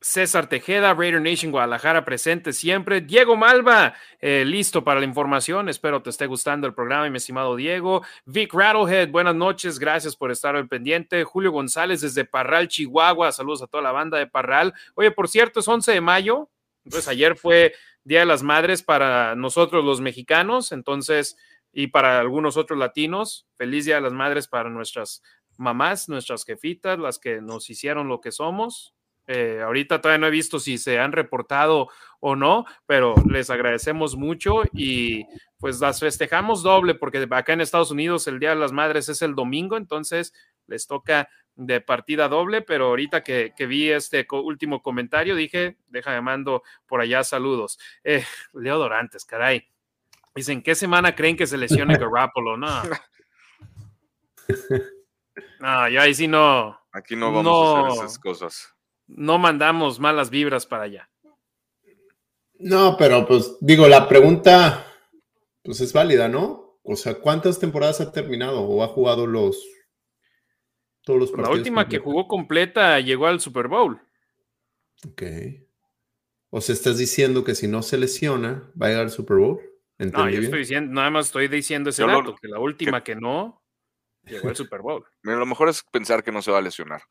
César 0.01 0.49
Tejeda, 0.49 0.93
Raider 0.95 1.21
Nation 1.21 1.51
Guadalajara 1.51 2.05
presente 2.05 2.53
siempre. 2.53 3.01
Diego 3.01 3.35
Malva, 3.35 3.95
eh, 4.21 4.45
listo 4.45 4.85
para 4.85 5.01
la 5.01 5.07
información. 5.07 5.69
Espero 5.69 6.03
te 6.03 6.11
esté 6.11 6.27
gustando 6.27 6.67
el 6.67 6.75
programa, 6.75 7.09
mi 7.09 7.17
estimado 7.17 7.57
Diego. 7.57 8.03
Vic 8.27 8.53
Rattlehead, 8.53 9.11
buenas 9.11 9.35
noches, 9.35 9.79
gracias 9.79 10.15
por 10.15 10.31
estar 10.31 10.55
al 10.55 10.69
pendiente. 10.69 11.25
Julio 11.25 11.51
González 11.51 12.03
desde 12.03 12.25
Parral, 12.25 12.69
Chihuahua. 12.69 13.33
Saludos 13.33 13.63
a 13.63 13.67
toda 13.67 13.83
la 13.83 13.93
banda 13.93 14.19
de 14.19 14.27
Parral. 14.27 14.75
Oye, 14.95 15.11
por 15.11 15.29
cierto, 15.29 15.61
es 15.61 15.69
11 15.69 15.93
de 15.93 16.01
mayo. 16.01 16.51
Entonces, 16.85 17.09
ayer 17.09 17.37
fue 17.37 17.75
Día 18.05 18.21
de 18.21 18.27
las 18.27 18.43
Madres 18.43 18.83
para 18.83 19.35
nosotros 19.35 19.85
los 19.85 20.01
mexicanos, 20.01 20.71
entonces, 20.73 21.37
y 21.73 21.89
para 21.89 22.21
algunos 22.21 22.57
otros 22.57 22.79
latinos. 22.79 23.47
Feliz 23.57 23.87
Día 23.87 23.97
de 23.97 24.03
las 24.03 24.13
Madres 24.13 24.47
para 24.47 24.69
nuestras 24.69 25.23
mamás, 25.57 26.09
nuestras 26.09 26.45
jefitas, 26.45 26.99
las 26.99 27.19
que 27.19 27.41
nos 27.41 27.71
hicieron 27.71 28.09
lo 28.09 28.21
que 28.21 28.31
somos 28.31 28.96
eh, 29.27 29.61
ahorita 29.63 30.01
todavía 30.01 30.19
no 30.19 30.27
he 30.29 30.31
visto 30.31 30.61
si 30.61 30.79
se 30.79 31.01
han 31.01 31.13
reportado 31.13 31.89
o 32.21 32.37
no, 32.37 32.65
pero 32.87 33.15
les 33.29 33.51
agradecemos 33.51 34.17
mucho 34.17 34.63
y 34.73 35.25
pues 35.59 35.81
las 35.81 36.01
festejamos 36.01 36.63
doble 36.63 36.95
porque 36.95 37.27
acá 37.31 37.53
en 37.53 37.61
Estados 37.61 37.91
Unidos 37.91 38.27
el 38.29 38.39
Día 38.39 38.51
de 38.51 38.57
las 38.57 38.73
Madres 38.73 39.09
es 39.09 39.23
el 39.23 39.35
domingo, 39.35 39.77
entonces 39.77 40.33
les 40.67 40.87
toca 40.87 41.29
de 41.57 41.81
partida 41.81 42.29
doble, 42.29 42.63
pero 42.63 42.87
ahorita 42.87 43.25
que, 43.25 43.53
vi 43.67 43.91
este 43.91 44.27
último 44.31 44.83
comentario 44.83 45.35
dije, 45.35 45.77
déjame 45.89 46.21
mando 46.21 46.63
por 46.87 47.01
allá 47.01 47.25
saludos. 47.25 47.79
Eh, 48.05 48.25
Leo 48.53 48.79
Dorantes, 48.79 49.25
caray. 49.25 49.67
Dicen, 50.35 50.63
¿qué 50.63 50.75
semana 50.75 51.15
creen 51.15 51.37
que 51.37 51.47
se 51.47 51.57
lesione 51.57 51.97
Garoppolo? 51.99 52.57
No. 52.57 52.83
No, 55.59 55.89
yo 55.89 56.01
ahí 56.01 56.15
sí 56.15 56.29
no. 56.29 56.79
Aquí 56.93 57.17
no 57.17 57.33
vamos 57.33 57.77
a 57.77 57.89
hacer 57.89 58.05
esas 58.05 58.19
cosas 58.19 58.76
no 59.07 59.39
mandamos 59.39 59.99
malas 60.01 60.31
vibras 60.31 60.67
para 60.67 60.85
allá. 60.85 61.11
No, 62.59 62.97
pero 62.97 63.27
pues 63.27 63.57
digo, 63.61 63.87
la 63.89 64.09
pregunta 64.09 64.87
pues 65.63 65.81
es 65.81 65.93
válida, 65.93 66.29
¿no? 66.29 66.79
O 66.83 66.97
sea, 66.97 67.15
¿cuántas 67.15 67.59
temporadas 67.59 68.01
ha 68.01 68.13
terminado 68.13 68.61
o 68.61 68.83
ha 68.83 68.89
jugado 68.89 69.27
los 69.27 69.63
todos 71.03 71.19
los 71.19 71.31
partidos? 71.31 71.51
La 71.51 71.57
última 71.57 71.89
que 71.89 71.99
jugó 71.99 72.29
completa 72.29 73.01
llegó 73.01 73.27
al 73.27 73.41
Super 73.41 73.69
Bowl. 73.69 74.01
Ok. 75.07 75.23
O 76.51 76.61
sea, 76.61 76.73
estás 76.73 76.97
diciendo 76.97 77.45
que 77.45 77.55
si 77.55 77.67
no 77.67 77.83
se 77.83 77.99
lesiona, 77.99 78.71
va 78.81 78.87
a 78.87 78.89
llegar 78.91 79.05
al 79.05 79.11
Super 79.11 79.39
Bowl. 79.39 79.61
No, 79.99 80.29
yo 80.29 80.41
estoy 80.41 80.61
diciendo, 80.61 80.93
nada 80.93 81.11
más 81.11 81.27
estoy 81.27 81.49
diciendo 81.49 81.91
ese 81.91 82.05
dato, 82.05 82.37
que 82.41 82.49
la 82.49 82.59
última 82.59 83.03
que, 83.03 83.17
no 83.17 83.63
llegó 84.25 84.49
al 84.49 84.57
Super 84.57 84.81
Bowl. 84.83 85.05
Mira, 85.23 85.39
lo 85.39 85.47
mejor 85.47 85.69
es 85.69 85.83
pensar 85.91 86.23
que 86.23 86.33
no 86.33 86.43
se 86.43 86.51
va 86.51 86.59
a 86.59 86.63
lesionar 86.63 87.03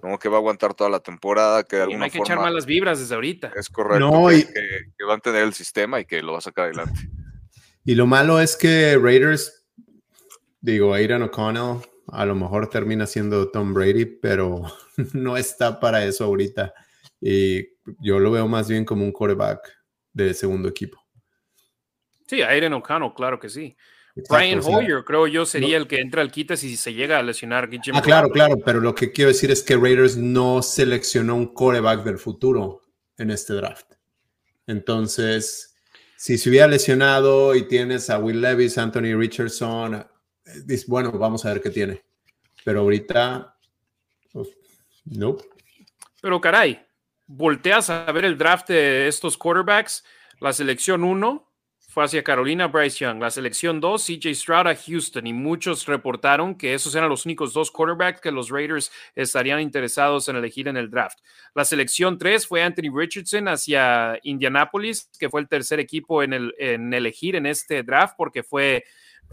como 0.00 0.18
que 0.18 0.28
va 0.28 0.36
a 0.36 0.38
aguantar 0.38 0.74
toda 0.74 0.90
la 0.90 1.00
temporada, 1.00 1.64
que 1.64 1.76
de 1.76 1.82
alguna 1.82 2.04
hay 2.06 2.10
que 2.10 2.18
echar 2.18 2.38
malas 2.38 2.66
vibras 2.66 2.98
desde 2.98 3.14
ahorita. 3.14 3.52
Es 3.56 3.68
correcto, 3.68 4.10
que, 4.28 5.04
va 5.04 5.14
a 5.14 5.18
tener 5.18 5.42
el 5.42 5.54
sistema 5.54 6.00
y 6.00 6.04
que 6.04 6.22
lo 6.22 6.32
va 6.32 6.38
a 6.38 6.42
sacar 6.42 6.66
adelante. 6.66 7.08
Y 7.84 7.94
lo 7.94 8.06
malo 8.06 8.40
es 8.40 8.56
que 8.56 8.98
Raiders, 8.98 9.66
digo, 10.60 10.94
Aidan 10.94 11.22
O'Connell 11.22 11.80
a 12.08 12.24
lo 12.24 12.34
mejor 12.34 12.68
termina 12.68 13.06
siendo 13.06 13.50
Tom 13.50 13.74
Brady, 13.74 14.04
pero 14.06 14.62
no 15.12 15.36
está 15.36 15.80
para 15.80 16.04
eso 16.04 16.24
ahorita. 16.24 16.72
Y 17.20 17.66
yo 18.00 18.18
lo 18.18 18.30
veo 18.30 18.48
más 18.48 18.68
bien 18.68 18.84
como 18.84 19.04
un 19.04 19.12
quarterback 19.12 19.60
de 20.12 20.34
segundo 20.34 20.68
equipo. 20.68 21.00
Sí, 22.26 22.42
Aidan 22.42 22.72
O'Connell, 22.72 23.12
claro 23.14 23.38
que 23.38 23.48
sí. 23.48 23.76
Brian 24.30 24.60
Hoyer, 24.64 25.04
creo 25.04 25.26
yo, 25.26 25.44
sería 25.44 25.76
el 25.76 25.86
que 25.86 26.00
entra 26.00 26.22
al 26.22 26.30
quita 26.30 26.56
si 26.56 26.76
se 26.76 26.94
llega 26.94 27.18
a 27.18 27.22
lesionar. 27.22 27.68
ah, 27.92 28.00
claro, 28.00 28.30
claro, 28.30 28.56
pero 28.64 28.80
lo 28.80 28.94
que 28.94 29.12
quiero 29.12 29.30
decir 29.30 29.50
es 29.50 29.62
que 29.62 29.76
Raiders 29.76 30.16
no 30.16 30.62
seleccionó 30.62 31.36
un 31.36 31.52
coreback 31.52 32.02
del 32.02 32.18
futuro 32.18 32.82
en 33.18 33.30
este 33.30 33.52
draft. 33.52 33.92
Entonces, 34.66 35.76
si 36.16 36.38
se 36.38 36.48
hubiera 36.48 36.66
lesionado 36.66 37.54
y 37.54 37.68
tienes 37.68 38.08
a 38.08 38.18
Will 38.18 38.40
Levis, 38.40 38.78
Anthony 38.78 39.14
Richardson, 39.14 39.94
eh, 40.46 40.84
bueno, 40.86 41.12
vamos 41.12 41.44
a 41.44 41.52
ver 41.52 41.60
qué 41.60 41.70
tiene. 41.70 42.02
pero 42.64 42.80
ahorita, 42.80 43.54
pues, 44.32 44.48
no. 45.04 45.36
Pero 46.22 46.40
caray, 46.40 46.80
volteas 47.26 47.90
a 47.90 48.10
ver 48.12 48.24
el 48.24 48.38
draft 48.38 48.68
de 48.68 49.08
estos 49.08 49.36
quarterbacks, 49.36 50.04
la 50.40 50.54
selección 50.54 51.04
1 51.04 51.45
fue 51.96 52.04
hacia 52.04 52.22
Carolina 52.22 52.66
Bryce 52.66 52.98
Young, 52.98 53.22
la 53.22 53.30
selección 53.30 53.80
2 53.80 54.04
CJ 54.04 54.34
Stroud 54.34 54.66
a 54.66 54.76
Houston 54.76 55.26
y 55.26 55.32
muchos 55.32 55.86
reportaron 55.86 56.54
que 56.54 56.74
esos 56.74 56.94
eran 56.94 57.08
los 57.08 57.24
únicos 57.24 57.54
dos 57.54 57.70
quarterbacks 57.70 58.20
que 58.20 58.30
los 58.30 58.50
Raiders 58.50 58.92
estarían 59.14 59.60
interesados 59.60 60.28
en 60.28 60.36
elegir 60.36 60.68
en 60.68 60.76
el 60.76 60.90
draft. 60.90 61.20
La 61.54 61.64
selección 61.64 62.18
3 62.18 62.46
fue 62.46 62.62
Anthony 62.62 62.94
Richardson 62.94 63.48
hacia 63.48 64.18
Indianapolis, 64.24 65.08
que 65.18 65.30
fue 65.30 65.40
el 65.40 65.48
tercer 65.48 65.80
equipo 65.80 66.22
en, 66.22 66.34
el, 66.34 66.54
en 66.58 66.92
elegir 66.92 67.34
en 67.34 67.46
este 67.46 67.82
draft 67.82 68.12
porque 68.18 68.42
fue 68.42 68.84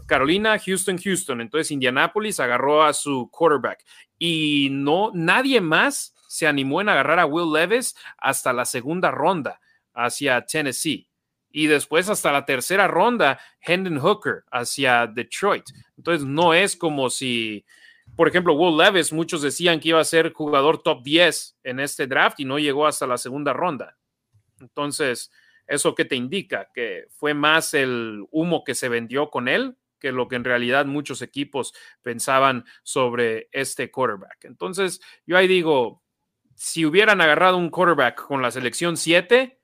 Carolina, 0.06 0.58
Houston, 0.58 0.96
Houston. 0.96 1.42
Entonces 1.42 1.70
Indianapolis 1.70 2.40
agarró 2.40 2.82
a 2.82 2.94
su 2.94 3.28
quarterback 3.30 3.84
y 4.18 4.70
no 4.70 5.10
nadie 5.12 5.60
más 5.60 6.14
se 6.28 6.46
animó 6.46 6.80
en 6.80 6.88
agarrar 6.88 7.18
a 7.18 7.26
Will 7.26 7.52
Levis 7.52 7.94
hasta 8.16 8.54
la 8.54 8.64
segunda 8.64 9.10
ronda 9.10 9.60
hacia 9.92 10.46
Tennessee. 10.46 11.10
Y 11.56 11.68
después 11.68 12.10
hasta 12.10 12.32
la 12.32 12.44
tercera 12.44 12.88
ronda, 12.88 13.38
Hendon 13.60 14.00
Hooker 14.00 14.42
hacia 14.50 15.06
Detroit. 15.06 15.62
Entonces 15.96 16.26
no 16.26 16.52
es 16.52 16.74
como 16.74 17.10
si, 17.10 17.64
por 18.16 18.26
ejemplo, 18.26 18.54
Will 18.54 18.76
Levis, 18.76 19.12
muchos 19.12 19.40
decían 19.40 19.78
que 19.78 19.90
iba 19.90 20.00
a 20.00 20.04
ser 20.04 20.32
jugador 20.32 20.82
top 20.82 21.04
10 21.04 21.58
en 21.62 21.78
este 21.78 22.08
draft 22.08 22.40
y 22.40 22.44
no 22.44 22.58
llegó 22.58 22.88
hasta 22.88 23.06
la 23.06 23.18
segunda 23.18 23.52
ronda. 23.52 23.96
Entonces, 24.58 25.30
¿eso 25.68 25.94
qué 25.94 26.04
te 26.04 26.16
indica? 26.16 26.70
Que 26.74 27.04
fue 27.10 27.34
más 27.34 27.72
el 27.72 28.26
humo 28.32 28.64
que 28.64 28.74
se 28.74 28.88
vendió 28.88 29.30
con 29.30 29.46
él 29.46 29.76
que 30.00 30.10
lo 30.10 30.26
que 30.26 30.36
en 30.36 30.44
realidad 30.44 30.86
muchos 30.86 31.22
equipos 31.22 31.72
pensaban 32.02 32.64
sobre 32.82 33.48
este 33.52 33.92
quarterback. 33.92 34.44
Entonces, 34.44 35.00
yo 35.24 35.38
ahí 35.38 35.46
digo, 35.46 36.02
si 36.56 36.84
hubieran 36.84 37.20
agarrado 37.20 37.56
un 37.56 37.70
quarterback 37.70 38.26
con 38.26 38.42
la 38.42 38.50
selección 38.50 38.96
7, 38.96 39.60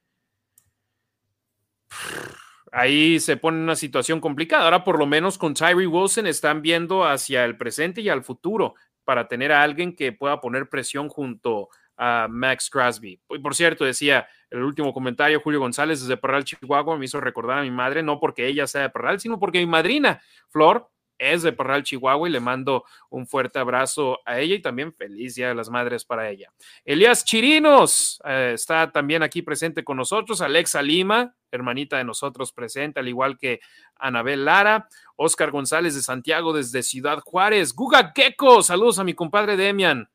ahí 2.73 3.21
se 3.21 3.37
pone 3.37 3.59
una 3.59 3.77
situación 3.77 4.21
complicada. 4.21 4.65
Ahora 4.65 4.85
por 4.85 4.99
lo 4.99 5.07
menos 5.07 5.39
con 5.39 5.55
Tyree 5.55 5.87
Wilson 5.87 6.27
están 6.27 6.63
viendo 6.63 7.05
hacia 7.05 7.45
el 7.45 7.57
presente 7.57 8.01
y 8.01 8.09
al 8.09 8.23
futuro 8.23 8.75
para 9.05 9.29
tener 9.29 9.53
a 9.53 9.63
alguien 9.63 9.97
que 9.97 10.13
pueda 10.13 10.41
poner 10.41 10.69
presión 10.69 11.09
junto 11.09 11.69
a 11.97 12.29
Max 12.31 12.71
Crosby. 12.71 13.21
Y 13.29 13.39
por 13.41 13.55
cierto, 13.55 13.85
decía 13.85 14.27
el 14.51 14.63
último 14.63 14.93
comentario, 14.93 15.41
Julio 15.41 15.61
González 15.61 16.01
desde 16.01 16.17
Parral, 16.17 16.45
Chihuahua, 16.45 16.97
me 16.97 17.05
hizo 17.05 17.21
recordar 17.21 17.59
a 17.59 17.63
mi 17.63 17.71
madre, 17.71 18.03
no 18.03 18.19
porque 18.19 18.47
ella 18.47 18.67
sea 18.67 18.83
de 18.83 18.91
Parral, 18.91 19.21
sino 19.21 19.39
porque 19.39 19.59
mi 19.59 19.67
madrina, 19.67 20.21
Flor, 20.49 20.91
es 21.21 21.43
de 21.43 21.53
Parral, 21.53 21.85
Chihuahua, 21.85 22.29
y 22.29 22.33
le 22.33 22.41
mando 22.41 22.85
un 23.11 23.27
fuerte 23.27 23.59
abrazo 23.59 24.19
a 24.25 24.41
ella 24.41 24.55
y 24.55 24.63
también 24.63 24.93
feliz 24.93 25.35
Día 25.35 25.49
de 25.49 25.55
las 25.55 25.69
Madres 25.69 26.05
para 26.05 26.29
ella. 26.31 26.51
Elías 26.85 27.25
Chirinos 27.25 28.21
eh, 28.25 28.53
está 28.55 28.91
también 28.91 29.23
aquí 29.23 29.43
presente 29.43 29.85
con 29.85 29.99
nosotros, 29.99 30.41
Alexa 30.41 30.83
Lima, 30.83 31.35
hermanita 31.53 31.99
de 31.99 32.05
nosotros 32.05 32.53
presente, 32.53 33.01
al 33.01 33.09
igual 33.09 33.39
que 33.39 33.61
Anabel 33.97 34.45
Lara, 34.45 34.89
Oscar 35.17 35.51
González 35.51 35.95
de 35.95 36.03
Santiago 36.03 36.53
desde 36.53 36.83
Ciudad 36.83 37.21
Juárez, 37.21 37.75
Guga 37.75 38.13
Queco, 38.13 38.63
saludos 38.63 38.99
a 38.99 39.05
mi 39.05 39.15
compadre 39.15 39.57
Demian. 39.57 40.09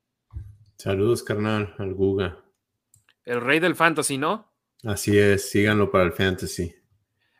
Saludos, 0.77 1.23
carnal, 1.23 1.73
al 1.77 1.93
Guga. 1.93 2.43
El 3.23 3.41
rey 3.41 3.59
del 3.59 3.75
fantasy, 3.75 4.17
¿no? 4.17 4.51
Así 4.83 5.17
es, 5.17 5.49
síganlo 5.49 5.89
para 5.89 6.03
el 6.03 6.13
fantasy. 6.13 6.75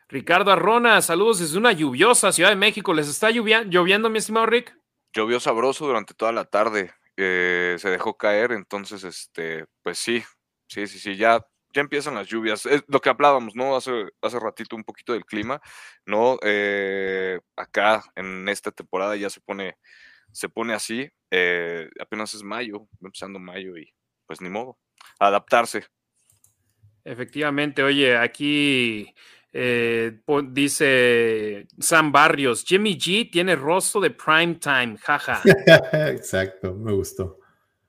Ricardo 0.08 0.52
Arrona, 0.52 1.02
saludos 1.02 1.40
desde 1.40 1.58
una 1.58 1.72
lluviosa 1.72 2.30
Ciudad 2.30 2.50
de 2.50 2.56
México. 2.56 2.94
¿Les 2.94 3.08
está 3.08 3.30
lloviendo, 3.30 4.08
mi 4.08 4.18
estimado 4.18 4.46
Rick? 4.46 4.78
Llovió 5.12 5.40
sabroso 5.40 5.84
durante 5.86 6.14
toda 6.14 6.30
la 6.30 6.44
tarde. 6.44 6.92
Eh, 7.16 7.74
se 7.78 7.90
dejó 7.90 8.16
caer, 8.16 8.52
entonces, 8.52 9.02
este, 9.02 9.64
pues 9.82 9.98
sí, 9.98 10.22
sí, 10.68 10.86
sí, 10.86 11.00
sí, 11.00 11.16
ya, 11.16 11.44
ya 11.74 11.80
empiezan 11.80 12.14
las 12.14 12.28
lluvias. 12.28 12.66
Es 12.66 12.84
lo 12.86 13.00
que 13.00 13.08
hablábamos, 13.08 13.56
¿no? 13.56 13.74
Hace, 13.74 13.90
hace 14.22 14.38
ratito 14.38 14.76
un 14.76 14.84
poquito 14.84 15.12
del 15.12 15.24
clima, 15.24 15.60
¿no? 16.04 16.38
Eh, 16.42 17.40
acá 17.56 18.04
en 18.14 18.48
esta 18.48 18.70
temporada 18.70 19.16
ya 19.16 19.28
se 19.28 19.40
pone, 19.40 19.76
se 20.30 20.48
pone 20.48 20.72
así. 20.72 21.10
Eh, 21.32 21.90
apenas 22.00 22.32
es 22.34 22.44
mayo, 22.44 22.86
empezando 23.02 23.40
mayo 23.40 23.76
y 23.76 23.92
pues 24.24 24.40
ni 24.40 24.50
modo, 24.50 24.78
adaptarse. 25.18 25.84
Efectivamente, 27.04 27.82
oye, 27.82 28.16
aquí 28.16 29.14
eh, 29.58 30.18
dice 30.50 31.66
Sam 31.78 32.12
Barrios, 32.12 32.62
Jimmy 32.62 32.94
G 32.98 33.30
tiene 33.30 33.56
rostro 33.56 34.02
de 34.02 34.10
prime 34.10 34.56
time, 34.56 34.98
jaja. 34.98 35.40
Exacto, 36.10 36.74
me 36.74 36.92
gustó. 36.92 37.38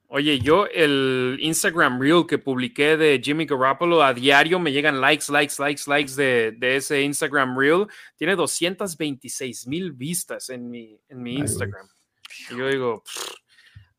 Oye, 0.07 0.39
yo 0.39 0.65
el 0.67 1.37
Instagram 1.41 1.99
Reel 1.99 2.25
que 2.25 2.37
publiqué 2.37 2.95
de 2.95 3.19
Jimmy 3.21 3.45
Garoppolo 3.45 4.01
a 4.01 4.13
diario 4.13 4.59
me 4.59 4.71
llegan 4.71 5.01
likes, 5.01 5.25
likes, 5.29 5.55
likes, 5.59 5.83
likes 5.87 6.15
de, 6.15 6.55
ese 6.61 7.01
Instagram 7.01 7.59
Reel. 7.59 7.87
Tiene 8.15 8.37
226 8.37 9.67
mil 9.67 9.91
vistas 9.91 10.49
en 10.49 10.69
mi, 10.69 10.97
en 11.09 11.21
mi 11.21 11.35
Instagram. 11.35 11.85
Y 12.49 12.57
yo 12.57 12.69
digo, 12.69 13.03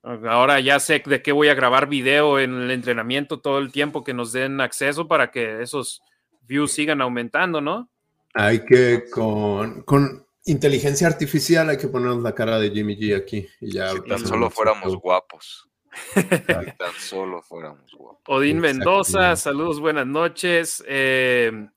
ahora 0.03 0.59
ya 0.61 0.81
sé 0.81 1.03
de 1.05 1.21
qué 1.21 1.33
voy 1.33 1.49
a 1.49 1.55
grabar 1.55 1.87
video 1.87 2.39
en 2.39 2.55
el 2.55 2.71
entrenamiento 2.71 3.41
todo 3.41 3.59
el 3.59 3.71
tiempo 3.71 4.03
que 4.03 4.15
nos 4.15 4.33
den 4.33 4.63
acceso 4.63 5.07
para 5.07 5.31
que 5.31 5.61
esos 5.61 6.01
views 6.49 6.73
sigan 6.73 7.01
aumentando, 7.01 7.61
¿no? 7.61 7.89
Hay 8.35 8.65
que, 8.65 9.05
con, 9.11 9.83
con 9.83 10.27
inteligencia 10.45 11.07
artificial, 11.07 11.69
hay 11.69 11.77
que 11.77 11.89
ponernos 11.89 12.23
la 12.23 12.35
cara 12.35 12.59
de 12.59 12.71
Jimmy 12.71 12.97
G 12.97 13.17
aquí. 13.17 13.47
Y 13.61 13.73
ya 13.73 13.91
si 13.91 14.01
tan 14.01 14.27
solo 14.27 14.51
fuéramos 14.51 14.97
guapos. 14.97 15.69
si 16.15 16.23
tan 16.23 16.93
solo 16.99 17.43
fuéramos 17.43 17.93
guapos. 17.93 18.23
Odín 18.27 18.59
Mendoza, 18.59 19.37
saludos, 19.37 19.81
buenas 19.81 20.07
noches. 20.07 20.83
Eh, 20.87 21.69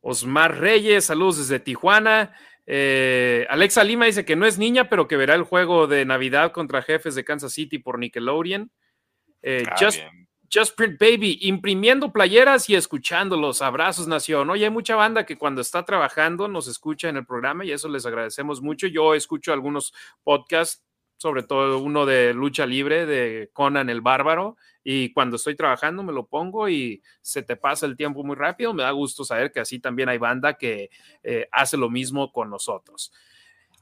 Osmar 0.00 0.58
Reyes, 0.58 1.06
saludos 1.06 1.38
desde 1.38 1.60
Tijuana. 1.60 2.34
Eh, 2.66 3.46
Alexa 3.50 3.82
Lima 3.82 4.06
dice 4.06 4.24
que 4.24 4.36
no 4.36 4.46
es 4.46 4.58
niña, 4.58 4.88
pero 4.88 5.08
que 5.08 5.16
verá 5.16 5.34
el 5.34 5.42
juego 5.42 5.86
de 5.86 6.04
Navidad 6.04 6.52
contra 6.52 6.82
jefes 6.82 7.14
de 7.14 7.24
Kansas 7.24 7.52
City 7.52 7.78
por 7.78 7.98
Nickelodeon. 7.98 8.70
Eh, 9.42 9.64
ah, 9.66 9.76
just, 9.78 10.00
Just 10.52 10.76
Print 10.76 10.98
Baby, 10.98 11.38
imprimiendo 11.42 12.12
playeras 12.12 12.68
y 12.68 12.74
escuchando 12.74 13.36
los 13.36 13.62
abrazos 13.62 14.08
nación. 14.08 14.50
Oye, 14.50 14.64
hay 14.64 14.70
mucha 14.70 14.96
banda 14.96 15.24
que 15.24 15.38
cuando 15.38 15.60
está 15.60 15.84
trabajando 15.84 16.48
nos 16.48 16.66
escucha 16.66 17.08
en 17.08 17.18
el 17.18 17.26
programa 17.26 17.64
y 17.64 17.70
eso 17.70 17.88
les 17.88 18.04
agradecemos 18.04 18.60
mucho. 18.60 18.88
Yo 18.88 19.14
escucho 19.14 19.52
algunos 19.52 19.94
podcasts, 20.24 20.82
sobre 21.18 21.44
todo 21.44 21.78
uno 21.78 22.04
de 22.04 22.34
lucha 22.34 22.66
libre 22.66 23.06
de 23.06 23.50
Conan 23.52 23.90
el 23.90 24.00
Bárbaro, 24.00 24.56
y 24.82 25.12
cuando 25.12 25.36
estoy 25.36 25.54
trabajando 25.54 26.02
me 26.02 26.12
lo 26.12 26.26
pongo 26.26 26.68
y 26.68 27.00
se 27.22 27.42
te 27.42 27.54
pasa 27.54 27.86
el 27.86 27.96
tiempo 27.96 28.24
muy 28.24 28.34
rápido. 28.34 28.74
Me 28.74 28.82
da 28.82 28.90
gusto 28.90 29.24
saber 29.24 29.52
que 29.52 29.60
así 29.60 29.78
también 29.78 30.08
hay 30.08 30.18
banda 30.18 30.54
que 30.54 30.90
eh, 31.22 31.46
hace 31.52 31.76
lo 31.76 31.90
mismo 31.90 32.32
con 32.32 32.50
nosotros. 32.50 33.12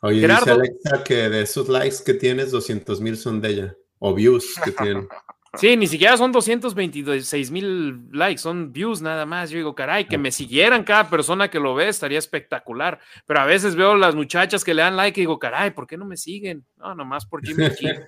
Oye, 0.02 0.28
dice 0.28 0.50
Alexa 0.50 1.02
que 1.02 1.28
de 1.30 1.42
esos 1.42 1.68
likes 1.70 1.96
que 2.04 2.12
tienes, 2.12 2.50
200 2.50 3.00
mil 3.00 3.16
son 3.16 3.40
de 3.40 3.48
ella, 3.48 3.76
o 3.98 4.12
views 4.12 4.54
que 4.62 4.70
tienen. 4.70 5.08
Sí, 5.54 5.76
ni 5.76 5.86
siquiera 5.86 6.16
son 6.16 6.30
226 6.30 7.50
mil 7.50 8.10
likes, 8.12 8.38
son 8.40 8.72
views 8.72 9.00
nada 9.00 9.24
más. 9.26 9.50
Yo 9.50 9.56
digo, 9.56 9.74
caray, 9.74 10.06
que 10.06 10.18
me 10.18 10.30
siguieran 10.30 10.84
cada 10.84 11.08
persona 11.08 11.48
que 11.48 11.58
lo 11.58 11.74
ve 11.74 11.88
estaría 11.88 12.18
espectacular. 12.18 13.00
Pero 13.26 13.40
a 13.40 13.44
veces 13.44 13.74
veo 13.74 13.96
las 13.96 14.14
muchachas 14.14 14.64
que 14.64 14.74
le 14.74 14.82
dan 14.82 14.96
like 14.96 15.18
y 15.18 15.22
digo, 15.22 15.38
caray, 15.38 15.70
¿por 15.70 15.86
qué 15.86 15.96
no 15.96 16.04
me 16.04 16.16
siguen? 16.16 16.66
No, 16.76 16.94
nomás 16.94 17.26
por 17.26 17.44
Jimmy 17.44 17.64
G. 17.64 18.06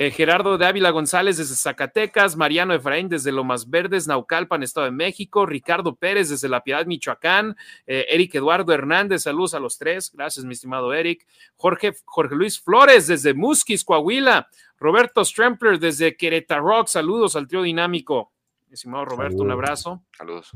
Eh, 0.00 0.12
Gerardo 0.12 0.56
de 0.58 0.64
Ávila 0.64 0.90
González 0.90 1.38
desde 1.38 1.56
Zacatecas, 1.56 2.36
Mariano 2.36 2.72
Efraín 2.72 3.08
desde 3.08 3.32
Lomas 3.32 3.68
Verdes, 3.68 4.06
Naucalpan, 4.06 4.62
Estado 4.62 4.84
de 4.84 4.92
México, 4.92 5.44
Ricardo 5.44 5.96
Pérez 5.96 6.28
desde 6.28 6.48
La 6.48 6.62
Piedad, 6.62 6.86
Michoacán, 6.86 7.56
eh, 7.84 8.06
Eric 8.08 8.36
Eduardo 8.36 8.72
Hernández, 8.72 9.24
saludos 9.24 9.54
a 9.54 9.58
los 9.58 9.76
tres, 9.76 10.12
gracias 10.14 10.46
mi 10.46 10.52
estimado 10.52 10.94
Eric, 10.94 11.26
Jorge, 11.56 11.94
Jorge 12.04 12.36
Luis 12.36 12.60
Flores 12.60 13.08
desde 13.08 13.34
Musquis, 13.34 13.82
Coahuila, 13.82 14.48
Roberto 14.78 15.24
Strempler 15.24 15.80
desde 15.80 16.16
Querétaro, 16.16 16.86
saludos 16.86 17.34
al 17.34 17.48
trío 17.48 17.62
dinámico, 17.62 18.30
mi 18.68 18.74
estimado 18.74 19.04
Roberto, 19.04 19.42
un 19.42 19.50
abrazo. 19.50 20.04
Saludos. 20.16 20.52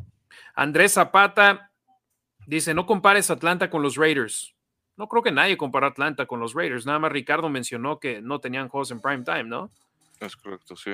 Andrés 0.55 0.93
Zapata 0.93 1.73
dice, 2.47 2.75
no 2.75 2.87
compares 2.87 3.29
Atlanta 3.29 3.69
con 3.71 3.83
los 3.83 3.97
Raiders. 3.97 4.55
No 5.03 5.09
creo 5.09 5.21
que 5.25 5.33
nadie 5.33 5.57
compara 5.57 5.89
Atlanta 5.89 6.27
con 6.27 6.39
los 6.39 6.55
Raiders. 6.55 6.87
Nada 6.87 7.01
más 7.01 7.11
Ricardo 7.11 7.49
mencionó 7.49 7.99
que 7.99 8.23
no 8.23 8.39
tenían 8.39 8.69
juegos 8.69 8.93
en 8.93 9.01
prime 9.01 9.25
time, 9.25 9.43
¿no? 9.43 9.69
Es 10.21 10.37
correcto, 10.37 10.77
sí. 10.77 10.93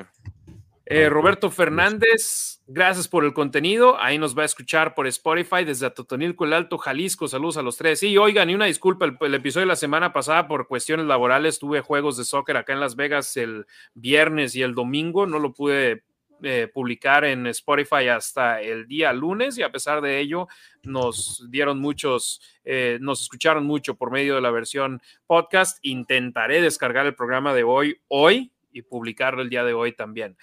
Eh, 0.87 1.09
Roberto 1.09 1.51
Fernández, 1.51 2.59
gracias 2.65 3.07
por 3.07 3.23
el 3.23 3.35
contenido. 3.35 4.01
Ahí 4.01 4.17
nos 4.17 4.35
va 4.35 4.41
a 4.41 4.45
escuchar 4.45 4.95
por 4.95 5.05
Spotify 5.05 5.63
desde 5.63 5.85
Atotonilco, 5.85 6.45
el 6.45 6.53
Alto, 6.53 6.79
Jalisco. 6.79 7.27
Saludos 7.27 7.57
a 7.57 7.61
los 7.61 7.77
tres. 7.77 7.99
Sí, 7.99 8.17
oigan, 8.17 8.49
y 8.49 8.55
una 8.55 8.65
disculpa, 8.65 9.05
el, 9.05 9.35
episodio 9.35 9.67
de 9.67 9.73
la 9.73 9.75
semana 9.75 10.11
pasada 10.11 10.47
por 10.47 10.67
cuestiones 10.67 11.05
laborales 11.05 11.59
tuve 11.59 11.81
juegos 11.81 12.17
de 12.17 12.25
soccer 12.25 12.57
acá 12.57 12.73
en 12.73 12.79
Las 12.79 12.95
Vegas 12.95 13.37
el 13.37 13.67
viernes 13.93 14.55
y 14.55 14.63
el 14.63 14.73
domingo. 14.73 15.27
No 15.27 15.37
lo 15.37 15.53
pude 15.53 16.01
eh, 16.41 16.69
publicar 16.73 17.25
en 17.25 17.47
Spotify 17.47 18.07
hasta 18.07 18.61
el 18.61 18.87
día 18.87 19.11
lunes 19.13 19.57
y 19.57 19.63
a 19.63 19.71
pesar 19.71 20.01
de 20.01 20.19
ello 20.19 20.47
nos 20.83 21.45
dieron 21.49 21.79
muchos, 21.79 22.41
eh, 22.63 22.97
nos 23.01 23.21
escucharon 23.21 23.65
mucho 23.65 23.95
por 23.95 24.11
medio 24.11 24.35
de 24.35 24.41
la 24.41 24.51
versión 24.51 25.01
podcast. 25.27 25.79
Intentaré 25.81 26.61
descargar 26.61 27.05
el 27.05 27.15
programa 27.15 27.53
de 27.53 27.63
hoy 27.63 27.99
hoy 28.07 28.51
y 28.71 28.81
publicarlo 28.83 29.41
el 29.41 29.49
día 29.49 29.63
de 29.63 29.73
hoy 29.73 29.93
también. 29.93 30.37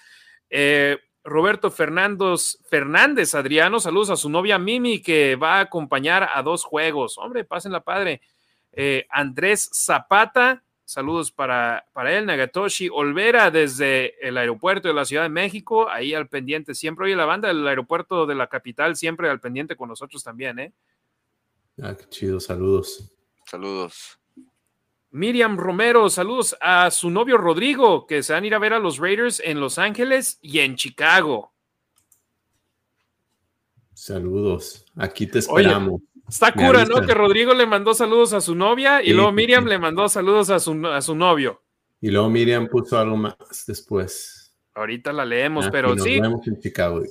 Eh, 0.49 0.97
Roberto 1.23 1.71
Fernández, 1.71 2.57
Fernández 2.69 3.35
Adriano, 3.35 3.79
saludos 3.79 4.11
a 4.11 4.15
su 4.15 4.29
novia 4.29 4.59
Mimi 4.59 5.01
que 5.01 5.35
va 5.35 5.55
a 5.55 5.61
acompañar 5.61 6.29
a 6.33 6.41
dos 6.43 6.63
juegos. 6.63 7.17
Hombre, 7.17 7.43
pásenla 7.43 7.83
padre. 7.83 8.21
Andrés 9.09 9.71
Zapata, 9.73 10.63
Saludos 10.87 11.33
para, 11.33 11.85
para 11.91 12.17
él, 12.17 12.25
Nagatoshi 12.25 12.87
Olvera 12.87 13.51
desde 13.51 14.25
el 14.25 14.37
aeropuerto 14.37 14.87
de 14.87 14.93
la 14.93 15.03
Ciudad 15.03 15.23
de 15.23 15.29
México, 15.29 15.89
ahí 15.89 16.13
al 16.13 16.29
pendiente 16.29 16.73
siempre. 16.73 17.07
Oye, 17.07 17.15
la 17.17 17.25
banda 17.25 17.49
del 17.49 17.67
aeropuerto 17.67 18.25
de 18.25 18.35
la 18.35 18.47
capital 18.47 18.95
siempre 18.95 19.29
al 19.29 19.41
pendiente 19.41 19.75
con 19.75 19.89
nosotros 19.89 20.23
también, 20.23 20.59
¿eh? 20.59 20.73
Ah, 21.81 21.93
qué 21.93 22.07
chido, 22.07 22.39
saludos. 22.39 23.11
Saludos. 23.45 24.17
Miriam 25.11 25.57
Romero, 25.57 26.09
saludos 26.09 26.55
a 26.61 26.89
su 26.89 27.09
novio 27.09 27.37
Rodrigo, 27.37 28.07
que 28.07 28.23
se 28.23 28.31
van 28.31 28.45
a 28.45 28.47
ir 28.47 28.55
a 28.55 28.59
ver 28.59 28.71
a 28.71 28.79
los 28.79 28.97
Raiders 28.97 29.41
en 29.43 29.59
Los 29.59 29.79
Ángeles 29.79 30.39
y 30.41 30.59
en 30.59 30.77
Chicago. 30.77 31.51
Saludos, 33.93 34.85
aquí 34.95 35.27
te 35.27 35.39
esperamos. 35.39 36.01
Está 36.27 36.51
cura, 36.51 36.83
¿no? 36.85 37.05
Que 37.05 37.13
Rodrigo 37.13 37.53
le 37.53 37.65
mandó 37.65 37.93
saludos 37.93 38.33
a 38.33 38.41
su 38.41 38.53
novia 38.53 39.01
y 39.01 39.13
luego 39.13 39.31
Miriam 39.31 39.65
le 39.65 39.79
mandó 39.79 40.09
saludos 40.09 40.49
a 40.49 40.59
su, 40.59 40.85
a 40.87 41.01
su 41.01 41.15
novio. 41.15 41.61
Y 42.01 42.11
luego 42.11 42.29
Miriam 42.29 42.67
puso 42.67 42.99
algo 42.99 43.15
más 43.15 43.35
después. 43.65 44.53
Ahorita 44.75 45.13
la 45.13 45.25
leemos, 45.25 45.67
ah, 45.67 45.69
pero 45.71 45.97
sí. 45.97 46.17
en 46.17 46.59
Chicago. 46.59 47.01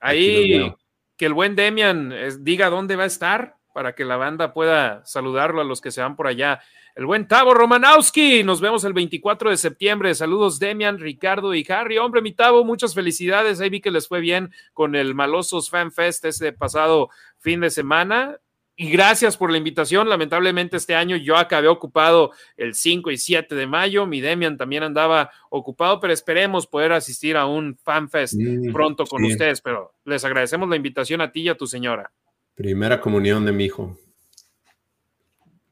Ahí 0.00 0.72
que 1.16 1.26
el 1.26 1.34
buen 1.34 1.56
Demian 1.56 2.14
diga 2.40 2.70
dónde 2.70 2.94
va 2.94 3.02
a 3.02 3.06
estar 3.06 3.56
para 3.74 3.94
que 3.94 4.04
la 4.04 4.16
banda 4.16 4.52
pueda 4.52 5.04
saludarlo 5.04 5.60
a 5.60 5.64
los 5.64 5.80
que 5.80 5.90
se 5.90 6.00
van 6.00 6.14
por 6.14 6.28
allá. 6.28 6.60
El 6.94 7.06
buen 7.06 7.26
Tavo 7.26 7.54
Romanowski, 7.54 8.44
nos 8.44 8.60
vemos 8.60 8.84
el 8.84 8.92
24 8.92 9.50
de 9.50 9.56
septiembre. 9.56 10.14
Saludos 10.14 10.58
Demian, 10.58 10.98
Ricardo 10.98 11.54
y 11.54 11.66
Harry. 11.68 11.98
Hombre, 11.98 12.22
mi 12.22 12.32
Tavo, 12.32 12.64
muchas 12.64 12.94
felicidades. 12.94 13.60
Ahí 13.60 13.70
vi 13.70 13.80
que 13.80 13.90
les 13.90 14.06
fue 14.06 14.20
bien 14.20 14.52
con 14.72 14.94
el 14.94 15.14
Malosos 15.14 15.70
Fan 15.70 15.90
Fest 15.90 16.24
ese 16.24 16.52
pasado 16.52 17.08
fin 17.38 17.60
de 17.60 17.70
semana 17.70 18.38
y 18.80 18.92
gracias 18.92 19.36
por 19.36 19.50
la 19.50 19.58
invitación. 19.58 20.08
Lamentablemente 20.08 20.76
este 20.76 20.94
año 20.94 21.16
yo 21.16 21.36
acabé 21.36 21.66
ocupado 21.66 22.30
el 22.56 22.74
5 22.74 23.10
y 23.10 23.18
7 23.18 23.56
de 23.56 23.66
mayo. 23.66 24.06
Mi 24.06 24.20
Demian 24.20 24.56
también 24.56 24.84
andaba 24.84 25.32
ocupado, 25.50 25.98
pero 25.98 26.12
esperemos 26.12 26.68
poder 26.68 26.92
asistir 26.92 27.36
a 27.36 27.44
un 27.44 27.76
FanFest 27.76 28.34
mm, 28.38 28.72
pronto 28.72 29.04
con 29.04 29.24
ustedes. 29.24 29.60
Pero 29.60 29.94
les 30.04 30.24
agradecemos 30.24 30.68
la 30.68 30.76
invitación 30.76 31.20
a 31.20 31.32
ti 31.32 31.40
y 31.40 31.48
a 31.48 31.56
tu 31.56 31.66
señora. 31.66 32.12
Primera 32.54 33.00
comunión 33.00 33.44
de 33.44 33.50
mi 33.50 33.64
hijo. 33.64 33.98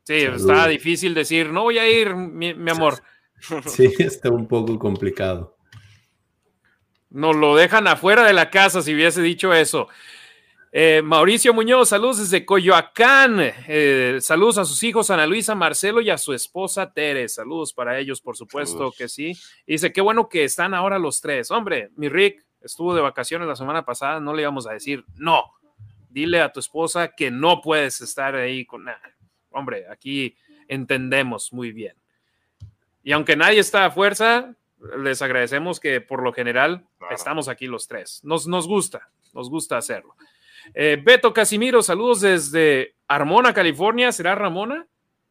Sí, 0.02 0.14
está 0.14 0.66
difícil 0.66 1.14
decir, 1.14 1.50
no 1.50 1.62
voy 1.62 1.78
a 1.78 1.88
ir, 1.88 2.12
mi, 2.16 2.54
mi 2.54 2.70
amor. 2.72 2.94
Sí, 3.66 3.92
está 3.98 4.30
un 4.30 4.48
poco 4.48 4.76
complicado. 4.78 5.56
Nos 7.10 7.36
lo 7.36 7.54
dejan 7.54 7.86
afuera 7.86 8.24
de 8.24 8.32
la 8.32 8.50
casa 8.50 8.82
si 8.82 8.94
hubiese 8.94 9.22
dicho 9.22 9.54
eso. 9.54 9.88
Eh, 10.78 11.00
Mauricio 11.00 11.54
Muñoz, 11.54 11.88
saludos 11.88 12.18
desde 12.18 12.44
Coyoacán. 12.44 13.38
Eh, 13.66 14.18
saludos 14.20 14.58
a 14.58 14.66
sus 14.66 14.82
hijos 14.82 15.08
Ana 15.08 15.26
Luisa, 15.26 15.54
Marcelo 15.54 16.02
y 16.02 16.10
a 16.10 16.18
su 16.18 16.34
esposa 16.34 16.92
Tere. 16.92 17.30
Saludos 17.30 17.72
para 17.72 17.98
ellos, 17.98 18.20
por 18.20 18.36
supuesto 18.36 18.92
que 18.92 19.08
sí. 19.08 19.32
dice, 19.66 19.90
qué 19.90 20.02
bueno 20.02 20.28
que 20.28 20.44
están 20.44 20.74
ahora 20.74 20.98
los 20.98 21.22
tres. 21.22 21.50
Hombre, 21.50 21.92
mi 21.96 22.10
Rick 22.10 22.44
estuvo 22.60 22.94
de 22.94 23.00
vacaciones 23.00 23.48
la 23.48 23.56
semana 23.56 23.86
pasada, 23.86 24.20
no 24.20 24.34
le 24.34 24.42
íbamos 24.42 24.66
a 24.66 24.72
decir, 24.72 25.02
no, 25.14 25.44
dile 26.10 26.42
a 26.42 26.52
tu 26.52 26.60
esposa 26.60 27.08
que 27.16 27.30
no 27.30 27.62
puedes 27.62 28.02
estar 28.02 28.36
ahí 28.36 28.66
con... 28.66 28.84
nada. 28.84 29.00
hombre, 29.52 29.86
aquí 29.90 30.36
entendemos 30.68 31.54
muy 31.54 31.72
bien. 31.72 31.96
Y 33.02 33.12
aunque 33.12 33.34
nadie 33.34 33.60
está 33.60 33.86
a 33.86 33.90
fuerza, 33.90 34.54
les 34.98 35.22
agradecemos 35.22 35.80
que 35.80 36.02
por 36.02 36.22
lo 36.22 36.34
general 36.34 36.86
estamos 37.10 37.48
aquí 37.48 37.66
los 37.66 37.88
tres. 37.88 38.20
Nos, 38.24 38.46
nos 38.46 38.68
gusta, 38.68 39.08
nos 39.32 39.48
gusta 39.48 39.78
hacerlo. 39.78 40.14
Eh, 40.74 41.00
Beto 41.02 41.32
Casimiro, 41.32 41.82
saludos 41.82 42.20
desde 42.20 42.94
Armona, 43.08 43.54
California. 43.54 44.12
¿Será 44.12 44.34
Ramona? 44.34 44.86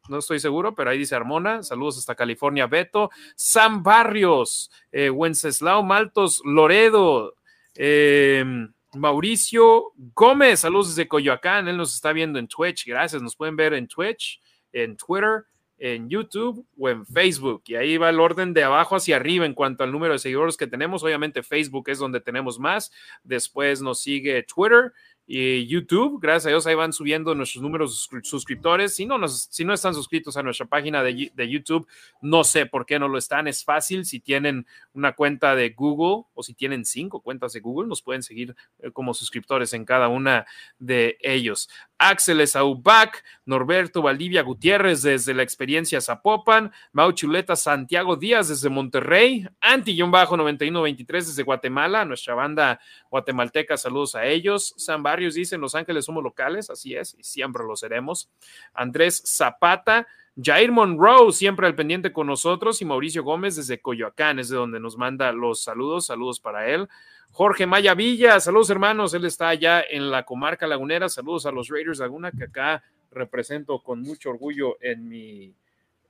No 0.07 0.20
estoy 0.20 0.40
seguro, 0.40 0.76
pero 0.76 0.90
ahí 0.90 0.98
dice 0.98 1.16
Armona. 1.16 1.64
Saludos 1.64 1.98
hasta 1.98 2.16
California, 2.16 2.68
Beto. 2.68 3.10
Sam 3.36 3.82
Barrios, 3.82 4.72
eh, 4.91 5.10
Wenceslao 5.10 5.84
Maltos, 5.84 6.41
Loredo, 6.45 7.36
em, 7.74 8.72
Mauricio 8.94 9.91
Gómez, 10.14 10.62
saludos 10.62 10.95
desde 10.95 11.07
Coyoacán. 11.07 11.68
Él 11.68 11.78
nos 11.78 11.94
está 11.95 12.14
viendo 12.14 12.40
en 12.40 12.48
Twitch. 12.48 12.86
Gracias. 12.86 13.22
Nos 13.22 13.36
pueden 13.36 13.56
ver 13.56 13.74
en 13.74 13.88
Twitch, 13.88 14.41
en 14.72 14.95
Twitter, 14.95 15.45
en 15.78 16.10
YouTube 16.10 16.66
o 16.78 16.90
en 16.90 17.06
Facebook. 17.06 17.64
Y 17.66 17.76
ahí 17.76 17.98
va 17.98 18.10
el 18.10 18.20
orden 18.20 18.53
de 18.53 18.64
abajo 18.64 18.95
hacia 18.95 19.18
arriba 19.18 19.45
en 19.45 19.53
cuanto 19.53 19.84
al 19.84 19.91
número 19.91 20.14
de 20.14 20.20
seguidores 20.20 20.56
que 20.56 20.68
tenemos. 20.68 21.03
Obviamente 21.03 21.44
Facebook 21.44 21.90
es 21.90 21.99
donde 21.99 22.22
tenemos 22.22 22.60
más. 22.60 22.91
Después 23.24 23.82
nos 23.82 23.99
sigue 23.99 24.44
Twitter 24.44 24.94
y 25.28 25.66
YouTube. 25.66 26.20
Gracias 26.22 26.46
a 26.46 26.50
Dios 26.50 26.68
ahí 26.68 26.76
van 26.76 26.94
subiendo 26.94 27.34
nuestros 27.34 27.62
números 27.64 28.10
de 28.12 28.24
suscriptores. 28.24 28.96
Si 28.96 29.06
no, 29.06 29.18
nos, 29.18 29.48
si 29.50 29.66
no 29.66 29.74
están 29.74 29.94
suscritos 29.94 30.38
a 30.38 30.44
nuestra 30.44 30.68
página 30.68 31.02
de, 31.02 31.32
de, 31.34 31.50
YouTube, 31.50 31.88
no 32.22 32.44
sé 32.44 32.66
por 32.66 32.86
qué 32.86 33.00
no 33.00 33.08
lo 33.08 33.18
están. 33.18 33.48
Es 33.48 33.64
fácil. 33.64 34.06
Si 34.06 34.20
tienen 34.20 34.68
una 34.94 35.14
cuenta 35.14 35.56
de 35.56 35.70
Google 35.70 36.26
o 36.34 36.44
si 36.44 36.54
tienen 36.54 36.86
cinco 36.86 37.22
cuentas 37.22 37.54
de 37.54 37.60
Google, 37.60 37.88
nos 37.88 38.02
pueden 38.02 38.22
seguir 38.22 38.56
eh, 38.80 38.92
como 38.92 39.14
suscriptores 39.14 39.74
en 39.74 39.86
cada 39.86 40.10
una 40.10 40.46
de 40.78 41.18
ellos. 41.22 41.70
Axel 41.98 42.42
Esaubac, 42.42 43.24
Norberto 43.46 44.02
Valdivia 44.02 44.42
Gutiérrez 44.42 45.02
desde 45.02 45.34
la 45.34 45.44
experiencia 45.44 46.02
Zapopan, 46.02 46.72
Mau 46.92 47.12
Chuleta 47.12 47.56
Santiago 47.56 48.16
Díaz 48.16 48.50
desde 48.50 48.70
Monterrey, 48.70 49.48
Anti-9123 49.62 51.08
desde 51.08 51.44
Guatemala, 51.44 52.04
nuestra 52.06 52.36
banda 52.36 52.80
guatemalteca, 53.10 53.78
saludos 53.78 54.16
a 54.16 54.26
ellos. 54.26 54.74
San 54.78 55.04
Barrios 55.04 55.36
dice, 55.36 55.56
en 55.56 55.62
Los 55.62 55.76
Ángeles 55.76 56.06
somos 56.06 56.24
locales, 56.24 56.70
así 56.70 56.96
es, 56.96 57.16
y 57.18 57.24
siempre 57.24 57.64
lo 57.64 57.76
seremos. 57.76 58.30
Andrés 58.74 59.24
Zapata, 59.26 60.08
Jair 60.42 60.72
Monroe, 60.72 61.32
siempre 61.32 61.66
al 61.66 61.76
pendiente 61.76 62.12
con 62.12 62.28
nosotros, 62.28 62.82
y 62.82 62.86
Mauricio 62.86 63.24
Gómez 63.24 63.56
desde 63.56 63.80
Coyoacán, 63.80 64.40
es 64.40 64.50
de 64.50 64.58
donde 64.58 64.82
nos 64.82 64.98
manda 64.98 65.32
los 65.32 65.64
saludos, 65.64 66.08
saludos 66.08 66.42
para 66.42 66.68
él. 66.68 66.90
Jorge 67.32 67.66
Maya 67.66 67.94
Villa, 67.94 68.40
saludos 68.40 68.70
hermanos, 68.70 69.14
él 69.14 69.26
está 69.26 69.50
allá 69.50 69.84
en 69.88 70.10
la 70.10 70.24
comarca 70.24 70.68
lagunera, 70.68 71.10
saludos 71.10 71.46
a 71.46 71.52
los 71.52 71.68
Raiders 71.68 72.00
Laguna 72.00 72.32
que 72.32 72.46
acá 72.46 72.84
represento 73.12 73.80
con 73.80 74.02
mucho 74.02 74.30
orgullo 74.30 74.78
en 74.82 75.08
mi, 75.08 75.54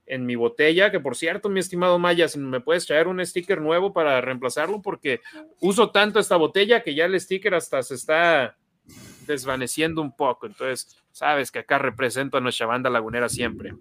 en 0.06 0.26
mi 0.26 0.36
botella, 0.36 0.92
que 0.92 1.00
por 1.00 1.16
cierto, 1.16 1.50
mi 1.50 1.60
estimado 1.60 1.98
Maya, 1.98 2.28
si 2.28 2.40
me 2.40 2.60
puedes 2.60 2.86
traer 2.86 3.08
un 3.08 3.26
sticker 3.26 3.62
nuevo 3.62 3.94
para 3.94 4.22
reemplazarlo, 4.22 4.82
porque 4.82 5.22
uso 5.60 5.92
tanto 5.92 6.20
esta 6.20 6.36
botella 6.36 6.84
que 6.84 6.94
ya 6.94 7.06
el 7.06 7.20
sticker 7.20 7.56
hasta 7.56 7.82
se 7.82 7.96
está 7.96 8.58
desvaneciendo 9.26 10.02
un 10.02 10.16
poco, 10.16 10.46
entonces 10.46 10.96
sabes 11.12 11.52
que 11.52 11.60
acá 11.60 11.78
represento 11.80 12.38
a 12.38 12.42
nuestra 12.42 12.68
banda 12.68 12.90
lagunera 12.90 13.30
siempre. 13.30 13.74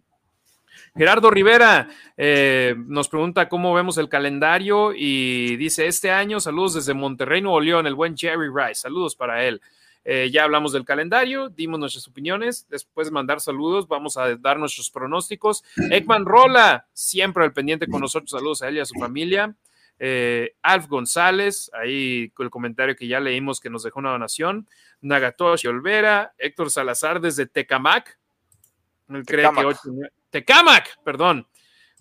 Gerardo 0.96 1.28
Rivera 1.28 1.88
eh, 2.16 2.76
nos 2.86 3.08
pregunta 3.08 3.48
cómo 3.48 3.74
vemos 3.74 3.98
el 3.98 4.08
calendario 4.08 4.92
y 4.94 5.56
dice, 5.56 5.88
este 5.88 6.12
año, 6.12 6.38
saludos 6.38 6.74
desde 6.74 6.94
Monterrey, 6.94 7.42
Nuevo 7.42 7.60
León, 7.60 7.88
el 7.88 7.96
buen 7.96 8.16
Jerry 8.16 8.48
Rice, 8.48 8.82
saludos 8.82 9.16
para 9.16 9.44
él. 9.44 9.60
Eh, 10.04 10.30
ya 10.32 10.44
hablamos 10.44 10.72
del 10.72 10.84
calendario, 10.84 11.48
dimos 11.48 11.80
nuestras 11.80 12.06
opiniones, 12.06 12.68
después 12.68 13.08
de 13.08 13.12
mandar 13.12 13.40
saludos, 13.40 13.88
vamos 13.88 14.16
a 14.16 14.36
dar 14.36 14.60
nuestros 14.60 14.88
pronósticos. 14.90 15.64
Ekman 15.90 16.26
Rola, 16.26 16.86
siempre 16.92 17.42
al 17.42 17.52
pendiente 17.52 17.88
con 17.88 18.00
nosotros, 18.00 18.30
saludos 18.30 18.62
a 18.62 18.68
él 18.68 18.76
y 18.76 18.80
a 18.80 18.84
su 18.84 18.94
familia. 18.94 19.52
Eh, 19.98 20.54
Alf 20.62 20.86
González, 20.86 21.72
ahí 21.74 22.30
con 22.30 22.44
el 22.44 22.50
comentario 22.50 22.94
que 22.94 23.08
ya 23.08 23.18
leímos 23.18 23.60
que 23.60 23.70
nos 23.70 23.82
dejó 23.82 23.98
una 23.98 24.10
donación. 24.10 24.68
Nagatoshi 25.00 25.66
Olvera, 25.66 26.34
Héctor 26.38 26.70
Salazar 26.70 27.20
desde 27.20 27.46
Tecamac. 27.46 28.16
Él 29.08 29.24
cree 29.24 29.48
que 29.50 30.08
Tecamac, 30.34 31.00
perdón. 31.04 31.46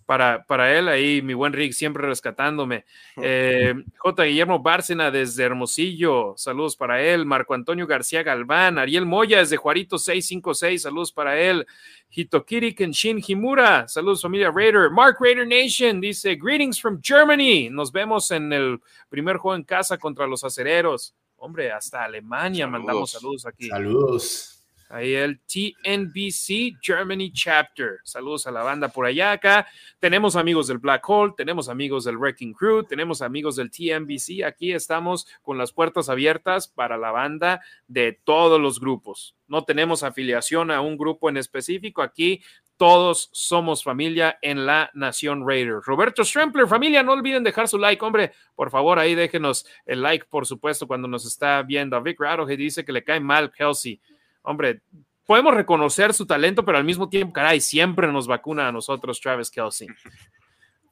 Para, 0.07 0.43
para 0.47 0.75
él, 0.75 0.89
ahí 0.89 1.21
mi 1.21 1.35
buen 1.35 1.53
Rick 1.53 1.71
siempre 1.71 2.05
rescatándome. 2.07 2.83
Eh, 3.21 3.75
J. 3.95 4.23
Guillermo 4.23 4.59
Bárcena 4.59 5.11
desde 5.11 5.43
Hermosillo, 5.43 6.33
saludos 6.35 6.75
para 6.75 6.99
él. 7.01 7.27
Marco 7.27 7.53
Antonio 7.53 7.85
García 7.85 8.23
Galván, 8.23 8.79
Ariel 8.79 9.05
Moya 9.05 9.37
desde 9.37 9.55
Juarito 9.55 9.99
656, 9.99 10.81
saludos 10.81 11.11
para 11.11 11.39
él. 11.39 11.65
Hitokiri 12.09 12.73
Kenshin 12.73 13.23
Himura, 13.25 13.87
saludos 13.87 14.23
familia 14.23 14.51
Raider. 14.51 14.89
Mark 14.89 15.17
Raider 15.19 15.47
Nation 15.47 16.01
dice, 16.01 16.35
greetings 16.35 16.81
from 16.81 16.99
Germany. 17.01 17.69
Nos 17.69 17.91
vemos 17.91 18.31
en 18.31 18.51
el 18.51 18.81
primer 19.09 19.37
juego 19.37 19.55
en 19.55 19.63
casa 19.63 19.99
contra 19.99 20.25
los 20.25 20.43
acereros. 20.43 21.15
Hombre, 21.37 21.71
hasta 21.71 22.03
Alemania 22.03 22.65
mandamos 22.67 23.11
saludos 23.11 23.45
aquí. 23.45 23.69
Saludos. 23.69 24.52
Ahí 24.93 25.15
el 25.15 25.39
TNBC 25.39 26.77
Germany 26.79 27.31
Chapter. 27.33 27.97
Saludos 28.03 28.45
a 28.45 28.51
la 28.51 28.61
banda 28.61 28.89
por 28.89 29.07
allá. 29.07 29.31
Acá 29.31 29.65
tenemos 29.97 30.35
amigos 30.35 30.67
del 30.67 30.77
Black 30.77 31.03
Hole, 31.09 31.33
tenemos 31.35 31.67
amigos 31.67 32.03
del 32.03 32.17
Wrecking 32.17 32.53
Crew, 32.53 32.83
tenemos 32.83 33.23
amigos 33.23 33.55
del 33.55 33.71
TNBC. 33.71 34.43
Aquí 34.45 34.71
estamos 34.71 35.25
con 35.41 35.57
las 35.57 35.71
puertas 35.71 36.09
abiertas 36.09 36.67
para 36.67 36.95
la 36.95 37.09
banda 37.09 37.61
de 37.87 38.19
todos 38.23 38.61
los 38.61 38.79
grupos. 38.79 39.35
No 39.47 39.63
tenemos 39.63 40.03
afiliación 40.03 40.69
a 40.69 40.81
un 40.81 40.95
grupo 40.95 41.27
en 41.27 41.37
específico. 41.37 42.03
Aquí 42.03 42.43
todos 42.77 43.29
somos 43.31 43.83
familia 43.83 44.37
en 44.43 44.67
la 44.67 44.91
Nación 44.93 45.47
Raider. 45.47 45.79
Roberto 45.83 46.23
Strempler, 46.23 46.67
familia, 46.67 47.01
no 47.01 47.13
olviden 47.13 47.43
dejar 47.43 47.67
su 47.67 47.79
like, 47.79 48.03
hombre. 48.05 48.33
Por 48.55 48.69
favor, 48.69 48.99
ahí 48.99 49.15
déjenos 49.15 49.65
el 49.87 50.03
like, 50.03 50.27
por 50.29 50.45
supuesto, 50.45 50.85
cuando 50.85 51.07
nos 51.07 51.25
está 51.25 51.63
viendo. 51.63 51.99
Vic 52.03 52.19
que 52.47 52.57
dice 52.57 52.85
que 52.85 52.91
le 52.91 53.03
cae 53.03 53.19
mal 53.19 53.51
Kelsey. 53.51 53.99
Hombre, 54.43 54.81
podemos 55.25 55.53
reconocer 55.53 56.13
su 56.13 56.25
talento, 56.25 56.63
pero 56.63 56.77
al 56.77 56.83
mismo 56.83 57.09
tiempo, 57.09 57.33
caray, 57.33 57.59
siempre 57.59 58.11
nos 58.11 58.27
vacuna 58.27 58.67
a 58.67 58.71
nosotros 58.71 59.19
Travis 59.19 59.49
Kelsey. 59.49 59.87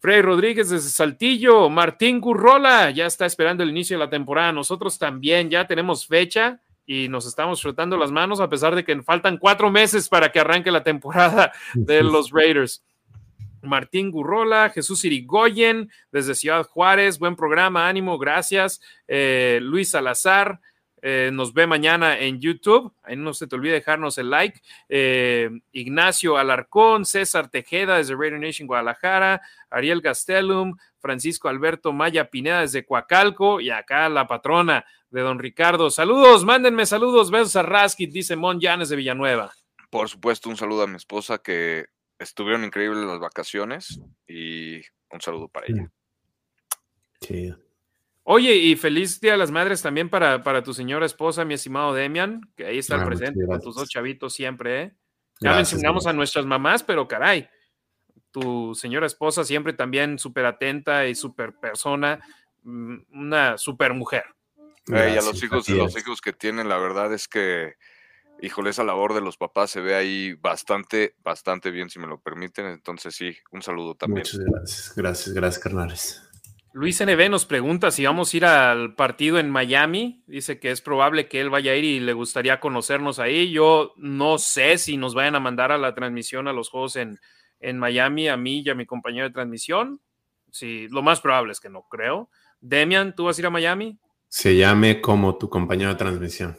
Frey 0.02 0.24
Rodríguez 0.24 0.70
desde 0.70 0.90
Saltillo, 0.90 1.70
Martín 1.70 2.20
Gurrola 2.20 2.90
ya 2.90 3.06
está 3.06 3.28
esperando 3.28 3.62
el 3.62 3.70
inicio 3.70 4.00
de 4.00 4.04
la 4.04 4.10
temporada. 4.10 4.52
Nosotros 4.52 4.98
también 4.98 5.52
ya 5.52 5.68
tenemos 5.68 6.08
fecha 6.08 6.60
y 6.88 7.08
nos 7.08 7.28
estamos 7.28 7.62
frotando 7.62 7.96
las 7.98 8.12
manos 8.12 8.40
a 8.40 8.50
pesar 8.50 8.74
de 8.74 8.84
que 8.84 9.00
faltan 9.04 9.38
cuatro 9.38 9.70
meses 9.70 10.10
para 10.10 10.32
que 10.32 10.40
arranque 10.40 10.72
la 10.72 10.84
temporada 10.84 11.52
de 11.76 12.02
los 12.02 12.32
Raiders. 12.32 12.84
Martín 13.62 14.10
Gurrola, 14.10 14.72
Jesús 14.72 15.06
Irigoyen 15.06 15.92
desde 16.12 16.34
Ciudad 16.34 16.66
Juárez, 16.66 17.20
buen 17.20 17.36
programa, 17.36 17.88
ánimo, 17.88 18.18
gracias. 18.18 18.82
Eh, 19.08 19.60
Luis 19.62 19.92
Salazar, 19.92 20.60
eh, 21.02 21.32
nos 21.34 21.54
ve 21.54 21.68
mañana 21.68 22.20
en 22.20 22.40
YouTube. 22.40 22.94
Ahí 23.04 23.16
no 23.16 23.34
se 23.34 23.48
te 23.48 23.56
olvide 23.56 23.74
dejarnos 23.74 24.18
el 24.18 24.30
like. 24.30 24.62
Eh, 24.88 25.50
Ignacio 25.72 26.38
Alarcón, 26.38 27.06
César 27.06 27.50
Tejeda 27.50 27.98
desde 27.98 28.16
Radio 28.16 28.38
Nation 28.38 28.68
Guadalajara, 28.68 29.42
Ariel 29.70 30.02
Gastelum, 30.02 30.76
Francisco 31.00 31.50
Alberto 31.50 31.92
Maya 31.92 32.30
Pineda 32.30 32.62
desde 32.62 32.86
Coacalco 32.86 33.60
y 33.60 33.70
acá 33.72 34.08
la 34.10 34.28
patrona 34.28 34.86
de 35.10 35.22
don 35.22 35.40
Ricardo. 35.40 35.90
Saludos, 35.90 36.46
mándenme 36.46 36.86
saludos, 36.86 37.32
besos 37.32 37.56
a 37.56 37.64
Raskit, 37.64 38.12
dice 38.12 38.36
Mon 38.36 38.60
Llanes 38.60 38.90
de 38.90 38.96
Villanueva. 38.96 39.52
Por 39.90 40.08
supuesto, 40.08 40.50
un 40.50 40.58
saludo 40.58 40.84
a 40.84 40.88
mi 40.88 40.96
esposa 40.96 41.40
que 41.40 41.88
estuvieron 42.18 42.64
increíbles 42.64 43.04
las 43.06 43.20
vacaciones 43.20 44.00
y 44.28 44.78
un 45.10 45.20
saludo 45.20 45.50
para 45.50 45.68
ella. 45.68 45.92
Sí. 47.20 47.54
Oye, 48.24 48.56
y 48.56 48.76
feliz 48.76 49.20
Día 49.20 49.32
de 49.32 49.38
las 49.38 49.52
Madres 49.52 49.82
también 49.82 50.10
para, 50.10 50.44
para 50.44 50.64
tu 50.64 50.74
señora 50.74 51.06
esposa, 51.06 51.44
mi 51.44 51.56
estimado 51.56 51.94
Demian, 51.94 52.42
que 52.56 52.66
ahí 52.66 52.78
está 52.78 53.02
ah, 53.02 53.06
presente 53.06 53.46
con 53.46 53.60
tus 53.60 53.76
dos 53.76 53.90
chavitos 53.90 54.34
siempre, 54.34 54.82
¿eh? 54.82 54.96
Ya 55.40 55.56
mencionamos 55.56 56.06
a 56.06 56.14
nuestras 56.14 56.46
mamás, 56.46 56.84
pero 56.84 57.08
caray, 57.08 57.50
tu 58.30 58.76
señora 58.76 59.08
esposa 59.08 59.44
siempre 59.44 59.74
también 59.74 60.20
súper 60.20 60.46
atenta 60.46 61.08
y 61.08 61.16
súper 61.16 61.54
persona, 61.54 62.20
mm, 62.62 62.98
una 63.14 63.58
súper 63.58 63.94
mujer. 63.94 64.24
y 64.88 64.94
a 64.94 65.16
los 65.16 65.42
hijos, 65.44 65.68
los 65.70 65.98
hijos 65.98 66.22
que 66.22 66.34
tienen, 66.34 66.70
la 66.70 66.78
verdad 66.78 67.12
es 67.14 67.28
que, 67.28 67.76
híjole, 68.42 68.70
esa 68.70 68.84
labor 68.84 69.16
de 69.16 69.22
los 69.22 69.38
papás 69.38 69.72
se 69.72 69.82
ve 69.82 69.96
ahí 69.96 70.34
bastante, 70.34 71.16
bastante 71.24 71.72
bien, 71.72 71.90
si 71.90 71.98
me 71.98 72.08
lo 72.08 72.20
permiten. 72.20 72.68
Entonces, 72.68 73.16
sí, 73.16 73.36
un 73.52 73.64
saludo 73.64 73.96
también. 73.96 74.22
Muchas 74.22 74.40
gracias, 74.40 74.94
gracias, 74.96 75.36
gracias, 75.36 75.64
carnales. 75.64 76.31
Luis 76.74 77.04
NB 77.04 77.30
nos 77.30 77.46
pregunta 77.46 77.92
si 77.92 78.06
vamos 78.06 78.34
a 78.34 78.38
ir 78.38 78.46
al 78.46 78.96
partido 78.96 79.40
en 79.40 79.50
Miami. 79.50 80.24
Dice 80.26 80.58
que 80.60 80.72
es 80.72 80.80
probable 80.80 81.28
que 81.28 81.42
él 81.42 81.50
vaya 81.50 81.74
a 81.74 81.76
ir 81.76 81.84
y 81.84 82.00
le 82.00 82.14
gustaría 82.14 82.62
conocernos 82.62 83.20
ahí. 83.20 83.52
Yo 83.52 83.94
no 83.98 84.38
sé 84.38 84.78
si 84.78 84.96
nos 84.96 85.14
vayan 85.14 85.36
a 85.36 85.42
mandar 85.42 85.74
a 85.74 85.78
la 85.78 85.94
transmisión 85.94 86.48
a 86.48 86.54
los 86.54 86.70
juegos 86.70 86.96
en, 86.96 87.20
en 87.60 87.78
Miami, 87.78 88.30
a 88.30 88.38
mí 88.38 88.62
y 88.66 88.70
a 88.70 88.76
mi 88.76 88.86
compañero 88.86 89.28
de 89.28 89.34
transmisión. 89.34 90.00
Sí, 90.50 90.88
lo 90.90 91.02
más 91.02 91.20
probable 91.20 91.52
es 91.52 91.60
que 91.60 91.70
no 91.70 91.84
creo. 91.90 92.30
Demian, 92.62 93.16
¿tú 93.16 93.26
vas 93.26 93.38
a 93.38 93.42
ir 93.42 93.48
a 93.48 93.50
Miami? 93.50 94.00
Se 94.30 94.56
llame 94.56 95.02
como 95.02 95.38
tu 95.38 95.50
compañero 95.50 95.90
de 95.90 95.96
transmisión. 95.98 96.58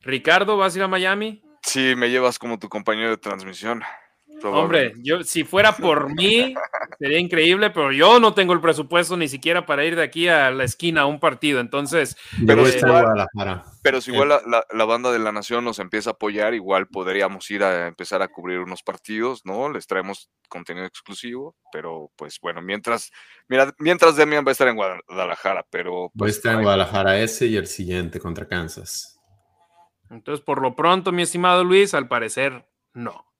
Ricardo, 0.00 0.56
¿vas 0.56 0.74
a 0.74 0.78
ir 0.78 0.84
a 0.84 0.88
Miami? 0.88 1.42
Sí, 1.62 1.94
me 1.96 2.08
llevas 2.08 2.38
como 2.38 2.58
tu 2.58 2.70
compañero 2.70 3.10
de 3.10 3.18
transmisión. 3.18 3.82
Hombre, 4.52 4.94
yo 4.98 5.22
si 5.22 5.44
fuera 5.44 5.76
por 5.76 6.14
mí 6.14 6.54
sería 6.98 7.18
increíble, 7.18 7.70
pero 7.70 7.92
yo 7.92 8.20
no 8.20 8.34
tengo 8.34 8.52
el 8.52 8.60
presupuesto 8.60 9.16
ni 9.16 9.28
siquiera 9.28 9.64
para 9.66 9.84
ir 9.84 9.96
de 9.96 10.02
aquí 10.02 10.28
a 10.28 10.50
la 10.50 10.64
esquina 10.64 11.02
a 11.02 11.06
un 11.06 11.20
partido, 11.20 11.60
entonces. 11.60 12.16
Pero, 12.46 12.66
si 12.66 12.78
igual, 12.78 13.26
pero 13.82 14.00
si 14.00 14.12
igual 14.12 14.28
la, 14.28 14.84
banda 14.84 15.12
de 15.12 15.18
la 15.18 15.32
nación 15.32 15.64
nos 15.64 15.78
empieza 15.78 16.10
a 16.10 16.12
apoyar, 16.14 16.54
igual 16.54 16.88
podríamos 16.88 17.50
ir 17.50 17.64
a 17.64 17.86
empezar 17.86 18.22
a 18.22 18.28
cubrir 18.28 18.58
unos 18.58 18.82
partidos, 18.82 19.42
¿no? 19.44 19.70
Les 19.70 19.86
traemos 19.86 20.30
contenido 20.48 20.86
exclusivo, 20.86 21.56
pero 21.72 22.10
pues 22.16 22.38
bueno, 22.40 22.60
mientras, 22.60 23.10
mira, 23.48 23.74
mientras 23.78 24.16
Demian 24.16 24.44
va 24.44 24.50
a 24.50 24.52
estar 24.52 24.68
en 24.68 24.76
Guadalajara, 24.76 25.66
pero. 25.70 26.10
Pues, 26.14 26.22
va 26.22 26.26
a 26.26 26.36
estar 26.36 26.54
en 26.54 26.62
Guadalajara 26.62 27.18
ese 27.20 27.46
y 27.46 27.56
el 27.56 27.66
siguiente 27.66 28.20
contra 28.20 28.46
Kansas. 28.46 29.18
Entonces, 30.10 30.44
por 30.44 30.60
lo 30.62 30.76
pronto, 30.76 31.12
mi 31.12 31.22
estimado 31.22 31.64
Luis, 31.64 31.94
al 31.94 32.08
parecer, 32.08 32.66
no. 32.92 33.33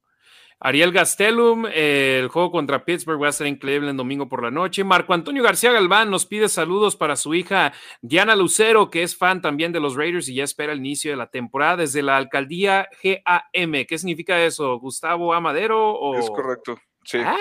Ariel 0.64 0.92
Gastelum, 0.92 1.66
el 1.66 2.28
juego 2.28 2.50
contra 2.50 2.86
Pittsburgh 2.86 3.22
va 3.22 3.28
a 3.28 3.32
ser 3.32 3.48
increíble 3.48 3.90
el 3.90 3.98
domingo 3.98 4.30
por 4.30 4.42
la 4.42 4.50
noche. 4.50 4.82
Marco 4.82 5.12
Antonio 5.12 5.42
García 5.42 5.70
Galván 5.72 6.08
nos 6.10 6.24
pide 6.24 6.48
saludos 6.48 6.96
para 6.96 7.16
su 7.16 7.34
hija 7.34 7.74
Diana 8.00 8.34
Lucero, 8.34 8.88
que 8.88 9.02
es 9.02 9.14
fan 9.14 9.42
también 9.42 9.72
de 9.72 9.80
los 9.80 9.94
Raiders 9.94 10.26
y 10.30 10.36
ya 10.36 10.44
espera 10.44 10.72
el 10.72 10.78
inicio 10.78 11.10
de 11.10 11.18
la 11.18 11.26
temporada 11.26 11.76
desde 11.76 12.00
la 12.00 12.16
alcaldía 12.16 12.88
GAM. 13.02 13.84
¿Qué 13.86 13.98
significa 13.98 14.42
eso? 14.42 14.78
¿Gustavo 14.78 15.34
Amadero? 15.34 15.92
O... 15.92 16.18
Es 16.18 16.30
correcto, 16.30 16.78
sí. 17.04 17.18
Ah, 17.22 17.36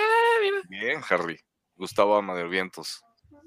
Bien, 0.68 1.00
Harry. 1.08 1.40
Gustavo 1.76 2.16
Amadero 2.16 2.50
Vientos. 2.50 3.02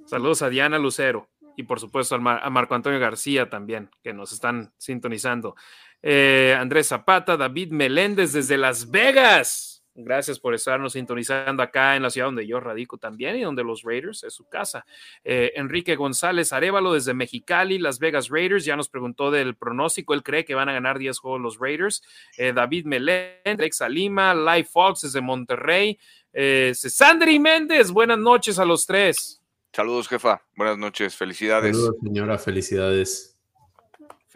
Saludos 0.07 0.41
a 0.41 0.49
Diana 0.49 0.79
Lucero 0.79 1.29
y 1.55 1.63
por 1.63 1.79
supuesto 1.79 2.15
a 2.15 2.49
Marco 2.49 2.73
Antonio 2.73 2.99
García 2.99 3.47
también, 3.47 3.91
que 4.01 4.11
nos 4.11 4.31
están 4.31 4.73
sintonizando. 4.77 5.55
Eh, 6.01 6.55
Andrés 6.57 6.87
Zapata, 6.87 7.37
David 7.37 7.71
Meléndez 7.71 8.33
desde 8.33 8.57
Las 8.57 8.89
Vegas. 8.89 9.77
Gracias 9.99 10.39
por 10.39 10.53
estarnos 10.53 10.93
sintonizando 10.93 11.63
acá 11.63 11.95
en 11.95 12.03
la 12.03 12.11
ciudad 12.11 12.27
donde 12.27 12.45
yo 12.45 12.59
radico 12.59 12.99
también 12.99 13.35
y 13.35 13.41
donde 13.41 13.63
los 13.63 13.81
Raiders 13.81 14.23
es 14.23 14.33
su 14.35 14.47
casa. 14.47 14.85
Eh, 15.23 15.53
Enrique 15.55 15.95
González 15.95 16.53
Arevalo 16.53 16.93
desde 16.93 17.15
Mexicali, 17.15 17.79
Las 17.79 17.97
Vegas 17.97 18.29
Raiders, 18.29 18.63
ya 18.63 18.75
nos 18.75 18.89
preguntó 18.89 19.31
del 19.31 19.55
pronóstico. 19.55 20.13
Él 20.13 20.21
cree 20.21 20.45
que 20.45 20.53
van 20.53 20.69
a 20.69 20.73
ganar 20.73 20.99
10 20.99 21.17
juegos 21.17 21.41
los 21.41 21.57
Raiders. 21.57 22.03
Eh, 22.37 22.53
David 22.53 22.85
Meléndez, 22.85 23.77
Salima, 23.77 24.35
Live 24.35 24.69
Fox 24.71 25.01
desde 25.01 25.19
Monterrey. 25.19 25.97
Eh, 26.31 26.73
Sandri 26.75 27.39
Méndez, 27.39 27.89
buenas 27.89 28.19
noches 28.19 28.59
a 28.59 28.65
los 28.65 28.85
tres. 28.85 29.41
Saludos, 29.73 30.07
jefa. 30.07 30.43
Buenas 30.55 30.77
noches. 30.77 31.15
Felicidades. 31.15 31.75
Saludos, 31.75 31.95
señora. 32.03 32.37
Felicidades. 32.37 33.36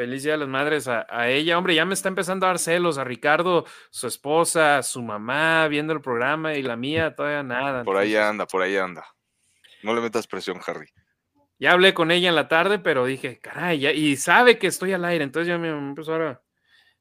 Feliz 0.01 0.23
Día 0.23 0.31
de 0.31 0.39
las 0.39 0.47
Madres 0.47 0.87
a, 0.87 1.29
ella. 1.29 1.59
Hombre, 1.59 1.75
ya 1.75 1.85
me 1.85 1.93
está 1.93 2.09
empezando 2.09 2.47
a 2.47 2.49
dar 2.49 2.57
celos 2.57 2.97
a 2.97 3.03
Ricardo, 3.03 3.65
su 3.91 4.07
esposa, 4.07 4.81
su 4.81 5.03
mamá, 5.03 5.67
viendo 5.67 5.93
el 5.93 6.01
programa 6.01 6.55
y 6.55 6.63
la 6.63 6.75
mía 6.75 7.13
todavía 7.13 7.43
nada. 7.43 7.83
Por 7.83 7.97
ahí 7.97 8.15
anda, 8.15 8.47
por 8.47 8.63
ahí 8.63 8.77
anda. 8.77 9.05
No 9.83 9.93
le 9.93 10.01
metas 10.01 10.25
presión, 10.25 10.59
Harry. 10.65 10.87
Ya 11.59 11.73
hablé 11.73 11.93
con 11.93 12.09
ella 12.09 12.29
en 12.29 12.33
la 12.33 12.47
tarde, 12.47 12.79
pero 12.79 13.05
dije, 13.05 13.37
caray, 13.37 13.77
ya, 13.77 13.91
y 13.91 14.15
sabe 14.17 14.57
que 14.57 14.65
estoy 14.65 14.91
al 14.93 15.05
aire, 15.05 15.23
entonces 15.23 15.47
ya 15.47 15.59
me 15.59 15.69
empezó 15.69 16.13
ahora 16.13 16.41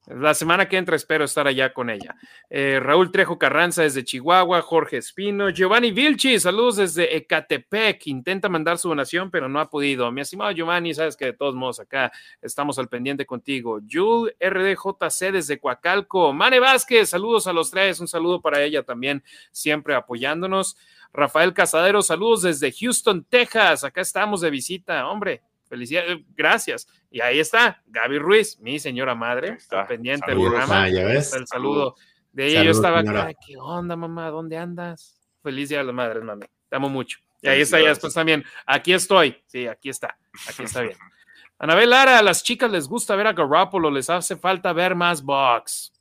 la 0.06 0.34
semana 0.34 0.68
que 0.68 0.76
entra 0.76 0.96
espero 0.96 1.24
estar 1.24 1.46
allá 1.46 1.72
con 1.72 1.90
ella. 1.90 2.16
Eh, 2.48 2.80
Raúl 2.82 3.12
Trejo 3.12 3.38
Carranza 3.38 3.82
desde 3.82 4.04
Chihuahua, 4.04 4.62
Jorge 4.62 4.96
Espino, 4.96 5.50
Giovanni 5.50 5.92
Vilchi, 5.92 6.40
saludos 6.40 6.76
desde 6.76 7.16
Ecatepec. 7.16 8.06
Intenta 8.06 8.48
mandar 8.48 8.78
su 8.78 8.88
donación, 8.88 9.30
pero 9.30 9.48
no 9.48 9.60
ha 9.60 9.68
podido. 9.68 10.10
Mi 10.10 10.22
estimado 10.22 10.50
Giovanni, 10.52 10.94
sabes 10.94 11.16
que 11.16 11.26
de 11.26 11.32
todos 11.34 11.54
modos 11.54 11.80
acá 11.80 12.10
estamos 12.40 12.78
al 12.78 12.88
pendiente 12.88 13.26
contigo. 13.26 13.80
Jul 13.88 14.34
RDJC 14.40 15.32
desde 15.32 15.60
Coacalco. 15.60 16.32
Mane 16.32 16.60
Vázquez, 16.60 17.10
saludos 17.10 17.46
a 17.46 17.52
los 17.52 17.70
tres. 17.70 18.00
Un 18.00 18.08
saludo 18.08 18.40
para 18.40 18.62
ella 18.62 18.82
también, 18.82 19.22
siempre 19.52 19.94
apoyándonos. 19.94 20.76
Rafael 21.12 21.52
Casadero, 21.52 22.02
saludos 22.02 22.42
desde 22.42 22.72
Houston, 22.72 23.24
Texas. 23.24 23.84
Acá 23.84 24.00
estamos 24.00 24.40
de 24.40 24.50
visita. 24.50 25.08
Hombre, 25.08 25.42
Felicidades, 25.70 26.18
gracias. 26.34 26.88
Y 27.12 27.20
ahí 27.20 27.38
está, 27.38 27.80
Gaby 27.86 28.18
Ruiz, 28.18 28.58
mi 28.58 28.80
señora 28.80 29.14
madre, 29.14 29.50
está, 29.50 29.86
pendiente 29.86 30.28
del 30.28 30.40
programa. 30.40 30.82
Ah, 30.82 30.88
el 30.88 31.46
saludo 31.46 31.94
de 32.32 32.48
ella. 32.48 32.64
yo 32.64 32.72
estaba 32.72 32.98
acá, 32.98 33.30
¿qué 33.46 33.56
onda, 33.56 33.94
mamá? 33.94 34.30
¿Dónde 34.30 34.56
andas? 34.56 35.16
Feliz 35.44 35.68
día 35.68 35.78
de 35.78 35.84
las 35.84 35.94
madres, 35.94 36.24
mami. 36.24 36.44
Te 36.68 36.74
amo 36.74 36.88
mucho. 36.88 37.20
Y 37.40 37.46
ahí 37.46 37.60
está, 37.60 37.80
ya 37.80 37.90
después 37.90 38.12
también. 38.12 38.44
Aquí 38.66 38.92
estoy. 38.92 39.40
Sí, 39.46 39.68
aquí 39.68 39.90
está. 39.90 40.18
Aquí 40.48 40.64
está 40.64 40.80
bien. 40.80 40.96
Anabel 41.60 41.90
Lara, 41.90 42.18
a 42.18 42.22
las 42.22 42.42
chicas 42.42 42.68
les 42.68 42.88
gusta 42.88 43.14
ver 43.14 43.28
a 43.28 43.32
Garoppolo, 43.32 43.92
les 43.92 44.10
hace 44.10 44.34
falta 44.36 44.72
ver 44.72 44.96
más 44.96 45.22
box. 45.22 45.92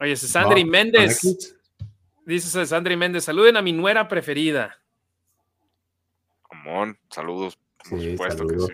Oye, 0.00 0.16
Sandri 0.16 0.64
Méndez. 0.64 1.20
Dice 2.24 2.66
Sandri 2.66 2.96
Méndez, 2.96 3.24
saluden 3.24 3.58
a 3.58 3.62
mi 3.62 3.72
nuera 3.74 4.08
preferida 4.08 4.81
saludos. 7.10 7.58
Por 7.88 8.00
supuesto 8.00 8.46
que 8.46 8.58
sí. 8.58 8.72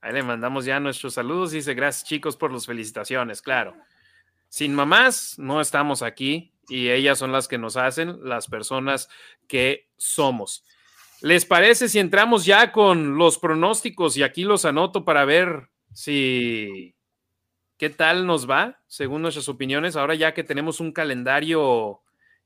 Ahí 0.00 0.12
le 0.12 0.22
mandamos 0.22 0.64
ya 0.64 0.80
nuestros 0.80 1.14
saludos. 1.14 1.52
Dice, 1.52 1.74
gracias 1.74 2.08
chicos 2.08 2.36
por 2.36 2.52
las 2.52 2.66
felicitaciones, 2.66 3.40
claro. 3.40 3.74
Sin 4.48 4.74
mamás 4.74 5.38
no 5.38 5.60
estamos 5.60 6.02
aquí 6.02 6.52
y 6.68 6.90
ellas 6.90 7.18
son 7.18 7.32
las 7.32 7.48
que 7.48 7.56
nos 7.56 7.76
hacen 7.76 8.18
las 8.28 8.48
personas 8.48 9.08
que 9.46 9.88
somos. 9.96 10.64
¿Les 11.20 11.46
parece 11.46 11.88
si 11.88 12.00
entramos 12.00 12.44
ya 12.44 12.72
con 12.72 13.16
los 13.16 13.38
pronósticos 13.38 14.16
y 14.16 14.24
aquí 14.24 14.42
los 14.42 14.64
anoto 14.64 15.04
para 15.04 15.24
ver 15.24 15.70
si 15.92 16.96
qué 17.76 17.90
tal 17.90 18.26
nos 18.26 18.50
va 18.50 18.80
según 18.88 19.22
nuestras 19.22 19.48
opiniones? 19.48 19.94
Ahora 19.94 20.16
ya 20.16 20.34
que 20.34 20.42
tenemos 20.42 20.80
un 20.80 20.90
calendario 20.90 22.01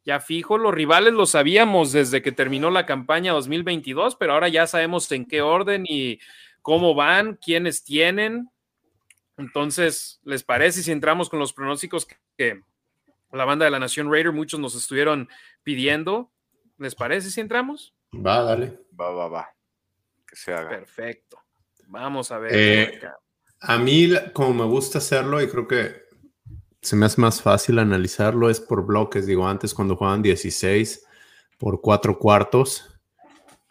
ya 0.07 0.21
fijo, 0.21 0.57
los 0.57 0.73
rivales 0.73 1.13
lo 1.13 1.27
sabíamos 1.27 1.91
desde 1.91 2.23
que 2.23 2.31
terminó 2.31 2.71
la 2.71 2.87
campaña 2.87 3.33
2022, 3.33 4.15
pero 4.15 4.35
ahora 4.35 4.49
ya 4.49 4.69
sabemos 4.69 5.11
en 5.11 5.27
qué 5.27 5.43
orden 5.43 5.85
y 5.85 6.21
cómo 6.63 6.95
van, 6.95 7.35
quiénes 7.35 7.83
tienen. 7.83 8.49
Entonces, 9.37 10.21
¿les 10.23 10.45
parece 10.45 10.85
si 10.85 10.93
entramos 10.93 11.29
con 11.29 11.41
los 11.41 11.53
pronósticos 11.53 12.07
que 12.39 12.61
la 13.33 13.45
banda 13.45 13.65
de 13.65 13.73
la 13.73 13.81
Nación 13.81 14.11
Raider 14.11 14.31
muchos 14.31 14.61
nos 14.61 14.77
estuvieron 14.77 15.29
pidiendo? 15.65 16.31
¿Les 16.79 16.95
parece 16.95 17.31
si 17.31 17.41
entramos? 17.41 17.93
Va, 18.15 18.43
dale. 18.45 18.79
Va, 18.99 19.11
va, 19.11 19.27
va. 19.27 19.49
Que 20.25 20.37
se 20.37 20.55
haga. 20.55 20.69
Perfecto. 20.69 21.43
Vamos 21.89 22.31
a 22.31 22.39
ver. 22.39 22.53
Eh, 22.55 23.01
a 23.59 23.77
mí, 23.79 24.09
como 24.33 24.55
me 24.55 24.71
gusta 24.71 24.99
hacerlo, 24.99 25.43
y 25.43 25.49
creo 25.49 25.67
que 25.67 26.06
se 26.87 26.95
me 26.95 27.07
hace 27.07 27.21
más 27.21 27.43
fácil 27.43 27.81
analizarlo, 27.81 28.49
es 28.49 28.61
por 28.61 28.87
bloques. 28.87 29.27
Digo, 29.27 29.49
antes 29.49 29.75
cuando 29.75 29.97
jugaban 29.97 30.23
16 30.23 31.05
por 31.59 31.81
cuatro 31.81 32.17
cuartos, 32.17 32.97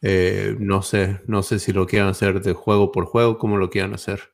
eh, 0.02 0.54
no 0.60 0.82
sé, 0.82 1.22
no 1.26 1.42
sé 1.42 1.60
si 1.60 1.72
lo 1.72 1.88
quieran 1.88 2.10
hacer 2.10 2.42
de 2.42 2.52
juego 2.52 2.92
por 2.92 3.06
juego, 3.06 3.38
cómo 3.38 3.56
lo 3.56 3.70
quieran 3.70 3.94
hacer. 3.94 4.34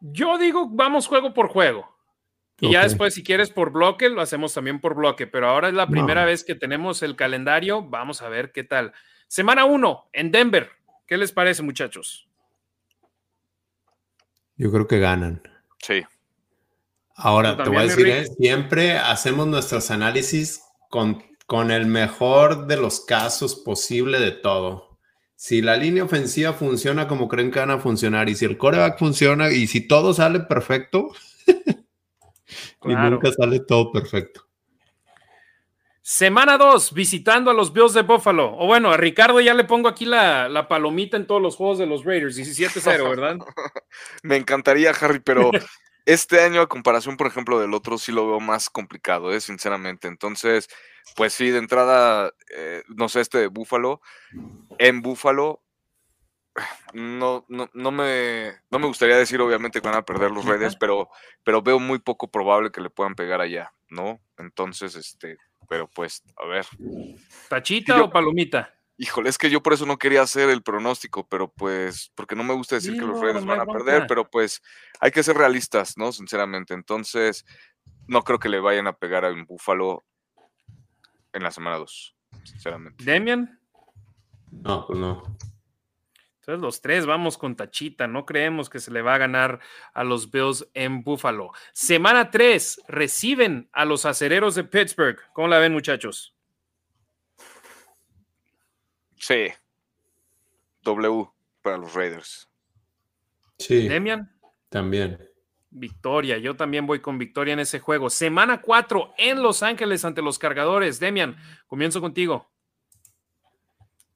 Yo 0.00 0.38
digo, 0.38 0.70
vamos 0.70 1.06
juego 1.06 1.34
por 1.34 1.48
juego. 1.48 1.94
Y 2.60 2.72
ya 2.72 2.82
después, 2.82 3.12
si 3.12 3.22
quieres 3.22 3.50
por 3.50 3.72
bloque, 3.72 4.08
lo 4.08 4.22
hacemos 4.22 4.54
también 4.54 4.80
por 4.80 4.94
bloque. 4.94 5.26
Pero 5.26 5.48
ahora 5.48 5.68
es 5.68 5.74
la 5.74 5.86
primera 5.86 6.24
vez 6.24 6.44
que 6.44 6.54
tenemos 6.54 7.02
el 7.02 7.14
calendario. 7.14 7.82
Vamos 7.82 8.22
a 8.22 8.28
ver 8.28 8.52
qué 8.52 8.64
tal. 8.64 8.94
Semana 9.28 9.66
1 9.66 10.08
en 10.14 10.32
Denver. 10.32 10.70
¿Qué 11.06 11.18
les 11.18 11.30
parece, 11.30 11.62
muchachos? 11.62 12.28
Yo 14.56 14.72
creo 14.72 14.88
que 14.88 14.98
ganan. 14.98 15.42
Sí. 15.78 16.02
Ahora, 17.20 17.56
te 17.56 17.68
voy 17.68 17.78
a 17.78 17.82
decir, 17.82 18.06
¿eh? 18.06 18.26
siempre 18.38 18.96
hacemos 18.96 19.48
nuestros 19.48 19.90
análisis 19.90 20.62
con, 20.88 21.20
con 21.46 21.72
el 21.72 21.86
mejor 21.86 22.68
de 22.68 22.76
los 22.76 23.00
casos 23.00 23.56
posible 23.56 24.20
de 24.20 24.30
todo. 24.30 25.00
Si 25.34 25.60
la 25.60 25.76
línea 25.76 26.04
ofensiva 26.04 26.52
funciona 26.52 27.08
como 27.08 27.26
creen 27.26 27.50
que 27.50 27.58
van 27.58 27.72
a 27.72 27.80
funcionar 27.80 28.28
y 28.28 28.36
si 28.36 28.44
el 28.44 28.56
coreback 28.56 29.00
funciona 29.00 29.50
y 29.50 29.66
si 29.66 29.88
todo 29.88 30.14
sale 30.14 30.40
perfecto, 30.40 31.08
y 32.84 32.94
nunca 32.94 33.32
sale 33.32 33.60
todo 33.60 33.90
perfecto. 33.90 34.44
Semana 36.00 36.56
2, 36.56 36.94
visitando 36.94 37.50
a 37.50 37.54
los 37.54 37.72
Bills 37.72 37.94
de 37.94 38.02
Buffalo. 38.02 38.56
O 38.56 38.66
bueno, 38.66 38.92
a 38.92 38.96
Ricardo 38.96 39.40
ya 39.40 39.54
le 39.54 39.64
pongo 39.64 39.88
aquí 39.88 40.04
la, 40.04 40.48
la 40.48 40.68
palomita 40.68 41.16
en 41.16 41.26
todos 41.26 41.42
los 41.42 41.56
juegos 41.56 41.78
de 41.78 41.86
los 41.86 42.04
Raiders, 42.04 42.38
17-0, 42.38 43.10
¿verdad? 43.10 43.38
Me 44.22 44.36
encantaría, 44.36 44.92
Harry, 44.92 45.18
pero 45.18 45.50
este 46.08 46.40
año, 46.40 46.62
a 46.62 46.68
comparación, 46.68 47.18
por 47.18 47.26
ejemplo, 47.26 47.60
del 47.60 47.74
otro, 47.74 47.98
sí 47.98 48.12
lo 48.12 48.26
veo 48.26 48.40
más 48.40 48.70
complicado, 48.70 49.30
¿eh? 49.30 49.42
sinceramente. 49.42 50.08
Entonces, 50.08 50.70
pues 51.14 51.34
sí, 51.34 51.50
de 51.50 51.58
entrada, 51.58 52.32
eh, 52.56 52.82
no 52.88 53.10
sé, 53.10 53.20
este 53.20 53.36
de 53.36 53.48
Buffalo, 53.48 54.00
en 54.78 55.02
Buffalo, 55.02 55.62
no, 56.94 57.44
no, 57.48 57.68
no, 57.74 57.90
me, 57.90 58.54
no 58.70 58.78
me 58.78 58.86
gustaría 58.86 59.18
decir, 59.18 59.38
obviamente, 59.42 59.82
que 59.82 59.88
van 59.88 59.98
a 59.98 60.04
perder 60.06 60.30
los 60.30 60.46
Raiders, 60.46 60.76
pero, 60.76 61.10
pero 61.44 61.60
veo 61.60 61.78
muy 61.78 61.98
poco 61.98 62.30
probable 62.30 62.70
que 62.72 62.80
le 62.80 62.88
puedan 62.88 63.14
pegar 63.14 63.42
allá, 63.42 63.74
¿no? 63.90 64.18
Entonces, 64.38 64.96
este, 64.96 65.36
pero 65.68 65.88
pues, 65.88 66.22
a 66.38 66.46
ver. 66.46 66.64
¿Tachita 67.50 68.02
o 68.02 68.08
palomita? 68.08 68.77
Híjole, 69.00 69.30
es 69.30 69.38
que 69.38 69.48
yo 69.48 69.62
por 69.62 69.72
eso 69.72 69.86
no 69.86 69.96
quería 69.96 70.22
hacer 70.22 70.50
el 70.50 70.62
pronóstico, 70.62 71.26
pero 71.28 71.52
pues, 71.52 72.10
porque 72.16 72.34
no 72.34 72.42
me 72.42 72.54
gusta 72.54 72.74
decir 72.74 72.94
que 72.94 73.06
los 73.06 73.20
Raiders 73.20 73.46
van 73.46 73.60
a 73.60 73.66
perder, 73.66 74.06
pero 74.08 74.28
pues 74.28 74.60
hay 74.98 75.12
que 75.12 75.22
ser 75.22 75.36
realistas, 75.36 75.96
¿no? 75.96 76.10
Sinceramente. 76.10 76.74
Entonces, 76.74 77.46
no 78.08 78.22
creo 78.22 78.40
que 78.40 78.48
le 78.48 78.58
vayan 78.58 78.88
a 78.88 78.94
pegar 78.94 79.24
a 79.24 79.30
un 79.30 79.44
Búfalo 79.44 80.04
en 81.32 81.44
la 81.44 81.52
semana 81.52 81.76
2, 81.76 82.16
sinceramente. 82.42 83.04
¿Demian? 83.04 83.60
No, 84.50 84.84
pues 84.84 84.98
no. 84.98 85.22
Entonces 86.40 86.62
los 86.62 86.80
tres 86.80 87.04
vamos 87.04 87.36
con 87.36 87.56
tachita, 87.56 88.06
no 88.06 88.24
creemos 88.24 88.70
que 88.70 88.80
se 88.80 88.90
le 88.90 89.02
va 89.02 89.14
a 89.14 89.18
ganar 89.18 89.60
a 89.92 90.02
los 90.02 90.30
Bills 90.30 90.66
en 90.72 91.04
Buffalo. 91.04 91.52
Semana 91.74 92.30
3, 92.30 92.84
reciben 92.88 93.68
a 93.70 93.84
los 93.84 94.06
acereros 94.06 94.54
de 94.54 94.64
Pittsburgh. 94.64 95.18
¿Cómo 95.34 95.48
la 95.48 95.58
ven 95.58 95.74
muchachos? 95.74 96.34
Sí. 99.18 99.48
W 100.82 101.28
para 101.62 101.78
los 101.78 101.94
Raiders. 101.94 102.48
Sí. 103.58 103.88
Demian. 103.88 104.32
También. 104.68 105.18
Victoria, 105.70 106.38
yo 106.38 106.56
también 106.56 106.86
voy 106.86 107.00
con 107.00 107.18
victoria 107.18 107.52
en 107.52 107.60
ese 107.60 107.78
juego. 107.78 108.08
Semana 108.08 108.62
4 108.62 109.14
en 109.18 109.42
Los 109.42 109.62
Ángeles 109.62 110.04
ante 110.04 110.22
los 110.22 110.38
cargadores. 110.38 110.98
Demian, 110.98 111.36
comienzo 111.66 112.00
contigo. 112.00 112.50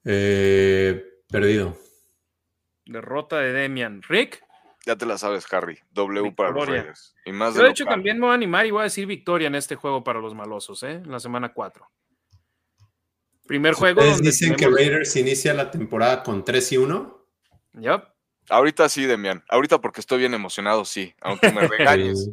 Eh, 0.03 1.03
perdido. 1.29 1.77
Derrota 2.85 3.39
de 3.39 3.53
Demian. 3.53 4.01
Rick. 4.01 4.43
Ya 4.85 4.97
te 4.97 5.05
la 5.05 5.17
sabes, 5.17 5.51
Harry. 5.53 5.79
W 5.91 6.33
para 6.33 6.51
los 6.51 6.67
Raiders. 6.67 7.15
Y 7.25 7.31
más 7.31 7.53
de, 7.53 7.69
hecho, 7.69 7.85
también 7.85 8.17
me 8.19 8.25
voy 8.25 8.31
a 8.31 8.35
animar 8.35 8.65
y 8.65 8.71
voy 8.71 8.81
a 8.81 8.83
decir 8.83 9.05
victoria 9.05 9.47
en 9.47 9.55
este 9.55 9.75
juego 9.75 10.03
para 10.03 10.19
los 10.19 10.35
malosos, 10.35 10.83
¿eh? 10.83 10.93
En 10.93 11.11
la 11.11 11.19
semana 11.19 11.53
4. 11.53 11.89
Primer 13.45 13.73
juego. 13.73 14.01
¿Ustedes 14.01 14.21
dicen 14.21 14.55
que 14.55 14.67
Raiders 14.67 15.15
inicia 15.15 15.53
la 15.53 15.69
temporada 15.69 16.23
con 16.23 16.45
3 16.45 16.71
y 16.71 16.77
1? 16.77 17.27
Yep. 17.79 18.03
Ahorita 18.49 18.89
sí, 18.89 19.05
Demian. 19.05 19.43
Ahorita 19.49 19.79
porque 19.79 20.01
estoy 20.01 20.19
bien 20.19 20.33
emocionado, 20.33 20.85
sí. 20.85 21.13
Aunque 21.21 21.51
me 21.51 21.67
regañes. 21.67 22.29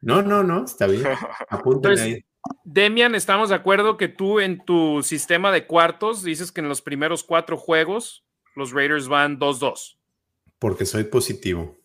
no, 0.00 0.22
no, 0.22 0.42
no, 0.42 0.64
está 0.64 0.86
bien. 0.86 1.04
Apúntale 1.48 2.00
ahí. 2.00 2.24
Demian, 2.64 3.14
estamos 3.14 3.48
de 3.48 3.54
acuerdo 3.54 3.96
que 3.96 4.08
tú 4.08 4.40
en 4.40 4.64
tu 4.64 5.02
sistema 5.02 5.50
de 5.50 5.66
cuartos 5.66 6.22
dices 6.22 6.52
que 6.52 6.60
en 6.60 6.68
los 6.68 6.82
primeros 6.82 7.24
cuatro 7.24 7.56
juegos 7.56 8.24
los 8.54 8.72
Raiders 8.72 9.08
van 9.08 9.38
2-2. 9.38 9.96
Porque 10.58 10.84
soy 10.84 11.04
positivo. 11.04 11.76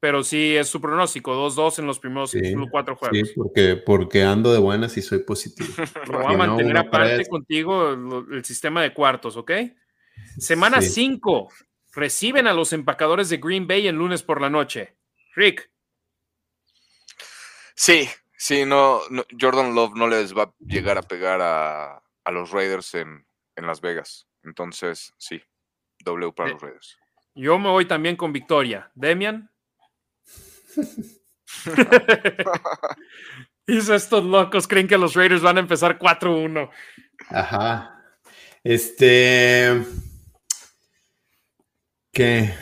Pero 0.00 0.24
sí 0.24 0.56
es 0.56 0.68
su 0.68 0.80
pronóstico, 0.80 1.34
2-2 1.46 1.80
en 1.80 1.86
los 1.86 1.98
primeros 1.98 2.34
cuatro 2.70 2.96
juegos. 2.96 3.18
Sí, 3.18 3.34
porque, 3.36 3.76
porque 3.76 4.22
ando 4.22 4.50
de 4.50 4.58
buenas 4.58 4.96
y 4.96 5.02
soy 5.02 5.18
positivo. 5.18 5.68
Lo 6.10 6.22
voy 6.22 6.34
a 6.34 6.38
mantener 6.38 6.76
aparte 6.78 7.26
contigo 7.26 7.90
el, 7.90 8.42
sistema 8.44 8.82
de 8.82 8.94
cuartos, 8.94 9.36
¿ok? 9.36 9.52
Semana 10.38 10.80
5. 10.80 11.48
Reciben 11.92 12.46
a 12.46 12.54
los 12.54 12.72
empacadores 12.72 13.28
de 13.28 13.36
Green 13.36 13.66
Bay 13.66 13.86
el 13.86 13.96
lunes 13.96 14.22
por 14.22 14.40
la 14.40 14.48
noche. 14.48 14.96
Rick. 15.34 15.70
Sí, 17.74 18.08
sí, 18.36 18.64
no, 18.64 19.00
Jordan 19.38 19.74
Love 19.74 19.94
no 19.96 20.08
les 20.08 20.36
va 20.36 20.44
a 20.44 20.54
llegar 20.60 20.96
a 20.96 21.02
pegar 21.02 21.40
a, 21.42 22.02
los 22.32 22.52
Raiders 22.52 22.94
en, 22.94 23.26
en 23.56 23.66
Las 23.66 23.80
Vegas. 23.80 24.26
Entonces, 24.44 25.14
sí. 25.18 25.42
W 26.04 26.32
para 26.32 26.50
los 26.50 26.62
Raiders. 26.62 26.98
Yo 27.34 27.58
me 27.58 27.68
voy 27.68 27.86
también 27.86 28.16
con 28.16 28.32
victoria. 28.32 28.90
Demian. 28.94 29.49
Dice 33.66 33.94
estos 33.94 34.24
locos 34.24 34.66
creen 34.66 34.88
que 34.88 34.98
los 34.98 35.14
Raiders 35.14 35.42
van 35.42 35.56
a 35.58 35.60
empezar 35.60 35.98
4-1. 35.98 36.70
Ajá. 37.28 38.02
Este. 38.64 39.84
¿Qué? 42.12 42.54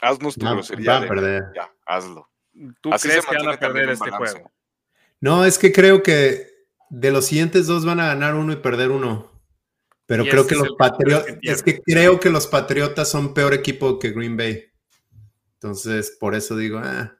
Haznos 0.00 0.34
tu 0.34 0.46
grosería. 0.46 0.90
Va 0.90 0.98
a 0.98 1.08
perder. 1.08 1.44
Ya, 1.54 1.72
hazlo. 1.86 2.28
¿Tú 2.80 2.90
crees 2.90 3.24
que 3.24 3.36
van 3.36 3.48
a 3.48 3.56
perder 3.58 3.90
este 3.90 4.10
juego? 4.10 4.50
No, 5.20 5.44
es 5.44 5.58
que 5.58 5.72
creo 5.72 6.02
que 6.02 6.66
de 6.90 7.10
los 7.10 7.26
siguientes 7.26 7.66
dos 7.66 7.84
van 7.86 8.00
a 8.00 8.08
ganar 8.08 8.34
uno 8.34 8.52
y 8.52 8.56
perder 8.56 8.90
uno. 8.90 9.31
Pero 10.06 10.24
creo 10.24 10.46
que 10.46 10.56
los 10.56 10.74
Patriotas, 10.76 11.36
es 11.42 11.62
que 11.62 11.80
creo 11.80 12.20
que 12.20 12.30
los 12.30 12.46
Patriotas 12.46 13.08
son 13.08 13.34
peor 13.34 13.54
equipo 13.54 13.98
que 13.98 14.10
Green 14.10 14.36
Bay. 14.36 14.64
Entonces, 15.54 16.16
por 16.18 16.34
eso 16.34 16.56
digo, 16.56 16.78
ah, 16.78 17.16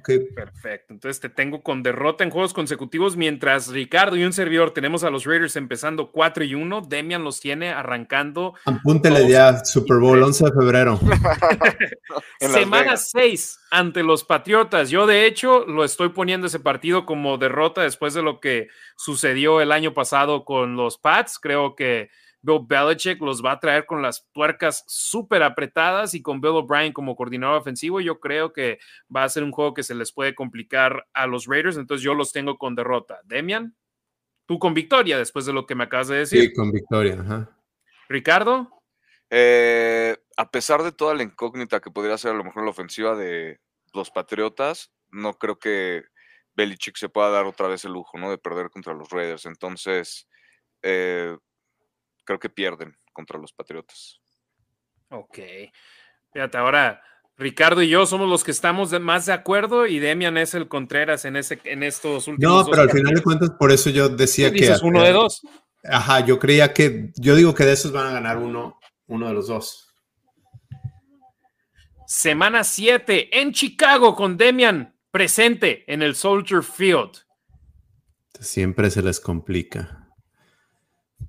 Perfecto. 0.00 0.94
Entonces 0.94 1.20
te 1.20 1.28
tengo 1.28 1.62
con 1.62 1.82
derrota 1.82 2.24
en 2.24 2.30
juegos 2.30 2.52
consecutivos, 2.52 3.16
mientras 3.16 3.68
Ricardo 3.68 4.16
y 4.16 4.24
un 4.24 4.32
servidor 4.32 4.72
tenemos 4.72 5.04
a 5.04 5.10
los 5.10 5.24
Raiders 5.24 5.56
empezando 5.56 6.10
4 6.10 6.44
y 6.44 6.54
1. 6.54 6.82
Demian 6.88 7.24
los 7.24 7.40
tiene 7.40 7.70
arrancando. 7.70 8.54
Apúntele 8.64 9.28
ya, 9.28 9.64
Super 9.64 9.98
Bowl 9.98 10.22
11 10.22 10.44
de 10.44 10.52
febrero. 10.52 11.00
Semana 12.40 12.96
6 12.96 13.60
ante 13.70 14.02
los 14.02 14.24
Patriotas. 14.24 14.90
Yo, 14.90 15.06
de 15.06 15.26
hecho, 15.26 15.64
lo 15.66 15.84
estoy 15.84 16.10
poniendo 16.10 16.46
ese 16.46 16.60
partido 16.60 17.06
como 17.06 17.38
derrota 17.38 17.82
después 17.82 18.14
de 18.14 18.22
lo 18.22 18.40
que 18.40 18.68
sucedió 18.96 19.60
el 19.60 19.72
año 19.72 19.94
pasado 19.94 20.44
con 20.44 20.76
los 20.76 20.98
Pats. 20.98 21.38
Creo 21.38 21.74
que 21.74 22.10
Bill 22.42 22.60
Belichick 22.66 23.20
los 23.20 23.42
va 23.42 23.52
a 23.52 23.60
traer 23.60 23.86
con 23.86 24.02
las 24.02 24.28
tuercas 24.32 24.84
súper 24.88 25.42
apretadas 25.42 26.12
y 26.14 26.22
con 26.22 26.40
Bill 26.40 26.56
O'Brien 26.56 26.92
como 26.92 27.14
coordinador 27.14 27.60
ofensivo, 27.60 28.00
yo 28.00 28.18
creo 28.18 28.52
que 28.52 28.80
va 29.14 29.24
a 29.24 29.28
ser 29.28 29.44
un 29.44 29.52
juego 29.52 29.74
que 29.74 29.84
se 29.84 29.94
les 29.94 30.12
puede 30.12 30.34
complicar 30.34 31.06
a 31.12 31.26
los 31.26 31.46
Raiders, 31.46 31.76
entonces 31.76 32.04
yo 32.04 32.14
los 32.14 32.32
tengo 32.32 32.58
con 32.58 32.74
derrota. 32.74 33.20
Demian, 33.24 33.76
tú 34.46 34.58
con 34.58 34.74
victoria 34.74 35.18
después 35.18 35.46
de 35.46 35.52
lo 35.52 35.66
que 35.66 35.76
me 35.76 35.84
acabas 35.84 36.08
de 36.08 36.16
decir. 36.16 36.42
Sí, 36.42 36.52
con 36.52 36.72
victoria. 36.72 37.20
Ajá. 37.20 37.56
Ricardo. 38.08 38.82
Eh, 39.30 40.16
a 40.36 40.50
pesar 40.50 40.82
de 40.82 40.92
toda 40.92 41.14
la 41.14 41.22
incógnita 41.22 41.80
que 41.80 41.90
podría 41.90 42.18
ser 42.18 42.32
a 42.32 42.34
lo 42.36 42.44
mejor 42.44 42.64
la 42.64 42.70
ofensiva 42.70 43.16
de 43.16 43.60
los 43.94 44.10
Patriotas, 44.10 44.92
no 45.10 45.34
creo 45.38 45.58
que 45.58 46.04
Belichick 46.54 46.96
se 46.96 47.08
pueda 47.08 47.30
dar 47.30 47.46
otra 47.46 47.68
vez 47.68 47.84
el 47.84 47.92
lujo, 47.92 48.18
¿no? 48.18 48.30
De 48.30 48.36
perder 48.36 48.68
contra 48.68 48.92
los 48.92 49.08
Raiders. 49.10 49.46
Entonces, 49.46 50.28
eh, 50.82 51.36
creo 52.24 52.38
que 52.38 52.50
pierden 52.50 52.96
contra 53.12 53.38
los 53.38 53.52
Patriotas. 53.52 54.20
Ok. 55.10 55.38
Fíjate, 56.32 56.58
ahora 56.58 57.02
Ricardo 57.36 57.82
y 57.82 57.88
yo 57.88 58.06
somos 58.06 58.28
los 58.28 58.44
que 58.44 58.50
estamos 58.50 58.98
más 59.00 59.26
de 59.26 59.32
acuerdo 59.32 59.86
y 59.86 59.98
Demian 59.98 60.36
es 60.36 60.54
el 60.54 60.68
Contreras 60.68 61.24
en, 61.24 61.36
ese, 61.36 61.60
en 61.64 61.82
estos 61.82 62.28
últimos. 62.28 62.66
No, 62.66 62.70
pero 62.70 62.82
al 62.82 62.90
final 62.90 63.14
de 63.14 63.22
cuentas, 63.22 63.50
por 63.58 63.72
eso 63.72 63.90
yo 63.90 64.08
decía 64.08 64.52
que. 64.52 64.72
uno 64.82 65.02
de 65.02 65.12
dos. 65.12 65.42
Ajá, 65.84 66.24
yo 66.24 66.38
creía 66.38 66.72
que. 66.72 67.10
Yo 67.16 67.34
digo 67.34 67.54
que 67.54 67.64
de 67.64 67.72
esos 67.72 67.92
van 67.92 68.06
a 68.06 68.12
ganar 68.12 68.38
uno, 68.38 68.78
uno 69.06 69.28
de 69.28 69.34
los 69.34 69.48
dos. 69.48 69.88
Semana 72.06 72.62
7 72.62 73.40
en 73.40 73.52
Chicago 73.52 74.14
con 74.14 74.36
Demian 74.36 74.94
presente 75.10 75.84
en 75.92 76.02
el 76.02 76.14
Soldier 76.14 76.62
Field. 76.62 77.24
Siempre 78.38 78.90
se 78.90 79.02
les 79.02 79.18
complica. 79.18 80.01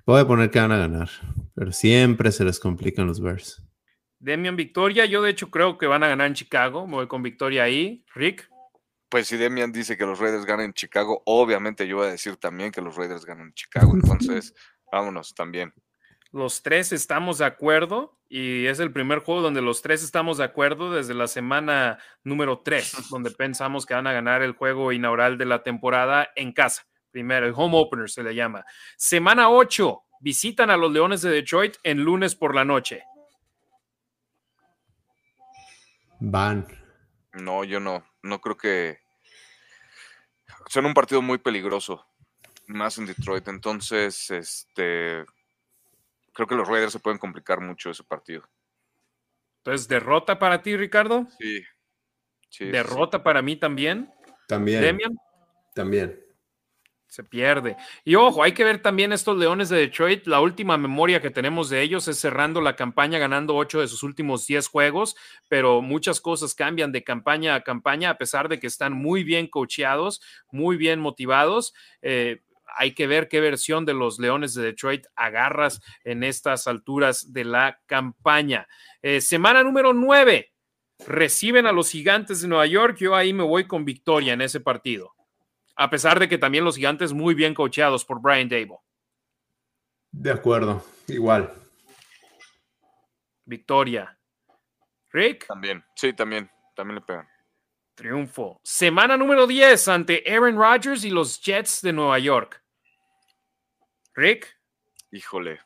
Voy 0.06 0.20
a 0.20 0.26
poner 0.26 0.50
que 0.50 0.60
van 0.60 0.72
a 0.72 0.76
ganar, 0.76 1.08
pero 1.54 1.72
siempre 1.72 2.32
se 2.32 2.44
les 2.44 2.60
complican 2.60 3.06
los 3.06 3.20
Bears. 3.20 3.62
Demian 4.18 4.56
Victoria, 4.56 5.04
yo 5.04 5.22
de 5.22 5.30
hecho 5.30 5.50
creo 5.50 5.76
que 5.76 5.86
van 5.86 6.02
a 6.02 6.08
ganar 6.08 6.26
en 6.26 6.34
Chicago. 6.34 6.86
Me 6.86 6.94
voy 6.94 7.08
con 7.08 7.22
Victoria 7.22 7.64
ahí. 7.64 8.04
Rick. 8.14 8.48
Pues 9.10 9.28
si 9.28 9.36
Demian 9.36 9.70
dice 9.70 9.96
que 9.96 10.06
los 10.06 10.18
Raiders 10.18 10.46
ganan 10.46 10.66
en 10.66 10.72
Chicago, 10.72 11.22
obviamente 11.26 11.86
yo 11.86 11.98
voy 11.98 12.06
a 12.06 12.10
decir 12.10 12.36
también 12.36 12.72
que 12.72 12.80
los 12.80 12.96
Raiders 12.96 13.24
ganan 13.24 13.48
en 13.48 13.54
Chicago. 13.54 13.92
Entonces, 13.94 14.54
vámonos 14.92 15.34
también. 15.34 15.72
Los 16.32 16.62
tres 16.62 16.90
estamos 16.90 17.38
de 17.38 17.44
acuerdo 17.44 18.18
y 18.28 18.66
es 18.66 18.80
el 18.80 18.92
primer 18.92 19.20
juego 19.20 19.40
donde 19.40 19.62
los 19.62 19.82
tres 19.82 20.02
estamos 20.02 20.38
de 20.38 20.44
acuerdo 20.44 20.92
desde 20.92 21.14
la 21.14 21.28
semana 21.28 21.98
número 22.24 22.62
3, 22.64 23.10
donde 23.10 23.30
pensamos 23.38 23.86
que 23.86 23.94
van 23.94 24.08
a 24.08 24.12
ganar 24.12 24.42
el 24.42 24.52
juego 24.52 24.90
inaugural 24.90 25.38
de 25.38 25.44
la 25.44 25.62
temporada 25.62 26.30
en 26.34 26.52
casa. 26.52 26.86
Primero, 27.14 27.46
el 27.46 27.52
home 27.54 27.78
opener 27.78 28.10
se 28.10 28.24
le 28.24 28.34
llama. 28.34 28.64
Semana 28.96 29.48
8, 29.48 30.02
visitan 30.18 30.68
a 30.68 30.76
los 30.76 30.90
Leones 30.90 31.22
de 31.22 31.30
Detroit 31.30 31.76
en 31.84 32.02
lunes 32.02 32.34
por 32.34 32.56
la 32.56 32.64
noche. 32.64 33.04
Van. 36.18 36.66
No, 37.34 37.62
yo 37.62 37.78
no. 37.78 38.04
No 38.20 38.40
creo 38.40 38.56
que. 38.56 38.98
Son 40.66 40.86
un 40.86 40.92
partido 40.92 41.22
muy 41.22 41.38
peligroso. 41.38 42.04
Más 42.66 42.98
en 42.98 43.06
Detroit. 43.06 43.46
Entonces, 43.46 44.28
este 44.32 45.24
creo 46.32 46.48
que 46.48 46.56
los 46.56 46.66
Raiders 46.66 46.94
se 46.94 46.98
pueden 46.98 47.20
complicar 47.20 47.60
mucho 47.60 47.90
ese 47.90 48.02
partido. 48.02 48.42
Entonces, 49.58 49.86
¿derrota 49.86 50.36
para 50.36 50.62
ti, 50.62 50.76
Ricardo? 50.76 51.28
Sí. 51.38 51.62
¿Derrota 52.58 53.22
para 53.22 53.40
mí 53.40 53.54
también? 53.54 54.12
También. 54.48 54.82
¿Demian? 54.82 55.16
También. 55.76 56.24
Se 57.14 57.22
pierde. 57.22 57.76
Y 58.04 58.16
ojo, 58.16 58.42
hay 58.42 58.50
que 58.50 58.64
ver 58.64 58.82
también 58.82 59.12
estos 59.12 59.38
Leones 59.38 59.68
de 59.68 59.78
Detroit. 59.78 60.26
La 60.26 60.40
última 60.40 60.76
memoria 60.76 61.22
que 61.22 61.30
tenemos 61.30 61.70
de 61.70 61.80
ellos 61.80 62.08
es 62.08 62.18
cerrando 62.18 62.60
la 62.60 62.74
campaña, 62.74 63.20
ganando 63.20 63.54
ocho 63.54 63.78
de 63.78 63.86
sus 63.86 64.02
últimos 64.02 64.48
diez 64.48 64.66
juegos, 64.66 65.14
pero 65.46 65.80
muchas 65.80 66.20
cosas 66.20 66.56
cambian 66.56 66.90
de 66.90 67.04
campaña 67.04 67.54
a 67.54 67.60
campaña, 67.60 68.10
a 68.10 68.18
pesar 68.18 68.48
de 68.48 68.58
que 68.58 68.66
están 68.66 68.94
muy 68.94 69.22
bien 69.22 69.46
coacheados, 69.46 70.20
muy 70.50 70.76
bien 70.76 70.98
motivados. 70.98 71.72
Eh, 72.02 72.42
hay 72.76 72.94
que 72.94 73.06
ver 73.06 73.28
qué 73.28 73.38
versión 73.38 73.84
de 73.84 73.94
los 73.94 74.18
Leones 74.18 74.52
de 74.52 74.64
Detroit 74.64 75.06
agarras 75.14 75.82
en 76.02 76.24
estas 76.24 76.66
alturas 76.66 77.32
de 77.32 77.44
la 77.44 77.78
campaña. 77.86 78.66
Eh, 79.02 79.20
semana 79.20 79.62
número 79.62 79.92
9. 79.92 80.52
Reciben 81.06 81.66
a 81.66 81.72
los 81.72 81.92
gigantes 81.92 82.40
de 82.40 82.48
Nueva 82.48 82.66
York. 82.66 82.96
Yo 82.98 83.14
ahí 83.14 83.32
me 83.32 83.44
voy 83.44 83.68
con 83.68 83.84
victoria 83.84 84.32
en 84.32 84.40
ese 84.40 84.58
partido. 84.58 85.13
A 85.76 85.90
pesar 85.90 86.18
de 86.20 86.28
que 86.28 86.38
también 86.38 86.64
los 86.64 86.76
gigantes 86.76 87.12
muy 87.12 87.34
bien 87.34 87.54
coacheados 87.54 88.04
por 88.04 88.20
Brian 88.20 88.48
Dable. 88.48 88.78
De 90.12 90.30
acuerdo, 90.30 90.84
igual. 91.08 91.52
Victoria. 93.44 94.16
Rick. 95.10 95.46
También, 95.46 95.84
sí, 95.94 96.12
también, 96.12 96.50
también 96.74 96.96
le 96.96 97.00
pegan. 97.00 97.28
Triunfo. 97.94 98.60
Semana 98.64 99.16
número 99.16 99.46
10 99.46 99.88
ante 99.88 100.24
Aaron 100.26 100.56
Rodgers 100.56 101.04
y 101.04 101.10
los 101.10 101.40
Jets 101.40 101.80
de 101.82 101.92
Nueva 101.92 102.18
York. 102.18 102.62
Rick. 104.14 104.58
Híjole. 105.10 105.60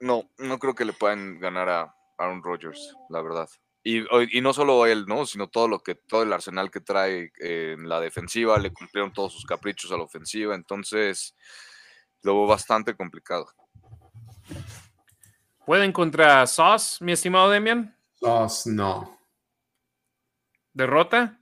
No, 0.00 0.30
no 0.38 0.58
creo 0.58 0.74
que 0.74 0.84
le 0.84 0.92
puedan 0.92 1.40
ganar 1.40 1.68
a 1.68 1.94
Aaron 2.18 2.42
Rodgers, 2.42 2.94
la 3.08 3.22
verdad. 3.22 3.48
Y, 3.84 4.40
no 4.40 4.52
solo 4.52 4.86
él, 4.86 5.06
¿no? 5.06 5.24
Sino 5.24 5.48
todo 5.48 5.68
lo 5.68 5.80
que, 5.80 5.94
todo 5.94 6.22
el 6.22 6.32
arsenal 6.32 6.70
que 6.70 6.80
trae 6.80 7.32
en 7.38 7.88
la 7.88 8.00
defensiva, 8.00 8.58
le 8.58 8.72
cumplieron 8.72 9.12
todos 9.12 9.32
sus 9.32 9.46
caprichos 9.46 9.90
a 9.92 9.96
la 9.96 10.02
ofensiva, 10.02 10.54
entonces 10.54 11.34
lo 12.22 12.34
veo 12.34 12.46
bastante 12.46 12.94
complicado. 12.94 13.46
¿Pueden 15.64 15.92
contra 15.92 16.46
Sauce, 16.46 17.02
mi 17.04 17.12
estimado 17.12 17.50
Demian? 17.50 17.96
Sauce, 18.14 18.70
no. 18.70 19.18
¿Derrota? 20.72 21.40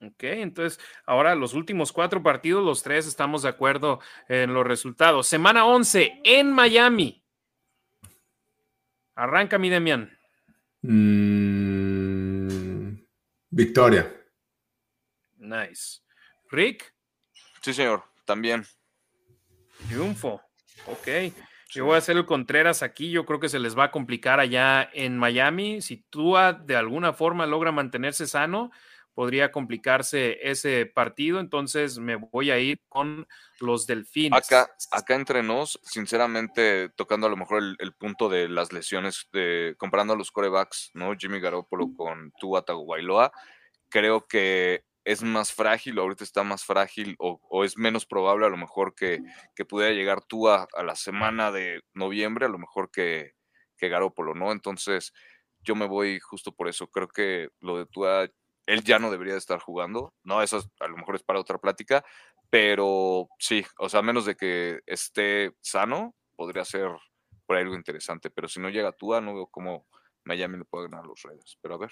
Ok, 0.00 0.22
entonces 0.22 0.78
ahora 1.06 1.34
los 1.34 1.54
últimos 1.54 1.92
cuatro 1.92 2.22
partidos, 2.22 2.64
los 2.64 2.82
tres 2.82 3.06
estamos 3.06 3.42
de 3.42 3.48
acuerdo 3.48 4.00
en 4.28 4.54
los 4.54 4.66
resultados. 4.66 5.26
Semana 5.26 5.64
11 5.66 6.20
en 6.24 6.52
Miami. 6.52 7.24
Arranca 9.14 9.58
mi 9.58 9.68
Demian. 9.68 10.17
Mm, 10.82 12.58
victoria. 13.50 14.14
Nice. 15.36 16.00
Rick. 16.50 16.94
Sí, 17.62 17.74
señor, 17.74 18.04
también. 18.24 18.64
Triunfo. 19.88 20.40
Ok. 20.86 21.08
Yo 21.70 21.84
voy 21.84 21.96
a 21.96 21.98
hacer 21.98 22.16
el 22.16 22.24
Contreras 22.24 22.82
aquí. 22.82 23.10
Yo 23.10 23.26
creo 23.26 23.40
que 23.40 23.48
se 23.50 23.58
les 23.58 23.76
va 23.78 23.84
a 23.84 23.90
complicar 23.90 24.40
allá 24.40 24.88
en 24.92 25.18
Miami. 25.18 25.82
Si 25.82 25.98
Tua 25.98 26.54
de 26.54 26.76
alguna 26.76 27.12
forma 27.12 27.46
logra 27.46 27.72
mantenerse 27.72 28.26
sano, 28.26 28.70
podría 29.18 29.50
complicarse 29.50 30.38
ese 30.48 30.86
partido, 30.86 31.40
entonces 31.40 31.98
me 31.98 32.14
voy 32.14 32.52
a 32.52 32.60
ir 32.60 32.80
con 32.88 33.26
los 33.58 33.84
Delfines. 33.84 34.38
Acá, 34.38 34.70
acá 34.92 35.16
entre 35.16 35.42
nos, 35.42 35.80
sinceramente, 35.82 36.88
tocando 36.90 37.26
a 37.26 37.30
lo 37.30 37.36
mejor 37.36 37.60
el, 37.80 37.92
punto 37.94 38.28
de 38.28 38.48
las 38.48 38.72
lesiones, 38.72 39.26
de, 39.32 39.74
comparando 39.76 40.12
a 40.12 40.16
los 40.16 40.30
corebacks, 40.30 40.92
¿no? 40.94 41.16
Jimmy 41.18 41.40
Garoppolo 41.40 41.92
con 41.96 42.30
Tua 42.38 42.62
Tagovailoa, 42.62 43.32
creo 43.88 44.28
que 44.28 44.84
es 45.02 45.24
más 45.24 45.52
frágil, 45.52 45.98
ahorita 45.98 46.22
está 46.22 46.44
más 46.44 46.62
frágil 46.64 47.16
o, 47.18 47.64
es 47.64 47.76
menos 47.76 48.06
probable 48.06 48.46
a 48.46 48.50
lo 48.50 48.56
mejor 48.56 48.94
que, 48.94 49.20
que 49.56 49.64
pudiera 49.64 49.92
llegar 49.92 50.22
Tua 50.22 50.68
a 50.76 50.84
la 50.84 50.94
semana 50.94 51.50
de 51.50 51.82
noviembre, 51.92 52.46
a 52.46 52.50
lo 52.50 52.58
mejor 52.60 52.92
que, 52.92 53.32
que 53.76 53.88
Garoppolo, 53.88 54.36
¿no? 54.36 54.52
Entonces, 54.52 55.12
yo 55.64 55.74
me 55.74 55.88
voy 55.88 56.20
justo 56.20 56.52
por 56.52 56.68
eso. 56.68 56.86
Creo 56.86 57.08
que 57.08 57.48
lo 57.58 57.78
de 57.78 57.86
Tua 57.86 58.28
él 58.68 58.84
ya 58.84 58.98
no 58.98 59.10
debería 59.10 59.32
de 59.32 59.38
estar 59.38 59.58
jugando, 59.60 60.12
¿no? 60.24 60.42
Eso 60.42 60.62
a 60.80 60.88
lo 60.88 60.96
mejor 60.98 61.16
es 61.16 61.22
para 61.22 61.40
otra 61.40 61.56
plática, 61.56 62.04
pero 62.50 63.28
sí, 63.38 63.64
o 63.78 63.88
sea, 63.88 64.00
a 64.00 64.02
menos 64.02 64.26
de 64.26 64.36
que 64.36 64.80
esté 64.84 65.54
sano, 65.62 66.14
podría 66.36 66.66
ser 66.66 66.90
por 67.46 67.56
algo 67.56 67.74
interesante, 67.74 68.28
pero 68.28 68.46
si 68.46 68.60
no 68.60 68.68
llega 68.68 68.92
Tua, 68.92 69.22
no 69.22 69.34
veo 69.34 69.46
cómo 69.46 69.86
Miami 70.24 70.58
le 70.58 70.66
puede 70.66 70.90
ganar 70.90 71.06
los 71.06 71.22
Raiders, 71.22 71.58
pero 71.62 71.76
a 71.76 71.78
ver. 71.78 71.90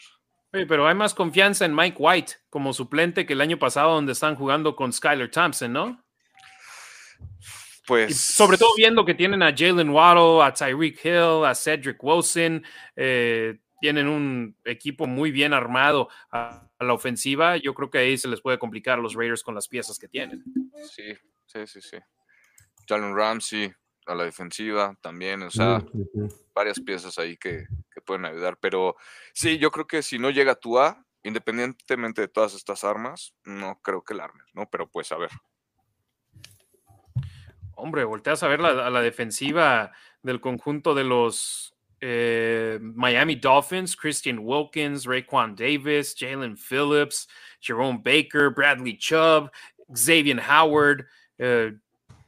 pero 0.68 0.86
hay 0.86 0.94
más 0.94 1.14
confianza 1.14 1.64
en 1.64 1.74
Mike 1.74 1.96
White 1.98 2.34
como 2.50 2.74
suplente 2.74 3.24
que 3.24 3.32
el 3.32 3.40
año 3.40 3.58
pasado 3.58 3.94
donde 3.94 4.12
están 4.12 4.36
jugando 4.36 4.76
con 4.76 4.92
Skyler 4.92 5.30
Thompson, 5.30 5.72
¿no? 5.72 6.04
Pues. 7.86 8.20
sobre 8.20 8.58
todo 8.58 8.74
viendo 8.76 9.04
que 9.04 9.14
tienen 9.14 9.42
a 9.42 9.54
Jalen 9.56 9.88
Waddle, 9.88 10.44
a 10.44 10.52
Tyreek 10.52 11.02
Hill, 11.02 11.46
a 11.46 11.54
Cedric 11.54 12.02
Wilson, 12.02 12.62
eh, 12.96 13.60
tienen 13.80 14.08
un 14.08 14.56
equipo 14.64 15.06
muy 15.06 15.30
bien 15.30 15.52
armado 15.52 16.08
a, 16.30 16.68
la 16.78 16.92
ofensiva, 16.92 17.56
yo 17.56 17.74
creo 17.74 17.90
que 17.90 17.98
ahí 17.98 18.18
se 18.18 18.28
les 18.28 18.40
puede 18.40 18.58
complicar 18.58 18.98
a 18.98 19.02
los 19.02 19.14
Raiders 19.14 19.42
con 19.42 19.54
las 19.54 19.66
piezas 19.66 19.98
que 19.98 20.08
tienen. 20.08 20.44
Sí, 20.90 21.14
sí, 21.46 21.66
sí, 21.66 21.80
sí. 21.80 21.96
Jalen 22.86 23.16
Ramsey 23.16 23.72
a 24.06 24.14
la 24.14 24.24
defensiva 24.24 24.96
también, 25.00 25.42
o 25.42 25.50
sea, 25.50 25.84
varias 26.54 26.80
piezas 26.80 27.18
ahí 27.18 27.36
que, 27.36 27.66
pueden 28.04 28.24
ayudar, 28.24 28.56
pero 28.60 28.94
sí, 29.34 29.58
yo 29.58 29.72
creo 29.72 29.88
que 29.88 30.00
si 30.00 30.16
no 30.18 30.30
llega 30.30 30.54
Tua, 30.54 31.04
independientemente 31.24 32.20
de 32.20 32.28
todas 32.28 32.54
estas 32.54 32.84
armas, 32.84 33.34
no 33.42 33.80
creo 33.82 34.04
que 34.04 34.14
la 34.14 34.24
armen, 34.24 34.46
¿no? 34.52 34.68
Pero 34.70 34.88
pues 34.88 35.10
a 35.10 35.16
ver. 35.16 35.30
Hombre, 37.74 38.04
volteas 38.04 38.44
a 38.44 38.48
ver 38.48 38.60
la, 38.60 38.86
a 38.86 38.90
la 38.90 39.02
defensiva 39.02 39.90
del 40.22 40.40
conjunto 40.40 40.94
de 40.94 41.02
los 41.02 41.75
eh, 42.00 42.78
Miami 42.80 43.34
Dolphins, 43.36 43.94
Christian 43.94 44.44
Wilkins, 44.44 45.06
Raquan 45.06 45.56
Davis, 45.56 46.14
Jalen 46.14 46.56
Phillips, 46.56 47.26
Jerome 47.60 48.00
Baker, 48.02 48.50
Bradley 48.50 48.96
Chubb, 48.96 49.50
Xavier 49.94 50.40
Howard, 50.40 51.06
uh, 51.40 51.70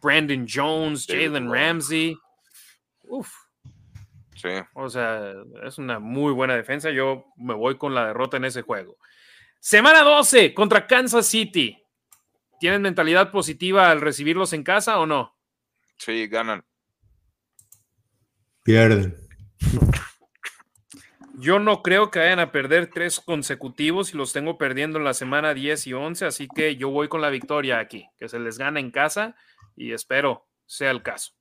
Brandon 0.00 0.46
Jones, 0.46 1.06
Jalen 1.06 1.50
Ramsey. 1.50 2.16
Uf. 3.08 3.32
Sí. 4.34 4.50
O 4.74 4.88
sea, 4.88 5.34
es 5.64 5.78
una 5.78 5.98
muy 5.98 6.32
buena 6.32 6.54
defensa. 6.54 6.90
Yo 6.90 7.26
me 7.36 7.54
voy 7.54 7.76
con 7.76 7.94
la 7.94 8.06
derrota 8.06 8.36
en 8.36 8.44
ese 8.44 8.62
juego. 8.62 8.96
Semana 9.58 10.02
12 10.02 10.54
contra 10.54 10.86
Kansas 10.86 11.26
City. 11.26 11.76
¿Tienen 12.60 12.82
mentalidad 12.82 13.30
positiva 13.30 13.90
al 13.90 14.00
recibirlos 14.00 14.52
en 14.52 14.62
casa 14.62 14.98
o 14.98 15.06
no? 15.06 15.36
Sí, 15.96 16.28
ganan. 16.28 16.64
Pierden. 18.62 19.27
Yo 21.34 21.60
no 21.60 21.82
creo 21.82 22.10
que 22.10 22.18
vayan 22.18 22.40
a 22.40 22.50
perder 22.50 22.90
tres 22.92 23.20
consecutivos 23.20 24.12
y 24.12 24.16
los 24.16 24.32
tengo 24.32 24.58
perdiendo 24.58 24.98
en 24.98 25.04
la 25.04 25.14
semana 25.14 25.54
10 25.54 25.86
y 25.86 25.92
11, 25.92 26.26
así 26.26 26.48
que 26.48 26.76
yo 26.76 26.90
voy 26.90 27.08
con 27.08 27.20
la 27.20 27.30
victoria 27.30 27.78
aquí, 27.78 28.08
que 28.18 28.28
se 28.28 28.40
les 28.40 28.58
gana 28.58 28.80
en 28.80 28.90
casa 28.90 29.36
y 29.76 29.92
espero 29.92 30.48
sea 30.66 30.90
el 30.90 31.02
caso. 31.02 31.32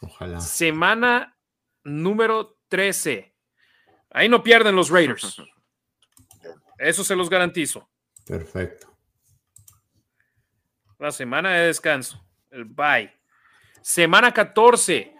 Ojalá. 0.00 0.40
Semana 0.40 1.36
número 1.84 2.58
13. 2.68 3.34
Ahí 4.10 4.28
no 4.28 4.42
pierden 4.42 4.74
los 4.74 4.88
Raiders. 4.88 5.36
Eso 6.78 7.04
se 7.04 7.16
los 7.16 7.28
garantizo. 7.28 7.88
Perfecto. 8.26 8.96
La 10.98 11.12
semana 11.12 11.52
de 11.52 11.66
descanso, 11.66 12.26
el 12.50 12.64
bye. 12.64 13.12
Semana 13.82 14.32
14. 14.32 15.14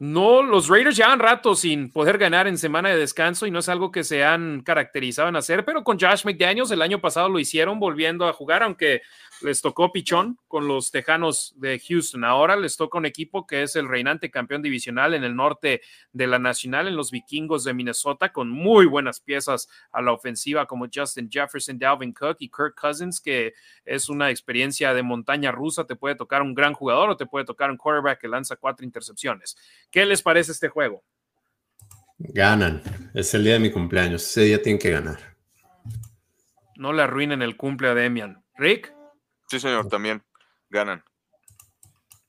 No, 0.00 0.42
los 0.42 0.68
Raiders 0.68 0.96
llevan 0.96 1.18
rato 1.18 1.56
sin 1.56 1.90
poder 1.90 2.18
ganar 2.18 2.46
en 2.46 2.56
semana 2.56 2.90
de 2.90 2.96
descanso 2.96 3.46
y 3.46 3.50
no 3.50 3.58
es 3.58 3.68
algo 3.68 3.90
que 3.90 4.04
se 4.04 4.24
han 4.24 4.60
caracterizado 4.60 5.28
en 5.28 5.34
hacer, 5.34 5.64
pero 5.64 5.82
con 5.82 5.98
Josh 5.98 6.24
McDaniels 6.24 6.70
el 6.70 6.82
año 6.82 7.00
pasado 7.00 7.28
lo 7.28 7.40
hicieron 7.40 7.80
volviendo 7.80 8.28
a 8.28 8.32
jugar, 8.32 8.62
aunque 8.62 9.02
les 9.42 9.62
tocó 9.62 9.92
pichón 9.92 10.38
con 10.48 10.66
los 10.66 10.90
Tejanos 10.90 11.54
de 11.56 11.78
Houston. 11.78 12.24
Ahora 12.24 12.56
les 12.56 12.76
toca 12.76 12.98
un 12.98 13.06
equipo 13.06 13.46
que 13.46 13.62
es 13.62 13.76
el 13.76 13.88
reinante 13.88 14.30
campeón 14.30 14.62
divisional 14.62 15.14
en 15.14 15.24
el 15.24 15.36
norte 15.36 15.80
de 16.12 16.26
la 16.26 16.38
Nacional, 16.38 16.88
en 16.88 16.96
los 16.96 17.10
Vikingos 17.10 17.64
de 17.64 17.74
Minnesota, 17.74 18.32
con 18.32 18.50
muy 18.50 18.86
buenas 18.86 19.20
piezas 19.20 19.68
a 19.92 20.02
la 20.02 20.12
ofensiva 20.12 20.66
como 20.66 20.86
Justin 20.92 21.30
Jefferson, 21.30 21.78
Dalvin 21.78 22.12
Cook 22.12 22.36
y 22.40 22.48
Kirk 22.48 22.74
Cousins, 22.80 23.20
que 23.20 23.54
es 23.84 24.08
una 24.08 24.30
experiencia 24.30 24.92
de 24.94 25.02
montaña 25.02 25.52
rusa. 25.52 25.86
Te 25.86 25.96
puede 25.96 26.16
tocar 26.16 26.42
un 26.42 26.54
gran 26.54 26.74
jugador 26.74 27.10
o 27.10 27.16
te 27.16 27.26
puede 27.26 27.44
tocar 27.44 27.70
un 27.70 27.76
quarterback 27.76 28.20
que 28.20 28.28
lanza 28.28 28.56
cuatro 28.56 28.84
intercepciones. 28.84 29.56
¿Qué 29.90 30.04
les 30.04 30.22
parece 30.22 30.52
este 30.52 30.68
juego? 30.68 31.04
Ganan. 32.18 32.82
Es 33.14 33.32
el 33.34 33.44
día 33.44 33.54
de 33.54 33.60
mi 33.60 33.70
cumpleaños. 33.70 34.24
Ese 34.24 34.42
día 34.42 34.60
tienen 34.60 34.80
que 34.80 34.90
ganar. 34.90 35.36
No 36.76 36.92
le 36.92 37.02
arruinen 37.02 37.42
el 37.42 37.56
cumple 37.56 37.88
a 37.88 37.94
Demian. 37.94 38.42
Rick. 38.56 38.97
Sí, 39.48 39.58
señor, 39.58 39.88
también 39.88 40.22
ganan. 40.68 41.02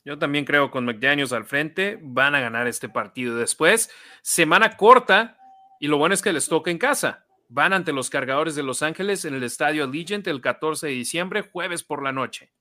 Yo 0.05 0.17
también 0.17 0.45
creo 0.45 0.71
con 0.71 0.85
McDaniels 0.85 1.33
al 1.33 1.45
frente 1.45 1.99
van 2.01 2.33
a 2.33 2.39
ganar 2.39 2.67
este 2.67 2.89
partido. 2.89 3.35
Después, 3.35 3.91
semana 4.21 4.77
corta 4.77 5.37
y 5.79 5.87
lo 5.87 5.97
bueno 5.97 6.15
es 6.15 6.21
que 6.21 6.33
les 6.33 6.47
toca 6.47 6.71
en 6.71 6.77
casa. 6.77 7.25
Van 7.49 7.73
ante 7.73 7.91
los 7.91 8.09
cargadores 8.09 8.55
de 8.55 8.63
Los 8.63 8.81
Ángeles 8.81 9.25
en 9.25 9.33
el 9.33 9.43
estadio 9.43 9.83
Allegiant 9.83 10.25
el 10.27 10.39
14 10.39 10.87
de 10.87 10.93
diciembre, 10.93 11.41
jueves 11.41 11.83
por 11.83 12.01
la 12.01 12.11
noche. 12.11 12.51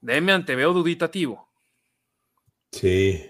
Demian, 0.00 0.44
te 0.44 0.54
veo 0.54 0.72
duditativo. 0.72 1.48
Sí. 2.70 3.28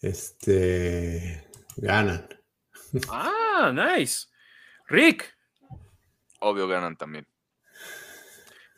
Este. 0.00 1.48
Ganan. 1.76 2.28
Ah, 3.08 3.72
nice. 3.74 4.28
Rick. 4.86 5.37
Obvio 6.40 6.68
ganan 6.68 6.96
también. 6.96 7.26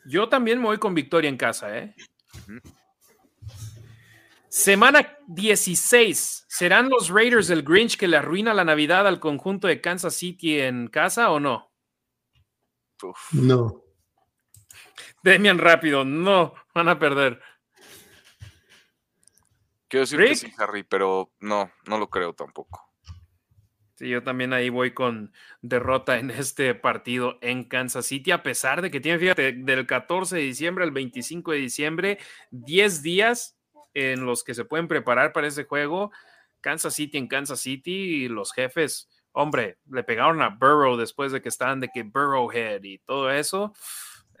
Yo 0.05 0.29
también 0.29 0.59
me 0.59 0.65
voy 0.65 0.77
con 0.77 0.95
victoria 0.95 1.29
en 1.29 1.37
casa, 1.37 1.77
¿eh? 1.77 1.95
Semana 4.49 5.17
16. 5.27 6.45
¿Serán 6.47 6.89
los 6.89 7.09
Raiders 7.09 7.47
del 7.47 7.63
Grinch 7.63 7.97
que 7.97 8.07
le 8.07 8.17
arruina 8.17 8.53
la 8.53 8.65
Navidad 8.65 9.07
al 9.07 9.19
conjunto 9.19 9.67
de 9.67 9.79
Kansas 9.79 10.15
City 10.15 10.59
en 10.59 10.87
casa 10.87 11.31
o 11.31 11.39
no? 11.39 11.71
Uf. 13.03 13.33
No. 13.33 13.83
Demian 15.23 15.59
rápido, 15.59 16.03
no, 16.03 16.53
van 16.73 16.89
a 16.89 16.97
perder. 16.97 17.41
Quiero 19.87 20.01
decir 20.01 20.19
que 20.19 20.35
sí, 20.35 20.53
Harry, 20.57 20.83
pero 20.83 21.31
no, 21.39 21.71
no 21.85 21.97
lo 21.97 22.09
creo 22.09 22.33
tampoco. 22.33 22.90
Sí, 24.01 24.09
yo 24.09 24.23
también 24.23 24.51
ahí 24.51 24.69
voy 24.69 24.95
con 24.95 25.31
derrota 25.61 26.17
en 26.17 26.31
este 26.31 26.73
partido 26.73 27.37
en 27.41 27.65
Kansas 27.65 28.07
City, 28.07 28.31
a 28.31 28.41
pesar 28.41 28.81
de 28.81 28.89
que 28.89 28.99
tiene, 28.99 29.19
fíjate, 29.19 29.51
del 29.51 29.85
14 29.85 30.37
de 30.37 30.41
diciembre 30.41 30.83
al 30.83 30.89
25 30.89 31.51
de 31.51 31.57
diciembre, 31.59 32.17
10 32.49 33.03
días 33.03 33.59
en 33.93 34.25
los 34.25 34.43
que 34.43 34.55
se 34.55 34.65
pueden 34.65 34.87
preparar 34.87 35.33
para 35.33 35.45
ese 35.45 35.65
juego. 35.65 36.11
Kansas 36.61 36.95
City 36.95 37.19
en 37.19 37.27
Kansas 37.27 37.59
City 37.59 38.23
y 38.23 38.27
los 38.27 38.53
jefes, 38.53 39.07
hombre, 39.33 39.77
le 39.87 40.03
pegaron 40.03 40.41
a 40.41 40.49
Burrow 40.49 40.97
después 40.97 41.31
de 41.31 41.43
que 41.43 41.49
estaban 41.49 41.79
de 41.79 41.89
que 41.93 42.01
Burrowhead 42.01 42.81
y 42.81 42.97
todo 43.05 43.29
eso. 43.29 43.71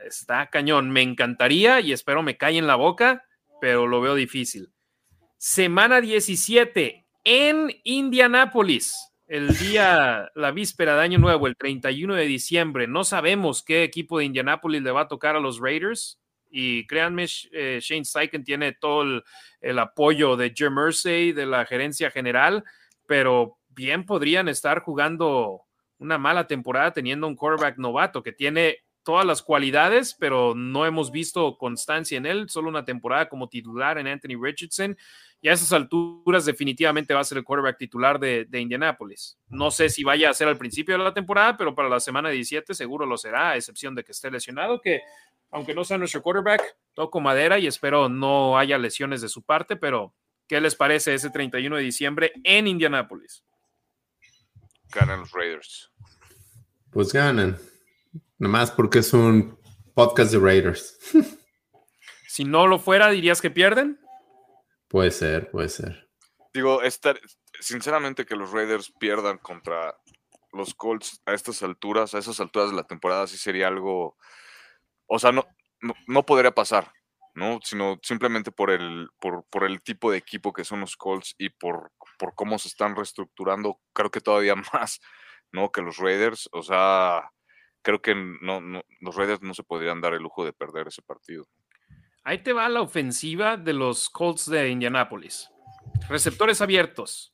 Está 0.03 0.47
cañón. 0.47 0.89
Me 0.89 1.03
encantaría 1.03 1.81
y 1.81 1.93
espero 1.93 2.23
me 2.23 2.35
calle 2.35 2.57
en 2.57 2.65
la 2.65 2.77
boca, 2.77 3.25
pero 3.59 3.85
lo 3.85 4.01
veo 4.01 4.15
difícil. 4.15 4.71
Semana 5.37 6.01
17 6.01 7.05
en 7.25 7.79
Indianápolis 7.83 9.10
el 9.31 9.57
día, 9.57 10.29
la 10.35 10.51
víspera 10.51 10.97
de 10.97 11.03
Año 11.03 11.17
Nuevo, 11.17 11.47
el 11.47 11.55
31 11.55 12.15
de 12.15 12.25
diciembre. 12.25 12.85
No 12.85 13.05
sabemos 13.05 13.63
qué 13.63 13.83
equipo 13.83 14.19
de 14.19 14.25
Indianapolis 14.25 14.81
le 14.81 14.91
va 14.91 15.03
a 15.03 15.07
tocar 15.07 15.37
a 15.37 15.39
los 15.39 15.61
Raiders. 15.61 16.19
Y 16.49 16.85
créanme, 16.85 17.27
eh, 17.53 17.79
Shane 17.81 18.03
Steichen 18.03 18.43
tiene 18.43 18.73
todo 18.73 19.03
el, 19.03 19.23
el, 19.61 19.79
apoyo 19.79 20.35
de 20.35 20.51
Jim 20.53 20.73
Mersey, 20.73 21.31
de 21.31 21.45
la 21.45 21.65
gerencia 21.65 22.11
general, 22.11 22.65
pero 23.07 23.57
bien 23.69 24.05
podrían 24.05 24.49
estar 24.49 24.81
jugando 24.81 25.61
una 25.97 26.17
mala 26.17 26.45
temporada 26.45 26.91
teniendo 26.91 27.25
un 27.25 27.37
quarterback 27.37 27.77
novato 27.77 28.21
que 28.21 28.33
tiene 28.33 28.79
todas 29.03 29.25
las 29.25 29.41
cualidades, 29.41 30.15
pero 30.17 30.53
no 30.55 30.85
hemos 30.85 31.11
visto 31.11 31.57
constancia 31.57 32.17
en 32.17 32.25
él, 32.25 32.49
solo 32.49 32.69
una 32.69 32.85
temporada 32.85 33.29
como 33.29 33.49
titular 33.49 33.97
en 33.97 34.07
Anthony 34.07 34.41
Richardson 34.41 34.97
y 35.41 35.49
a 35.49 35.53
esas 35.53 35.73
alturas 35.73 36.45
definitivamente 36.45 37.13
va 37.13 37.21
a 37.21 37.23
ser 37.23 37.39
el 37.39 37.43
quarterback 37.43 37.77
titular 37.77 38.19
de, 38.19 38.45
de, 38.45 38.59
Indianapolis. 38.59 39.39
No 39.49 39.71
sé 39.71 39.89
si 39.89 40.03
vaya 40.03 40.29
a 40.29 40.33
ser 40.35 40.47
al 40.47 40.57
principio 40.57 40.95
de 40.95 41.03
la 41.03 41.13
temporada, 41.13 41.57
pero 41.57 41.73
para 41.73 41.89
la 41.89 41.99
semana 41.99 42.29
17 42.29 42.75
seguro 42.75 43.07
lo 43.07 43.17
será, 43.17 43.51
a 43.51 43.55
excepción 43.55 43.95
de 43.95 44.03
que 44.03 44.11
esté 44.11 44.29
lesionado, 44.29 44.79
que 44.79 45.01
aunque 45.49 45.73
no 45.73 45.83
sea 45.83 45.97
nuestro 45.97 46.21
quarterback, 46.21 46.77
toco 46.93 47.19
madera 47.19 47.57
y 47.59 47.67
espero 47.67 48.07
no 48.07 48.57
haya 48.57 48.77
lesiones 48.77 49.21
de 49.21 49.29
su 49.29 49.41
parte, 49.41 49.75
pero 49.75 50.13
¿qué 50.47 50.61
les 50.61 50.75
parece 50.75 51.13
ese 51.13 51.29
31 51.29 51.75
de 51.75 51.83
diciembre 51.83 52.33
en 52.43 52.67
Indianapolis? 52.67 53.43
Ganan 54.93 55.21
los 55.21 55.31
Raiders. 55.31 55.91
Pues 56.91 57.11
ganan. 57.11 57.57
Nomás 58.41 58.71
porque 58.71 58.97
es 58.97 59.13
un 59.13 59.55
podcast 59.93 60.31
de 60.31 60.39
Raiders. 60.39 60.97
si 62.27 62.43
no 62.43 62.65
lo 62.65 62.79
fuera, 62.79 63.11
¿dirías 63.11 63.39
que 63.39 63.51
pierden? 63.51 63.99
Puede 64.87 65.11
ser, 65.11 65.51
puede 65.51 65.69
ser. 65.69 66.09
Digo, 66.51 66.81
estar, 66.81 67.21
sinceramente 67.59 68.25
que 68.25 68.35
los 68.35 68.51
Raiders 68.51 68.91
pierdan 68.99 69.37
contra 69.37 69.95
los 70.53 70.73
Colts 70.73 71.21
a 71.27 71.35
estas 71.35 71.61
alturas, 71.61 72.15
a 72.15 72.17
esas 72.17 72.39
alturas 72.39 72.71
de 72.71 72.77
la 72.77 72.87
temporada, 72.87 73.27
sí 73.27 73.37
sería 73.37 73.67
algo, 73.67 74.17
o 75.05 75.19
sea, 75.19 75.31
no, 75.31 75.45
no, 75.79 75.93
no 76.07 76.25
podría 76.25 76.49
pasar, 76.49 76.91
¿no? 77.35 77.59
Sino 77.61 77.99
simplemente 78.01 78.51
por 78.51 78.71
el, 78.71 79.07
por, 79.19 79.45
por, 79.51 79.65
el 79.65 79.83
tipo 79.83 80.09
de 80.09 80.17
equipo 80.17 80.51
que 80.51 80.65
son 80.65 80.79
los 80.79 80.97
Colts 80.97 81.35
y 81.37 81.49
por, 81.49 81.91
por 82.17 82.33
cómo 82.33 82.57
se 82.57 82.69
están 82.69 82.95
reestructurando, 82.95 83.79
creo 83.93 84.09
que 84.09 84.19
todavía 84.19 84.55
más, 84.73 84.99
¿no? 85.51 85.71
Que 85.71 85.83
los 85.83 85.97
Raiders, 85.97 86.49
o 86.53 86.63
sea, 86.63 87.29
creo 87.81 88.01
que 88.01 88.15
no, 88.15 88.61
no, 88.61 88.81
los 88.99 89.15
Raiders 89.15 89.41
no 89.41 89.53
se 89.53 89.63
podrían 89.63 90.01
dar 90.01 90.13
el 90.13 90.23
lujo 90.23 90.45
de 90.45 90.53
perder 90.53 90.87
ese 90.87 91.01
partido. 91.01 91.47
Ahí 92.23 92.43
te 92.43 92.53
va 92.53 92.69
la 92.69 92.81
ofensiva 92.81 93.57
de 93.57 93.73
los 93.73 94.09
Colts 94.09 94.49
de 94.49 94.69
Indianapolis. 94.69 95.49
Receptores 96.07 96.61
abiertos. 96.61 97.33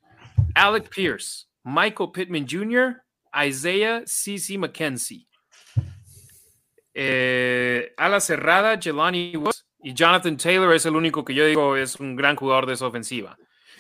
Alec 0.56 0.90
Pierce, 0.90 1.48
Michael 1.64 2.12
Pittman 2.14 2.48
Jr., 2.50 3.04
Isaiah 3.46 4.02
C.C. 4.06 4.58
McKenzie. 4.58 5.28
Eh, 6.94 7.94
ala 7.98 8.20
cerrada, 8.20 8.80
Jelani 8.82 9.36
Woods 9.36 9.68
y 9.84 9.94
Jonathan 9.94 10.36
Taylor 10.36 10.74
es 10.74 10.86
el 10.86 10.96
único 10.96 11.24
que 11.24 11.36
yo 11.36 11.46
digo 11.46 11.76
es 11.76 12.00
un 12.00 12.16
gran 12.16 12.36
jugador 12.36 12.66
de 12.66 12.74
esa 12.74 12.88
ofensiva. 12.88 13.38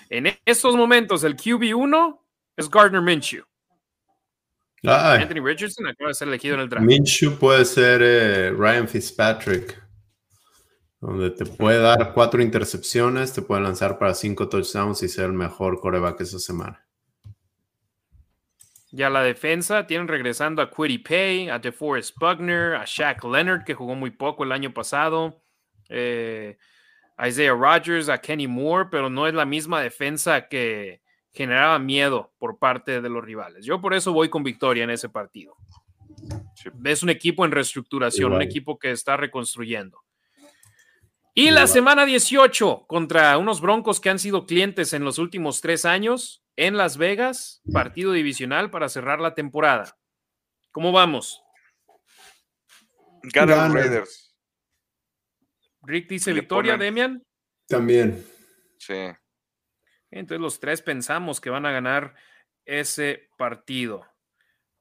En 0.10 0.38
estos 0.46 0.76
momentos, 0.76 1.24
el 1.24 1.36
QB1 1.36 2.20
es 2.56 2.70
Gardner 2.70 3.02
Minshew. 3.02 3.44
Anthony 4.88 5.44
Richardson 5.44 5.88
acaba 5.88 6.10
de 6.10 6.14
ser 6.14 6.28
elegido 6.28 6.56
en 6.56 6.62
el 6.62 6.70
draft. 6.70 6.86
Minshew 6.86 7.38
puede 7.38 7.66
ser 7.66 8.02
eh, 8.02 8.52
Ryan 8.52 8.88
Fitzpatrick, 8.88 9.82
donde 11.02 11.32
te 11.32 11.46
puede 11.46 11.80
dar 11.80 12.14
cuatro 12.14 12.42
intercepciones, 12.42 13.34
te 13.34 13.42
puede 13.42 13.62
lanzar 13.62 14.00
para 14.00 14.14
cinco 14.14 14.48
touchdowns 14.48 15.04
y 15.04 15.10
ser 15.10 15.26
el 15.26 15.34
mejor 15.34 15.80
coreback 15.80 16.22
esa 16.22 16.40
semana. 16.40 16.84
Ya 18.92 19.10
la 19.10 19.22
defensa 19.22 19.86
tienen 19.86 20.08
regresando 20.08 20.62
a 20.62 20.72
Quiddy 20.72 21.00
Pay, 21.00 21.50
a 21.50 21.60
DeForest 21.60 22.18
Buckner, 22.18 22.76
a 22.76 22.86
Shaq 22.86 23.24
Leonard, 23.26 23.66
que 23.66 23.74
jugó 23.74 23.96
muy 23.96 24.12
poco 24.12 24.46
el 24.46 24.52
año 24.54 24.74
pasado, 24.74 25.44
eh, 25.90 26.58
a 27.18 27.28
Isaiah 27.28 27.54
Rodgers, 27.54 28.08
a 28.08 28.20
Kenny 28.20 28.48
Moore, 28.48 28.88
pero 28.90 29.10
no 29.10 29.28
es 29.28 29.34
la 29.34 29.46
misma 29.46 29.82
defensa 29.82 30.48
que 30.48 31.02
generaba 31.38 31.78
miedo 31.78 32.34
por 32.40 32.58
parte 32.58 33.00
de 33.00 33.10
los 33.10 33.24
rivales. 33.24 33.64
Yo 33.64 33.80
por 33.80 33.94
eso 33.94 34.12
voy 34.12 34.28
con 34.28 34.44
victoria 34.44 34.84
en 34.84 34.90
ese 34.90 35.08
partido. 35.08 35.56
Es 36.84 37.04
un 37.04 37.12
equipo 37.12 37.46
en 37.46 37.52
reestructuración, 37.52 38.34
un 38.34 38.42
equipo 38.42 38.80
que 38.80 38.90
está 38.90 39.16
reconstruyendo. 39.16 40.04
Y 41.36 41.52
la 41.52 41.68
semana 41.68 42.08
18 42.08 42.86
contra 42.88 43.38
unos 43.38 43.62
Broncos 43.62 44.00
que 44.00 44.10
han 44.10 44.18
sido 44.18 44.48
clientes 44.48 44.94
en 44.94 45.04
los 45.04 45.20
últimos 45.20 45.62
tres 45.62 45.86
años 45.86 46.44
en 46.56 46.76
Las 46.76 46.98
Vegas, 46.98 47.62
partido 47.72 48.12
divisional 48.12 48.72
para 48.72 48.90
cerrar 48.90 49.20
la 49.20 49.36
temporada. 49.36 49.96
¿Cómo 50.72 50.92
vamos? 50.92 51.44
Ganan 53.22 53.72
Raiders. 53.72 54.36
Rick 55.84 56.10
dice 56.10 56.34
victoria, 56.34 56.76
Demian. 56.76 57.22
También. 57.68 58.26
Sí. 58.80 59.12
Entonces 60.20 60.42
los 60.42 60.60
tres 60.60 60.82
pensamos 60.82 61.40
que 61.40 61.50
van 61.50 61.66
a 61.66 61.72
ganar 61.72 62.16
ese 62.66 63.30
partido. 63.38 64.06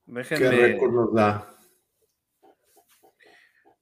Déjenme, 0.05 0.51
¿Qué 0.51 0.57
récord 0.57 0.93
nos 0.93 1.15
da? 1.15 1.57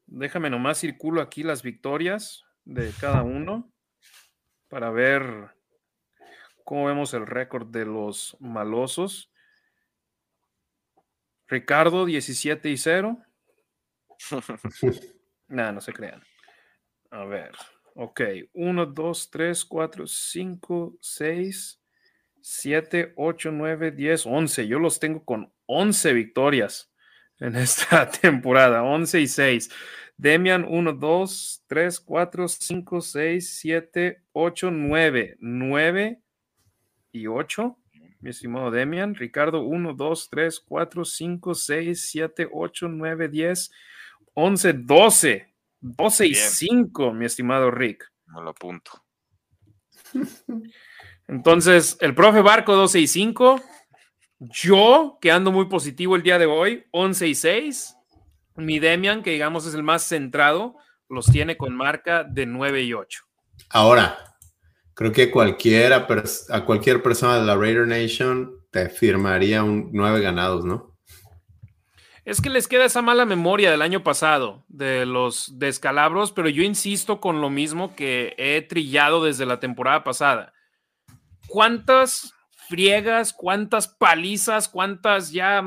Déjame 0.06 0.51
nomás 0.51 0.78
circulo 0.78 1.20
aquí 1.20 1.43
las 1.43 1.62
victorias 1.62 2.44
de 2.64 2.93
cada 3.01 3.22
uno 3.22 3.72
para 4.68 4.90
ver 4.90 5.55
cómo 6.64 6.86
vemos 6.86 7.14
el 7.14 7.26
récord 7.26 7.66
de 7.68 7.85
los 7.85 8.36
malosos. 8.40 9.31
Ricardo, 11.47 12.05
17 12.06 12.70
y 12.70 12.76
0. 12.76 13.18
Nada, 15.48 15.72
no 15.72 15.81
se 15.81 15.93
crean. 15.93 16.22
A 17.10 17.24
ver. 17.24 17.52
Ok, 17.96 18.20
1, 18.54 18.86
2, 18.86 19.30
3, 19.30 19.64
4, 19.64 20.06
5, 20.08 20.96
6, 21.00 21.80
7, 22.40 23.12
8, 23.16 23.52
9, 23.52 23.90
10, 23.92 24.26
11. 24.26 24.66
Yo 24.66 24.80
los 24.80 24.98
tengo 24.98 25.24
con 25.24 25.52
11 25.66 26.12
victorias 26.12 26.92
en 27.38 27.54
esta 27.56 28.10
temporada, 28.10 28.82
11 28.82 29.20
y 29.20 29.28
6. 29.28 29.70
Demian, 30.16 30.64
1, 30.68 30.92
2, 30.92 31.64
3, 31.68 32.00
4, 32.00 32.48
5, 32.48 33.00
6, 33.00 33.58
7, 33.60 34.22
8, 34.32 34.70
9. 34.72 35.36
9 35.38 36.20
y 37.12 37.26
8, 37.28 37.78
mi 38.20 38.30
estimado 38.30 38.72
Demian. 38.72 39.14
Ricardo, 39.14 39.62
1, 39.62 39.94
2, 39.94 40.30
3, 40.30 40.60
4, 40.60 41.04
5, 41.04 41.54
6, 41.54 42.10
7, 42.10 42.48
8, 42.52 42.88
9, 42.88 43.28
10, 43.28 43.70
11, 44.34 44.72
12. 44.72 45.53
12 45.85 46.27
y 46.28 46.35
5, 46.35 47.12
mi 47.12 47.27
estimado 47.27 47.70
Rick. 47.70 48.11
Me 48.27 48.40
lo 48.40 48.51
apunto. 48.51 49.05
Entonces, 51.28 51.98
el 52.01 52.15
profe 52.15 52.40
Barco 52.40 52.74
12 52.74 53.01
y 53.01 53.06
5. 53.06 53.61
Yo, 54.39 55.19
que 55.20 55.31
ando 55.31 55.52
muy 55.52 55.66
positivo 55.66 56.16
el 56.16 56.23
día 56.23 56.39
de 56.39 56.47
hoy, 56.47 56.86
11 56.90 57.28
y 57.28 57.35
6. 57.35 57.97
Mi 58.56 58.78
Demian, 58.78 59.23
que 59.23 59.32
digamos 59.32 59.66
es 59.66 59.74
el 59.74 59.82
más 59.82 60.05
centrado, 60.05 60.77
los 61.11 61.27
tiene 61.27 61.59
con 61.59 61.77
marca 61.77 62.24
de 62.24 62.47
9 62.47 62.82
y 62.82 62.94
8. 62.94 63.23
Ahora, 63.69 64.16
creo 64.94 65.12
que 65.12 65.31
cualquiera, 65.31 66.06
a 66.48 66.65
cualquier 66.65 67.02
persona 67.02 67.39
de 67.39 67.44
la 67.44 67.56
Raider 67.56 67.86
Nation 67.86 68.59
te 68.70 68.89
firmaría 68.89 69.62
un 69.62 69.90
9 69.93 70.23
ganados, 70.23 70.65
¿no? 70.65 70.93
Es 72.24 72.40
que 72.40 72.48
les 72.48 72.68
queda 72.68 72.86
esa 72.86 73.02
mala 73.02 73.26
memoria 73.26 73.70
del 73.70 73.82
año 73.82 74.02
pasado, 74.02 74.64
de 74.68 75.05
los 75.05 75.59
descalabros, 75.59 76.32
pero 76.32 76.48
yo 76.48 76.62
insisto 76.62 77.20
con 77.20 77.42
lo 77.42 77.51
mismo 77.51 77.94
que 77.94 78.34
he 78.38 78.62
trillado 78.62 79.22
desde 79.22 79.44
la 79.44 79.60
temporada 79.60 80.05
pasada. 80.05 80.55
¿Cuántas 81.48 82.32
friegas, 82.68 83.34
cuántas 83.34 83.88
palizas, 83.88 84.70
cuántas 84.70 85.32
ya, 85.32 85.59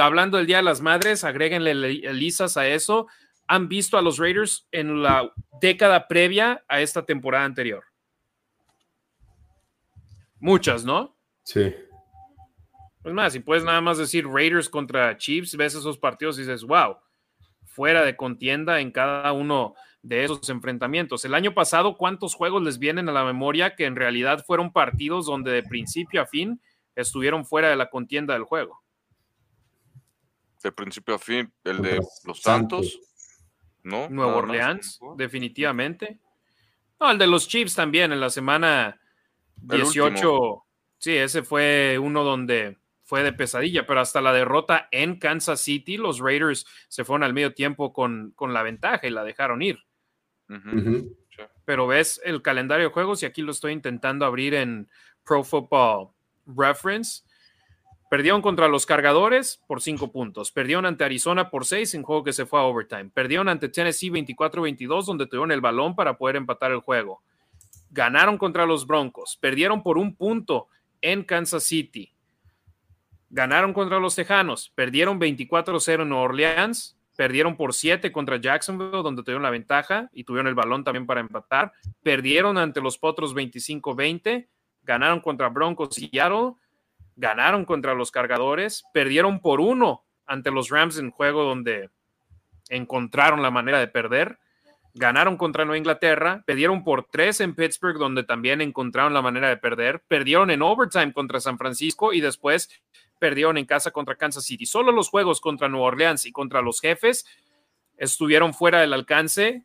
hablando 0.00 0.36
del 0.36 0.46
Día 0.46 0.58
de 0.58 0.62
las 0.62 0.80
Madres, 0.80 1.24
agréguenle 1.24 1.74
lisas 1.74 2.56
a 2.56 2.68
eso, 2.68 3.08
han 3.48 3.68
visto 3.68 3.98
a 3.98 4.02
los 4.02 4.18
Raiders 4.18 4.68
en 4.70 5.02
la 5.02 5.32
década 5.60 6.06
previa 6.06 6.64
a 6.68 6.80
esta 6.80 7.04
temporada 7.04 7.44
anterior? 7.44 7.82
Muchas, 10.38 10.84
¿no? 10.84 11.16
Sí. 11.42 11.74
Es 13.06 13.12
más, 13.12 13.32
si 13.32 13.38
puedes 13.38 13.62
nada 13.62 13.80
más 13.80 13.98
decir 13.98 14.26
Raiders 14.26 14.68
contra 14.68 15.16
Chiefs, 15.16 15.56
ves 15.56 15.76
esos 15.76 15.96
partidos 15.96 16.38
y 16.38 16.40
dices, 16.40 16.64
wow, 16.64 16.96
fuera 17.64 18.02
de 18.02 18.16
contienda 18.16 18.80
en 18.80 18.90
cada 18.90 19.30
uno 19.30 19.76
de 20.02 20.24
esos 20.24 20.48
enfrentamientos. 20.48 21.24
El 21.24 21.34
año 21.34 21.54
pasado, 21.54 21.96
¿cuántos 21.96 22.34
juegos 22.34 22.64
les 22.64 22.80
vienen 22.80 23.08
a 23.08 23.12
la 23.12 23.24
memoria 23.24 23.76
que 23.76 23.84
en 23.84 23.94
realidad 23.94 24.44
fueron 24.44 24.72
partidos 24.72 25.26
donde 25.26 25.52
de 25.52 25.62
principio 25.62 26.20
a 26.20 26.26
fin 26.26 26.60
estuvieron 26.96 27.46
fuera 27.46 27.68
de 27.68 27.76
la 27.76 27.90
contienda 27.90 28.34
del 28.34 28.42
juego? 28.42 28.82
De 30.64 30.72
principio 30.72 31.14
a 31.14 31.20
fin, 31.20 31.52
el 31.62 31.82
de 31.82 32.00
los 32.24 32.42
Santos, 32.42 32.98
¿no? 33.84 34.08
Nuevo 34.08 34.34
Orleans, 34.38 34.98
definitivamente. 35.16 36.18
No, 36.98 37.12
el 37.12 37.18
de 37.18 37.28
los 37.28 37.46
Chiefs 37.46 37.76
también, 37.76 38.12
en 38.12 38.18
la 38.18 38.30
semana 38.30 39.00
18. 39.58 40.64
Sí, 40.98 41.16
ese 41.16 41.44
fue 41.44 42.00
uno 42.02 42.24
donde 42.24 42.78
fue 43.06 43.22
de 43.22 43.32
pesadilla, 43.32 43.86
pero 43.86 44.00
hasta 44.00 44.20
la 44.20 44.32
derrota 44.32 44.88
en 44.90 45.20
Kansas 45.20 45.60
City, 45.60 45.96
los 45.96 46.18
Raiders 46.18 46.66
se 46.88 47.04
fueron 47.04 47.22
al 47.22 47.32
medio 47.32 47.54
tiempo 47.54 47.92
con, 47.92 48.34
la 48.40 48.62
ventaja 48.64 49.06
y 49.06 49.10
la 49.10 49.22
dejaron 49.22 49.62
ir. 49.62 49.78
Pero 51.64 51.86
ves 51.86 52.20
el 52.24 52.42
calendario 52.42 52.88
de 52.88 52.92
juegos 52.92 53.22
y 53.22 53.26
aquí 53.26 53.42
lo 53.42 53.52
estoy 53.52 53.72
intentando 53.72 54.26
abrir 54.26 54.54
en 54.54 54.88
Pro 55.24 55.44
Football 55.44 56.08
Reference. 56.46 57.22
Perdieron 58.10 58.42
contra 58.42 58.66
los 58.66 58.86
cargadores 58.86 59.62
por 59.68 59.80
cinco 59.80 60.10
puntos. 60.10 60.50
Perdieron 60.50 60.84
ante 60.84 61.04
Arizona 61.04 61.48
por 61.48 61.64
seis 61.64 61.94
en 61.94 62.02
juego 62.02 62.24
que 62.24 62.32
se 62.32 62.44
fue 62.44 62.58
a 62.58 62.64
overtime. 62.64 63.10
Perdieron 63.14 63.48
ante 63.48 63.68
Tennessee 63.68 64.10
24-22 64.10 65.04
donde 65.04 65.26
tuvieron 65.26 65.52
el 65.52 65.60
balón 65.60 65.94
para 65.94 66.18
poder 66.18 66.34
empatar 66.34 66.72
el 66.72 66.80
juego. 66.80 67.22
Ganaron 67.90 68.36
contra 68.36 68.66
los 68.66 68.84
Broncos. 68.84 69.38
Perdieron 69.40 69.84
por 69.84 69.96
un 69.96 70.16
punto 70.16 70.66
en 71.00 71.22
Kansas 71.22 71.62
City 71.62 72.15
Ganaron 73.36 73.74
contra 73.74 73.98
los 73.98 74.14
Tejanos, 74.14 74.72
perdieron 74.74 75.20
24-0 75.20 76.00
en 76.04 76.12
Orleans, 76.12 76.96
perdieron 77.16 77.54
por 77.54 77.74
7 77.74 78.10
contra 78.10 78.38
Jacksonville, 78.38 79.02
donde 79.02 79.22
tuvieron 79.22 79.42
la 79.42 79.50
ventaja 79.50 80.08
y 80.14 80.24
tuvieron 80.24 80.46
el 80.46 80.54
balón 80.54 80.84
también 80.84 81.04
para 81.04 81.20
empatar, 81.20 81.74
perdieron 82.02 82.56
ante 82.56 82.80
los 82.80 82.96
Potros 82.96 83.34
25-20, 83.34 84.48
ganaron 84.84 85.20
contra 85.20 85.50
Broncos 85.50 85.98
y 85.98 86.08
Seattle, 86.08 86.54
ganaron 87.14 87.66
contra 87.66 87.92
los 87.92 88.10
Cargadores, 88.10 88.84
perdieron 88.94 89.40
por 89.40 89.60
uno 89.60 90.06
ante 90.24 90.50
los 90.50 90.70
Rams 90.70 90.96
en 90.96 91.10
juego 91.10 91.44
donde 91.44 91.90
encontraron 92.70 93.42
la 93.42 93.50
manera 93.50 93.80
de 93.80 93.88
perder, 93.88 94.38
ganaron 94.94 95.36
contra 95.36 95.66
Nueva 95.66 95.76
Inglaterra, 95.76 96.42
perdieron 96.46 96.82
por 96.84 97.04
tres 97.04 97.42
en 97.42 97.54
Pittsburgh, 97.54 97.98
donde 97.98 98.24
también 98.24 98.62
encontraron 98.62 99.12
la 99.12 99.20
manera 99.20 99.50
de 99.50 99.58
perder, 99.58 100.02
perdieron 100.08 100.50
en 100.50 100.62
overtime 100.62 101.12
contra 101.12 101.38
San 101.38 101.58
Francisco 101.58 102.14
y 102.14 102.22
después 102.22 102.70
perdieron 103.18 103.58
en 103.58 103.66
casa 103.66 103.90
contra 103.90 104.16
Kansas 104.16 104.44
City. 104.44 104.66
Solo 104.66 104.92
los 104.92 105.08
juegos 105.08 105.40
contra 105.40 105.68
Nueva 105.68 105.86
Orleans 105.86 106.26
y 106.26 106.32
contra 106.32 106.62
los 106.62 106.80
jefes 106.80 107.26
estuvieron 107.96 108.54
fuera 108.54 108.80
del 108.80 108.92
alcance 108.92 109.64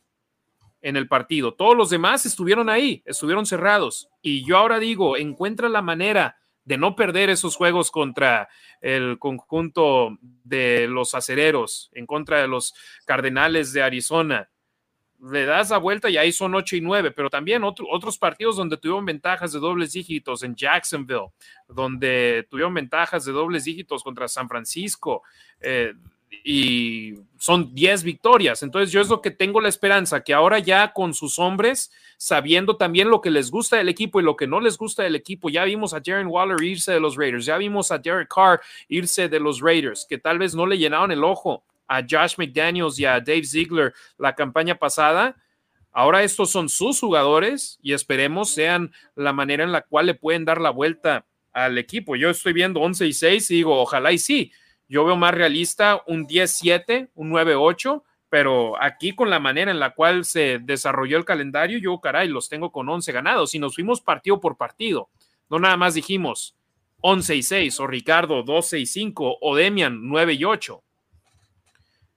en 0.82 0.95
el 0.95 1.07
partido. 1.07 1.53
Todos 1.53 1.78
los 1.78 1.90
demás 1.90 2.26
estuvieron 2.26 2.69
ahí, 2.69 3.03
estuvieron 3.06 3.45
cerrados. 3.45 4.10
Y 4.22 4.45
yo 4.45 4.57
ahora 4.57 4.80
digo, 4.80 5.18
encuentra 5.18 5.69
la 5.69 5.82
manera 5.82 6.38
de 6.64 6.78
no 6.78 6.95
perder 6.95 7.30
esos 7.30 7.56
juegos 7.56 7.91
contra 7.91 8.49
el 8.82 9.18
conjunto 9.19 10.18
de 10.22 10.88
los 10.88 11.15
acereros, 11.15 11.90
en 11.94 12.06
contra 12.06 12.41
de 12.41 12.48
los 12.48 12.73
Cardenales 13.06 13.73
de 13.73 13.84
Arizona, 13.84 14.49
le 15.22 15.45
das 15.45 15.69
la 15.69 15.77
vuelta 15.77 16.10
y 16.10 16.18
ahí 16.18 16.31
son 16.31 16.56
8 16.56 16.77
y 16.77 16.81
9, 16.81 17.11
pero 17.11 17.30
también 17.30 17.64
otros 17.64 18.18
partidos 18.18 18.56
donde 18.56 18.77
tuvieron 18.77 19.06
ventajas 19.06 19.53
de 19.53 19.60
dobles 19.60 19.93
dígitos 19.93 20.41
en 20.43 20.56
Jacksonville, 20.56 21.27
donde 21.68 22.48
tuvieron 22.49 22.73
ventajas 22.73 23.26
de 23.26 23.31
dobles 23.31 23.65
dígitos 23.65 24.03
contra 24.03 24.27
San 24.27 24.49
Francisco 24.49 25.22
eh, 25.60 25.93
y 26.43 27.14
son 27.38 27.76
10 27.76 28.03
victorias. 28.03 28.64
Entonces 28.64 28.91
yo 28.91 28.99
es 28.99 29.10
lo 29.10 29.22
que 29.22 29.30
tengo 29.30 29.61
la 29.61 29.69
esperanza, 29.69 30.23
que 30.23 30.34
ahora 30.34 30.57
ya 30.57 30.91
con 30.91 31.14
sus 31.14 31.38
hombres, 31.38 31.91
sabiendo 32.18 32.77
también 32.77 33.10
lo 33.10 33.22
que 33.22 33.30
les 33.30 33.52
gusta 33.52 33.77
del 33.77 33.89
equipo 33.89 34.19
y 34.19 34.23
lo 34.23 34.35
que 34.35 34.48
no 34.48 34.60
les 34.60 34.77
gusta 34.77 35.03
del 35.03 35.15
equipo, 35.15 35.49
ya 35.49 35.65
vimos 35.65 35.93
a 35.93 36.02
Jaren 36.03 36.27
Waller 36.27 36.61
irse 36.64 36.93
de 36.93 36.99
los 36.99 37.15
Raiders, 37.15 37.45
ya 37.45 37.57
vimos 37.57 37.91
a 37.91 37.99
Derek 37.99 38.34
Carr 38.34 38.60
irse 38.88 39.30
de 39.30 39.39
los 39.39 39.61
Raiders, 39.61 40.07
que 40.10 40.18
tal 40.18 40.39
vez 40.39 40.56
no 40.56 40.65
le 40.65 40.80
llenaron 40.80 41.11
el 41.11 41.23
ojo 41.23 41.64
a 41.91 42.01
Josh 42.09 42.35
McDaniels 42.38 42.97
y 42.99 43.05
a 43.05 43.19
Dave 43.19 43.43
Ziegler 43.43 43.93
la 44.18 44.34
campaña 44.34 44.76
pasada. 44.76 45.35
Ahora 45.91 46.23
estos 46.23 46.49
son 46.49 46.69
sus 46.69 47.01
jugadores 47.01 47.77
y 47.81 47.91
esperemos 47.91 48.51
sean 48.51 48.93
la 49.13 49.34
manera 49.34 49.65
en 49.65 49.73
la 49.73 49.81
cual 49.81 50.05
le 50.05 50.13
pueden 50.13 50.45
dar 50.45 50.61
la 50.61 50.69
vuelta 50.69 51.26
al 51.51 51.77
equipo. 51.77 52.15
Yo 52.15 52.30
estoy 52.30 52.53
viendo 52.53 52.80
11 52.80 53.07
y 53.07 53.13
6 53.13 53.51
y 53.51 53.55
digo, 53.55 53.77
ojalá 53.77 54.13
y 54.13 54.19
sí, 54.19 54.53
yo 54.88 55.03
veo 55.03 55.18
más 55.18 55.34
realista 55.34 56.01
un 56.07 56.27
10-7, 56.27 57.09
un 57.13 57.30
9-8, 57.30 58.03
pero 58.30 58.81
aquí 58.81 59.13
con 59.13 59.30
la 59.30 59.39
manera 59.39 59.69
en 59.69 59.80
la 59.80 59.93
cual 59.93 60.23
se 60.23 60.59
desarrolló 60.59 61.18
el 61.18 61.26
calendario, 61.26 61.77
yo, 61.77 61.99
caray, 61.99 62.30
los 62.30 62.47
tengo 62.47 62.72
con 62.72 62.88
11 62.88 63.11
ganados 63.11 63.53
y 63.53 63.59
nos 63.59 63.76
fuimos 63.76 63.99
partido 63.99 64.39
por 64.39 64.55
partido. 64.55 65.09
No 65.49 65.59
nada 65.59 65.76
más 65.76 65.95
dijimos 65.95 66.55
11 67.01 67.35
y 67.35 67.43
6, 67.43 67.80
o 67.81 67.88
Ricardo 67.88 68.43
12 68.43 68.80
y 68.80 68.85
5, 68.85 69.39
o 69.41 69.55
Demian 69.57 70.07
9 70.07 70.34
y 70.35 70.45
8. 70.45 70.81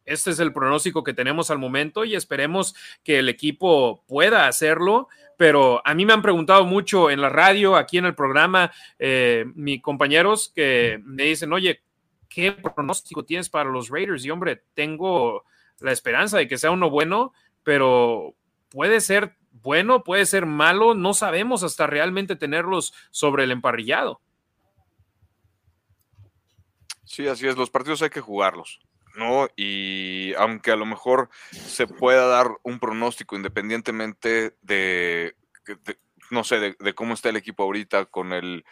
Este 0.05 0.31
es 0.31 0.39
el 0.39 0.53
pronóstico 0.53 1.03
que 1.03 1.15
tenemos 1.15 1.51
al 1.51 1.59
momento 1.59 2.05
y 2.05 2.15
esperemos 2.15 2.75
que 3.03 3.19
el 3.19 3.29
equipo 3.29 4.05
pueda 4.07 4.47
hacerlo. 4.47 5.09
Pero 5.37 5.83
a 5.85 5.95
mí 5.95 6.07
me 6.07 6.13
han 6.13 6.23
preguntado 6.23 6.65
mucho 6.65 7.11
en 7.11 7.21
la 7.21 7.29
radio, 7.29 7.77
aquí 7.77 7.99
en 7.99 8.05
el 8.05 8.15
programa, 8.15 8.71
eh, 8.99 9.45
mis 9.55 9.83
compañeros 9.83 10.53
que 10.55 11.01
me 11.05 11.25
dicen, 11.25 11.53
oye, 11.53 11.83
¿qué 12.29 12.53
pronóstico 12.53 13.25
tienes 13.25 13.49
para 13.49 13.71
los 13.71 13.89
Raiders? 13.89 14.25
Y 14.25 14.31
hombre, 14.31 14.63
tengo 14.75 15.45
la 15.81 15.93
esperanza 15.93 16.39
de 16.39 16.47
que 16.47 16.59
sea 16.59 16.71
uno 16.71 16.91
bueno, 16.91 17.33
pero 17.63 18.35
puede 18.71 19.01
ser 19.01 19.37
bueno, 19.63 20.03
puede 20.03 20.27
ser 20.27 20.47
malo, 20.47 20.95
no 20.95 21.15
sabemos 21.15 21.63
hasta 21.63 21.87
realmente 21.87 22.37
tenerlos 22.37 22.93
sobre 23.11 23.45
el 23.45 23.53
emparrillado. 23.53 24.21
Sí, 27.05 27.29
así 27.29 27.47
es, 27.47 27.57
los 27.57 27.71
partidos 27.71 28.03
hay 28.03 28.11
que 28.11 28.21
jugarlos, 28.21 28.81
¿no? 29.15 29.49
Y 29.57 30.35
aunque 30.35 30.71
a 30.71 30.77
lo 30.77 30.87
mejor 30.87 31.31
se 31.53 31.87
pueda 31.87 32.27
dar 32.27 32.49
un 32.63 32.79
pronóstico 32.79 33.37
independientemente 33.37 34.57
de, 34.63 35.37
no 36.31 36.45
sé, 36.45 36.77
de 36.79 36.95
cómo 36.95 37.15
está 37.15 37.29
el 37.29 37.37
equipo 37.37 37.63
ahorita 37.63 38.07
con 38.07 38.33
el 38.33 38.65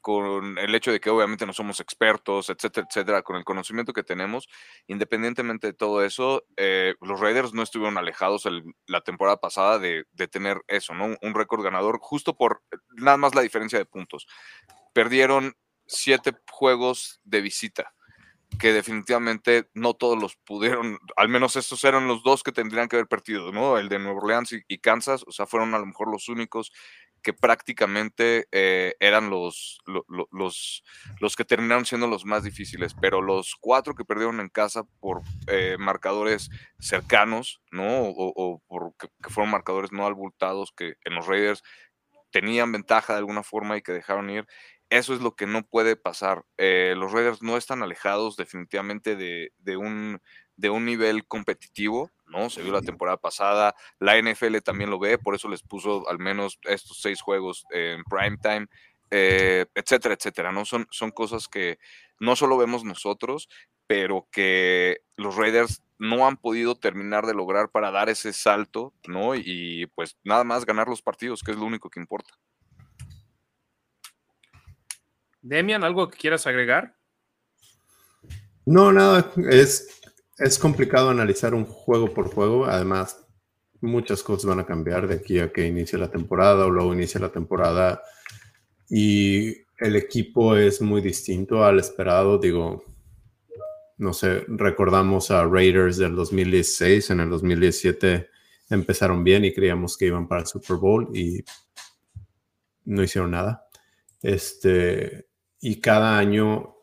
con 0.00 0.58
el 0.58 0.74
hecho 0.74 0.92
de 0.92 1.00
que 1.00 1.10
obviamente 1.10 1.46
no 1.46 1.52
somos 1.52 1.80
expertos, 1.80 2.50
etcétera, 2.50 2.86
etcétera, 2.88 3.22
con 3.22 3.36
el 3.36 3.44
conocimiento 3.44 3.92
que 3.92 4.02
tenemos, 4.02 4.48
independientemente 4.86 5.68
de 5.68 5.72
todo 5.72 6.04
eso, 6.04 6.44
eh, 6.56 6.94
los 7.00 7.20
Raiders 7.20 7.52
no 7.52 7.62
estuvieron 7.62 7.98
alejados 7.98 8.48
la 8.86 9.00
temporada 9.02 9.38
pasada 9.38 9.78
de, 9.78 10.04
tener 10.30 10.62
eso, 10.68 10.94
¿no? 10.94 11.16
Un 11.22 11.34
récord 11.34 11.62
ganador, 11.62 11.98
justo 12.00 12.36
por 12.36 12.62
nada 12.96 13.16
más 13.16 13.34
la 13.34 13.42
diferencia 13.42 13.78
de 13.78 13.84
puntos. 13.84 14.26
Perdieron 14.92 15.54
siete 15.86 16.32
juegos 16.50 17.20
de 17.24 17.40
visita, 17.40 17.92
que 18.58 18.72
definitivamente 18.72 19.68
no 19.74 19.94
todos 19.94 20.20
los 20.20 20.36
pudieron, 20.36 20.98
al 21.16 21.28
menos 21.28 21.56
estos 21.56 21.84
eran 21.84 22.08
los 22.08 22.22
dos 22.22 22.42
que 22.42 22.52
tendrían 22.52 22.88
que 22.88 22.96
haber 22.96 23.08
perdido, 23.08 23.52
¿no? 23.52 23.78
El 23.78 23.88
de 23.88 23.98
Nueva 23.98 24.18
Orleans 24.18 24.54
y 24.66 24.78
Kansas, 24.78 25.24
o 25.26 25.32
sea, 25.32 25.46
fueron 25.46 25.74
a 25.74 25.78
lo 25.78 25.86
mejor 25.86 26.10
los 26.10 26.28
únicos 26.28 26.72
que 27.22 27.32
prácticamente 27.32 28.46
eh, 28.50 28.94
eran 29.00 29.30
los, 29.30 29.80
los, 29.86 30.82
los, 31.20 31.36
que 31.36 31.44
terminaron 31.44 31.84
siendo 31.84 32.06
los 32.06 32.24
más 32.24 32.44
difíciles, 32.44 32.94
pero 33.00 33.20
los 33.20 33.56
cuatro 33.60 33.94
que 33.94 34.04
perdieron 34.04 34.40
en 34.40 34.48
casa 34.48 34.84
por 35.00 35.22
eh, 35.46 35.76
marcadores 35.78 36.50
cercanos, 36.78 37.60
¿no? 37.70 38.02
O, 38.02 38.32
o 38.34 38.62
por 38.66 38.94
que, 38.96 39.08
fueron 39.28 39.50
marcadores 39.50 39.92
no 39.92 40.06
abultados, 40.06 40.72
que 40.76 40.94
en 41.04 41.14
los 41.14 41.26
Raiders 41.26 41.62
tenían 42.30 42.72
ventaja 42.72 43.12
de 43.12 43.18
alguna 43.18 43.42
forma 43.42 43.76
y 43.76 43.82
que 43.82 43.92
dejaron 43.92 44.30
ir. 44.30 44.46
Eso 44.90 45.14
es 45.14 45.20
lo 45.20 45.36
que 45.36 45.46
no 45.46 45.62
puede 45.62 45.96
pasar. 45.96 46.44
Eh, 46.58 46.94
los 46.96 47.12
Raiders 47.12 47.42
no 47.42 47.56
están 47.56 47.82
alejados 47.82 48.36
definitivamente 48.36 49.16
de, 49.16 49.52
de, 49.58 49.76
un, 49.76 50.20
de 50.56 50.70
un 50.70 50.84
nivel 50.84 51.26
competitivo 51.26 52.10
¿no? 52.30 52.48
Se 52.48 52.62
vio 52.62 52.72
la 52.72 52.80
temporada 52.80 53.16
pasada, 53.16 53.74
la 53.98 54.16
NFL 54.16 54.58
también 54.58 54.90
lo 54.90 54.98
ve, 54.98 55.18
por 55.18 55.34
eso 55.34 55.48
les 55.48 55.62
puso 55.62 56.08
al 56.08 56.18
menos 56.18 56.58
estos 56.64 57.00
seis 57.00 57.20
juegos 57.20 57.64
en 57.70 58.02
prime 58.04 58.38
time, 58.42 58.66
eh, 59.10 59.66
etcétera, 59.74 60.14
etcétera, 60.14 60.52
¿no? 60.52 60.64
Son, 60.64 60.86
son 60.90 61.10
cosas 61.10 61.48
que 61.48 61.78
no 62.18 62.36
solo 62.36 62.56
vemos 62.56 62.84
nosotros, 62.84 63.48
pero 63.86 64.28
que 64.30 65.00
los 65.16 65.36
Raiders 65.36 65.82
no 65.98 66.26
han 66.26 66.36
podido 66.36 66.76
terminar 66.76 67.26
de 67.26 67.34
lograr 67.34 67.70
para 67.70 67.90
dar 67.90 68.08
ese 68.08 68.32
salto, 68.32 68.94
¿no? 69.06 69.34
Y 69.34 69.86
pues 69.94 70.16
nada 70.24 70.44
más 70.44 70.64
ganar 70.64 70.88
los 70.88 71.02
partidos, 71.02 71.42
que 71.42 71.50
es 71.50 71.58
lo 71.58 71.64
único 71.64 71.90
que 71.90 72.00
importa. 72.00 72.34
Demian, 75.42 75.84
¿algo 75.84 76.08
que 76.08 76.18
quieras 76.18 76.46
agregar? 76.46 76.96
No, 78.66 78.92
nada, 78.92 79.32
es 79.50 80.00
es 80.40 80.58
complicado 80.58 81.10
analizar 81.10 81.54
un 81.54 81.66
juego 81.66 82.12
por 82.14 82.32
juego. 82.32 82.64
Además, 82.64 83.26
muchas 83.82 84.22
cosas 84.22 84.46
van 84.46 84.60
a 84.60 84.66
cambiar 84.66 85.06
de 85.06 85.16
aquí 85.16 85.38
a 85.38 85.52
que 85.52 85.66
inicie 85.66 85.98
la 85.98 86.10
temporada 86.10 86.64
o 86.64 86.70
luego 86.70 86.94
inicie 86.94 87.20
la 87.20 87.30
temporada. 87.30 88.02
Y 88.88 89.50
el 89.78 89.96
equipo 89.96 90.56
es 90.56 90.80
muy 90.80 91.02
distinto 91.02 91.62
al 91.62 91.78
esperado. 91.78 92.38
Digo, 92.38 92.82
no 93.98 94.14
sé, 94.14 94.44
recordamos 94.48 95.30
a 95.30 95.44
Raiders 95.44 95.98
del 95.98 96.16
2016. 96.16 97.10
En 97.10 97.20
el 97.20 97.28
2017 97.28 98.30
empezaron 98.70 99.22
bien 99.22 99.44
y 99.44 99.52
creíamos 99.52 99.98
que 99.98 100.06
iban 100.06 100.26
para 100.26 100.40
el 100.40 100.46
Super 100.46 100.78
Bowl 100.78 101.14
y 101.14 101.44
no 102.86 103.02
hicieron 103.02 103.32
nada. 103.32 103.68
Este, 104.22 105.26
y 105.60 105.80
cada 105.80 106.18
año 106.18 106.76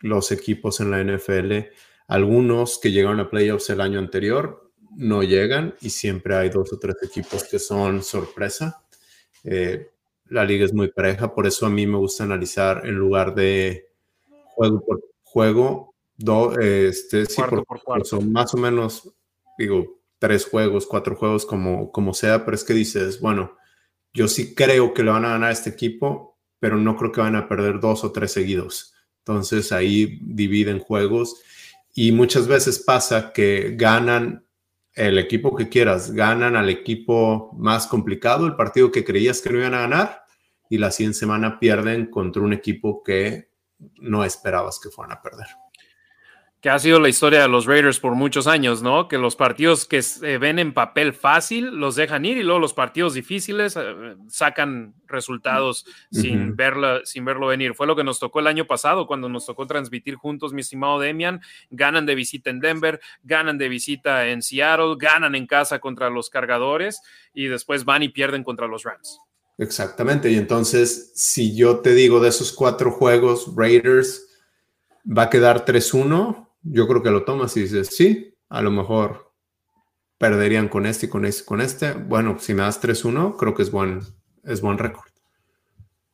los 0.00 0.32
equipos 0.32 0.80
en 0.80 0.90
la 0.90 1.02
NFL 1.02 1.70
algunos 2.10 2.80
que 2.80 2.90
llegaron 2.90 3.20
a 3.20 3.30
playoffs 3.30 3.70
el 3.70 3.80
año 3.80 4.00
anterior 4.00 4.72
no 4.96 5.22
llegan 5.22 5.76
y 5.80 5.90
siempre 5.90 6.34
hay 6.34 6.48
dos 6.48 6.72
o 6.72 6.78
tres 6.80 6.96
equipos 7.02 7.44
que 7.44 7.60
son 7.60 8.02
sorpresa. 8.02 8.84
Eh, 9.44 9.90
la 10.26 10.44
liga 10.44 10.64
es 10.64 10.74
muy 10.74 10.88
pareja, 10.88 11.32
por 11.32 11.46
eso 11.46 11.66
a 11.66 11.70
mí 11.70 11.86
me 11.86 11.98
gusta 11.98 12.24
analizar 12.24 12.84
en 12.84 12.96
lugar 12.96 13.36
de 13.36 13.90
juego 14.44 14.84
por 14.84 15.04
juego, 15.22 15.94
este, 16.60 17.26
sí, 17.26 17.40
por, 17.42 18.04
Son 18.04 18.32
más 18.32 18.54
o 18.54 18.56
menos, 18.56 19.14
digo, 19.56 20.00
tres 20.18 20.44
juegos, 20.46 20.86
cuatro 20.86 21.14
juegos, 21.14 21.46
como, 21.46 21.92
como 21.92 22.12
sea, 22.12 22.44
pero 22.44 22.56
es 22.56 22.64
que 22.64 22.74
dices, 22.74 23.20
bueno, 23.20 23.56
yo 24.12 24.26
sí 24.26 24.54
creo 24.56 24.92
que 24.92 25.04
le 25.04 25.12
van 25.12 25.24
a 25.24 25.30
ganar 25.30 25.50
a 25.50 25.52
este 25.52 25.70
equipo, 25.70 26.39
pero 26.60 26.76
no 26.76 26.96
creo 26.96 27.10
que 27.10 27.20
van 27.20 27.34
a 27.34 27.48
perder 27.48 27.80
dos 27.80 28.04
o 28.04 28.12
tres 28.12 28.32
seguidos. 28.32 28.94
Entonces 29.18 29.72
ahí 29.72 30.20
dividen 30.22 30.78
juegos 30.78 31.42
y 31.94 32.12
muchas 32.12 32.46
veces 32.46 32.78
pasa 32.78 33.32
que 33.32 33.74
ganan 33.76 34.44
el 34.94 35.18
equipo 35.18 35.56
que 35.56 35.68
quieras, 35.68 36.12
ganan 36.12 36.56
al 36.56 36.68
equipo 36.68 37.50
más 37.58 37.86
complicado, 37.86 38.46
el 38.46 38.54
partido 38.54 38.92
que 38.92 39.04
creías 39.04 39.40
que 39.40 39.50
no 39.50 39.58
iban 39.58 39.74
a 39.74 39.80
ganar, 39.80 40.22
y 40.68 40.78
la 40.78 40.90
siguiente 40.90 41.18
semana 41.18 41.58
pierden 41.58 42.06
contra 42.06 42.42
un 42.42 42.52
equipo 42.52 43.02
que 43.02 43.50
no 44.00 44.24
esperabas 44.24 44.78
que 44.78 44.90
fueran 44.90 45.16
a 45.16 45.22
perder 45.22 45.46
que 46.60 46.68
ha 46.68 46.78
sido 46.78 47.00
la 47.00 47.08
historia 47.08 47.40
de 47.40 47.48
los 47.48 47.64
Raiders 47.64 48.00
por 48.00 48.14
muchos 48.14 48.46
años, 48.46 48.82
¿no? 48.82 49.08
Que 49.08 49.16
los 49.16 49.34
partidos 49.34 49.86
que 49.86 50.02
se 50.02 50.36
ven 50.36 50.58
en 50.58 50.74
papel 50.74 51.14
fácil 51.14 51.66
los 51.66 51.96
dejan 51.96 52.26
ir 52.26 52.36
y 52.36 52.42
luego 52.42 52.60
los 52.60 52.74
partidos 52.74 53.14
difíciles 53.14 53.76
eh, 53.76 54.16
sacan 54.28 54.94
resultados 55.06 55.86
sin, 56.12 56.56
verla, 56.56 57.00
sin 57.04 57.24
verlo 57.24 57.46
venir. 57.46 57.74
Fue 57.74 57.86
lo 57.86 57.96
que 57.96 58.04
nos 58.04 58.18
tocó 58.18 58.40
el 58.40 58.46
año 58.46 58.66
pasado 58.66 59.06
cuando 59.06 59.30
nos 59.30 59.46
tocó 59.46 59.66
transmitir 59.66 60.16
juntos, 60.16 60.52
mi 60.52 60.60
estimado 60.60 61.00
Demian. 61.00 61.40
Ganan 61.70 62.04
de 62.04 62.14
visita 62.14 62.50
en 62.50 62.60
Denver, 62.60 63.00
ganan 63.22 63.56
de 63.56 63.68
visita 63.70 64.28
en 64.28 64.42
Seattle, 64.42 64.96
ganan 64.98 65.34
en 65.34 65.46
casa 65.46 65.78
contra 65.78 66.10
los 66.10 66.28
cargadores 66.28 67.00
y 67.32 67.46
después 67.46 67.86
van 67.86 68.02
y 68.02 68.10
pierden 68.10 68.44
contra 68.44 68.66
los 68.66 68.82
Rams. 68.82 69.18
Exactamente. 69.56 70.30
Y 70.30 70.36
entonces, 70.36 71.12
si 71.14 71.56
yo 71.56 71.80
te 71.80 71.94
digo 71.94 72.20
de 72.20 72.28
esos 72.28 72.52
cuatro 72.52 72.92
juegos, 72.92 73.50
Raiders 73.56 74.26
va 75.06 75.22
a 75.24 75.30
quedar 75.30 75.64
3-1 75.64 76.49
yo 76.62 76.86
creo 76.86 77.02
que 77.02 77.10
lo 77.10 77.24
tomas 77.24 77.56
y 77.56 77.62
dices, 77.62 77.88
sí, 77.88 78.34
a 78.48 78.62
lo 78.62 78.70
mejor 78.70 79.32
perderían 80.18 80.68
con 80.68 80.84
este 80.86 81.06
y 81.06 81.08
con 81.08 81.24
este 81.24 81.44
con 81.44 81.60
este. 81.60 81.92
Bueno, 81.94 82.38
si 82.38 82.54
me 82.54 82.62
das 82.62 82.82
3-1, 82.82 83.36
creo 83.38 83.54
que 83.54 83.62
es 83.62 83.70
buen, 83.70 84.00
es 84.44 84.60
buen 84.60 84.78
récord. 84.78 85.08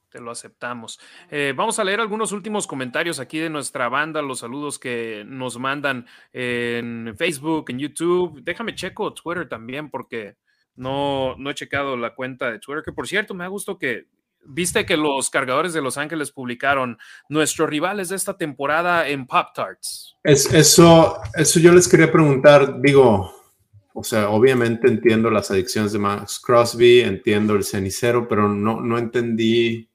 Te 0.08 0.20
lo 0.20 0.30
aceptamos. 0.30 1.00
Eh, 1.30 1.52
vamos 1.54 1.78
a 1.78 1.84
leer 1.84 2.00
algunos 2.00 2.32
últimos 2.32 2.66
comentarios 2.66 3.18
aquí 3.18 3.38
de 3.38 3.50
nuestra 3.50 3.88
banda, 3.88 4.22
los 4.22 4.38
saludos 4.38 4.78
que 4.78 5.24
nos 5.26 5.58
mandan 5.58 6.06
en 6.32 7.14
Facebook, 7.18 7.66
en 7.68 7.80
YouTube. 7.80 8.40
Déjame 8.42 8.74
checo 8.74 9.12
Twitter 9.12 9.48
también 9.48 9.90
porque 9.90 10.36
no, 10.76 11.34
no 11.36 11.50
he 11.50 11.54
checado 11.54 11.96
la 11.96 12.14
cuenta 12.14 12.50
de 12.50 12.60
Twitter, 12.60 12.84
que 12.84 12.92
por 12.92 13.08
cierto 13.08 13.34
me 13.34 13.44
ha 13.44 13.48
gustado 13.48 13.78
que 13.78 14.06
viste 14.48 14.86
que 14.86 14.96
los 14.96 15.30
cargadores 15.30 15.72
de 15.72 15.82
Los 15.82 15.98
Ángeles 15.98 16.30
publicaron 16.30 16.98
nuestros 17.28 17.68
rivales 17.68 18.08
de 18.08 18.16
esta 18.16 18.36
temporada 18.36 19.08
en 19.08 19.26
Pop 19.26 19.48
Tarts. 19.54 20.16
Es, 20.22 20.52
eso, 20.52 21.18
eso 21.34 21.60
yo 21.60 21.72
les 21.72 21.88
quería 21.88 22.10
preguntar, 22.10 22.80
digo, 22.80 23.32
o 23.92 24.04
sea, 24.04 24.28
obviamente 24.28 24.88
entiendo 24.88 25.30
las 25.30 25.50
adicciones 25.50 25.92
de 25.92 25.98
Max 25.98 26.38
Crosby, 26.38 27.00
entiendo 27.00 27.54
el 27.54 27.64
cenicero, 27.64 28.28
pero 28.28 28.48
no, 28.48 28.80
no 28.80 28.98
entendí 28.98 29.88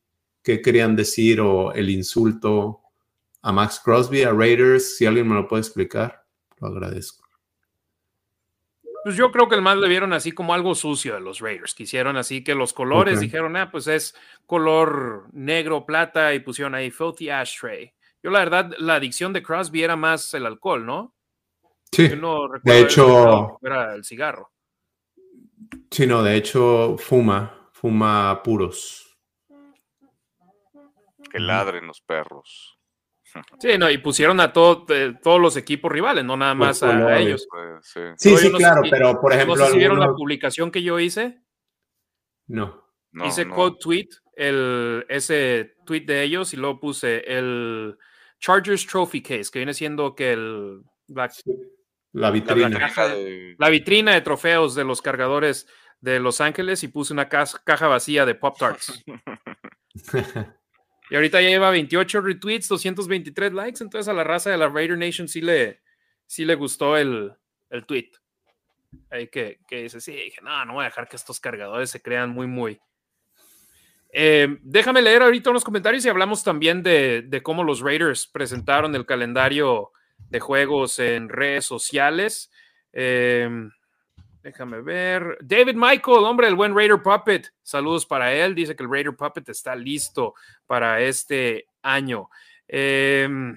qué 0.43 0.61
querían 0.61 0.95
decir 0.95 1.39
o 1.39 1.71
el 1.73 1.89
insulto 1.89 2.81
a 3.43 3.51
Max 3.51 3.79
Crosby, 3.83 4.23
a 4.23 4.31
Raiders. 4.31 4.97
Si 4.97 5.05
alguien 5.05 5.27
me 5.27 5.35
lo 5.35 5.47
puede 5.47 5.61
explicar, 5.61 6.25
lo 6.59 6.67
agradezco. 6.67 7.20
Pues 9.03 9.15
yo 9.15 9.31
creo 9.31 9.49
que 9.49 9.55
el 9.55 9.61
más 9.61 9.77
le 9.77 9.87
vieron 9.87 10.13
así 10.13 10.31
como 10.31 10.53
algo 10.53 10.75
sucio 10.75 11.15
de 11.15 11.21
los 11.21 11.39
Raiders. 11.39 11.73
Quisieron 11.73 12.17
así 12.17 12.43
que 12.43 12.53
los 12.53 12.71
colores 12.73 13.19
dijeron, 13.19 13.55
ah, 13.57 13.71
pues 13.71 13.87
es 13.87 14.15
color 14.45 15.27
negro, 15.33 15.85
plata 15.85 16.33
y 16.33 16.39
pusieron 16.39 16.75
ahí 16.75 16.91
filthy 16.91 17.29
ashtray. 17.29 17.93
Yo 18.21 18.29
la 18.29 18.39
verdad, 18.39 18.71
la 18.77 18.95
adicción 18.95 19.33
de 19.33 19.41
Crosby 19.41 19.83
era 19.83 19.95
más 19.95 20.33
el 20.35 20.45
alcohol, 20.45 20.85
¿no? 20.85 21.15
Sí. 21.91 22.07
de 22.07 22.79
hecho, 22.79 23.57
era 23.61 23.95
el 23.95 24.05
cigarro. 24.05 24.51
Sí, 25.89 26.05
no, 26.05 26.23
de 26.23 26.35
hecho 26.35 26.95
fuma, 26.97 27.69
fuma 27.73 28.41
puros. 28.43 29.17
Que 31.29 31.39
ladren 31.39 31.87
los 31.87 32.01
perros. 32.01 32.80
Sí, 33.59 33.77
no, 33.77 33.89
y 33.89 33.97
pusieron 33.97 34.39
a 34.39 34.51
todo, 34.51 34.85
eh, 34.89 35.13
todos 35.21 35.39
los 35.39 35.55
equipos 35.57 35.91
rivales, 35.91 36.25
no 36.25 36.35
nada 36.35 36.53
más 36.53 36.83
a, 36.83 37.17
ellos. 37.17 37.47
Pues, 37.49 38.15
sí, 38.17 38.37
sí, 38.37 38.51
claro, 38.51 38.81
pero 38.89 39.19
por 39.19 39.33
ejemplo. 39.33 39.55
¿No 39.55 39.75
vieron 39.75 39.99
la 39.99 40.11
publicación 40.13 40.71
que 40.71 40.83
yo 40.83 40.99
hice? 40.99 41.41
No. 42.47 42.83
hice 43.25 43.47
code 43.47 43.77
tweet, 43.79 44.09
el, 44.35 45.05
ese 45.09 45.75
tweet 45.85 46.01
de 46.01 46.23
ellos, 46.23 46.53
y 46.53 46.57
luego 46.57 46.79
puse 46.79 47.23
el 47.27 47.97
Chargers 48.39 48.85
Trophy 48.85 49.21
Case, 49.21 49.49
que 49.51 49.59
viene 49.59 49.73
siendo 49.73 50.15
que 50.15 50.33
el. 50.33 50.81
La, 52.13 52.31
vitrina. 52.31 52.91
La, 53.57 53.69
vitrina 53.69 54.13
de 54.13 54.21
trofeos 54.21 54.75
de 54.75 54.83
los 54.83 55.01
cargadores 55.01 55.67
de 56.01 56.19
Los 56.19 56.41
Ángeles, 56.41 56.83
y 56.83 56.89
puse 56.89 57.13
una 57.13 57.29
caja 57.29 57.87
vacía 57.87 58.25
de 58.25 58.35
Pop 58.35 58.57
Tarts. 58.57 59.03
Y 61.11 61.15
ahorita 61.15 61.41
ya 61.41 61.49
lleva 61.49 61.71
28 61.71 62.21
retweets, 62.21 62.69
223 62.69 63.51
likes. 63.51 63.83
Entonces 63.83 64.07
a 64.07 64.13
la 64.13 64.23
raza 64.23 64.49
de 64.49 64.57
la 64.57 64.69
Raider 64.69 64.97
Nation 64.97 65.27
sí 65.27 65.41
le, 65.41 65.81
sí 66.25 66.45
le 66.45 66.55
gustó 66.55 66.95
el, 66.95 67.33
el 67.69 67.85
tweet. 67.85 68.11
Ahí 69.09 69.27
que, 69.27 69.59
que 69.67 69.83
dice, 69.83 69.99
sí, 69.99 70.13
dije, 70.13 70.39
no, 70.41 70.63
no 70.63 70.75
voy 70.75 70.83
a 70.83 70.85
dejar 70.85 71.09
que 71.09 71.17
estos 71.17 71.41
cargadores 71.41 71.89
se 71.89 72.01
crean 72.01 72.29
muy, 72.29 72.47
muy. 72.47 72.79
Eh, 74.13 74.57
déjame 74.61 75.01
leer 75.01 75.21
ahorita 75.21 75.49
unos 75.49 75.65
comentarios 75.65 76.05
y 76.05 76.09
hablamos 76.09 76.45
también 76.45 76.81
de, 76.81 77.23
de, 77.27 77.43
cómo 77.43 77.65
los 77.65 77.81
Raiders 77.81 78.25
presentaron 78.25 78.95
el 78.95 79.05
calendario 79.05 79.91
de 80.29 80.39
juegos 80.39 80.97
en 80.99 81.27
redes 81.27 81.65
sociales. 81.65 82.49
Eh, 82.93 83.49
Déjame 84.43 84.81
ver. 84.81 85.38
David 85.41 85.76
Michael, 85.76 86.23
hombre, 86.23 86.47
el 86.47 86.55
buen 86.55 86.76
Raider 86.76 87.01
Puppet. 87.01 87.53
Saludos 87.61 88.05
para 88.05 88.34
él. 88.34 88.55
Dice 88.55 88.76
que 88.76 88.84
el 88.84 88.89
Raider 88.89 89.15
Puppet 89.15 89.47
está 89.49 89.76
listo 89.76 90.34
para 90.65 90.99
este 91.01 91.68
año. 91.84 92.27
Em, 92.68 93.55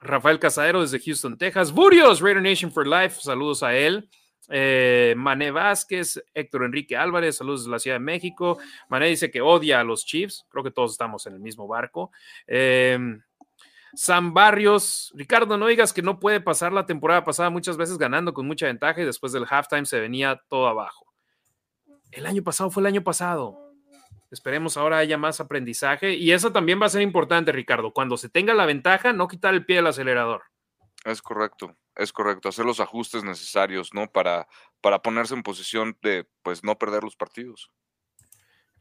Rafael 0.00 0.38
Casadero 0.38 0.80
desde 0.80 0.98
Houston, 0.98 1.36
Texas. 1.36 1.72
Burios, 1.72 2.20
Raider 2.20 2.42
Nation 2.42 2.72
for 2.72 2.86
Life. 2.86 3.20
Saludos 3.20 3.62
a 3.62 3.74
él. 3.74 4.08
Eh, 4.48 5.14
Mané 5.16 5.50
Vázquez, 5.50 6.22
Héctor 6.34 6.64
Enrique 6.64 6.96
Álvarez, 6.96 7.36
saludos 7.36 7.60
desde 7.60 7.70
la 7.70 7.78
Ciudad 7.78 7.96
de 7.96 8.04
México. 8.04 8.58
Mané 8.88 9.06
dice 9.06 9.30
que 9.30 9.40
odia 9.40 9.80
a 9.80 9.84
los 9.84 10.04
Chiefs. 10.04 10.46
Creo 10.50 10.64
que 10.64 10.70
todos 10.70 10.92
estamos 10.92 11.26
en 11.26 11.34
el 11.34 11.40
mismo 11.40 11.68
barco. 11.68 12.10
Eh, 12.46 12.98
Sam 13.94 14.32
Barrios, 14.32 15.12
Ricardo, 15.14 15.58
no 15.58 15.66
digas 15.66 15.92
que 15.92 16.02
no 16.02 16.18
puede 16.18 16.40
pasar 16.40 16.72
la 16.72 16.86
temporada 16.86 17.24
pasada 17.24 17.50
muchas 17.50 17.76
veces 17.76 17.98
ganando 17.98 18.32
con 18.32 18.46
mucha 18.46 18.66
ventaja 18.66 19.00
y 19.00 19.04
después 19.04 19.32
del 19.32 19.46
halftime 19.48 19.84
se 19.84 20.00
venía 20.00 20.40
todo 20.48 20.66
abajo. 20.66 21.12
El 22.10 22.26
año 22.26 22.42
pasado 22.42 22.70
fue 22.70 22.82
el 22.82 22.86
año 22.86 23.02
pasado. 23.02 23.58
Esperemos 24.30 24.78
ahora 24.78 24.98
haya 24.98 25.18
más 25.18 25.40
aprendizaje 25.40 26.14
y 26.14 26.32
eso 26.32 26.52
también 26.52 26.80
va 26.80 26.86
a 26.86 26.90
ser 26.90 27.02
importante, 27.02 27.52
Ricardo. 27.52 27.92
Cuando 27.92 28.16
se 28.16 28.30
tenga 28.30 28.54
la 28.54 28.64
ventaja, 28.64 29.12
no 29.12 29.28
quitar 29.28 29.52
el 29.52 29.66
pie 29.66 29.76
del 29.76 29.86
acelerador. 29.86 30.44
Es 31.04 31.20
correcto, 31.20 31.76
es 31.96 32.12
correcto. 32.12 32.48
Hacer 32.48 32.64
los 32.64 32.80
ajustes 32.80 33.24
necesarios, 33.24 33.92
¿no? 33.92 34.10
Para, 34.10 34.48
para 34.80 35.02
ponerse 35.02 35.34
en 35.34 35.42
posición 35.42 35.98
de, 36.00 36.26
pues, 36.42 36.64
no 36.64 36.78
perder 36.78 37.04
los 37.04 37.16
partidos. 37.16 37.70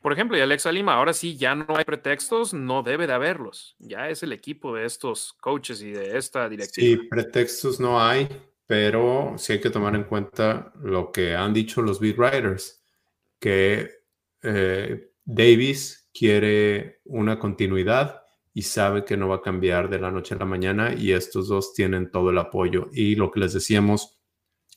Por 0.02 0.14
ejemplo, 0.14 0.36
y 0.36 0.41
Alexa 0.41 0.72
Lima, 0.72 0.95
ahora 0.95 1.14
sí 1.14 1.38
ya 1.38 1.53
no 1.53 1.78
hay 1.78 1.86
pretextos, 1.86 2.53
no 2.53 2.82
debe 2.82 3.06
de 3.06 3.14
haberlos. 3.14 3.76
Ya 3.78 4.10
es 4.10 4.23
el 4.23 4.34
equipo 4.34 4.73
de 4.73 4.86
estos 4.86 5.34
coaches 5.34 5.82
y 5.82 5.91
de 5.91 6.18
esta 6.18 6.49
directiva. 6.49 6.86
Sí, 6.86 6.98
pretextos 7.07 7.80
no 7.80 8.02
hay, 8.02 8.28
pero 8.65 9.36
sí 9.38 9.53
hay 9.53 9.61
que 9.61 9.69
tomar 9.69 9.95
en 9.95 10.06
cuenta 10.06 10.73
lo 10.82 11.11
que 11.11 11.36
han 11.36 11.53
dicho 11.53 11.84
los 11.84 11.99
beat 11.99 12.18
writers, 12.18 12.84
que 13.40 13.91
eh, 14.41 15.11
Davis 15.23 16.10
quiere 16.11 17.02
una 17.06 17.38
continuidad 17.38 18.23
y 18.53 18.64
sabe 18.64 19.06
que 19.06 19.18
no 19.18 19.28
va 19.28 19.38
a 19.38 19.41
cambiar 19.41 19.88
de 19.90 19.99
la 19.99 20.10
noche 20.11 20.34
a 20.34 20.40
la 20.40 20.45
mañana 20.45 20.94
y 20.94 21.11
estos 21.11 21.48
dos 21.48 21.73
tienen 21.73 22.10
todo 22.10 22.32
el 22.32 22.40
apoyo. 22.40 22.90
Y 22.91 23.15
lo 23.15 23.32
que 23.32 23.40
les 23.40 23.53
decíamos 23.53 24.19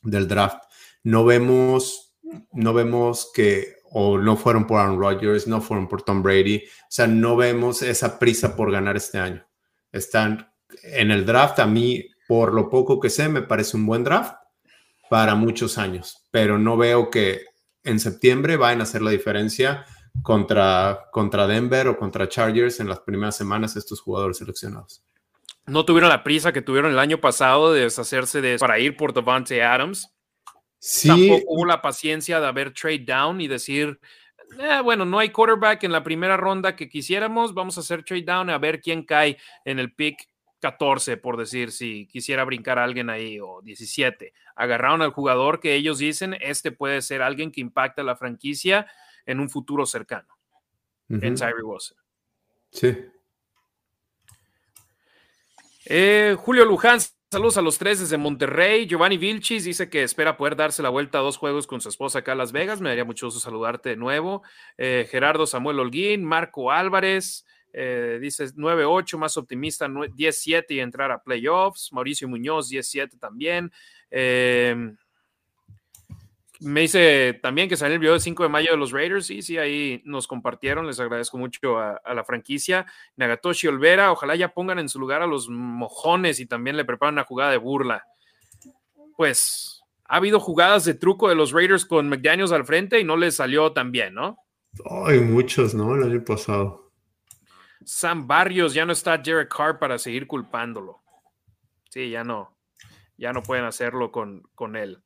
del 0.02 0.28
draft, 0.28 0.62
no 1.02 1.24
vemos, 1.24 2.14
no 2.52 2.74
vemos 2.74 3.30
que 3.34 3.73
o 3.96 4.18
no 4.18 4.36
fueron 4.36 4.66
por 4.66 4.80
Aaron 4.80 4.98
Rodgers, 4.98 5.46
no 5.46 5.60
fueron 5.60 5.86
por 5.86 6.02
Tom 6.02 6.20
Brady. 6.20 6.56
O 6.56 6.86
sea, 6.88 7.06
no 7.06 7.36
vemos 7.36 7.80
esa 7.80 8.18
prisa 8.18 8.56
por 8.56 8.72
ganar 8.72 8.96
este 8.96 9.18
año. 9.18 9.46
Están 9.92 10.52
en 10.82 11.12
el 11.12 11.24
draft, 11.24 11.60
a 11.60 11.66
mí, 11.66 12.04
por 12.26 12.52
lo 12.52 12.68
poco 12.68 12.98
que 12.98 13.08
sé, 13.08 13.28
me 13.28 13.42
parece 13.42 13.76
un 13.76 13.86
buen 13.86 14.02
draft 14.02 14.34
para 15.08 15.36
muchos 15.36 15.78
años, 15.78 16.26
pero 16.32 16.58
no 16.58 16.76
veo 16.76 17.08
que 17.08 17.44
en 17.84 18.00
septiembre 18.00 18.56
vayan 18.56 18.80
a 18.80 18.82
hacer 18.82 19.00
la 19.00 19.12
diferencia 19.12 19.86
contra, 20.22 21.04
contra 21.12 21.46
Denver 21.46 21.86
o 21.86 21.96
contra 21.96 22.28
Chargers 22.28 22.80
en 22.80 22.88
las 22.88 22.98
primeras 22.98 23.36
semanas 23.36 23.76
estos 23.76 24.00
jugadores 24.00 24.38
seleccionados. 24.38 25.04
No 25.66 25.84
tuvieron 25.84 26.10
la 26.10 26.24
prisa 26.24 26.52
que 26.52 26.62
tuvieron 26.62 26.90
el 26.90 26.98
año 26.98 27.20
pasado 27.20 27.72
de 27.72 27.82
deshacerse 27.82 28.40
de 28.40 28.58
para 28.58 28.80
ir 28.80 28.96
por 28.96 29.12
Devante 29.12 29.62
Adams 29.62 30.13
Tampoco 31.06 31.44
hubo 31.46 31.66
la 31.66 31.80
paciencia 31.80 32.40
de 32.40 32.46
haber 32.46 32.72
trade 32.72 33.04
down 33.06 33.40
y 33.40 33.48
decir, 33.48 33.98
eh, 34.58 34.80
bueno, 34.82 35.04
no 35.04 35.18
hay 35.18 35.30
quarterback 35.30 35.84
en 35.84 35.92
la 35.92 36.02
primera 36.02 36.36
ronda 36.36 36.76
que 36.76 36.88
quisiéramos, 36.88 37.54
vamos 37.54 37.76
a 37.76 37.80
hacer 37.80 38.04
trade 38.04 38.24
down 38.24 38.50
a 38.50 38.58
ver 38.58 38.80
quién 38.80 39.04
cae 39.04 39.38
en 39.64 39.78
el 39.78 39.92
pick 39.92 40.28
14, 40.60 41.16
por 41.16 41.36
decir, 41.36 41.72
si 41.72 42.06
quisiera 42.06 42.44
brincar 42.44 42.78
a 42.78 42.84
alguien 42.84 43.10
ahí, 43.10 43.38
o 43.40 43.60
17. 43.62 44.32
Agarraron 44.56 45.02
al 45.02 45.10
jugador 45.10 45.60
que 45.60 45.74
ellos 45.74 45.98
dicen, 45.98 46.36
este 46.40 46.72
puede 46.72 47.02
ser 47.02 47.22
alguien 47.22 47.50
que 47.52 47.60
impacta 47.60 48.02
la 48.02 48.16
franquicia 48.16 48.86
en 49.26 49.40
un 49.40 49.50
futuro 49.50 49.84
cercano, 49.84 50.28
en 51.08 51.34
Tyree 51.34 51.62
Wilson. 51.62 51.98
Sí. 52.70 52.96
Eh, 55.86 56.34
Julio 56.38 56.64
Luján 56.64 56.98
Saludos 57.34 57.56
a 57.56 57.62
los 57.62 57.78
tres 57.78 57.98
desde 57.98 58.16
Monterrey. 58.16 58.86
Giovanni 58.86 59.18
Vilchis 59.18 59.64
dice 59.64 59.90
que 59.90 60.04
espera 60.04 60.36
poder 60.36 60.54
darse 60.54 60.84
la 60.84 60.88
vuelta 60.88 61.18
a 61.18 61.20
dos 61.20 61.36
juegos 61.36 61.66
con 61.66 61.80
su 61.80 61.88
esposa 61.88 62.20
acá 62.20 62.30
en 62.30 62.38
Las 62.38 62.52
Vegas. 62.52 62.80
Me 62.80 62.90
daría 62.90 63.04
mucho 63.04 63.26
gusto 63.26 63.40
saludarte 63.40 63.88
de 63.88 63.96
nuevo. 63.96 64.44
Eh, 64.78 65.08
Gerardo 65.10 65.44
Samuel 65.44 65.80
Holguín, 65.80 66.24
Marco 66.24 66.70
Álvarez, 66.70 67.44
eh, 67.72 68.20
dice 68.20 68.44
9-8, 68.54 69.18
más 69.18 69.36
optimista, 69.36 69.88
10-7 69.88 70.76
y 70.76 70.78
entrar 70.78 71.10
a 71.10 71.24
playoffs. 71.24 71.92
Mauricio 71.92 72.28
Muñoz, 72.28 72.70
10-7 72.70 73.18
también. 73.18 73.72
Eh, 74.12 74.94
me 76.60 76.82
dice 76.82 77.38
también 77.42 77.68
que 77.68 77.76
salió 77.76 77.94
el 77.94 78.00
video 78.00 78.12
del 78.12 78.20
5 78.20 78.42
de 78.44 78.48
mayo 78.48 78.70
de 78.70 78.76
los 78.76 78.92
Raiders. 78.92 79.26
Sí, 79.26 79.42
sí, 79.42 79.58
ahí 79.58 80.02
nos 80.04 80.26
compartieron. 80.26 80.86
Les 80.86 81.00
agradezco 81.00 81.36
mucho 81.36 81.78
a, 81.78 82.00
la 82.14 82.24
franquicia. 82.24 82.86
Nagatoshi 83.16 83.66
Olvera, 83.66 84.12
ojalá 84.12 84.36
ya 84.36 84.54
pongan 84.54 84.78
en 84.78 84.88
su 84.88 84.98
lugar 84.98 85.22
a 85.22 85.26
los 85.26 85.48
mojones 85.48 86.40
y 86.40 86.46
también 86.46 86.76
le 86.76 86.84
preparan 86.84 87.14
una 87.14 87.24
jugada 87.24 87.50
de 87.50 87.56
burla. 87.56 88.06
Pues 89.16 89.82
ha 90.04 90.16
habido 90.16 90.38
jugadas 90.38 90.84
de 90.84 90.94
truco 90.94 91.28
de 91.28 91.34
los 91.34 91.52
Raiders 91.52 91.84
con 91.84 92.08
McDaniels 92.08 92.52
al 92.52 92.64
frente 92.64 93.00
y 93.00 93.04
no 93.04 93.16
les 93.16 93.36
salió 93.36 93.72
tan 93.72 93.90
bien, 93.90 94.14
¿no? 94.14 94.38
Hay 95.06 95.20
muchos, 95.20 95.74
¿no? 95.74 95.94
El 95.94 96.04
año 96.04 96.24
pasado. 96.24 96.92
Sam 97.84 98.26
Barrios, 98.26 98.74
ya 98.74 98.86
no 98.86 98.92
está 98.92 99.20
Jared 99.22 99.48
Carr 99.48 99.78
para 99.78 99.98
seguir 99.98 100.26
culpándolo. 100.26 101.02
Sí, 101.90 102.10
ya 102.10 102.24
no. 102.24 102.56
Ya 103.16 103.32
no 103.32 103.42
pueden 103.42 103.64
hacerlo 103.64 104.10
con, 104.10 104.42
con 104.54 104.76
él. 104.76 105.02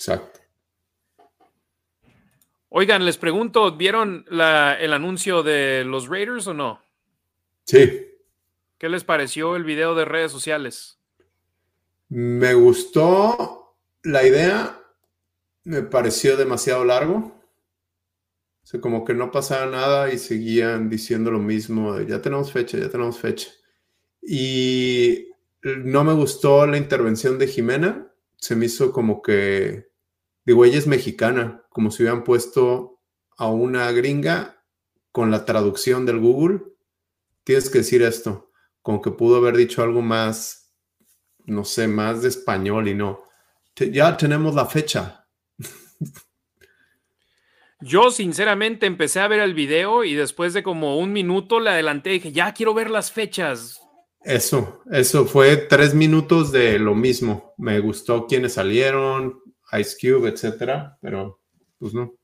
Exacto. 0.00 0.40
Oigan, 2.70 3.04
les 3.04 3.18
pregunto, 3.18 3.76
¿vieron 3.76 4.24
el 4.30 4.92
anuncio 4.94 5.42
de 5.42 5.84
los 5.84 6.08
Raiders 6.08 6.46
o 6.46 6.54
no? 6.54 6.80
Sí. 7.66 8.08
¿Qué 8.78 8.88
les 8.88 9.04
pareció 9.04 9.56
el 9.56 9.64
video 9.64 9.94
de 9.94 10.06
redes 10.06 10.32
sociales? 10.32 10.98
Me 12.08 12.54
gustó 12.54 13.76
la 14.02 14.26
idea, 14.26 14.80
me 15.64 15.82
pareció 15.82 16.38
demasiado 16.38 16.82
largo. 16.86 17.38
O 18.62 18.66
sea, 18.66 18.80
como 18.80 19.04
que 19.04 19.12
no 19.12 19.30
pasaba 19.30 19.66
nada 19.66 20.10
y 20.10 20.16
seguían 20.16 20.88
diciendo 20.88 21.30
lo 21.30 21.40
mismo, 21.40 21.92
de, 21.92 22.06
ya 22.06 22.22
tenemos 22.22 22.52
fecha, 22.52 22.78
ya 22.78 22.88
tenemos 22.88 23.18
fecha. 23.18 23.50
Y 24.22 25.28
no 25.60 26.04
me 26.04 26.14
gustó 26.14 26.66
la 26.66 26.78
intervención 26.78 27.38
de 27.38 27.48
Jimena, 27.48 28.06
se 28.38 28.56
me 28.56 28.64
hizo 28.64 28.90
como 28.92 29.20
que, 29.20 29.89
digo, 30.44 30.64
ella 30.64 30.78
es 30.78 30.86
mexicana, 30.86 31.64
como 31.70 31.90
si 31.90 32.02
hubieran 32.02 32.24
puesto 32.24 33.00
a 33.36 33.48
una 33.48 33.90
gringa 33.92 34.64
con 35.12 35.30
la 35.30 35.44
traducción 35.44 36.06
del 36.06 36.18
Google. 36.18 36.62
Tienes 37.44 37.70
que 37.70 37.78
decir 37.78 38.02
esto, 38.02 38.50
como 38.82 39.00
que 39.00 39.10
pudo 39.10 39.36
haber 39.36 39.56
dicho 39.56 39.82
algo 39.82 40.02
más, 40.02 40.74
no 41.46 41.64
sé, 41.64 41.88
más 41.88 42.22
de 42.22 42.28
español 42.28 42.88
y 42.88 42.94
no. 42.94 43.22
Ya 43.76 44.16
tenemos 44.16 44.54
la 44.54 44.66
fecha. 44.66 45.26
Yo 47.82 48.10
sinceramente 48.10 48.84
empecé 48.84 49.20
a 49.20 49.28
ver 49.28 49.40
el 49.40 49.54
video 49.54 50.04
y 50.04 50.14
después 50.14 50.52
de 50.52 50.62
como 50.62 50.98
un 50.98 51.12
minuto 51.12 51.60
le 51.60 51.70
adelanté 51.70 52.10
y 52.10 52.12
dije, 52.14 52.32
ya 52.32 52.52
quiero 52.52 52.74
ver 52.74 52.90
las 52.90 53.10
fechas. 53.10 53.80
Eso, 54.22 54.82
eso 54.92 55.24
fue 55.24 55.56
tres 55.56 55.94
minutos 55.94 56.52
de 56.52 56.78
lo 56.78 56.94
mismo. 56.94 57.54
Me 57.56 57.80
gustó 57.80 58.26
quienes 58.26 58.52
salieron, 58.52 59.40
Ice 59.78 59.96
Cube, 60.00 60.28
etcétera, 60.28 60.98
pero 61.00 61.40
pues 61.78 61.94
no. 61.94 62.14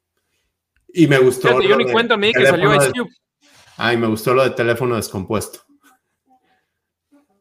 Y 0.88 1.06
me 1.06 1.18
gustó. 1.18 1.60
yo 1.60 1.76
ni 1.76 1.90
cuenta 1.90 2.16
me 2.16 2.32
que 2.32 2.46
salió 2.46 2.74
Ice 2.74 2.90
Cube. 2.92 3.10
Ay, 3.76 3.96
me 3.96 4.06
gustó 4.06 4.32
lo 4.34 4.42
de 4.42 4.50
teléfono 4.50 4.96
descompuesto. 4.96 5.60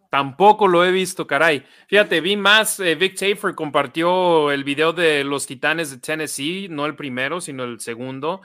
Tampoco 0.10 0.68
lo 0.68 0.86
he 0.86 0.91
visto, 0.91 1.27
caray. 1.27 1.65
Fíjate, 1.88 2.22
vi 2.22 2.38
más. 2.38 2.80
Eh, 2.80 2.95
Vic 2.95 3.15
Tafer 3.15 3.53
compartió 3.53 4.52
el 4.52 4.64
video 4.64 4.94
de 4.94 5.23
los 5.23 5.45
Titanes 5.45 5.91
de 5.91 5.98
Tennessee, 5.98 6.68
no 6.69 6.86
el 6.86 6.95
primero, 6.95 7.41
sino 7.41 7.65
el 7.65 7.80
segundo, 7.82 8.41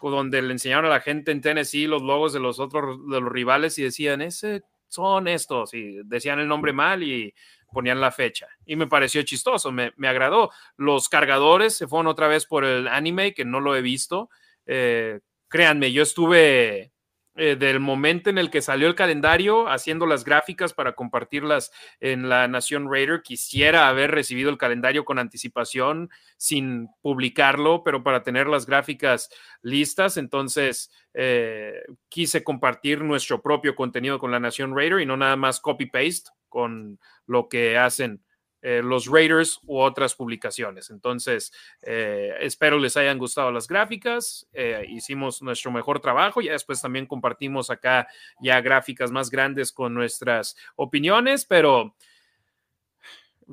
donde 0.00 0.40
le 0.40 0.52
enseñaron 0.52 0.86
a 0.86 0.94
la 0.94 1.00
gente 1.00 1.30
en 1.30 1.42
Tennessee 1.42 1.86
los 1.86 2.00
logos 2.00 2.32
de 2.32 2.40
los 2.40 2.58
otros 2.58 3.06
de 3.06 3.20
los 3.20 3.30
rivales 3.30 3.78
y 3.78 3.82
decían, 3.82 4.22
ese 4.22 4.62
son 4.88 5.28
estos, 5.28 5.74
y 5.74 6.00
decían 6.04 6.40
el 6.40 6.48
nombre 6.48 6.72
mal 6.72 7.02
y 7.02 7.34
ponían 7.72 8.00
la 8.00 8.10
fecha. 8.10 8.48
Y 8.64 8.76
me 8.76 8.86
pareció 8.86 9.22
chistoso, 9.22 9.72
me, 9.72 9.92
agradó. 10.06 10.50
Los 10.76 11.08
cargadores 11.08 11.76
se 11.76 11.88
fueron 11.88 12.06
otra 12.06 12.28
vez 12.28 12.46
por 12.46 12.64
el 12.64 12.88
anime, 12.88 13.34
que 13.34 13.44
no 13.44 13.60
lo 13.60 13.76
he 13.76 13.82
visto. 13.82 14.30
Eh, 14.66 15.20
créanme, 15.48 15.92
yo 15.92 16.02
estuve 16.02 16.92
eh, 17.36 17.56
del 17.56 17.80
momento 17.80 18.28
en 18.28 18.38
el 18.38 18.50
que 18.50 18.60
salió 18.60 18.88
el 18.88 18.94
calendario, 18.94 19.68
haciendo 19.68 20.04
las 20.04 20.24
gráficas 20.24 20.74
para 20.74 20.92
compartirlas 20.92 21.70
en 22.00 22.28
la 22.28 22.48
Nación 22.48 22.90
Raider. 22.90 23.22
Quisiera 23.22 23.88
haber 23.88 24.10
recibido 24.10 24.50
el 24.50 24.58
calendario 24.58 25.04
con 25.04 25.18
anticipación 25.18 26.10
sin 26.36 26.88
publicarlo, 27.00 27.82
pero 27.84 28.02
para 28.02 28.24
tener 28.24 28.46
las 28.46 28.66
gráficas 28.66 29.30
listas. 29.62 30.16
Entonces, 30.16 30.90
eh, 31.14 31.82
quise 32.08 32.44
compartir 32.44 33.00
nuestro 33.02 33.40
propio 33.40 33.74
contenido 33.74 34.18
con 34.18 34.32
la 34.32 34.40
Nación 34.40 34.76
Raider 34.76 35.00
y 35.00 35.06
no 35.06 35.16
nada 35.16 35.36
más 35.36 35.60
copy-paste 35.60 36.30
con 36.50 37.00
lo 37.26 37.48
que 37.48 37.78
hacen 37.78 38.22
eh, 38.62 38.82
los 38.82 39.06
Raiders 39.06 39.58
u 39.64 39.78
otras 39.78 40.14
publicaciones. 40.14 40.90
Entonces, 40.90 41.50
eh, 41.82 42.34
espero 42.40 42.78
les 42.78 42.96
hayan 42.96 43.16
gustado 43.16 43.50
las 43.50 43.66
gráficas. 43.66 44.46
Eh, 44.52 44.84
hicimos 44.88 45.40
nuestro 45.40 45.70
mejor 45.70 46.00
trabajo. 46.00 46.42
Ya 46.42 46.52
después 46.52 46.82
también 46.82 47.06
compartimos 47.06 47.70
acá 47.70 48.06
ya 48.40 48.60
gráficas 48.60 49.10
más 49.10 49.30
grandes 49.30 49.72
con 49.72 49.94
nuestras 49.94 50.56
opiniones, 50.76 51.46
pero 51.46 51.96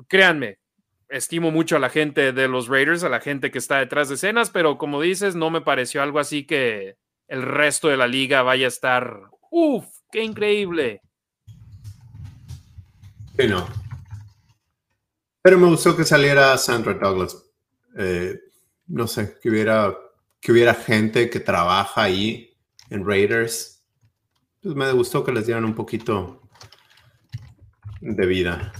créanme, 0.08 0.58
estimo 1.08 1.50
mucho 1.50 1.76
a 1.76 1.80
la 1.80 1.88
gente 1.88 2.32
de 2.32 2.48
los 2.48 2.68
Raiders, 2.68 3.02
a 3.02 3.08
la 3.08 3.20
gente 3.20 3.50
que 3.50 3.58
está 3.58 3.78
detrás 3.78 4.10
de 4.10 4.16
escenas, 4.16 4.50
pero 4.50 4.76
como 4.76 5.00
dices, 5.00 5.34
no 5.34 5.48
me 5.48 5.62
pareció 5.62 6.02
algo 6.02 6.18
así 6.18 6.44
que 6.46 6.96
el 7.28 7.42
resto 7.42 7.88
de 7.88 7.96
la 7.96 8.06
liga 8.06 8.42
vaya 8.42 8.66
a 8.66 8.68
estar, 8.68 9.22
¡uf! 9.50 9.86
¡Qué 10.12 10.22
increíble! 10.22 11.02
Sí, 13.38 13.46
no, 13.46 13.68
pero 15.48 15.58
me 15.58 15.68
gustó 15.68 15.96
que 15.96 16.04
saliera 16.04 16.58
Sandra 16.58 16.92
Douglas. 16.92 17.42
Eh, 17.96 18.38
no 18.88 19.06
sé, 19.06 19.38
que 19.40 19.48
hubiera, 19.48 19.96
que 20.40 20.52
hubiera 20.52 20.74
gente 20.74 21.30
que 21.30 21.40
trabaja 21.40 22.02
ahí 22.02 22.54
en 22.90 23.06
Raiders. 23.06 23.82
Pues 24.60 24.74
me 24.74 24.92
gustó 24.92 25.24
que 25.24 25.32
les 25.32 25.46
dieran 25.46 25.64
un 25.64 25.74
poquito 25.74 26.42
de 28.00 28.26
vida. 28.26 28.72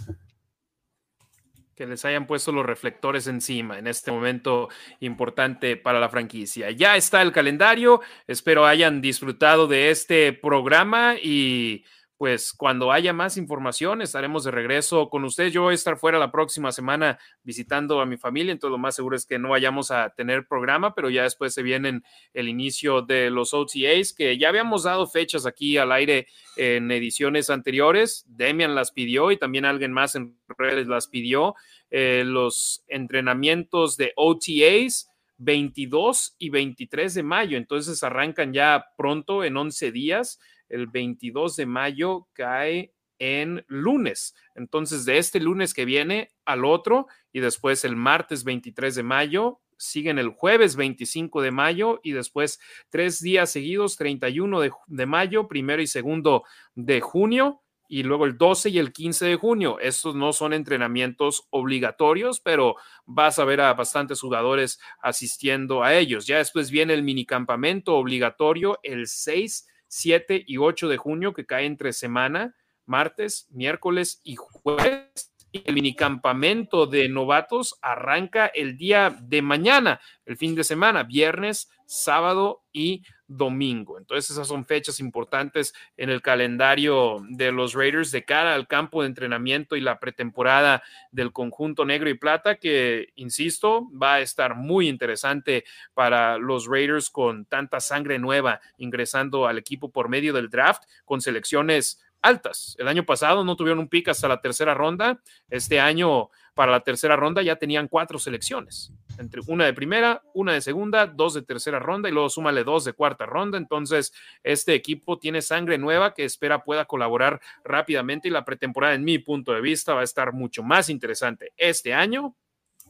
Que 1.75 1.87
les 1.87 2.05
hayan 2.05 2.27
puesto 2.27 2.53
los 2.53 2.67
reflectores 2.67 3.29
encima 3.29 3.79
en 3.79 3.87
este 3.87 4.11
momento 4.11 4.69
importante 5.01 5.77
para 5.79 6.01
la 6.01 6.11
franquicia. 6.11 6.71
Ya 6.73 6.97
está 6.97 7.23
el 7.23 7.33
calendario. 7.33 8.03
Espero 8.27 8.67
hayan 8.67 9.01
disfrutado 9.01 9.69
de 9.69 9.91
este 9.91 10.35
programa 10.35 11.15
y 11.15 11.85
pues 12.19 12.53
cuando 12.53 12.91
haya 12.91 13.13
más 13.13 13.37
información 13.37 14.03
estaremos 14.03 14.43
de 14.43 14.51
regreso 14.51 15.09
con 15.09 15.23
ustedes. 15.23 15.53
Yo 15.53 15.63
voy 15.63 15.73
a 15.73 15.75
estar 15.77 15.97
fuera 15.97 16.19
la 16.19 16.33
próxima 16.33 16.73
semana 16.73 17.17
visitando 17.45 18.01
a 18.01 18.07
mi 18.07 18.17
familia, 18.17 18.51
entonces 18.51 18.73
lo 18.73 18.79
más 18.79 18.97
seguro 18.97 19.15
es 19.15 19.25
que 19.25 19.39
no 19.39 19.51
vayamos 19.51 19.93
a 19.93 20.11
tener 20.11 20.49
programa, 20.49 20.97
pero 20.97 21.11
ya 21.11 21.23
después 21.23 21.55
se 21.55 21.63
vienen 21.63 22.03
el 22.35 22.49
inicio 22.49 23.03
de 23.03 23.31
los 23.31 23.55
OTAs, 23.55 24.13
que 24.13 24.37
ya 24.37 24.49
habíamos 24.49 24.83
dado 24.83 25.07
fechas 25.07 25.47
aquí 25.47 25.77
al 25.77 25.93
aire 25.93 26.27
en 26.57 26.91
ediciones 26.91 27.51
anteriores. 27.51 28.25
Demian 28.27 28.75
las 28.75 28.91
pidió 28.91 29.31
y 29.31 29.37
también 29.37 29.65
alguien 29.65 29.93
más 29.93 30.17
en 30.17 30.37
redes 30.59 30.89
las 30.89 31.07
pidió. 31.07 31.55
Eh, 31.91 32.25
los 32.27 32.85
entrenamientos 32.89 33.97
de 33.97 34.13
OTAs. 34.17 35.09
22 35.41 36.35
y 36.41 36.51
23 36.51 37.15
de 37.15 37.23
mayo, 37.23 37.59
entonces 37.59 38.03
arrancan 38.03 38.53
ya 38.53 38.87
pronto 38.97 39.45
en 39.45 39.57
11 39.57 39.93
días 39.93 40.41
el 40.69 40.87
22 40.87 41.57
de 41.57 41.67
mayo 41.67 42.29
cae 42.33 42.93
en 43.19 43.65
lunes. 43.69 44.35
Entonces, 44.55 45.05
de 45.05 45.19
este 45.19 45.41
lunes 45.41 45.75
que 45.75 45.85
viene 45.85 46.31
al 46.45 46.65
otro 46.65 47.07
y 47.33 47.41
después 47.41 47.85
el 47.85 47.97
martes 47.97 48.45
23 48.45 48.95
de 48.95 49.03
mayo, 49.03 49.61
siguen 49.77 50.19
el 50.19 50.31
jueves 50.31 50.77
25 50.77 51.41
de 51.41 51.51
mayo 51.51 52.01
y 52.03 52.13
después 52.13 52.61
tres 52.91 53.21
días 53.21 53.51
seguidos, 53.51 53.97
31 53.97 54.61
de, 54.61 54.73
de 54.87 55.07
mayo, 55.07 55.49
primero 55.49 55.81
y 55.81 55.87
segundo 55.87 56.45
de 56.75 57.01
junio 57.01 57.63
y 57.89 58.03
luego 58.03 58.27
el 58.27 58.37
12 58.37 58.69
y 58.69 58.79
el 58.79 58.93
15 58.93 59.25
de 59.25 59.37
junio. 59.37 59.81
Estos 59.81 60.15
no 60.15 60.33
son 60.33 60.53
entrenamientos 60.53 61.49
obligatorios, 61.51 62.39
pero 62.41 62.77
vas 63.07 63.39
a 63.39 63.45
ver 63.45 63.63
a 63.63 63.73
bastantes 63.73 64.21
jugadores 64.21 64.79
asistiendo 65.01 65.83
a 65.83 65.95
ellos. 65.95 66.27
Ya 66.27 66.37
después 66.37 66.71
viene 66.71 66.93
el 66.93 67.03
minicampamento 67.03 67.97
obligatorio 67.97 68.79
el 68.83 69.07
6 69.07 69.67
7 69.89 70.45
y 70.47 70.59
8 70.59 70.89
de 70.89 70.97
junio, 70.97 71.33
que 71.33 71.47
cae 71.47 71.67
entre 71.67 71.93
semana, 71.93 72.55
martes, 72.87 73.47
miércoles 73.51 74.21
y 74.23 74.37
jueves. 74.37 75.33
Y 75.51 75.63
el 75.65 75.75
minicampamento 75.75 76.87
de 76.87 77.09
novatos 77.09 77.79
arranca 77.81 78.47
el 78.47 78.77
día 78.77 79.19
de 79.23 79.41
mañana, 79.41 80.01
el 80.27 80.37
fin 80.37 80.55
de 80.55 80.65
semana, 80.65 81.03
viernes, 81.03 81.71
sábado 81.87 82.63
y. 82.73 83.03
Entonces 83.29 84.31
esas 84.31 84.49
son 84.49 84.65
fechas 84.65 85.01
importantes 85.01 85.75
en 85.97 86.11
el 86.11 86.23
calendario 86.23 87.23
de 87.29 87.53
los 87.53 87.75
Raiders 87.75 88.11
de 88.11 88.25
cara 88.25 88.55
al 88.55 88.67
campo 88.67 89.03
de 89.03 89.09
entrenamiento 89.09 89.77
y 89.77 89.81
la 89.81 90.01
pretemporada 90.01 90.83
del 91.13 91.33
conjunto 91.33 91.85
negro 91.85 92.09
y 92.09 92.15
plata 92.15 92.57
que, 92.57 93.13
insisto, 93.17 93.89
va 93.91 94.15
a 94.15 94.21
estar 94.21 94.55
muy 94.55 94.89
interesante 94.89 95.65
para 95.95 96.39
los 96.39 96.67
Raiders 96.67 97.11
con 97.11 97.45
tanta 97.45 97.81
sangre 97.81 98.19
nueva 98.19 98.61
ingresando 98.79 99.47
al 99.47 99.59
equipo 99.59 99.91
por 99.91 100.09
medio 100.09 100.33
del 100.33 100.49
draft 100.49 100.85
con 101.05 101.21
selecciones 101.21 102.03
altas. 102.23 102.77
El 102.79 102.89
año 102.89 103.05
pasado 103.05 103.45
no 103.45 103.57
tuvieron 103.57 103.79
un 103.79 103.89
pick 103.89 104.09
hasta 104.09 104.29
la 104.29 104.41
tercera 104.41 104.75
ronda. 104.75 105.21
Este 105.49 105.81
año 105.81 106.31
para 106.55 106.73
la 106.73 106.81
tercera 106.81 107.15
ronda 107.15 107.41
ya 107.43 107.57
tenían 107.57 107.87
cuatro 107.87 108.19
selecciones, 108.19 108.93
entre 109.17 109.41
una 109.47 109.65
de 109.65 109.73
primera, 109.73 110.23
una 110.35 110.55
de 110.55 110.61
segunda, 110.61 111.07
dos 111.07 111.35
de 111.35 111.43
tercera 111.43 111.79
ronda 111.79 112.09
y 112.09 112.13
luego 112.13 112.29
súmale 112.29 112.65
dos 112.65 112.85
de 112.85 112.95
cuarta 112.95 113.27
ronda. 113.27 113.59
Entonces, 113.59 114.13
este 114.43 114.75
equipo 114.75 115.19
tiene 115.21 115.41
sangre 115.41 115.79
nueva 115.79 116.15
que 116.15 116.25
espera 116.25 116.65
pueda 116.65 116.87
colaborar 116.87 117.41
rápidamente 117.63 118.27
y 118.27 118.33
la 118.33 118.45
pretemporada, 118.45 118.95
en 118.95 119.05
mi 119.05 119.21
punto 119.21 119.53
de 119.53 119.61
vista, 119.61 119.95
va 119.95 120.01
a 120.01 120.05
estar 120.05 120.33
mucho 120.33 120.65
más 120.65 120.89
interesante 120.89 121.53
este 121.57 121.95
año 121.95 122.35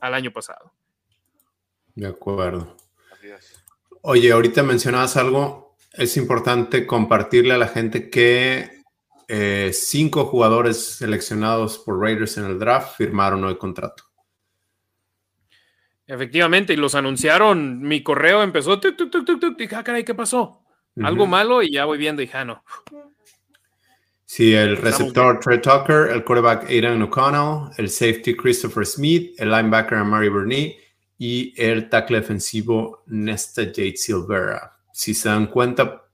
al 0.01 0.15
año 0.15 0.33
pasado. 0.33 0.73
De 1.95 2.07
acuerdo. 2.07 2.75
Oye, 4.01 4.33
ahorita 4.33 4.63
mencionabas 4.63 5.17
algo, 5.19 5.77
es 5.93 6.17
importante 6.17 6.87
compartirle 6.87 7.53
a 7.53 7.59
la 7.59 7.69
gente 7.69 8.09
que 8.09 8.78
eh, 9.29 9.71
cinco 9.75 10.25
jugadores 10.25 10.97
seleccionados 10.97 11.79
por 11.79 12.01
Raiders 12.01 12.39
en 12.39 12.47
el 12.47 12.59
draft 12.59 12.97
firmaron 12.97 13.45
hoy 13.45 13.59
contrato. 13.59 14.05
Efectivamente, 16.07 16.73
y 16.73 16.77
los 16.77 16.95
anunciaron. 16.95 17.83
Mi 17.83 18.03
correo 18.03 18.43
empezó. 18.43 18.81
Tuk, 18.81 19.59
dije, 19.59 19.77
ah, 19.77 19.85
caray, 19.85 20.05
¿qué 20.05 20.15
pasó? 20.15 20.65
Algo 21.03 21.27
malo 21.27 21.63
y 21.63 21.73
ya 21.73 21.85
voy 21.85 21.99
viendo, 21.99 22.23
hija, 22.23 22.45
no. 22.45 22.65
Sí, 24.25 24.55
el 24.55 24.77
receptor 24.77 25.39
Trey 25.41 25.61
Tucker, 25.61 26.11
el 26.11 26.25
quarterback 26.25 26.69
Aidan 26.69 27.03
O'Connell, 27.03 27.71
el 27.77 27.89
safety 27.89 28.35
Christopher 28.35 28.85
Smith, 28.85 29.39
el 29.39 29.51
linebacker 29.51 29.99
Amari 29.99 30.29
Burney 30.29 30.77
y 31.19 31.55
el 31.57 31.89
tackle 31.89 32.21
defensivo 32.21 33.05
Nesta 33.07 33.65
Jade 33.65 33.97
Silvera. 33.97 34.77
Si 34.93 35.15
se 35.15 35.29
dan 35.29 35.47
cuenta, 35.47 36.05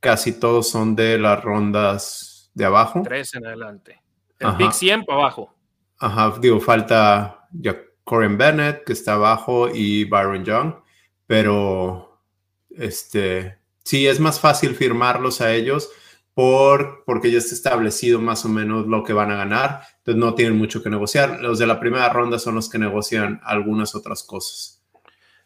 casi 0.00 0.38
todos 0.38 0.68
son 0.68 0.94
de 0.94 1.18
las 1.18 1.42
rondas 1.42 2.33
de 2.54 2.64
abajo. 2.64 3.02
Tres 3.04 3.34
en 3.34 3.46
adelante. 3.46 4.00
El 4.38 4.52
Big 4.52 4.72
100 4.72 5.04
para 5.04 5.18
abajo. 5.18 5.54
Ajá, 5.98 6.34
digo, 6.40 6.60
falta 6.60 7.48
ya 7.52 7.76
Corin 8.04 8.36
Bennett, 8.36 8.84
que 8.84 8.92
está 8.92 9.14
abajo, 9.14 9.68
y 9.72 10.04
Byron 10.04 10.44
Young, 10.44 10.74
pero 11.26 12.20
este, 12.70 13.58
sí, 13.82 14.06
es 14.06 14.20
más 14.20 14.40
fácil 14.40 14.74
firmarlos 14.74 15.40
a 15.40 15.52
ellos 15.52 15.90
por, 16.34 17.04
porque 17.06 17.30
ya 17.30 17.38
está 17.38 17.54
establecido 17.54 18.20
más 18.20 18.44
o 18.44 18.48
menos 18.48 18.86
lo 18.86 19.04
que 19.04 19.12
van 19.12 19.30
a 19.30 19.36
ganar, 19.36 19.82
entonces 19.98 20.20
no 20.20 20.34
tienen 20.34 20.58
mucho 20.58 20.82
que 20.82 20.90
negociar. 20.90 21.40
Los 21.40 21.58
de 21.58 21.66
la 21.66 21.80
primera 21.80 22.08
ronda 22.10 22.38
son 22.38 22.56
los 22.56 22.68
que 22.68 22.78
negocian 22.78 23.40
algunas 23.44 23.94
otras 23.94 24.22
cosas. 24.24 24.82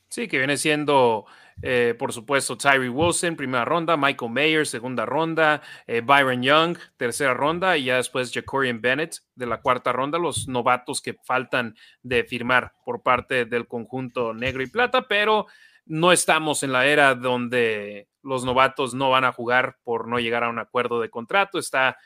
Sí, 0.08 0.26
que 0.26 0.38
viene 0.38 0.56
siendo, 0.56 1.26
eh, 1.62 1.94
por 1.98 2.12
supuesto, 2.12 2.56
Tyree 2.56 2.88
Wilson, 2.88 3.36
primera 3.36 3.64
ronda, 3.64 3.96
Michael 3.96 4.30
Mayer, 4.30 4.66
segunda 4.66 5.04
ronda, 5.04 5.60
eh, 5.86 6.00
Byron 6.00 6.42
Young, 6.42 6.78
tercera 6.96 7.34
ronda, 7.34 7.76
y 7.76 7.84
ya 7.84 7.96
después 7.96 8.32
Jacorian 8.32 8.80
Bennett 8.80 9.16
de 9.34 9.46
la 9.46 9.60
cuarta 9.60 9.92
ronda, 9.92 10.18
los 10.18 10.48
novatos 10.48 11.00
que 11.00 11.14
faltan 11.24 11.74
de 12.02 12.24
firmar 12.24 12.72
por 12.84 13.02
parte 13.02 13.44
del 13.44 13.66
conjunto 13.66 14.32
negro 14.34 14.62
y 14.62 14.68
plata, 14.68 15.06
pero 15.08 15.46
no 15.86 16.12
estamos 16.12 16.62
en 16.62 16.72
la 16.72 16.86
era 16.86 17.14
donde 17.14 18.08
los 18.22 18.44
novatos 18.44 18.94
no 18.94 19.10
van 19.10 19.24
a 19.24 19.32
jugar 19.32 19.78
por 19.82 20.06
no 20.06 20.20
llegar 20.20 20.44
a 20.44 20.50
un 20.50 20.58
acuerdo 20.58 21.00
de 21.00 21.08
contrato. 21.08 21.58
Está 21.58 21.96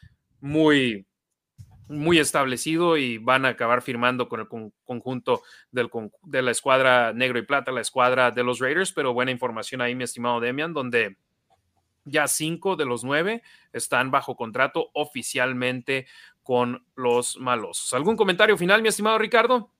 muy, 0.41 1.07
muy 1.89 2.19
establecido 2.19 2.97
y 2.97 3.19
van 3.19 3.45
a 3.45 3.51
acabar 3.51 3.83
firmando 3.83 4.29
con 4.29 4.41
el 4.41 4.49
conjunto 4.85 5.43
del, 5.71 5.91
de 6.23 6.43
la 6.43 6.51
escuadra 6.51 7.13
negro 7.13 7.39
y 7.39 7.43
plata, 7.43 7.73
la 7.73 7.81
escuadra 7.81 8.31
de 8.31 8.45
los 8.45 8.59
Raiders. 8.59 8.93
Pero 8.93 9.13
buena 9.13 9.31
información 9.31 9.81
ahí, 9.81 9.95
mi 9.95 10.05
estimado 10.05 10.41
Demian, 10.41 10.73
donde 10.73 11.17
ya 12.05 12.27
cinco 12.27 12.77
de 12.77 12.85
los 12.85 13.05
nueve 13.05 13.43
están 13.73 14.11
bajo 14.11 14.37
contrato 14.37 14.91
oficialmente 14.95 16.07
con 16.43 16.85
los 16.95 17.39
malos. 17.39 17.93
¿Algún 17.93 18.17
comentario 18.17 18.57
final, 18.57 18.83
mi 18.83 18.89
estimado 18.89 19.19
Ricardo? 19.19 19.71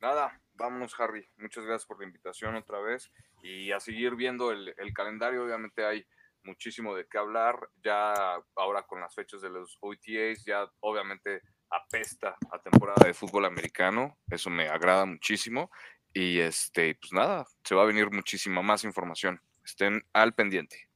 Nada, 0.00 0.42
Vamos, 0.62 0.94
Harry. 1.00 1.28
Muchas 1.38 1.64
gracias 1.64 1.86
por 1.86 1.98
la 1.98 2.06
invitación 2.06 2.54
otra 2.54 2.78
vez 2.80 3.10
y 3.42 3.72
a 3.72 3.80
seguir 3.80 4.14
viendo 4.14 4.52
el, 4.52 4.72
calendario. 4.94 5.44
Obviamente 5.44 5.84
hay 5.84 6.06
muchísimo 6.44 6.94
de 6.94 7.06
qué 7.10 7.18
hablar. 7.18 7.56
Ya 7.82 8.14
ahora 8.56 8.82
con 8.82 9.00
las 9.00 9.14
fechas 9.14 9.40
de 9.42 9.50
los 9.50 9.76
OTAs, 9.80 10.44
ya 10.44 10.70
obviamente 10.80 11.42
apesta 11.70 12.36
a 12.50 12.58
temporada 12.58 13.06
de 13.06 13.14
fútbol 13.14 13.44
americano. 13.44 14.18
Eso 14.28 14.50
me 14.50 14.68
agrada 14.68 15.06
muchísimo. 15.06 15.70
Y 16.12 16.38
este, 16.40 16.94
pues 17.00 17.12
nada, 17.12 17.46
se 17.64 17.74
va 17.74 17.82
a 17.82 17.86
venir 17.86 18.10
muchísima 18.10 18.62
más 18.62 18.84
información. 18.84 19.40
Estén 19.64 20.04
al 20.12 20.34
pendiente. 20.34 20.88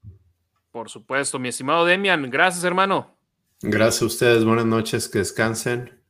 Por 0.70 0.90
supuesto, 0.90 1.38
mi 1.38 1.48
estimado 1.48 1.86
Demian. 1.86 2.30
Gracias, 2.30 2.64
hermano. 2.64 3.16
Gracias 3.62 4.02
a 4.02 4.06
ustedes. 4.06 4.44
Buenas 4.44 4.66
noches. 4.66 5.08
Que 5.08 5.18
descansen. 5.18 6.02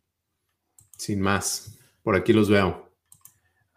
Sin 0.96 1.20
más. 1.20 1.78
Por 2.02 2.16
aquí 2.16 2.32
los 2.32 2.50
veo. 2.50 2.85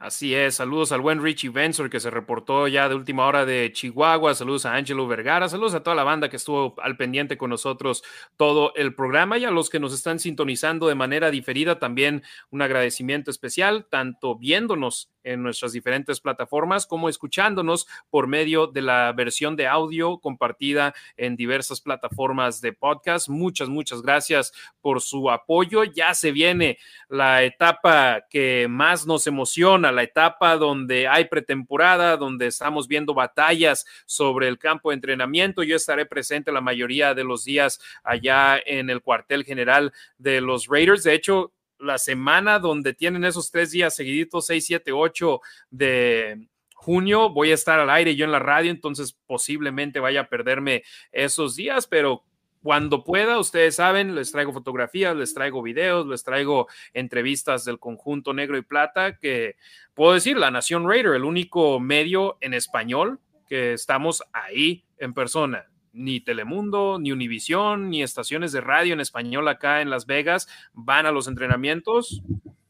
Así 0.02 0.34
es, 0.34 0.56
saludos 0.56 0.94
al 0.94 1.02
buen 1.02 1.22
Richie 1.22 1.50
Bensor 1.50 1.90
que 1.90 2.00
se 2.00 2.10
reportó 2.10 2.70
ya 2.70 2.88
de 2.88 2.96
última 2.96 3.26
hora 3.26 3.46
de 3.46 3.70
Chihuahua, 3.74 4.34
saludos 4.34 4.66
a 4.66 4.74
Angelo 4.74 5.06
Vergara, 5.08 5.50
saludos 5.50 5.74
a 5.74 5.84
toda 5.84 5.94
la 5.94 6.06
banda 6.06 6.30
que 6.30 6.38
estuvo 6.38 6.74
al 6.82 6.96
pendiente 6.96 7.38
con 7.38 7.50
nosotros 7.50 8.02
todo 8.38 8.72
el 8.76 8.96
programa 8.96 9.38
y 9.38 9.44
a 9.44 9.52
los 9.52 9.70
que 9.70 9.82
nos 9.82 9.94
están 9.94 10.20
sintonizando 10.20 10.88
de 10.88 10.96
manera 10.96 11.32
diferida 11.32 11.80
también 11.80 12.24
un 12.50 12.62
agradecimiento 12.62 13.30
especial, 13.30 13.88
tanto 13.90 14.38
viéndonos 14.38 15.12
en 15.30 15.44
nuestras 15.44 15.74
diferentes 15.74 16.20
plataformas, 16.20 16.86
como 16.86 17.10
escuchándonos 17.10 17.88
por 18.10 18.28
medio 18.28 18.68
de 18.68 18.82
la 18.82 19.12
versión 19.14 19.56
de 19.56 19.68
audio 19.68 20.18
compartida 20.18 20.94
en 21.18 21.36
diversas 21.36 21.82
plataformas 21.82 22.62
de 22.62 22.74
podcast. 22.74 23.30
Muchas, 23.30 23.70
muchas 23.70 24.02
gracias 24.02 24.52
por 24.82 25.02
su 25.02 25.30
apoyo. 25.30 25.84
Ya 25.84 26.14
se 26.14 26.32
viene 26.32 26.78
la 27.08 27.44
etapa 27.44 28.26
que 28.30 28.68
más 28.70 29.06
nos 29.06 29.28
emociona, 29.28 29.92
la 29.92 30.04
etapa 30.04 30.58
donde 30.58 31.08
hay 31.08 31.26
pretemporada, 31.26 32.18
donde 32.18 32.48
estamos 32.48 32.88
viendo 32.88 33.14
batallas 33.14 33.86
sobre 34.06 34.48
el 34.48 34.58
campo 34.58 34.90
de 34.90 34.96
entrenamiento. 34.96 35.64
Yo 35.64 35.76
estaré 35.76 36.06
presente 36.06 36.52
la 36.52 36.62
mayoría 36.62 37.14
de 37.14 37.24
los 37.24 37.46
días 37.46 37.80
allá 38.04 38.60
en 38.66 38.90
el 38.90 39.02
cuartel 39.02 39.44
general 39.44 39.94
de 40.18 40.42
los 40.42 40.68
Raiders. 40.68 41.04
De 41.04 41.14
hecho, 41.14 41.54
la 41.80 41.98
semana 41.98 42.60
donde 42.60 42.94
tienen 42.94 43.24
esos 43.24 43.52
tres 43.52 43.72
días 43.72 43.96
seguiditos, 43.96 44.46
6, 44.48 44.66
7, 44.66 44.92
8 44.92 45.42
de 45.72 46.48
junio, 46.74 47.30
voy 47.30 47.52
a 47.52 47.56
estar 47.56 47.80
al 47.80 47.90
aire 47.90 48.16
yo 48.16 48.26
en 48.26 48.32
la 48.32 48.40
radio, 48.40 48.72
entonces 48.72 49.18
posiblemente 49.26 50.00
vaya 50.00 50.22
a 50.22 50.30
perderme 50.30 50.84
esos 51.12 51.56
días, 51.56 51.88
pero 51.88 52.24
cuando 52.62 53.04
pueda, 53.04 53.40
ustedes 53.40 53.76
saben, 53.76 54.16
les 54.16 54.32
traigo 54.32 54.52
fotografías, 54.52 55.16
les 55.16 55.34
traigo 55.34 55.62
videos, 55.62 56.06
les 56.08 56.24
traigo 56.24 56.68
entrevistas 56.94 57.64
del 57.64 57.80
conjunto 57.80 58.34
negro 58.34 58.58
y 58.58 58.62
plata, 58.62 59.18
que 59.18 59.56
puedo 59.94 60.14
decir, 60.14 60.38
La 60.38 60.52
Nación 60.52 60.88
Raider, 60.88 61.16
el 61.16 61.24
único 61.24 61.80
medio 61.80 62.38
en 62.42 62.54
español 62.54 63.20
que 63.48 63.74
estamos 63.74 64.24
ahí 64.34 64.84
en 64.98 65.14
persona 65.14 65.69
ni 65.94 66.20
Telemundo, 66.20 67.00
ni 67.00 67.12
Univisión, 67.12 67.90
ni 67.90 68.04
estaciones 68.04 68.52
de 68.52 68.62
radio 68.62 68.94
en 68.94 69.00
español 69.00 69.48
acá 69.48 69.82
en 69.82 69.90
Las 69.90 70.06
Vegas 70.06 70.48
van 70.74 71.06
a 71.06 71.12
los 71.12 71.28
entrenamientos 71.28 72.22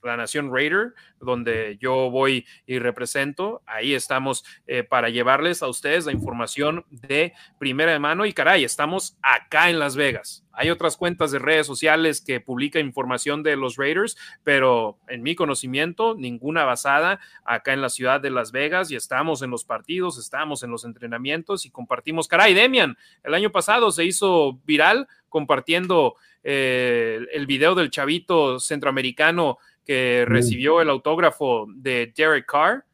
la 0.04 0.18
Nación 0.18 0.54
Raider, 0.54 0.94
donde 1.20 1.78
yo 1.80 2.10
voy 2.10 2.46
y 2.66 2.80
represento. 2.80 3.62
Ahí 3.66 3.94
estamos 3.94 4.44
eh, 4.68 4.84
para 4.84 5.10
llevarles 5.10 5.62
a 5.64 5.68
ustedes 5.68 6.06
la 6.06 6.12
información 6.12 6.86
de 6.90 7.34
primera 7.58 7.98
mano 8.00 8.26
y 8.26 8.34
caray, 8.34 8.64
estamos 8.64 9.18
acá 9.22 9.70
en 9.70 9.80
Las 9.80 9.96
Vegas. 9.96 10.46
Hay 10.60 10.72
otras 10.72 10.98
cuentas 10.98 11.32
de 11.32 11.40
redes 11.40 11.66
sociales 11.66 12.20
que 12.20 12.42
publican 12.42 12.86
información 12.86 13.44
de 13.44 13.56
los 13.56 13.78
Raiders, 13.78 14.18
pero 14.44 14.98
en 15.08 15.24
mi 15.24 15.34
conocimiento, 15.34 16.16
ninguna 16.16 16.66
basada 16.66 17.22
acá 17.46 17.72
en 17.72 17.82
la 17.82 17.88
ciudad 17.88 18.20
de 18.20 18.30
Las 18.30 18.52
Vegas 18.52 18.92
y 18.92 18.98
estamos 18.98 19.42
en 19.42 19.52
los 19.52 19.64
partidos, 19.64 20.18
estamos 20.18 20.62
en 20.64 20.72
los 20.72 20.84
entrenamientos 20.84 21.66
y 21.66 21.72
compartimos. 21.72 22.28
Caray, 22.28 22.54
Demian, 22.54 22.98
el 23.24 23.34
año 23.36 23.52
pasado 23.52 23.90
se 23.92 24.04
hizo 24.04 24.60
viral 24.66 25.08
compartiendo 25.30 26.16
eh, 26.44 27.20
el 27.32 27.46
video 27.46 27.76
del 27.76 27.90
chavito 27.90 28.60
centroamericano 28.60 29.60
que 29.86 30.26
recibió 30.28 30.82
el 30.82 30.90
autógrafo 30.90 31.66
de 31.76 32.14
Derek 32.16 32.46
Carr. 32.46 32.86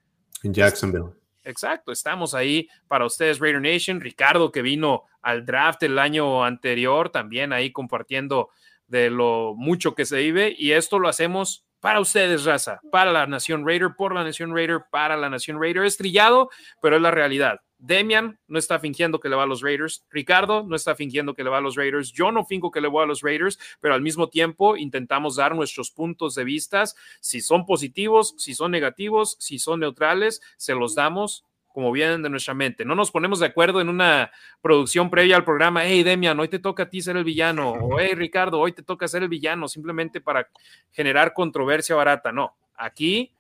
En 0.43 0.53
Jacksonville. 0.53 1.13
Exacto, 1.43 1.91
estamos 1.91 2.33
ahí 2.33 2.67
para 2.87 3.05
ustedes, 3.05 3.39
Raider 3.39 3.61
Nation. 3.61 4.01
Ricardo, 4.01 4.51
que 4.51 4.61
vino 4.61 5.03
al 5.21 5.45
draft 5.45 5.83
el 5.83 5.99
año 5.99 6.43
anterior, 6.43 7.09
también 7.09 7.53
ahí 7.53 7.71
compartiendo 7.71 8.49
de 8.87 9.09
lo 9.09 9.53
mucho 9.55 9.93
que 9.93 10.05
se 10.05 10.17
vive. 10.17 10.55
Y 10.57 10.71
esto 10.71 10.97
lo 10.97 11.07
hacemos 11.07 11.65
para 11.79 11.99
ustedes, 11.99 12.45
raza, 12.45 12.79
para 12.91 13.11
la 13.11 13.27
Nación 13.27 13.65
Raider, 13.65 13.91
por 13.95 14.13
la 14.13 14.23
Nación 14.23 14.55
Raider, 14.55 14.81
para 14.89 15.15
la 15.15 15.29
Nación 15.29 15.61
Raider. 15.61 15.85
Es 15.85 15.97
trillado, 15.97 16.49
pero 16.81 16.95
es 16.95 17.01
la 17.01 17.11
realidad. 17.11 17.61
Demian 17.77 18.39
no 18.47 18.57
está 18.57 18.79
fingiendo 18.79 19.19
que 19.19 19.29
le 19.29 19.35
va 19.35 19.43
a 19.43 19.47
los 19.47 19.61
Raiders. 19.61 20.05
Ricardo 20.09 20.63
no 20.63 20.75
está 20.75 20.95
fingiendo 20.95 21.33
que 21.33 21.43
le 21.43 21.49
va 21.49 21.57
a 21.57 21.61
los 21.61 21.75
Raiders. 21.75 22.11
Yo 22.11 22.31
no 22.31 22.45
fingo 22.45 22.71
que 22.71 22.81
le 22.81 22.87
voy 22.87 23.03
a 23.03 23.07
los 23.07 23.21
Raiders, 23.21 23.59
pero 23.79 23.93
al 23.93 24.01
mismo 24.01 24.29
tiempo 24.29 24.77
intentamos 24.77 25.35
dar 25.35 25.55
nuestros 25.55 25.91
puntos 25.91 26.35
de 26.35 26.43
vista. 26.43 26.83
Si 27.19 27.41
son 27.41 27.65
positivos, 27.65 28.35
si 28.37 28.53
son 28.53 28.71
negativos, 28.71 29.37
si 29.39 29.59
son 29.59 29.79
neutrales, 29.79 30.41
se 30.57 30.73
los 30.75 30.95
damos 30.95 31.45
como 31.75 31.91
vienen 31.91 32.23
de 32.23 32.29
nuestra 32.29 32.53
mente. 32.53 32.85
No 32.85 32.95
nos 32.95 33.11
ponemos 33.11 33.41
de 33.41 33.47
acuerdo 33.47 33.81
en 33.81 33.89
una 33.89 34.31
producción 34.61 35.09
previa 35.09 35.35
al 35.35 35.43
programa. 35.43 35.83
Hey, 35.83 36.03
Demian, 36.03 36.39
hoy 36.39 36.47
te 36.47 36.59
toca 36.59 36.83
a 36.83 36.89
ti 36.89 37.01
ser 37.01 37.17
el 37.17 37.25
villano. 37.25 37.71
O 37.71 37.99
hey, 37.99 38.15
Ricardo, 38.15 38.61
hoy 38.61 38.71
te 38.71 38.81
toca 38.81 39.09
ser 39.09 39.23
el 39.23 39.29
villano, 39.29 39.67
simplemente 39.67 40.21
para 40.21 40.49
generar 40.93 41.33
controversia 41.33 41.93
barata. 41.93 42.31
No, 42.31 42.55
aquí 42.75 43.34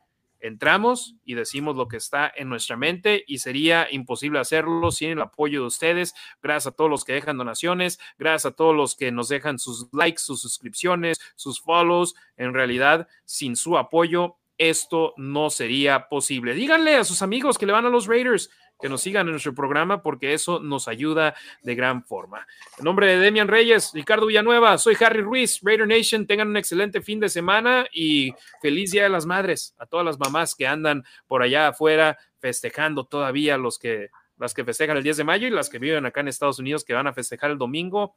entramos 0.47 1.15
y 1.25 1.33
decimos 1.33 1.75
lo 1.75 1.87
que 1.87 1.97
está 1.97 2.31
en 2.35 2.49
nuestra 2.49 2.77
mente 2.77 3.23
y 3.27 3.39
sería 3.39 3.87
imposible 3.91 4.39
hacerlo 4.39 4.91
sin 4.91 5.11
el 5.11 5.21
apoyo 5.21 5.61
de 5.61 5.67
ustedes. 5.67 6.13
Gracias 6.41 6.73
a 6.73 6.75
todos 6.75 6.89
los 6.89 7.03
que 7.03 7.13
dejan 7.13 7.37
donaciones, 7.37 7.99
gracias 8.17 8.51
a 8.51 8.55
todos 8.55 8.75
los 8.75 8.95
que 8.95 9.11
nos 9.11 9.29
dejan 9.29 9.59
sus 9.59 9.87
likes, 9.93 10.19
sus 10.19 10.41
suscripciones, 10.41 11.19
sus 11.35 11.61
follows. 11.61 12.15
En 12.37 12.53
realidad, 12.53 13.07
sin 13.25 13.55
su 13.55 13.77
apoyo, 13.77 14.37
esto 14.57 15.13
no 15.17 15.49
sería 15.49 16.07
posible. 16.07 16.53
Díganle 16.53 16.95
a 16.95 17.03
sus 17.03 17.21
amigos 17.21 17.57
que 17.57 17.65
le 17.65 17.73
van 17.73 17.85
a 17.85 17.89
los 17.89 18.07
Raiders 18.07 18.49
que 18.79 18.89
nos 18.89 19.01
sigan 19.01 19.27
en 19.27 19.31
nuestro 19.31 19.53
programa 19.53 20.01
porque 20.01 20.33
eso 20.33 20.59
nos 20.59 20.87
ayuda 20.87 21.35
de 21.63 21.75
gran 21.75 22.03
forma. 22.03 22.45
En 22.77 22.85
nombre 22.85 23.07
de 23.07 23.17
Demian 23.17 23.47
Reyes, 23.47 23.91
Ricardo 23.93 24.25
Villanueva, 24.25 24.77
soy 24.77 24.97
Harry 24.99 25.21
Ruiz, 25.21 25.59
Raider 25.63 25.87
Nation, 25.87 26.27
tengan 26.27 26.49
un 26.49 26.57
excelente 26.57 27.01
fin 27.01 27.19
de 27.19 27.29
semana 27.29 27.85
y 27.93 28.33
feliz 28.61 28.91
Día 28.91 29.03
de 29.03 29.09
las 29.09 29.25
Madres 29.25 29.75
a 29.77 29.85
todas 29.85 30.05
las 30.05 30.19
mamás 30.19 30.55
que 30.55 30.67
andan 30.67 31.03
por 31.27 31.41
allá 31.41 31.69
afuera 31.69 32.17
festejando 32.39 33.05
todavía 33.05 33.57
los 33.57 33.79
que 33.79 34.09
las 34.37 34.53
que 34.53 34.65
festejan 34.65 34.97
el 34.97 35.03
10 35.03 35.17
de 35.17 35.23
mayo 35.23 35.47
y 35.47 35.51
las 35.51 35.69
que 35.69 35.79
viven 35.79 36.05
acá 36.05 36.19
en 36.19 36.27
Estados 36.27 36.59
Unidos 36.59 36.83
que 36.83 36.93
van 36.93 37.07
a 37.07 37.13
festejar 37.13 37.51
el 37.51 37.57
domingo. 37.57 38.15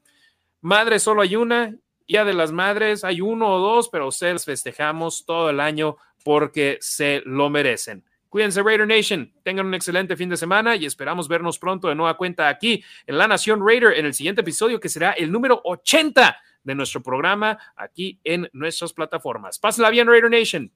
Madre 0.61 0.99
solo 0.99 1.23
hay 1.23 1.37
una, 1.37 1.77
Día 2.09 2.25
de 2.25 2.35
las 2.35 2.51
Madres 2.51 3.05
hay 3.05 3.21
uno 3.21 3.55
o 3.55 3.59
dos, 3.61 3.89
pero 3.89 4.09
ustedes 4.09 4.45
festejamos 4.45 5.25
todo 5.25 5.51
el 5.51 5.61
año 5.61 5.97
porque 6.25 6.79
se 6.81 7.23
lo 7.25 7.49
merecen 7.51 8.08
Cuídense, 8.29 8.63
Raider 8.63 8.87
Nation. 8.87 9.33
Tengan 9.43 9.67
un 9.67 9.75
excelente 9.75 10.17
fin 10.17 10.29
de 10.29 10.37
semana 10.37 10.77
y 10.77 10.85
esperamos 10.85 11.29
vernos 11.29 11.59
pronto 11.59 11.89
de 11.89 11.95
nueva 11.95 12.17
cuenta 12.17 12.49
aquí 12.49 12.85
en 13.07 13.19
La 13.19 13.27
Nación 13.27 13.67
Raider 13.67 13.95
en 13.95 14.07
el 14.07 14.15
siguiente 14.15 14.43
episodio 14.43 14.81
que 14.81 14.89
será 14.89 15.13
el 15.13 15.33
número 15.33 15.61
80 15.65 16.37
de 16.63 16.75
nuestro 16.75 17.03
programa 17.03 17.59
aquí 17.77 18.21
en 18.25 18.49
nuestras 18.53 18.93
plataformas. 18.93 19.59
Pásenla 19.59 19.91
bien, 19.91 20.07
Raider 20.07 20.31
Nation. 20.31 20.71